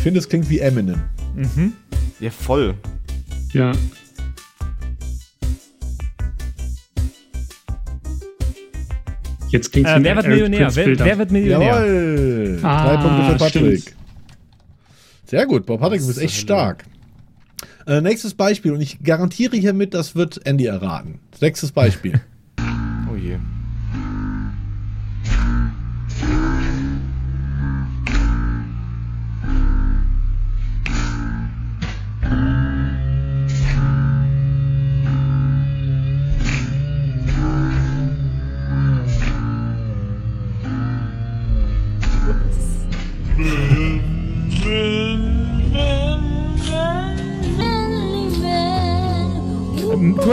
Ich 0.00 0.04
finde, 0.04 0.18
es 0.18 0.30
klingt 0.30 0.48
wie 0.48 0.60
Eminem. 0.60 0.98
Ja, 2.20 2.30
voll. 2.30 2.74
Ja. 3.52 3.72
Jetzt 9.50 9.72
klingt 9.72 9.88
Äh, 9.88 10.02
wer 10.02 10.16
wird 10.16 10.26
Millionär? 10.28 10.74
Wer, 10.74 10.98
wer 10.98 11.18
wird 11.18 11.30
Millionär? 11.30 11.84
Jawohl! 11.84 12.58
Ah, 12.62 12.86
Drei 12.86 12.96
Punkte 13.02 13.32
für 13.32 13.36
Patrick. 13.60 13.80
stimmt. 13.82 13.96
Sehr 15.26 15.44
gut, 15.46 15.66
Bob 15.66 15.80
Patrick, 15.80 16.00
du 16.00 16.06
bist 16.06 16.18
echt 16.18 16.36
stark. 16.36 16.84
Äh, 17.86 18.00
nächstes 18.00 18.32
Beispiel, 18.32 18.72
und 18.72 18.80
ich 18.80 19.02
garantiere 19.02 19.58
hiermit, 19.58 19.92
das 19.92 20.14
wird 20.14 20.40
Andy 20.46 20.64
erraten. 20.64 21.18
Nächstes 21.42 21.72
Beispiel. 21.72 22.20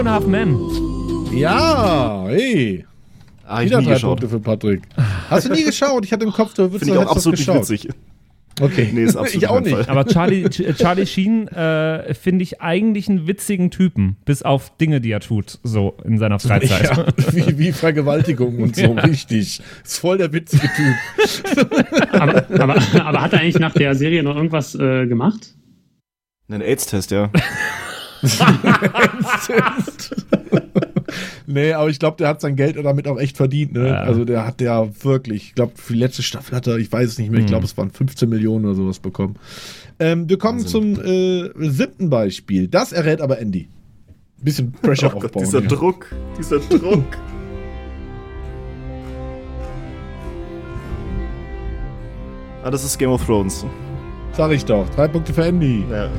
and 0.07 0.09
a 0.09 0.13
Half 0.13 0.27
Men. 0.27 0.57
ja, 1.33 2.25
hey. 2.27 2.85
Ah, 3.45 3.61
ich 3.61 3.67
Wieder 3.69 3.79
nie 3.79 3.85
drei 3.87 3.93
geschaut. 3.93 4.19
Punkte 4.19 4.29
für 4.29 4.39
Patrick. 4.39 4.81
Hast 5.29 5.47
du 5.47 5.53
nie 5.53 5.63
geschaut? 5.63 6.03
Ich 6.05 6.11
hatte 6.11 6.25
im 6.25 6.31
Kopf, 6.31 6.53
du 6.53 6.71
würdest 6.71 6.89
ich 6.89 6.97
auch 6.97 7.09
absolut 7.11 7.37
nicht 7.39 7.47
geschaut. 7.47 7.61
witzig. 7.69 7.89
Okay. 8.59 8.89
Nee, 8.93 9.03
ist 9.03 9.15
absolut 9.17 9.43
ich 9.43 9.49
auch 9.49 9.59
nicht. 9.61 9.71
Fall. 9.71 9.85
Aber 9.87 10.05
Charlie, 10.05 10.45
Ch- 10.47 10.75
Charlie 10.77 11.05
Sheen 11.05 11.47
äh, 11.49 12.13
finde 12.13 12.43
ich 12.43 12.59
eigentlich 12.61 13.07
einen 13.09 13.27
witzigen 13.27 13.69
Typen, 13.71 14.17
bis 14.25 14.43
auf 14.43 14.75
Dinge, 14.77 14.99
die 14.99 15.11
er 15.11 15.19
tut, 15.21 15.59
so 15.63 15.95
in 16.03 16.17
seiner 16.17 16.39
Freizeit. 16.39 16.83
Ja, 16.97 17.05
wie, 17.33 17.57
wie 17.57 17.71
Vergewaltigung 17.71 18.57
und 18.59 18.75
so, 18.75 18.81
Ja. 18.81 19.01
richtig. 19.03 19.61
Ist 19.85 19.99
voll 19.99 20.17
der 20.17 20.33
witzige 20.33 20.67
Typ. 20.67 21.67
Aber, 22.11 22.45
aber, 22.59 22.75
aber 23.05 23.21
hat 23.21 23.33
er 23.33 23.41
eigentlich 23.41 23.59
nach 23.59 23.73
der 23.73 23.93
Serie 23.95 24.23
noch 24.23 24.35
irgendwas 24.35 24.73
äh, 24.75 25.05
gemacht? 25.05 25.53
Ein 26.49 26.61
AIDS-Test, 26.61 27.11
ja. 27.11 27.29
nee, 31.45 31.73
aber 31.73 31.89
ich 31.89 31.99
glaube, 31.99 32.17
der 32.17 32.27
hat 32.29 32.41
sein 32.41 32.55
Geld 32.55 32.77
damit 32.83 33.07
auch 33.07 33.19
echt 33.19 33.37
verdient. 33.37 33.73
Ne? 33.73 33.87
Ja. 33.89 33.95
Also 34.01 34.25
der 34.25 34.45
hat 34.45 34.61
ja 34.61 34.87
wirklich, 35.03 35.43
ich 35.47 35.55
glaube, 35.55 35.73
für 35.75 35.93
die 35.93 35.99
letzte 35.99 36.23
Staffel 36.23 36.55
hat 36.55 36.67
er, 36.67 36.77
ich 36.77 36.91
weiß 36.91 37.07
es 37.09 37.17
nicht 37.19 37.29
mehr, 37.31 37.39
ich 37.39 37.45
Mhm. 37.45 37.49
glaube, 37.49 37.65
es 37.65 37.77
waren 37.77 37.91
15 37.91 38.27
Millionen 38.29 38.65
oder 38.65 38.75
sowas 38.75 38.99
bekommen. 38.99 39.35
Ähm, 39.99 40.29
wir 40.29 40.37
kommen 40.37 40.59
Wahnsinn. 40.63 40.95
zum 40.95 41.05
äh, 41.05 41.69
siebten 41.69 42.09
Beispiel. 42.09 42.67
Das 42.67 42.91
errät 42.91 43.21
aber 43.21 43.39
Andy. 43.39 43.67
Bisschen 44.41 44.71
Pressure 44.71 45.09
Oh 45.15 45.19
Gott, 45.19 45.25
aufbauen. 45.35 45.43
dieser 45.45 45.61
ja. 45.61 45.67
Druck. 45.67 46.05
Dieser 46.37 46.59
Druck. 46.69 47.03
ah, 52.63 52.69
das 52.71 52.83
ist 52.83 52.97
Game 52.97 53.09
of 53.11 53.25
Thrones. 53.25 53.65
Sag 54.33 54.51
ich 54.51 54.65
doch. 54.65 54.87
Drei 54.95 55.07
Punkte 55.07 55.33
für 55.33 55.45
Andy. 55.45 55.85
Ja. 55.89 56.09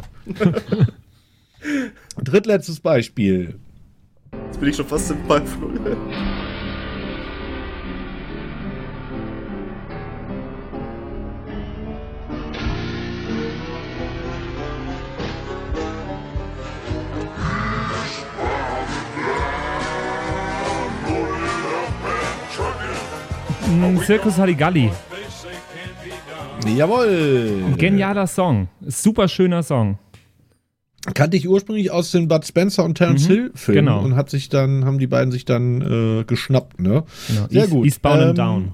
Drittletztes 2.29 2.79
Beispiel. 2.79 3.55
Jetzt 4.47 4.61
bin 4.61 4.69
ich 4.69 4.77
schon 4.77 4.87
fast 4.87 5.11
im 5.11 5.27
Ballflug. 5.27 5.81
Mm, 23.67 23.99
Circus 24.05 24.37
Halligalli. 24.37 24.91
Jawohl. 26.77 27.75
Genialer 27.79 28.27
Song. 28.27 28.69
Super 28.87 29.29
schöner 29.29 29.63
Song. 29.63 29.99
Kannte 31.15 31.37
ich 31.37 31.49
ursprünglich 31.49 31.91
aus 31.91 32.11
den 32.11 32.29
Bud 32.29 32.45
Spencer 32.47 32.85
und 32.85 32.97
Terence 32.97 33.29
Mhm, 33.29 33.33
Hill 33.33 33.51
Filmen 33.55 33.87
genau. 33.87 34.03
und 34.03 34.17
hat 34.17 34.31
sich 34.31 34.49
dann, 34.49 34.85
haben 34.85 34.99
die 34.99 35.07
beiden 35.07 35.31
sich 35.33 35.45
dann 35.45 35.81
äh, 36.21 36.25
geschnappt, 36.25 36.81
ne? 36.81 37.05
Genau. 37.29 37.47
Sehr 37.51 37.63
East, 37.63 37.71
gut. 37.71 37.87
Eastbound 37.87 38.21
Ähm, 38.23 38.29
and 38.29 38.39
Down. 38.39 38.73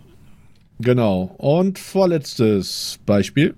Genau. 0.81 1.35
Und 1.39 1.79
vorletztes 1.79 2.99
Beispiel. 3.07 3.55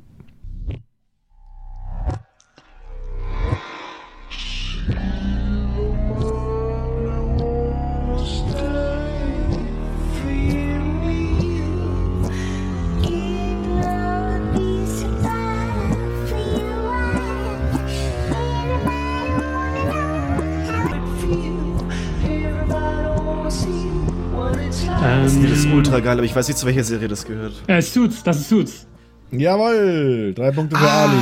Ist 25.67 25.72
ultra 25.75 26.01
geil, 26.01 26.17
aber 26.17 26.25
ich 26.25 26.34
weiß 26.34 26.49
nicht, 26.49 26.59
zu 26.59 26.67
welcher 26.67 26.84
Serie 26.84 27.09
das 27.09 27.25
gehört. 27.26 27.53
äh, 27.67 27.80
Suits, 27.83 28.22
das 28.22 28.38
ist 28.41 28.49
Suits. 28.49 28.87
Jawohl. 29.30 30.33
Drei 30.34 30.51
Punkte 30.53 30.76
für 30.76 30.88
Ali. 30.88 31.17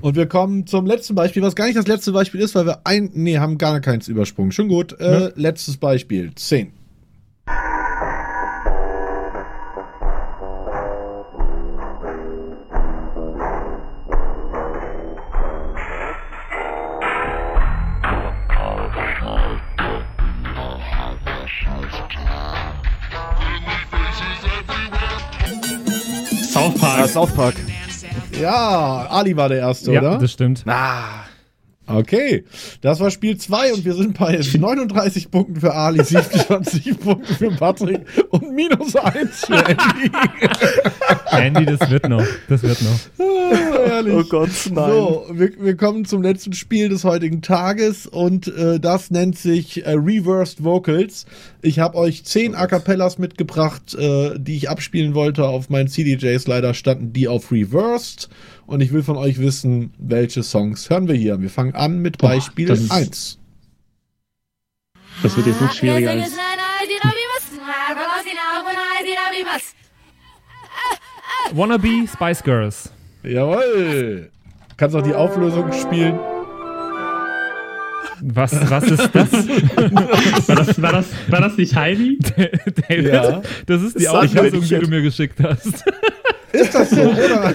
Und 0.00 0.16
wir 0.16 0.26
kommen 0.26 0.66
zum 0.66 0.86
letzten 0.86 1.14
Beispiel, 1.14 1.42
was 1.42 1.54
gar 1.54 1.66
nicht 1.66 1.76
das 1.76 1.86
letzte 1.86 2.12
Beispiel 2.12 2.40
ist, 2.40 2.54
weil 2.54 2.66
wir 2.66 2.80
ein, 2.84 3.10
nee, 3.12 3.38
haben 3.38 3.58
gar 3.58 3.80
keins 3.80 4.08
übersprungen. 4.08 4.50
Schon 4.52 4.68
gut. 4.68 4.98
Äh, 4.98 5.30
Letztes 5.36 5.76
Beispiel. 5.76 6.32
Zehn. 6.34 6.72
South 27.10 27.34
Park. 27.34 27.54
Ja, 28.40 29.06
Ali 29.10 29.36
war 29.36 29.48
der 29.48 29.58
Erste, 29.58 29.92
Ja, 29.92 30.00
oder? 30.00 30.18
das 30.18 30.30
stimmt. 30.32 30.62
Ah, 30.66 31.24
Okay, 31.90 32.44
das 32.80 33.00
war 33.00 33.10
Spiel 33.10 33.36
2 33.36 33.74
und 33.74 33.84
wir 33.84 33.94
sind 33.94 34.18
bei 34.18 34.40
39 34.58 35.30
Punkten 35.30 35.60
für 35.60 35.74
Ali, 35.74 36.02
27 36.02 37.00
Punkte 37.00 37.34
für 37.34 37.50
Patrick 37.50 38.00
und 38.30 38.54
minus 38.54 38.96
1 38.96 39.46
für 39.46 39.54
Andy. 39.66 40.10
Andy, 41.30 41.66
das 41.66 41.90
wird 41.90 42.08
noch. 42.08 42.24
Das 42.48 42.62
wird 42.62 42.80
noch. 42.82 43.26
Herrlich. 43.86 44.14
oh 44.14 44.24
Gott, 44.28 44.50
nein. 44.72 44.90
So, 44.90 45.26
wir, 45.32 45.50
wir 45.58 45.76
kommen 45.76 46.04
zum 46.04 46.22
letzten 46.22 46.52
Spiel 46.52 46.88
des 46.88 47.04
heutigen 47.04 47.42
Tages 47.42 48.06
und 48.06 48.48
äh, 48.48 48.78
das 48.78 49.10
nennt 49.10 49.38
sich 49.38 49.84
äh, 49.84 49.90
Reversed 49.90 50.62
Vocals. 50.62 51.26
Ich 51.62 51.78
habe 51.78 51.96
euch 51.96 52.24
10 52.24 52.54
A 52.54 52.66
Cappellas 52.66 53.18
mitgebracht, 53.18 53.94
äh, 53.94 54.38
die 54.38 54.56
ich 54.56 54.70
abspielen 54.70 55.14
wollte 55.14 55.46
auf 55.46 55.70
meinen 55.70 55.88
CDJs. 55.88 56.46
Leider 56.46 56.74
standen 56.74 57.12
die 57.12 57.28
auf 57.28 57.50
Reversed 57.52 58.28
und 58.70 58.80
ich 58.80 58.92
will 58.92 59.02
von 59.02 59.16
euch 59.16 59.38
wissen, 59.40 59.92
welche 59.98 60.42
Songs 60.44 60.88
hören 60.90 61.08
wir 61.08 61.14
hier. 61.16 61.40
Wir 61.42 61.50
fangen 61.50 61.74
an 61.74 61.98
mit 61.98 62.18
Boah, 62.18 62.28
Beispiel 62.28 62.66
das 62.68 62.80
ist- 62.80 62.90
1. 62.92 63.38
Das 65.22 65.36
wird 65.36 65.48
jetzt 65.48 65.60
noch 65.60 65.72
schwieriger 65.72 66.10
als. 66.12 66.30
Wannabe 71.52 72.06
Spice 72.12 72.42
Girls. 72.44 72.90
Jawohl. 73.22 74.30
Kannst 74.76 74.96
auch 74.96 75.02
die 75.02 75.14
Auflösung 75.14 75.72
spielen. 75.72 76.18
Was, 78.22 78.52
was 78.70 78.84
ist 78.84 79.10
das? 79.14 79.32
War 79.32 80.56
das, 80.56 80.82
war 80.82 80.92
das, 80.92 81.06
war 81.28 81.40
das 81.40 81.56
nicht 81.56 81.74
Heidi? 81.74 82.18
David, 82.88 83.06
Ja. 83.12 83.42
das 83.66 83.82
ist 83.82 83.98
die 83.98 84.08
Auflösung, 84.08 84.60
nicht. 84.60 84.70
die 84.70 84.78
du 84.78 84.88
mir 84.88 85.00
geschickt 85.02 85.40
hast. 85.42 85.84
Ist 86.52 86.74
das 86.74 86.90
so, 86.90 87.00
oder? 87.02 87.52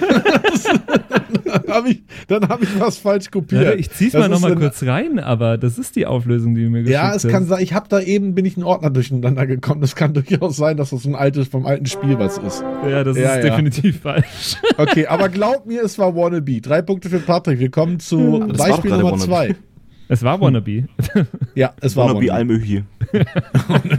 dann 1.44 1.74
habe 1.74 1.90
ich, 1.90 2.02
dann 2.28 2.48
hab 2.48 2.62
ich 2.62 2.80
was 2.80 2.98
falsch 2.98 3.26
Ja, 3.26 3.30
kopiert. 3.30 3.78
ich 3.80 3.90
zieh's 3.90 4.12
Das 4.12 4.20
mal 4.22 4.28
nochmal 4.28 4.56
kurz 4.56 4.82
rein, 4.82 5.18
aber 5.18 5.58
das 5.58 5.78
ist 5.78 5.96
die 5.96 6.06
Auflösung, 6.06 6.54
die 6.54 6.64
du 6.64 6.70
mir 6.70 6.80
geschickt 6.82 6.94
Ja, 6.94 7.08
es 7.14 7.24
hast. 7.24 7.28
kann 7.30 7.46
sein, 7.46 7.62
ich 7.62 7.74
habe 7.74 7.86
da 7.88 8.00
eben, 8.00 8.34
bin 8.34 8.44
ich 8.44 8.56
einen 8.56 8.64
Ordner 8.64 8.90
durcheinander 8.90 9.46
gekommen. 9.46 9.82
Es 9.82 9.94
kann 9.94 10.14
durchaus 10.14 10.56
sein, 10.56 10.76
dass 10.76 10.90
das 10.90 11.04
ein 11.04 11.14
altes, 11.14 11.48
vom 11.48 11.66
alten 11.66 11.86
Spiel 11.86 12.18
was 12.18 12.38
ist. 12.38 12.64
Ja, 12.88 13.04
das 13.04 13.16
Ja, 13.16 13.34
ist 13.34 13.44
ja. 13.44 13.50
definitiv 13.50 14.00
falsch. 14.00 14.56
Okay, 14.78 15.06
aber 15.06 15.28
glaub 15.28 15.66
mir, 15.66 15.82
es 15.82 15.98
war 15.98 16.14
Wannabe. 16.16 16.60
Drei 16.60 16.82
Punkte 16.82 17.08
für 17.10 17.18
Patrick. 17.18 17.58
Wir 17.60 17.70
kommen 17.70 18.00
zu 18.00 18.38
Das 18.48 18.58
war 18.58 18.68
doch 18.68 18.76
Beispiel 18.76 18.90
Nummer 18.92 19.04
Wannabe. 19.12 19.20
zwei. 19.24 19.54
Es 20.08 20.22
war 20.22 20.40
Wannabe. 20.40 20.84
Ja, 21.54 21.72
es 21.80 21.96
war 21.96 22.04
Wannabe 22.06 22.26
Wannabe. 22.28 22.34
Almöhi. 22.34 22.84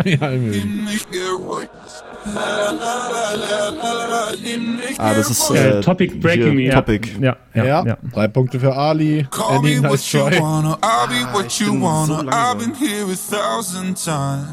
Ja, 0.05 0.31
irgendwie. 0.31 0.63
Ah, 4.97 5.13
das 5.13 5.29
ist 5.29 5.49
Äh, 5.51 5.81
Topic 5.81 6.15
Breaking 6.19 6.57
hier, 6.57 6.69
Me. 6.69 6.73
Topic. 6.73 7.09
Ja, 7.21 7.37
ja, 7.53 7.65
Ja, 7.65 7.85
ja. 7.85 7.97
drei 8.13 8.27
Punkte 8.27 8.59
für 8.59 8.75
Ali. 8.75 9.25
Call 9.29 9.57
Andy, 9.57 9.75
me 9.75 9.81
nice 9.81 9.91
what 9.91 10.13
you 10.13 10.29
try. 10.29 10.39
wanna, 10.41 10.77
I'll 10.81 11.07
be 11.07 11.33
what 11.33 11.47
ich 11.47 11.59
you 11.59 11.71
bin 11.71 11.79
so 11.81 11.85
wanna. 11.85 12.13
lange 12.23 12.29
I've 12.31 12.57
dran. 12.57 12.57
been 12.57 12.75
here 12.75 13.05
a 13.05 13.15
thousand 13.15 13.95
times. 14.03 14.47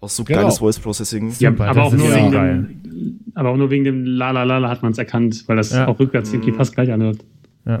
Auch 0.00 0.08
so 0.10 0.24
Genau. 0.24 0.40
geiles 0.40 0.58
Voice 0.58 0.78
Processing. 0.78 1.30
Ja, 1.38 1.50
Super, 1.50 1.68
aber 1.68 1.82
auch, 1.84 1.92
nur 1.92 2.14
wegen 2.14 2.30
dem, 2.32 3.20
aber 3.34 3.50
auch 3.50 3.56
nur 3.56 3.70
wegen 3.70 3.84
dem 3.84 4.04
La 4.04 4.30
La 4.30 4.42
La 4.44 4.58
La 4.58 4.68
hat 4.68 4.82
man 4.82 4.92
es 4.92 4.98
erkannt, 4.98 5.44
weil 5.46 5.56
das 5.56 5.70
Ja. 5.72 5.88
auch 5.88 5.98
rückwärts 5.98 6.32
irgendwie 6.32 6.52
fast 6.52 6.74
gleich 6.74 6.90
anhört. 6.92 7.18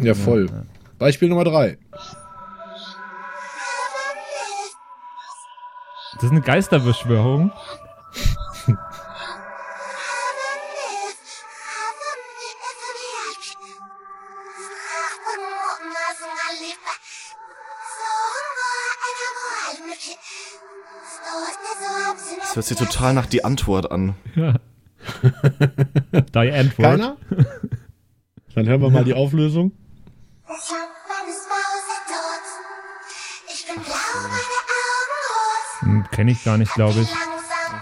Ja, 0.00 0.14
voll. 0.14 0.48
Beispiel 0.98 1.28
Nummer 1.28 1.44
drei. 1.44 1.76
Das 6.14 6.24
ist 6.24 6.30
eine 6.30 6.40
Geisterbeschwörung. 6.40 7.52
Das 22.40 22.56
hört 22.56 22.66
sich 22.66 22.76
total 22.78 23.14
nach 23.14 23.26
die 23.26 23.44
Antwort 23.44 23.90
an. 23.90 24.14
Ja. 24.36 24.54
Die 26.12 26.52
Antwort. 26.52 26.88
Keiner? 26.88 27.16
Dann 28.54 28.68
hören 28.68 28.80
wir 28.80 28.90
mal 28.90 29.04
die 29.04 29.14
Auflösung. 29.14 29.72
Ich 30.48 30.70
Kenne 36.10 36.32
ich 36.32 36.44
gar 36.44 36.58
nicht, 36.58 36.72
glaube 36.74 37.00
ich. 37.00 37.08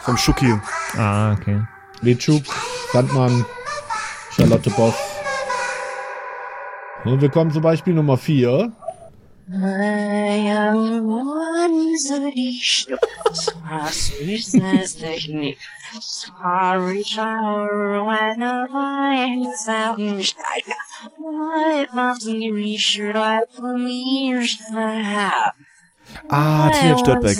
Vom 0.01 0.17
Schuki. 0.17 0.59
Ah, 0.97 1.33
okay. 1.33 1.63
Letschuk, 2.01 2.43
Sandmann, 2.93 3.45
Charlotte 4.31 4.71
Boss. 4.71 4.95
Und 7.05 7.21
wir 7.21 7.31
kommen 7.31 7.51
zum 7.51 7.63
Beispiel 7.63 7.95
Nummer 7.95 8.17
4. 8.17 8.73
Ah, 26.29 26.71
Tina 26.71 26.99
Störtbeck. 26.99 27.39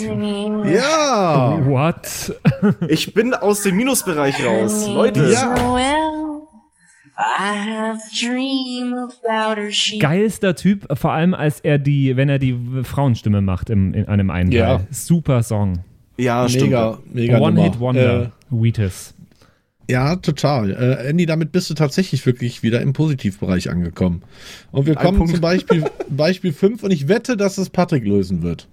Ja! 0.73 1.59
What? 1.65 2.35
Ich 2.87 3.13
bin 3.13 3.33
aus 3.33 3.63
dem 3.63 3.75
Minusbereich 3.75 4.45
raus. 4.45 4.87
Leute. 4.87 5.29
Ja. 5.31 5.55
Geilster 9.99 10.55
Typ, 10.55 10.97
vor 10.97 11.11
allem 11.11 11.33
als 11.33 11.59
er 11.59 11.77
die, 11.77 12.15
wenn 12.17 12.29
er 12.29 12.39
die 12.39 12.57
Frauenstimme 12.83 13.41
macht 13.41 13.69
im, 13.69 13.93
in 13.93 14.07
einem 14.07 14.29
einen 14.29 14.51
Ja. 14.51 14.81
Super 14.89 15.43
Song. 15.43 15.79
Ja, 16.17 16.47
stimmt. 16.47 16.65
Mega, 16.65 16.97
mega 17.11 17.37
One 17.39 17.53
Nummer. 17.53 17.63
Hit 17.63 17.79
Wonder. 17.79 18.23
Äh, 18.23 18.29
Wheatus. 18.49 19.12
Ja, 19.89 20.15
total. 20.15 20.71
Äh, 20.71 21.09
Andy, 21.09 21.25
damit 21.25 21.51
bist 21.51 21.69
du 21.69 21.73
tatsächlich 21.73 22.25
wirklich 22.25 22.63
wieder 22.63 22.81
im 22.81 22.93
Positivbereich 22.93 23.69
angekommen. 23.69 24.23
Und 24.71 24.85
wir 24.85 24.97
Ein 24.97 25.05
kommen 25.05 25.17
Punkt. 25.17 25.33
zum 25.33 25.41
Beispiel, 25.41 25.85
Beispiel 26.09 26.53
5 26.53 26.83
und 26.83 26.91
ich 26.91 27.07
wette, 27.07 27.37
dass 27.37 27.57
es 27.57 27.69
Patrick 27.69 28.05
lösen 28.05 28.41
wird. 28.43 28.67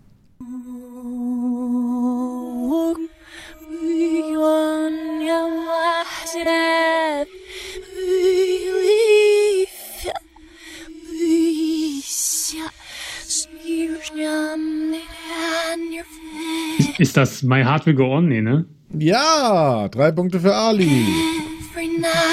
Ist 16.98 17.16
das 17.16 17.42
My 17.42 17.62
Heart 17.62 17.86
Will 17.86 17.94
Go 17.94 18.14
On? 18.14 18.28
Nee, 18.28 18.42
ne? 18.42 18.66
Ja, 18.98 19.88
drei 19.88 20.10
Punkte 20.12 20.40
für 20.40 20.54
Ali. 20.54 21.06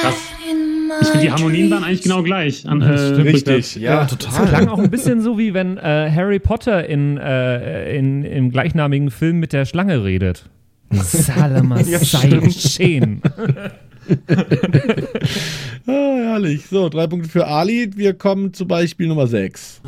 Krass. 0.01 0.15
Ich 1.01 1.07
finde, 1.09 1.21
die 1.25 1.31
Harmonien 1.31 1.69
waren 1.71 1.83
eigentlich 1.83 2.01
genau 2.01 2.23
gleich. 2.23 2.67
An, 2.67 2.81
äh, 2.81 2.87
rückwärts. 2.89 3.75
Ja, 3.75 4.03
Das 4.05 4.17
total. 4.17 4.47
klang 4.47 4.67
auch 4.69 4.79
ein 4.79 4.89
bisschen 4.89 5.21
so, 5.21 5.37
wie 5.37 5.53
wenn 5.53 5.77
äh, 5.77 6.09
Harry 6.13 6.39
Potter 6.39 6.87
in, 6.87 7.17
äh, 7.17 7.95
in, 7.95 8.23
im 8.23 8.51
gleichnamigen 8.51 9.11
Film 9.11 9.39
mit 9.39 9.53
der 9.53 9.65
Schlange 9.65 10.03
redet. 10.03 10.49
Salama 10.91 11.79
Ja, 11.85 11.99
sei 11.99 12.29
geschehen. 12.29 13.21
Ah, 15.89 15.91
herrlich. 15.91 16.65
So, 16.69 16.89
drei 16.89 17.07
Punkte 17.07 17.29
für 17.29 17.47
Ali. 17.47 17.89
Wir 17.95 18.13
kommen 18.13 18.53
zu 18.53 18.67
Beispiel 18.67 19.07
Nummer 19.07 19.25
6. 19.27 19.79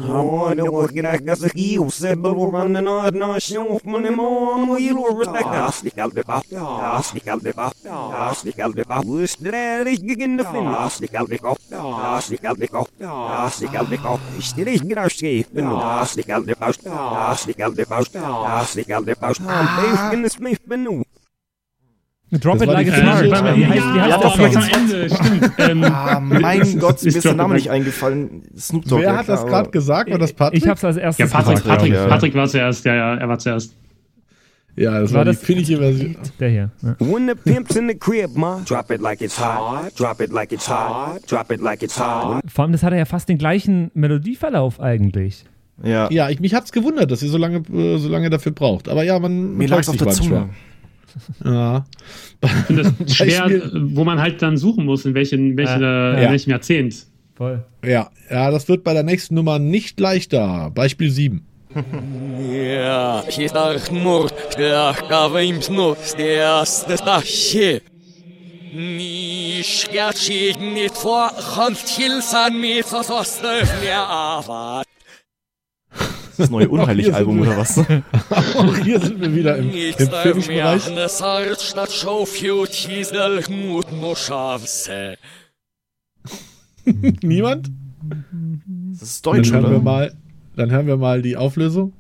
Drop 22.32 22.60
Das 22.60 22.62
it 22.62 22.68
like 22.70 22.88
it's 22.88 22.96
hard. 23.02 23.30
Warte 23.32 23.44
mal, 23.44 23.58
Wie 23.58 23.66
heißt, 23.66 23.78
wie 23.78 24.00
heißt 24.02 24.10
Ja, 24.24 24.48
ganz 24.50 24.56
am? 24.56 24.82
Ende, 24.82 25.10
stimmt. 25.10 25.52
Ähm, 25.58 25.84
Ah, 25.84 26.20
mein 26.20 26.80
Gott, 26.80 27.02
mir 27.02 27.08
ist 27.10 27.24
der 27.26 27.32
Drop 27.32 27.38
Name 27.38 27.54
It 27.54 27.56
nicht 27.56 27.66
Like- 27.68 27.76
eingefallen. 27.76 28.44
Snoop 28.58 28.86
Dogg. 28.86 29.02
Wer 29.02 29.18
hat 29.18 29.26
klar, 29.26 29.38
das 29.38 29.46
gerade 29.48 29.70
gesagt? 29.72 30.12
War 30.12 30.20
das 30.20 30.34
Patrick? 30.34 30.62
Ich 30.62 30.68
hab's 30.70 30.84
als 30.84 30.98
erstes 30.98 31.32
ja, 31.32 31.36
Patrick, 31.38 31.56
gesagt. 31.58 31.70
Patrick, 31.78 31.94
ja. 31.94 32.08
Patrick 32.08 32.36
war 32.36 32.48
zuerst. 32.48 32.86
Ja, 32.86 32.94
ja, 32.96 33.16
er 33.16 33.28
war 33.30 33.40
zuerst. 33.40 33.74
Ja, 34.76 35.02
das 35.02 35.12
War 35.12 35.20
war, 35.20 35.26
das- 35.26 35.40
die 35.40 35.46
finnische 35.46 35.78
Version. 35.78 36.16
Der 36.40 36.50
hier. 36.50 36.70
Ja. 36.84 36.96
When 37.00 37.28
the 37.28 37.34
pimp's 37.36 37.76
in 37.76 37.88
the 37.90 37.96
crib, 37.96 38.36
ma, 38.38 38.62
drop 38.66 38.92
it 38.92 39.02
like 39.02 39.20
it's 39.22 39.38
hot. 39.40 39.92
Drop 40.00 40.22
it 40.22 40.32
like 40.32 40.52
it's 40.54 40.70
hot. 40.70 41.22
Drop 41.30 41.52
it 41.52 41.60
like 41.62 41.82
it's 41.84 42.00
hot. 42.00 42.42
Vor 42.48 42.64
allem, 42.64 42.72
das 42.72 42.84
hatte 42.84 42.96
ja 42.96 43.06
fast 43.06 43.28
den 43.28 43.38
gleichen 43.40 43.92
Melodieverlauf 43.96 44.80
eigentlich. 44.80 45.44
Ja. 45.84 46.10
Ja, 46.12 46.30
ich, 46.30 46.40
mich 46.40 46.54
hat's 46.54 46.72
gewundert, 46.72 47.10
dass 47.10 47.24
ihr 47.24 47.30
so 47.30 47.38
lange, 47.38 47.58
äh, 47.74 47.98
so 47.98 48.08
lange 48.10 48.30
dafür 48.30 48.52
braucht. 48.52 48.88
Aber 48.88 49.04
ja, 49.04 49.18
man 49.20 49.58
Mir 49.58 49.68
lag's 49.68 49.90
auf 49.90 49.98
der 49.98 50.10
Zunge. 50.10 50.50
Ja. 51.44 51.86
Ich 52.44 52.50
finde 52.68 52.84
das 52.84 52.94
schwer, 53.16 53.42
Beispiel- 53.44 53.72
wo 53.94 54.04
man 54.04 54.20
halt 54.20 54.42
dann 54.42 54.58
suchen 54.58 54.86
muss, 54.86 55.06
in, 55.06 55.14
welchen, 55.14 55.58
welchen, 55.58 55.84
äh, 55.84 55.86
Ja. 55.86 56.14
in 56.26 56.32
welchem 56.32 56.50
Jahrzehnt. 56.52 56.96
Voll. 57.36 57.64
Ja, 57.86 58.10
ja, 58.30 58.52
das 58.52 58.68
wird 58.68 58.84
bei 58.84 58.94
der 58.94 59.04
nächsten 59.04 59.36
Nummer 59.36 59.60
nicht 59.60 60.00
leichter. 60.00 60.72
Beispiel 60.74 61.10
7. 61.10 61.46
Ja, 62.52 63.22
ist. 63.22 63.38
Nicht 70.60 70.98
vor, 70.98 71.32
kommt 71.56 71.78
Hilsan 71.78 72.60
mit, 72.60 72.86
so 72.86 73.02
sollst 73.02 73.42
du 73.42 73.48
mir 73.84 73.98
aber. 73.98 74.84
Das 76.40 76.50
neue 76.50 76.70
Unheilig-Album 76.70 77.42
oder 77.42 77.58
was? 77.58 77.78
Auch 78.56 78.78
hier 78.78 79.00
sind 79.02 79.20
wir 79.20 79.36
wieder 79.36 79.58
im, 79.58 79.70
im 79.72 79.94
sag 79.98 80.24
finnischen 80.24 80.54
mir, 80.54 80.64
Bereich. 80.64 80.96
das 80.96 81.22
Arzt 81.22 81.64
statt 81.64 81.92
Schaufjut, 81.92 82.70
Hiesel, 82.70 83.44
Mut, 83.50 83.92
Moschavse. 83.92 85.18
Niemand? 87.22 87.70
Das 88.94 89.02
ist 89.02 89.26
Dann 89.26 89.36
Deutsch, 89.36 89.52
hören, 89.52 89.64
wir 89.64 89.70
oder? 89.72 89.80
mal, 89.80 90.14
dann 90.56 90.72
hören 90.72 90.88
wir 90.88 90.96
mal 90.98 91.22
die 91.22 91.36
Auflösung. 91.36 91.92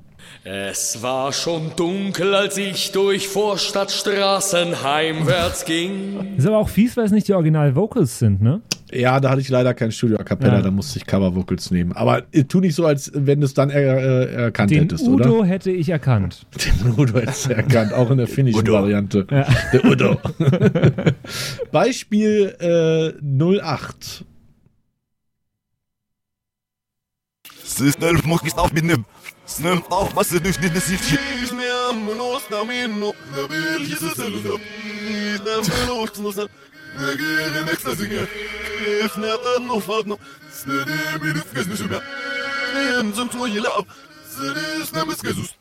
Es 0.45 1.01
war 1.01 1.33
schon 1.33 1.71
dunkel, 1.75 2.33
als 2.33 2.55
ich 2.57 2.91
durch 2.93 3.27
Vorstadtstraßen 3.27 4.83
heimwärts 4.83 5.65
ging. 5.65 6.35
Ist 6.37 6.47
aber 6.47 6.59
auch 6.59 6.69
fies, 6.69 6.95
weil 6.95 7.05
es 7.05 7.11
nicht 7.11 7.27
die 7.27 7.33
Original-Vocals 7.33 8.19
sind, 8.19 8.41
ne? 8.41 8.61
Ja, 8.91 9.19
da 9.19 9.29
hatte 9.29 9.41
ich 9.41 9.49
leider 9.49 9.73
kein 9.73 9.91
Studio 9.91 10.17
a 10.17 10.23
cappella, 10.23 10.55
Ja. 10.55 10.61
da 10.61 10.71
musste 10.71 10.97
ich 10.97 11.05
Cover-Vocals 11.05 11.69
nehmen. 11.71 11.93
Aber 11.93 12.23
äh, 12.31 12.43
tu 12.45 12.59
nicht 12.59 12.73
so, 12.75 12.85
als 12.85 13.11
wenn 13.13 13.39
du 13.39 13.45
es 13.45 13.53
dann 13.53 13.69
er, 13.69 13.97
äh, 13.97 14.33
erkannt 14.45 14.71
Den 14.71 14.81
hättest, 14.81 15.07
Udo 15.07 15.39
oder? 15.39 15.45
hätte 15.47 15.71
ich 15.71 15.89
erkannt. 15.89 16.45
Den 16.83 16.93
Udo 16.97 17.19
hättest 17.19 17.45
du 17.47 17.53
erkannt, 17.55 17.93
auch 17.93 18.09
in 18.09 18.17
der 18.17 18.27
finnischen 18.35 18.67
Variante. 18.67 19.27
Ja. 19.29 19.45
Der 19.73 19.85
Udo. 19.85 20.19
Beispiel 21.71 22.55
äh, 22.59 23.13
08. 23.61 24.25
Snell 27.63 28.17
muss 28.25 28.41
ich 28.43 28.55
auf 28.57 28.73
mitnehmen. 28.73 29.05
Snell 29.47 29.79
auf, 29.89 30.15
was 30.15 30.29
du 30.29 30.39
nicht 30.39 30.61
nicht 30.61 30.73
nicht. 45.37 45.55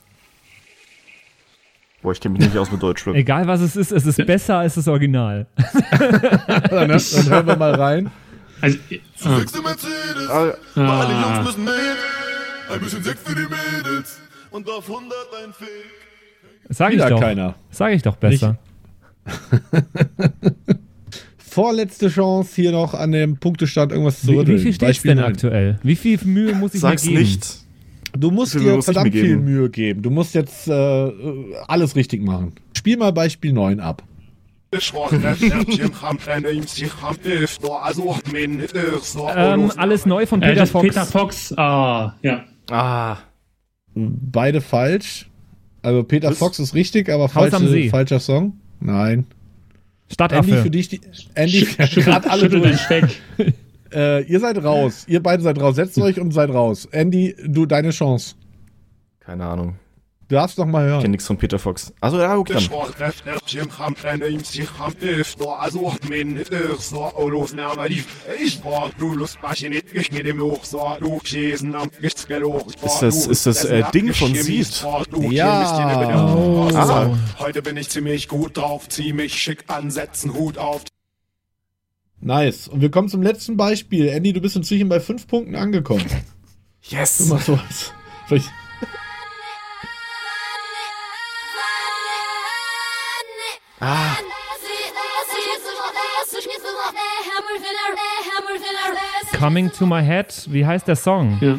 Boah, 2.01 2.13
ich 2.13 2.21
kenne 2.21 2.35
mich 2.39 2.47
nicht 2.47 2.57
aus 2.57 2.71
mit 2.71 2.81
Deutschrap. 2.83 3.15
Egal 3.17 3.47
was 3.49 3.61
es 3.61 3.75
ist, 3.77 3.91
es 3.91 4.07
ist 4.07 4.25
besser 4.25 4.59
als 4.59 4.77
das 4.77 4.87
Original. 4.87 5.47
dann, 6.71 6.89
dann 6.89 6.91
hören 6.91 7.47
wir 7.47 7.57
mal 7.57 7.75
rein. 7.75 8.11
Also, 8.61 8.79
ah, 9.25 9.41
Ah, 10.29 10.53
Alle 10.77 11.15
Ah. 11.15 11.35
Jungs 11.37 11.47
müssen 11.47 11.65
mit. 11.65 11.73
Ein 12.71 12.81
bisschen 12.81 13.03
Sekt 13.03 13.19
für 13.27 13.35
die 13.35 13.43
Mädels. 13.47 14.21
Und 14.51 14.69
auf 14.71 14.89
100 14.89 15.17
ein 15.45 15.53
Fick. 15.53 15.69
Sag 16.69 16.91
ich 16.91 16.97
Wieder 16.97 17.11
doch. 17.11 17.21
keiner. 17.21 17.55
Sag 17.71 17.93
ich 17.93 18.03
doch 18.03 18.17
besser. 18.17 18.59
Vorletzte 21.59 22.09
Chance, 22.09 22.53
hier 22.55 22.71
noch 22.71 22.95
an 22.95 23.11
dem 23.11 23.39
Punktestand 23.39 23.91
irgendwas 23.91 24.21
zu 24.21 24.29
Wie, 24.29 24.37
rütteln. 24.37 24.59
wie 24.59 24.63
viel 24.63 24.73
steht's 24.73 24.91
Beispiel 24.91 25.17
denn 25.17 25.25
aktuell? 25.25 25.81
Wie 25.83 25.97
viel 25.97 26.17
Mühe 26.23 26.55
muss 26.55 26.73
ich 26.73 26.81
sag's 26.81 27.05
mir 27.05 27.11
geben? 27.15 27.23
nicht. 27.23 27.57
Du 28.17 28.31
musst 28.31 28.55
Wie 28.55 28.59
viel 28.61 28.69
dir 28.69 28.77
muss 28.77 28.85
verdammt 28.85 29.13
viel? 29.13 29.39
Mühe 29.39 29.69
geben. 29.69 30.01
Du 30.03 30.11
musst 30.11 30.37
jetzt 30.37 30.69
äh, 30.69 31.13
alles 31.67 31.97
richtig 31.97 32.23
machen. 32.23 32.53
Spiel 32.77 32.97
mal 32.97 33.13
Beispiel 33.13 33.53
9 33.53 33.81
ab. 33.81 34.05
Ähm, 39.35 39.73
alles 39.77 40.07
neu 40.07 40.27
von 40.27 40.41
äh, 40.41 40.47
Peter 40.51 40.61
das 40.61 40.71
Fox. 40.71 40.87
Peter 40.87 41.07
Fox, 41.07 41.59
ah, 41.59 42.15
ja. 42.23 42.45
Ah, 42.71 43.17
Beide 43.97 44.61
falsch. 44.61 45.29
Also 45.83 46.05
Peter 46.05 46.31
Was? 46.31 46.39
Fox 46.39 46.61
ist 46.61 46.77
richtig, 46.77 47.09
aber 47.09 47.29
falsche, 47.29 47.91
falscher 47.91 48.21
Song. 48.21 48.53
Nein. 48.79 49.27
Andy, 50.09 50.15
Stadtaffe. 50.15 50.63
für 50.63 50.71
dich, 50.71 50.89
die, 50.89 51.01
Andy, 51.35 51.65
gerade 51.65 52.31
alle 52.31 52.43
schüttel 52.43 52.61
den 52.61 52.79
durch. 52.89 53.23
Äh, 53.91 54.25
ihr 54.25 54.39
seid 54.39 54.63
raus. 54.63 55.05
Ihr 55.09 55.23
beide 55.23 55.43
seid 55.43 55.59
raus. 55.59 55.77
Setzt 55.77 55.99
euch 56.03 56.21
und 56.21 56.33
seid 56.33 56.51
raus. 56.51 56.87
Andy, 56.93 57.35
du, 57.43 57.65
deine 57.65 57.89
Chance. 57.89 58.35
keine 59.21 59.47
Ahnung. 59.47 59.77
Du 60.29 60.35
darfst 60.35 60.59
noch 60.59 60.67
mal 60.67 60.85
Ich 60.85 60.91
hören. 60.91 61.01
kenne 61.01 61.13
nichts 61.13 61.27
von 61.27 61.39
Peter 61.39 61.59
Fox. 61.59 61.91
Also 62.03 62.21
ja, 62.21 62.29
dann. 62.29 62.59
Ist 72.85 73.01
das- 73.01 73.27
ist 73.27 73.47
das, 73.47 73.65
äh, 73.65 73.83
Ding 73.95 74.13
von 74.13 74.35
Seed? 74.35 74.85
Ja. 75.31 76.35
Oh. 76.37 76.69
Ah. 76.75 77.17
Heute 77.39 77.63
bin 77.63 77.79
ich 77.79 77.89
ziemlich 77.89 78.29
gut 78.29 78.59
drauf, 78.59 78.87
zieh 78.91 79.15
mich 79.15 79.33
schick 79.35 79.65
an, 79.69 79.91
setzen 79.91 80.35
Hut 80.35 80.59
auf. 80.59 80.83
Nice. 82.21 82.69
Und 82.69 82.83
wir 82.83 82.91
kommen 82.91 83.09
zum 83.09 83.23
letzten 83.23 83.57
Beispiel. 83.57 84.09
Andy, 84.09 84.35
du 84.35 84.41
bist 84.43 84.57
inzwischen 84.57 84.91
bei 84.91 85.01
fünf 85.01 85.27
Punkten 85.27 85.55
angekommen. 85.57 86.05
Yes. 86.83 87.21
Immer 87.21 87.39
so 87.39 87.55
was. 87.59 87.93
Vielleicht- 88.27 88.51
Ah, 93.81 94.17
Coming 99.39 99.71
to 99.71 99.87
my 99.87 100.03
head. 100.03 100.35
Wie 100.51 100.67
heißt 100.67 100.89
der 100.89 100.97
Song? 100.97 101.39
Ja. 101.41 101.59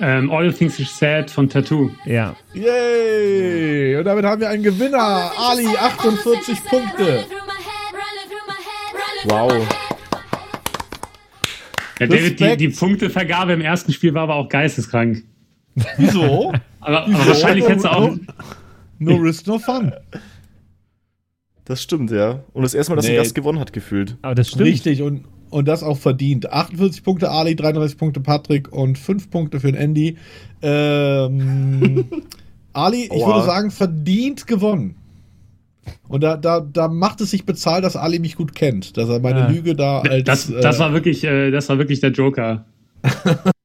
Ähm, 0.00 0.30
All 0.30 0.52
Things 0.52 0.80
Is 0.80 0.96
Said 0.96 1.30
von 1.30 1.48
Tattoo. 1.48 1.90
Ja. 2.04 2.34
Yay! 2.54 3.96
Und 3.96 4.04
damit 4.04 4.24
haben 4.24 4.40
wir 4.40 4.48
einen 4.48 4.62
Gewinner. 4.62 5.30
Ali, 5.38 5.66
48 5.66 6.64
Punkte. 6.64 7.24
wow. 9.24 9.52
Ja, 12.00 12.06
David, 12.06 12.40
die, 12.40 12.56
die 12.56 12.68
Punktevergabe 12.70 13.52
im 13.52 13.60
ersten 13.60 13.92
Spiel 13.92 14.14
war 14.14 14.22
aber 14.22 14.36
auch 14.36 14.48
geisteskrank. 14.48 15.22
Wieso? 15.98 16.52
Aber, 16.80 17.04
aber 17.04 17.26
wahrscheinlich 17.28 17.68
hättest 17.68 17.84
du 17.84 17.90
auch. 17.90 18.16
No 18.98 19.16
risk, 19.16 19.46
no 19.46 19.58
fun. 19.58 19.92
Das 21.64 21.82
stimmt, 21.82 22.10
ja. 22.10 22.40
Und 22.52 22.62
das 22.62 22.74
erste 22.74 22.92
Mal, 22.92 22.96
dass 22.96 23.06
Nee. 23.06 23.12
ein 23.12 23.22
Gast 23.22 23.34
gewonnen 23.34 23.58
hat, 23.60 23.72
gefühlt. 23.72 24.16
Aber 24.22 24.34
das 24.34 24.48
stimmt. 24.48 24.64
Richtig. 24.64 25.02
Und, 25.02 25.24
und 25.50 25.68
das 25.68 25.82
auch 25.82 25.98
verdient. 25.98 26.50
48 26.52 27.02
Punkte 27.04 27.30
Ali, 27.30 27.54
33 27.56 27.96
Punkte 27.96 28.20
Patrick 28.20 28.72
und 28.72 28.98
5 28.98 29.30
Punkte 29.30 29.60
für 29.60 29.70
den 29.70 29.76
Andy. 29.80 30.16
Ähm, 30.62 32.04
Ali, 32.72 33.04
ich 33.04 33.10
Aua. 33.12 33.34
würde 33.34 33.46
sagen, 33.46 33.70
verdient 33.70 34.46
gewonnen. 34.46 34.96
Und 36.08 36.22
da, 36.22 36.36
da, 36.36 36.60
da 36.60 36.88
macht 36.88 37.20
es 37.20 37.30
sich 37.30 37.44
bezahlt, 37.46 37.84
dass 37.84 37.96
Ali 37.96 38.18
mich 38.18 38.36
gut 38.36 38.54
kennt. 38.54 38.96
Dass 38.96 39.08
er 39.08 39.18
meine 39.20 39.46
Ah. 39.46 39.48
Lüge 39.50 39.74
da 39.74 40.00
als. 40.00 40.24
Das, 40.24 40.52
das, 40.60 40.76
äh, 40.76 40.78
war 40.78 40.92
wirklich, 40.92 41.24
äh, 41.24 41.50
das 41.50 41.68
war 41.68 41.78
wirklich 41.78 42.00
der 42.00 42.10
Joker. 42.10 42.64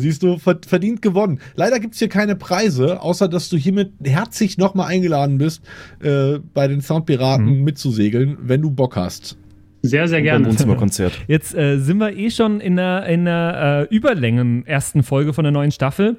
Siehst 0.00 0.22
du, 0.22 0.38
ver- 0.38 0.60
verdient 0.66 1.02
gewonnen. 1.02 1.40
Leider 1.56 1.80
gibt 1.80 1.94
es 1.94 1.98
hier 1.98 2.08
keine 2.08 2.36
Preise, 2.36 3.00
außer 3.02 3.28
dass 3.28 3.48
du 3.48 3.56
hiermit 3.56 3.92
herzlich 4.02 4.58
nochmal 4.58 4.88
eingeladen 4.88 5.38
bist, 5.38 5.62
äh, 6.02 6.38
bei 6.54 6.68
den 6.68 6.80
Soundpiraten 6.80 7.62
mitzusegeln, 7.64 8.36
wenn 8.42 8.62
du 8.62 8.70
Bock 8.70 8.96
hast. 8.96 9.36
Sehr, 9.82 10.08
sehr 10.08 10.18
Beim 10.18 10.24
gerne. 10.24 10.46
Wohnzimmerkonzert. 10.46 11.12
Jetzt 11.28 11.54
äh, 11.54 11.78
sind 11.78 11.98
wir 11.98 12.16
eh 12.16 12.30
schon 12.30 12.60
in 12.60 12.76
der, 12.76 13.04
in 13.06 13.26
der 13.26 13.86
äh, 13.90 13.94
Überlängen 13.94 14.66
ersten 14.66 15.02
Folge 15.02 15.32
von 15.34 15.44
der 15.44 15.52
neuen 15.52 15.70
Staffel. 15.72 16.16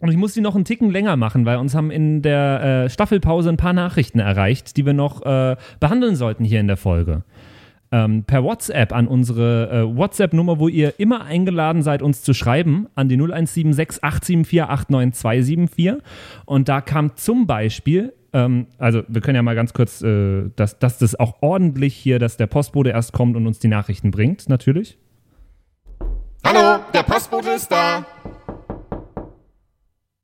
Und 0.00 0.10
ich 0.10 0.16
muss 0.16 0.32
die 0.32 0.40
noch 0.40 0.54
einen 0.54 0.64
Ticken 0.64 0.90
länger 0.90 1.16
machen, 1.16 1.44
weil 1.44 1.58
uns 1.58 1.74
haben 1.74 1.90
in 1.90 2.22
der 2.22 2.84
äh, 2.86 2.90
Staffelpause 2.90 3.50
ein 3.50 3.58
paar 3.58 3.74
Nachrichten 3.74 4.18
erreicht, 4.18 4.76
die 4.78 4.86
wir 4.86 4.94
noch 4.94 5.22
äh, 5.26 5.56
behandeln 5.78 6.16
sollten 6.16 6.42
hier 6.44 6.58
in 6.60 6.68
der 6.68 6.78
Folge. 6.78 7.22
Ähm, 7.92 8.22
per 8.24 8.44
WhatsApp 8.44 8.92
an 8.92 9.08
unsere 9.08 9.68
äh, 9.70 9.96
WhatsApp-Nummer, 9.96 10.60
wo 10.60 10.68
ihr 10.68 11.00
immer 11.00 11.24
eingeladen 11.24 11.82
seid, 11.82 12.02
uns 12.02 12.22
zu 12.22 12.34
schreiben, 12.34 12.86
an 12.94 13.08
die 13.08 13.16
0176 13.16 14.04
874 14.04 14.62
89274. 14.62 15.94
Und 16.46 16.68
da 16.68 16.80
kam 16.82 17.16
zum 17.16 17.48
Beispiel, 17.48 18.12
ähm, 18.32 18.66
also 18.78 19.02
wir 19.08 19.20
können 19.20 19.34
ja 19.34 19.42
mal 19.42 19.56
ganz 19.56 19.72
kurz, 19.72 20.02
äh, 20.02 20.50
dass, 20.54 20.78
dass 20.78 20.98
das 20.98 21.18
auch 21.18 21.38
ordentlich 21.40 21.96
hier, 21.96 22.20
dass 22.20 22.36
der 22.36 22.46
Postbote 22.46 22.90
erst 22.90 23.12
kommt 23.12 23.36
und 23.36 23.48
uns 23.48 23.58
die 23.58 23.68
Nachrichten 23.68 24.12
bringt, 24.12 24.48
natürlich. 24.48 24.96
Hallo, 26.44 26.80
der 26.94 27.02
Postbote 27.02 27.50
ist 27.50 27.72
da. 27.72 28.06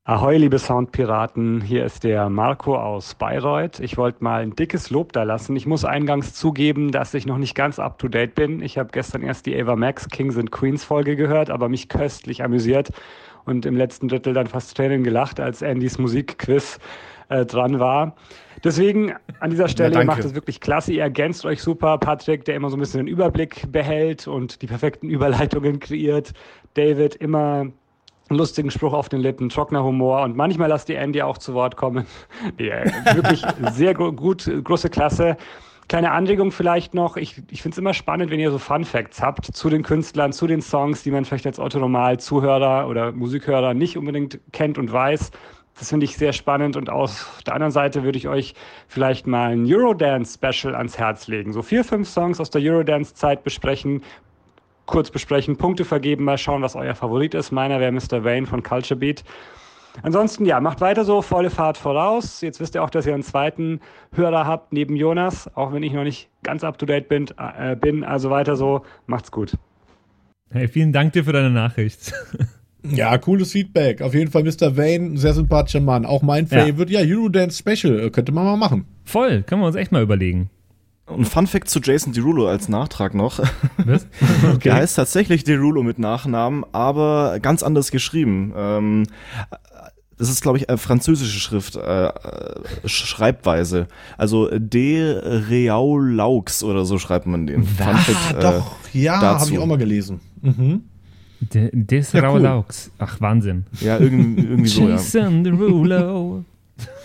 Ahoi, 0.08 0.36
liebe 0.36 0.60
Soundpiraten, 0.60 1.60
hier 1.60 1.84
ist 1.84 2.04
der 2.04 2.30
Marco 2.30 2.76
aus 2.76 3.16
Bayreuth. 3.16 3.80
Ich 3.80 3.96
wollte 3.96 4.22
mal 4.22 4.40
ein 4.40 4.54
dickes 4.54 4.90
Lob 4.90 5.12
da 5.12 5.24
lassen. 5.24 5.56
Ich 5.56 5.66
muss 5.66 5.84
eingangs 5.84 6.32
zugeben, 6.32 6.92
dass 6.92 7.12
ich 7.12 7.26
noch 7.26 7.38
nicht 7.38 7.56
ganz 7.56 7.80
up 7.80 7.98
to 7.98 8.06
date 8.06 8.36
bin. 8.36 8.62
Ich 8.62 8.78
habe 8.78 8.90
gestern 8.92 9.22
erst 9.22 9.46
die 9.46 9.60
Ava 9.60 9.74
Max 9.74 10.08
Kings 10.08 10.38
and 10.38 10.52
Queens 10.52 10.84
Folge 10.84 11.16
gehört, 11.16 11.50
aber 11.50 11.68
mich 11.68 11.88
köstlich 11.88 12.44
amüsiert 12.44 12.90
und 13.46 13.66
im 13.66 13.76
letzten 13.76 14.06
Drittel 14.06 14.32
dann 14.32 14.46
fast 14.46 14.76
Tränen 14.76 15.02
gelacht, 15.02 15.40
als 15.40 15.60
Andys 15.60 15.98
Musikquiz 15.98 16.78
äh, 17.28 17.44
dran 17.44 17.80
war. 17.80 18.14
Deswegen 18.62 19.12
an 19.40 19.50
dieser 19.50 19.66
Stelle, 19.66 19.90
danke. 19.90 20.06
macht 20.06 20.24
es 20.24 20.36
wirklich 20.36 20.60
klasse. 20.60 20.92
Ihr 20.92 21.02
ergänzt 21.02 21.44
euch 21.44 21.60
super. 21.60 21.98
Patrick, 21.98 22.44
der 22.44 22.54
immer 22.54 22.70
so 22.70 22.76
ein 22.76 22.80
bisschen 22.80 23.04
den 23.04 23.08
Überblick 23.08 23.72
behält 23.72 24.28
und 24.28 24.62
die 24.62 24.68
perfekten 24.68 25.10
Überleitungen 25.10 25.80
kreiert. 25.80 26.32
David, 26.74 27.16
immer 27.16 27.72
lustigen 28.28 28.70
Spruch 28.70 28.93
auf 28.93 29.09
den 29.09 29.20
Lippen, 29.20 29.48
trockener 29.48 29.85
Humor 29.85 30.23
und 30.23 30.36
manchmal 30.36 30.69
lasst 30.69 30.89
die 30.89 30.94
Andy 30.94 31.23
auch 31.23 31.39
zu 31.39 31.55
Wort 31.55 31.77
kommen. 31.77 32.07
ja, 32.59 32.85
wirklich 33.15 33.44
sehr 33.73 33.94
gu- 33.94 34.12
gut, 34.12 34.51
große 34.65 34.90
Klasse. 34.90 35.36
Kleine 35.89 36.11
Anregung 36.11 36.51
vielleicht 36.51 36.94
noch. 36.94 37.16
Ich, 37.16 37.40
ich 37.48 37.62
finde 37.62 37.74
es 37.74 37.78
immer 37.78 37.94
spannend, 37.94 38.32
wenn 38.32 38.40
ihr 38.40 38.51
so 38.51 38.59
Fun 38.59 38.85
Facts 38.85 39.23
habt 39.23 39.44
zu 39.44 39.70
den 39.70 39.85
Künstlern, 39.85 40.32
zu 40.32 40.48
den 40.48 40.61
Songs, 40.61 41.05
die 41.05 41.12
man 41.12 41.24
vielleicht 41.24 41.47
als 41.47 41.61
Autonormal-Zuhörer 41.61 42.89
oder 42.89 43.12
Musikhörer 43.12 43.73
nicht 43.73 43.97
unbedingt 43.97 44.40
kennt 44.53 44.78
und 44.78 44.93
weiß. 44.93 45.31
Das 45.78 45.90
finde 45.90 46.05
ich 46.05 46.16
sehr 46.16 46.32
spannend 46.32 46.77
und 46.77 46.89
auf 46.90 47.40
der 47.47 47.55
anderen 47.55 47.70
Seite 47.70 48.03
würde 48.03 48.16
ich 48.19 48.27
euch 48.28 48.55
vielleicht 48.89 49.27
mal 49.27 49.53
ein 49.53 49.66
Eurodance-Special 49.73 50.74
ans 50.74 50.98
Herz 50.98 51.28
legen. 51.28 51.53
So 51.53 51.62
vier, 51.62 51.85
fünf 51.85 52.09
Songs 52.09 52.40
aus 52.40 52.51
der 52.51 52.62
Eurodance-Zeit 52.62 53.44
besprechen, 53.44 54.03
kurz 54.86 55.10
besprechen, 55.10 55.56
Punkte 55.56 55.84
vergeben, 55.84 56.24
mal 56.24 56.38
schauen, 56.38 56.62
was 56.62 56.76
euer 56.76 56.94
Favorit 56.94 57.34
ist. 57.34 57.50
Meiner 57.52 57.80
wäre 57.80 57.92
Mr. 57.92 58.24
Wayne 58.24 58.46
von 58.46 58.62
Culture 58.62 58.98
Beat. 58.98 59.24
Ansonsten, 60.02 60.44
ja, 60.44 60.60
macht 60.60 60.80
weiter 60.82 61.04
so, 61.04 61.22
volle 61.22 61.48
Fahrt 61.50 61.78
voraus. 61.78 62.42
Jetzt 62.42 62.60
wisst 62.60 62.74
ihr 62.74 62.82
auch, 62.84 62.90
dass 62.90 63.06
ihr 63.06 63.14
einen 63.14 63.22
zweiten 63.22 63.80
Hörer 64.14 64.46
habt 64.46 64.72
neben 64.72 64.94
Jonas, 64.94 65.50
auch 65.56 65.72
wenn 65.72 65.82
ich 65.82 65.92
noch 65.92 66.04
nicht 66.04 66.28
ganz 66.42 66.64
up 66.64 66.78
to 66.78 66.84
date 66.86 67.08
bin. 67.08 67.26
Äh, 67.38 67.76
bin. 67.76 68.04
Also 68.04 68.28
weiter 68.30 68.56
so, 68.56 68.82
macht's 69.06 69.30
gut. 69.30 69.56
Hey, 70.50 70.68
vielen 70.68 70.92
Dank 70.92 71.12
dir 71.14 71.24
für 71.24 71.32
deine 71.32 71.50
Nachricht. 71.50 72.12
Ja, 72.88 73.18
cooles 73.18 73.50
Feedback. 73.50 74.00
Auf 74.00 74.14
jeden 74.14 74.30
Fall 74.30 74.44
Mr. 74.44 74.76
Vane, 74.76 75.14
ein 75.14 75.16
sehr 75.16 75.34
sympathischer 75.34 75.80
Mann. 75.80 76.06
Auch 76.06 76.22
mein 76.22 76.46
Ja. 76.46 76.64
Favorite. 76.64 76.92
Ja, 76.92 77.00
Eurodance 77.00 77.58
Special. 77.58 77.98
äh, 77.98 78.10
Könnte 78.10 78.30
man 78.30 78.44
mal 78.44 78.56
machen. 78.56 78.84
Voll, 79.04 79.42
können 79.42 79.60
wir 79.62 79.66
uns 79.66 79.74
echt 79.74 79.90
mal 79.90 80.02
überlegen. 80.04 80.50
Und 81.06 81.24
Fun 81.26 81.46
Fact 81.46 81.68
zu 81.68 81.78
Jason 81.80 82.12
Derulo 82.12 82.48
als 82.48 82.68
Nachtrag 82.68 83.14
noch. 83.14 83.38
Was? 83.84 84.06
Der 84.64 84.74
heißt 84.74 84.96
tatsächlich 84.96 85.44
Derulo 85.44 85.82
mit 85.82 85.98
Nachnamen, 85.98 86.64
aber 86.72 87.38
ganz 87.40 87.62
anders 87.62 87.90
geschrieben. 87.92 88.52
Ähm, 88.56 89.04
das 90.18 90.28
ist, 90.30 90.40
glaube 90.42 90.58
ich, 90.58 90.68
eine 90.68 90.78
französische 90.78 91.38
Schrift, 91.38 91.76
äh, 91.76 92.06
äh, 92.08 92.12
Schreibweise. 92.86 93.86
Also 94.18 94.48
De 94.52 95.00
Reaulaux 95.48 96.62
oder 96.64 96.84
so 96.84 96.98
schreibt 96.98 97.26
man 97.26 97.46
den. 97.46 97.62
Fun 97.64 97.86
Ah, 97.86 97.96
Fact, 97.98 98.38
äh, 98.38 98.40
doch, 98.40 98.76
ja, 98.92 99.20
dazu. 99.20 99.40
habe 99.42 99.50
ich 99.52 99.58
auch 99.58 99.66
mal 99.66 99.78
gelesen. 99.78 100.20
Mhm. 100.42 100.82
De, 101.40 101.70
des 101.72 102.12
Ja, 102.12 102.20
cool. 102.20 102.44
Raulaux. 102.46 102.90
Ach, 102.98 103.20
Wahnsinn. 103.20 103.66
Ja, 103.80 103.98
irgendwie, 103.98 104.42
irgendwie 104.42 104.68
so, 104.70 104.82
ja. 104.88 104.96
Jason 104.96 105.44
Derulo. 105.44 106.44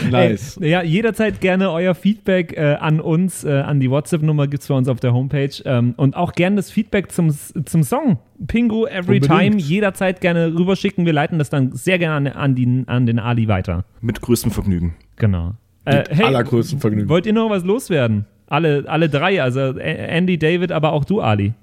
Nice. 0.09 0.57
Ey, 0.57 0.69
ja, 0.69 0.84
jederzeit 0.84 1.41
gerne 1.41 1.72
euer 1.72 1.95
Feedback 1.95 2.57
äh, 2.57 2.76
an 2.80 2.99
uns, 2.99 3.43
äh, 3.43 3.51
an 3.51 3.80
die 3.80 3.89
WhatsApp-Nummer 3.89 4.47
gibt 4.47 4.64
es 4.64 4.68
bei 4.68 4.76
uns 4.76 4.88
auf 4.88 4.99
der 4.99 5.14
Homepage. 5.14 5.51
Ähm, 5.65 5.93
und 5.97 6.15
auch 6.15 6.34
gerne 6.34 6.57
das 6.57 6.72
Feedback 6.72 7.11
zum, 7.11 7.34
zum 7.65 7.84
Song. 7.84 8.19
Pingu 8.47 8.85
Every 8.85 9.18
Unbedingt. 9.18 9.26
Time, 9.26 9.57
jederzeit 9.57 10.22
gerne 10.22 10.53
rüberschicken. 10.53 11.05
Wir 11.05 11.14
leiten 11.14 11.39
das 11.39 11.49
dann 11.49 11.73
sehr 11.73 11.99
gerne 11.99 12.31
an, 12.34 12.38
an, 12.38 12.55
die, 12.55 12.84
an 12.88 13.05
den 13.05 13.19
Ali 13.19 13.47
weiter. 13.47 13.85
Mit 14.01 14.22
größtem 14.22 14.51
Vergnügen. 14.51 14.95
Genau. 15.15 15.53
Äh, 15.85 16.03
hey, 16.09 16.26
Allergrößten 16.26 16.80
Vergnügen. 16.80 17.09
wollt 17.09 17.26
ihr 17.26 17.34
noch 17.34 17.49
was 17.49 17.64
loswerden? 17.64 18.26
Alle, 18.47 18.85
alle 18.88 19.09
drei, 19.09 19.41
also 19.41 19.59
Andy, 19.59 20.38
David, 20.38 20.72
aber 20.72 20.93
auch 20.93 21.05
du, 21.05 21.22
Ali. 21.22 21.53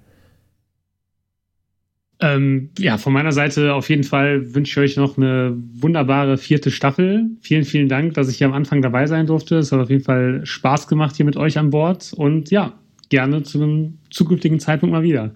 Ähm, 2.25 2.71
ja, 2.79 2.97
von 2.97 3.13
meiner 3.13 3.33
Seite 3.33 3.75
auf 3.75 3.91
jeden 3.91 4.03
Fall 4.03 4.55
wünsche 4.55 4.83
ich 4.83 4.93
euch 4.93 4.97
noch 4.97 5.19
eine 5.19 5.55
wunderbare 5.75 6.39
vierte 6.39 6.71
Staffel. 6.71 7.27
Vielen, 7.43 7.65
vielen 7.65 7.91
Dank, 7.91 8.15
dass 8.15 8.31
ich 8.31 8.39
hier 8.39 8.47
am 8.47 8.55
Anfang 8.55 8.81
dabei 8.81 9.07
sein 9.07 9.27
durfte. 9.27 9.59
Es 9.59 9.73
hat 9.73 9.81
auf 9.81 9.91
jeden 9.91 10.05
Fall 10.05 10.41
Spaß 10.43 10.89
gemacht 10.89 11.17
hier 11.17 11.27
mit 11.27 11.37
euch 11.37 11.59
an 11.59 11.69
Bord. 11.69 12.15
Und 12.17 12.51
ja, 12.51 12.73
gerne 13.11 13.43
zu 13.43 13.63
einem 13.63 13.99
zukünftigen 14.09 14.59
Zeitpunkt 14.59 14.95
mal 14.95 15.03
wieder. 15.03 15.35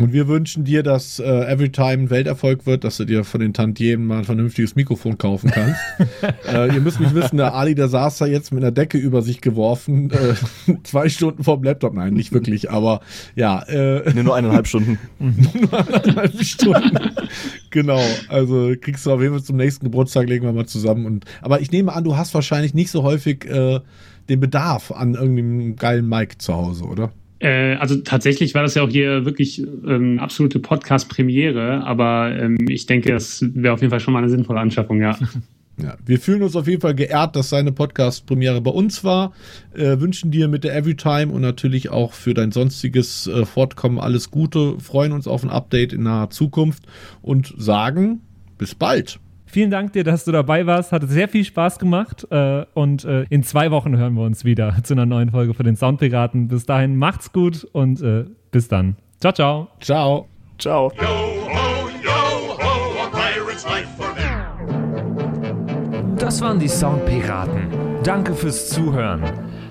Und 0.00 0.12
wir 0.12 0.28
wünschen 0.28 0.64
dir, 0.64 0.82
dass 0.82 1.18
äh, 1.18 1.24
Everytime 1.24 2.04
ein 2.04 2.10
Welterfolg 2.10 2.66
wird, 2.66 2.84
dass 2.84 2.96
du 2.96 3.04
dir 3.04 3.24
von 3.24 3.40
den 3.40 3.52
Tantiemen 3.52 4.06
mal 4.06 4.18
ein 4.18 4.24
vernünftiges 4.24 4.74
Mikrofon 4.74 5.18
kaufen 5.18 5.50
kannst. 5.50 5.80
äh, 6.48 6.72
ihr 6.72 6.80
müsst 6.80 7.00
nicht 7.00 7.14
wissen, 7.14 7.36
der 7.36 7.54
Ali, 7.54 7.74
der 7.74 7.88
saß 7.88 8.18
da 8.18 8.26
jetzt 8.26 8.52
mit 8.52 8.62
einer 8.62 8.72
Decke 8.72 8.96
über 8.96 9.22
sich 9.22 9.40
geworfen, 9.40 10.10
äh, 10.10 10.74
zwei 10.82 11.08
Stunden 11.08 11.44
vorm 11.44 11.62
Laptop. 11.62 11.94
Nein, 11.94 12.14
nicht 12.14 12.32
wirklich, 12.32 12.70
aber 12.70 13.00
ja, 13.34 13.62
äh, 13.62 14.12
Nee, 14.14 14.22
nur 14.22 14.36
eineinhalb 14.36 14.66
Stunden. 14.66 14.98
nur 15.18 15.72
anderthalb 15.72 16.42
Stunden. 16.42 16.98
genau, 17.70 18.02
also 18.28 18.74
kriegst 18.80 19.04
du 19.04 19.12
auf 19.12 19.20
jeden 19.20 19.34
Fall 19.34 19.42
zum 19.42 19.56
nächsten 19.56 19.84
Geburtstag, 19.84 20.28
legen 20.28 20.44
wir 20.44 20.52
mal 20.52 20.66
zusammen. 20.66 21.06
Und, 21.06 21.24
aber 21.40 21.60
ich 21.60 21.70
nehme 21.70 21.92
an, 21.92 22.04
du 22.04 22.16
hast 22.16 22.34
wahrscheinlich 22.34 22.74
nicht 22.74 22.90
so 22.90 23.02
häufig 23.02 23.44
äh, 23.46 23.80
den 24.28 24.40
Bedarf 24.40 24.92
an 24.92 25.14
irgendeinem 25.14 25.76
geilen 25.76 26.08
Mic 26.08 26.36
zu 26.38 26.54
Hause, 26.54 26.84
oder? 26.84 27.12
Äh, 27.42 27.74
also 27.74 27.96
tatsächlich 27.96 28.54
war 28.54 28.62
das 28.62 28.76
ja 28.76 28.82
auch 28.82 28.88
hier 28.88 29.24
wirklich 29.24 29.60
ähm, 29.60 30.20
absolute 30.20 30.60
Podcast-Premiere, 30.60 31.84
aber 31.84 32.32
ähm, 32.38 32.56
ich 32.68 32.86
denke, 32.86 33.10
das 33.10 33.44
wäre 33.54 33.74
auf 33.74 33.80
jeden 33.80 33.90
Fall 33.90 33.98
schon 33.98 34.14
mal 34.14 34.20
eine 34.20 34.28
sinnvolle 34.28 34.60
Anschaffung, 34.60 35.00
ja. 35.00 35.18
Ja, 35.82 35.96
wir 36.04 36.20
fühlen 36.20 36.42
uns 36.42 36.54
auf 36.54 36.68
jeden 36.68 36.82
Fall 36.82 36.94
geehrt, 36.94 37.34
dass 37.34 37.48
seine 37.48 37.72
Podcast-Premiere 37.72 38.60
bei 38.60 38.70
uns 38.70 39.04
war. 39.04 39.32
Äh, 39.72 40.00
wünschen 40.00 40.30
dir 40.30 40.46
mit 40.46 40.64
der 40.64 40.76
Everytime 40.76 41.32
und 41.32 41.40
natürlich 41.40 41.88
auch 41.88 42.12
für 42.12 42.34
dein 42.34 42.52
sonstiges 42.52 43.26
äh, 43.26 43.46
Fortkommen 43.46 43.98
alles 43.98 44.30
Gute. 44.30 44.78
Freuen 44.80 45.12
uns 45.12 45.26
auf 45.26 45.42
ein 45.42 45.48
Update 45.48 45.94
in 45.94 46.02
naher 46.02 46.28
Zukunft 46.28 46.84
und 47.22 47.54
sagen 47.56 48.20
bis 48.58 48.74
bald. 48.74 49.18
Vielen 49.52 49.70
Dank 49.70 49.92
dir, 49.92 50.02
dass 50.02 50.24
du 50.24 50.32
dabei 50.32 50.64
warst. 50.64 50.92
Hat 50.92 51.06
sehr 51.06 51.28
viel 51.28 51.44
Spaß 51.44 51.78
gemacht. 51.78 52.26
Äh, 52.30 52.64
und 52.72 53.04
äh, 53.04 53.24
in 53.28 53.42
zwei 53.42 53.70
Wochen 53.70 53.98
hören 53.98 54.14
wir 54.14 54.22
uns 54.22 54.46
wieder 54.46 54.74
zu 54.82 54.94
einer 54.94 55.04
neuen 55.04 55.30
Folge 55.30 55.52
für 55.52 55.62
den 55.62 55.76
Soundpiraten. 55.76 56.48
Bis 56.48 56.64
dahin, 56.64 56.96
macht's 56.96 57.34
gut 57.34 57.68
und 57.72 58.00
äh, 58.00 58.24
bis 58.50 58.68
dann. 58.68 58.96
Ciao, 59.20 59.34
ciao. 59.34 59.68
Ciao. 59.78 60.26
Ciao. 60.58 60.90
Yo 60.98 61.06
ho, 61.06 61.90
yo 62.02 62.56
ho, 62.62 63.04
a 63.04 63.10
pirate's 63.10 63.66
life 63.66 63.88
for 63.98 64.14
me. 64.14 64.22
Das 66.16 66.40
waren 66.40 66.58
die 66.58 66.68
Soundpiraten. 66.68 67.66
Danke 68.04 68.32
fürs 68.32 68.70
Zuhören. 68.70 69.20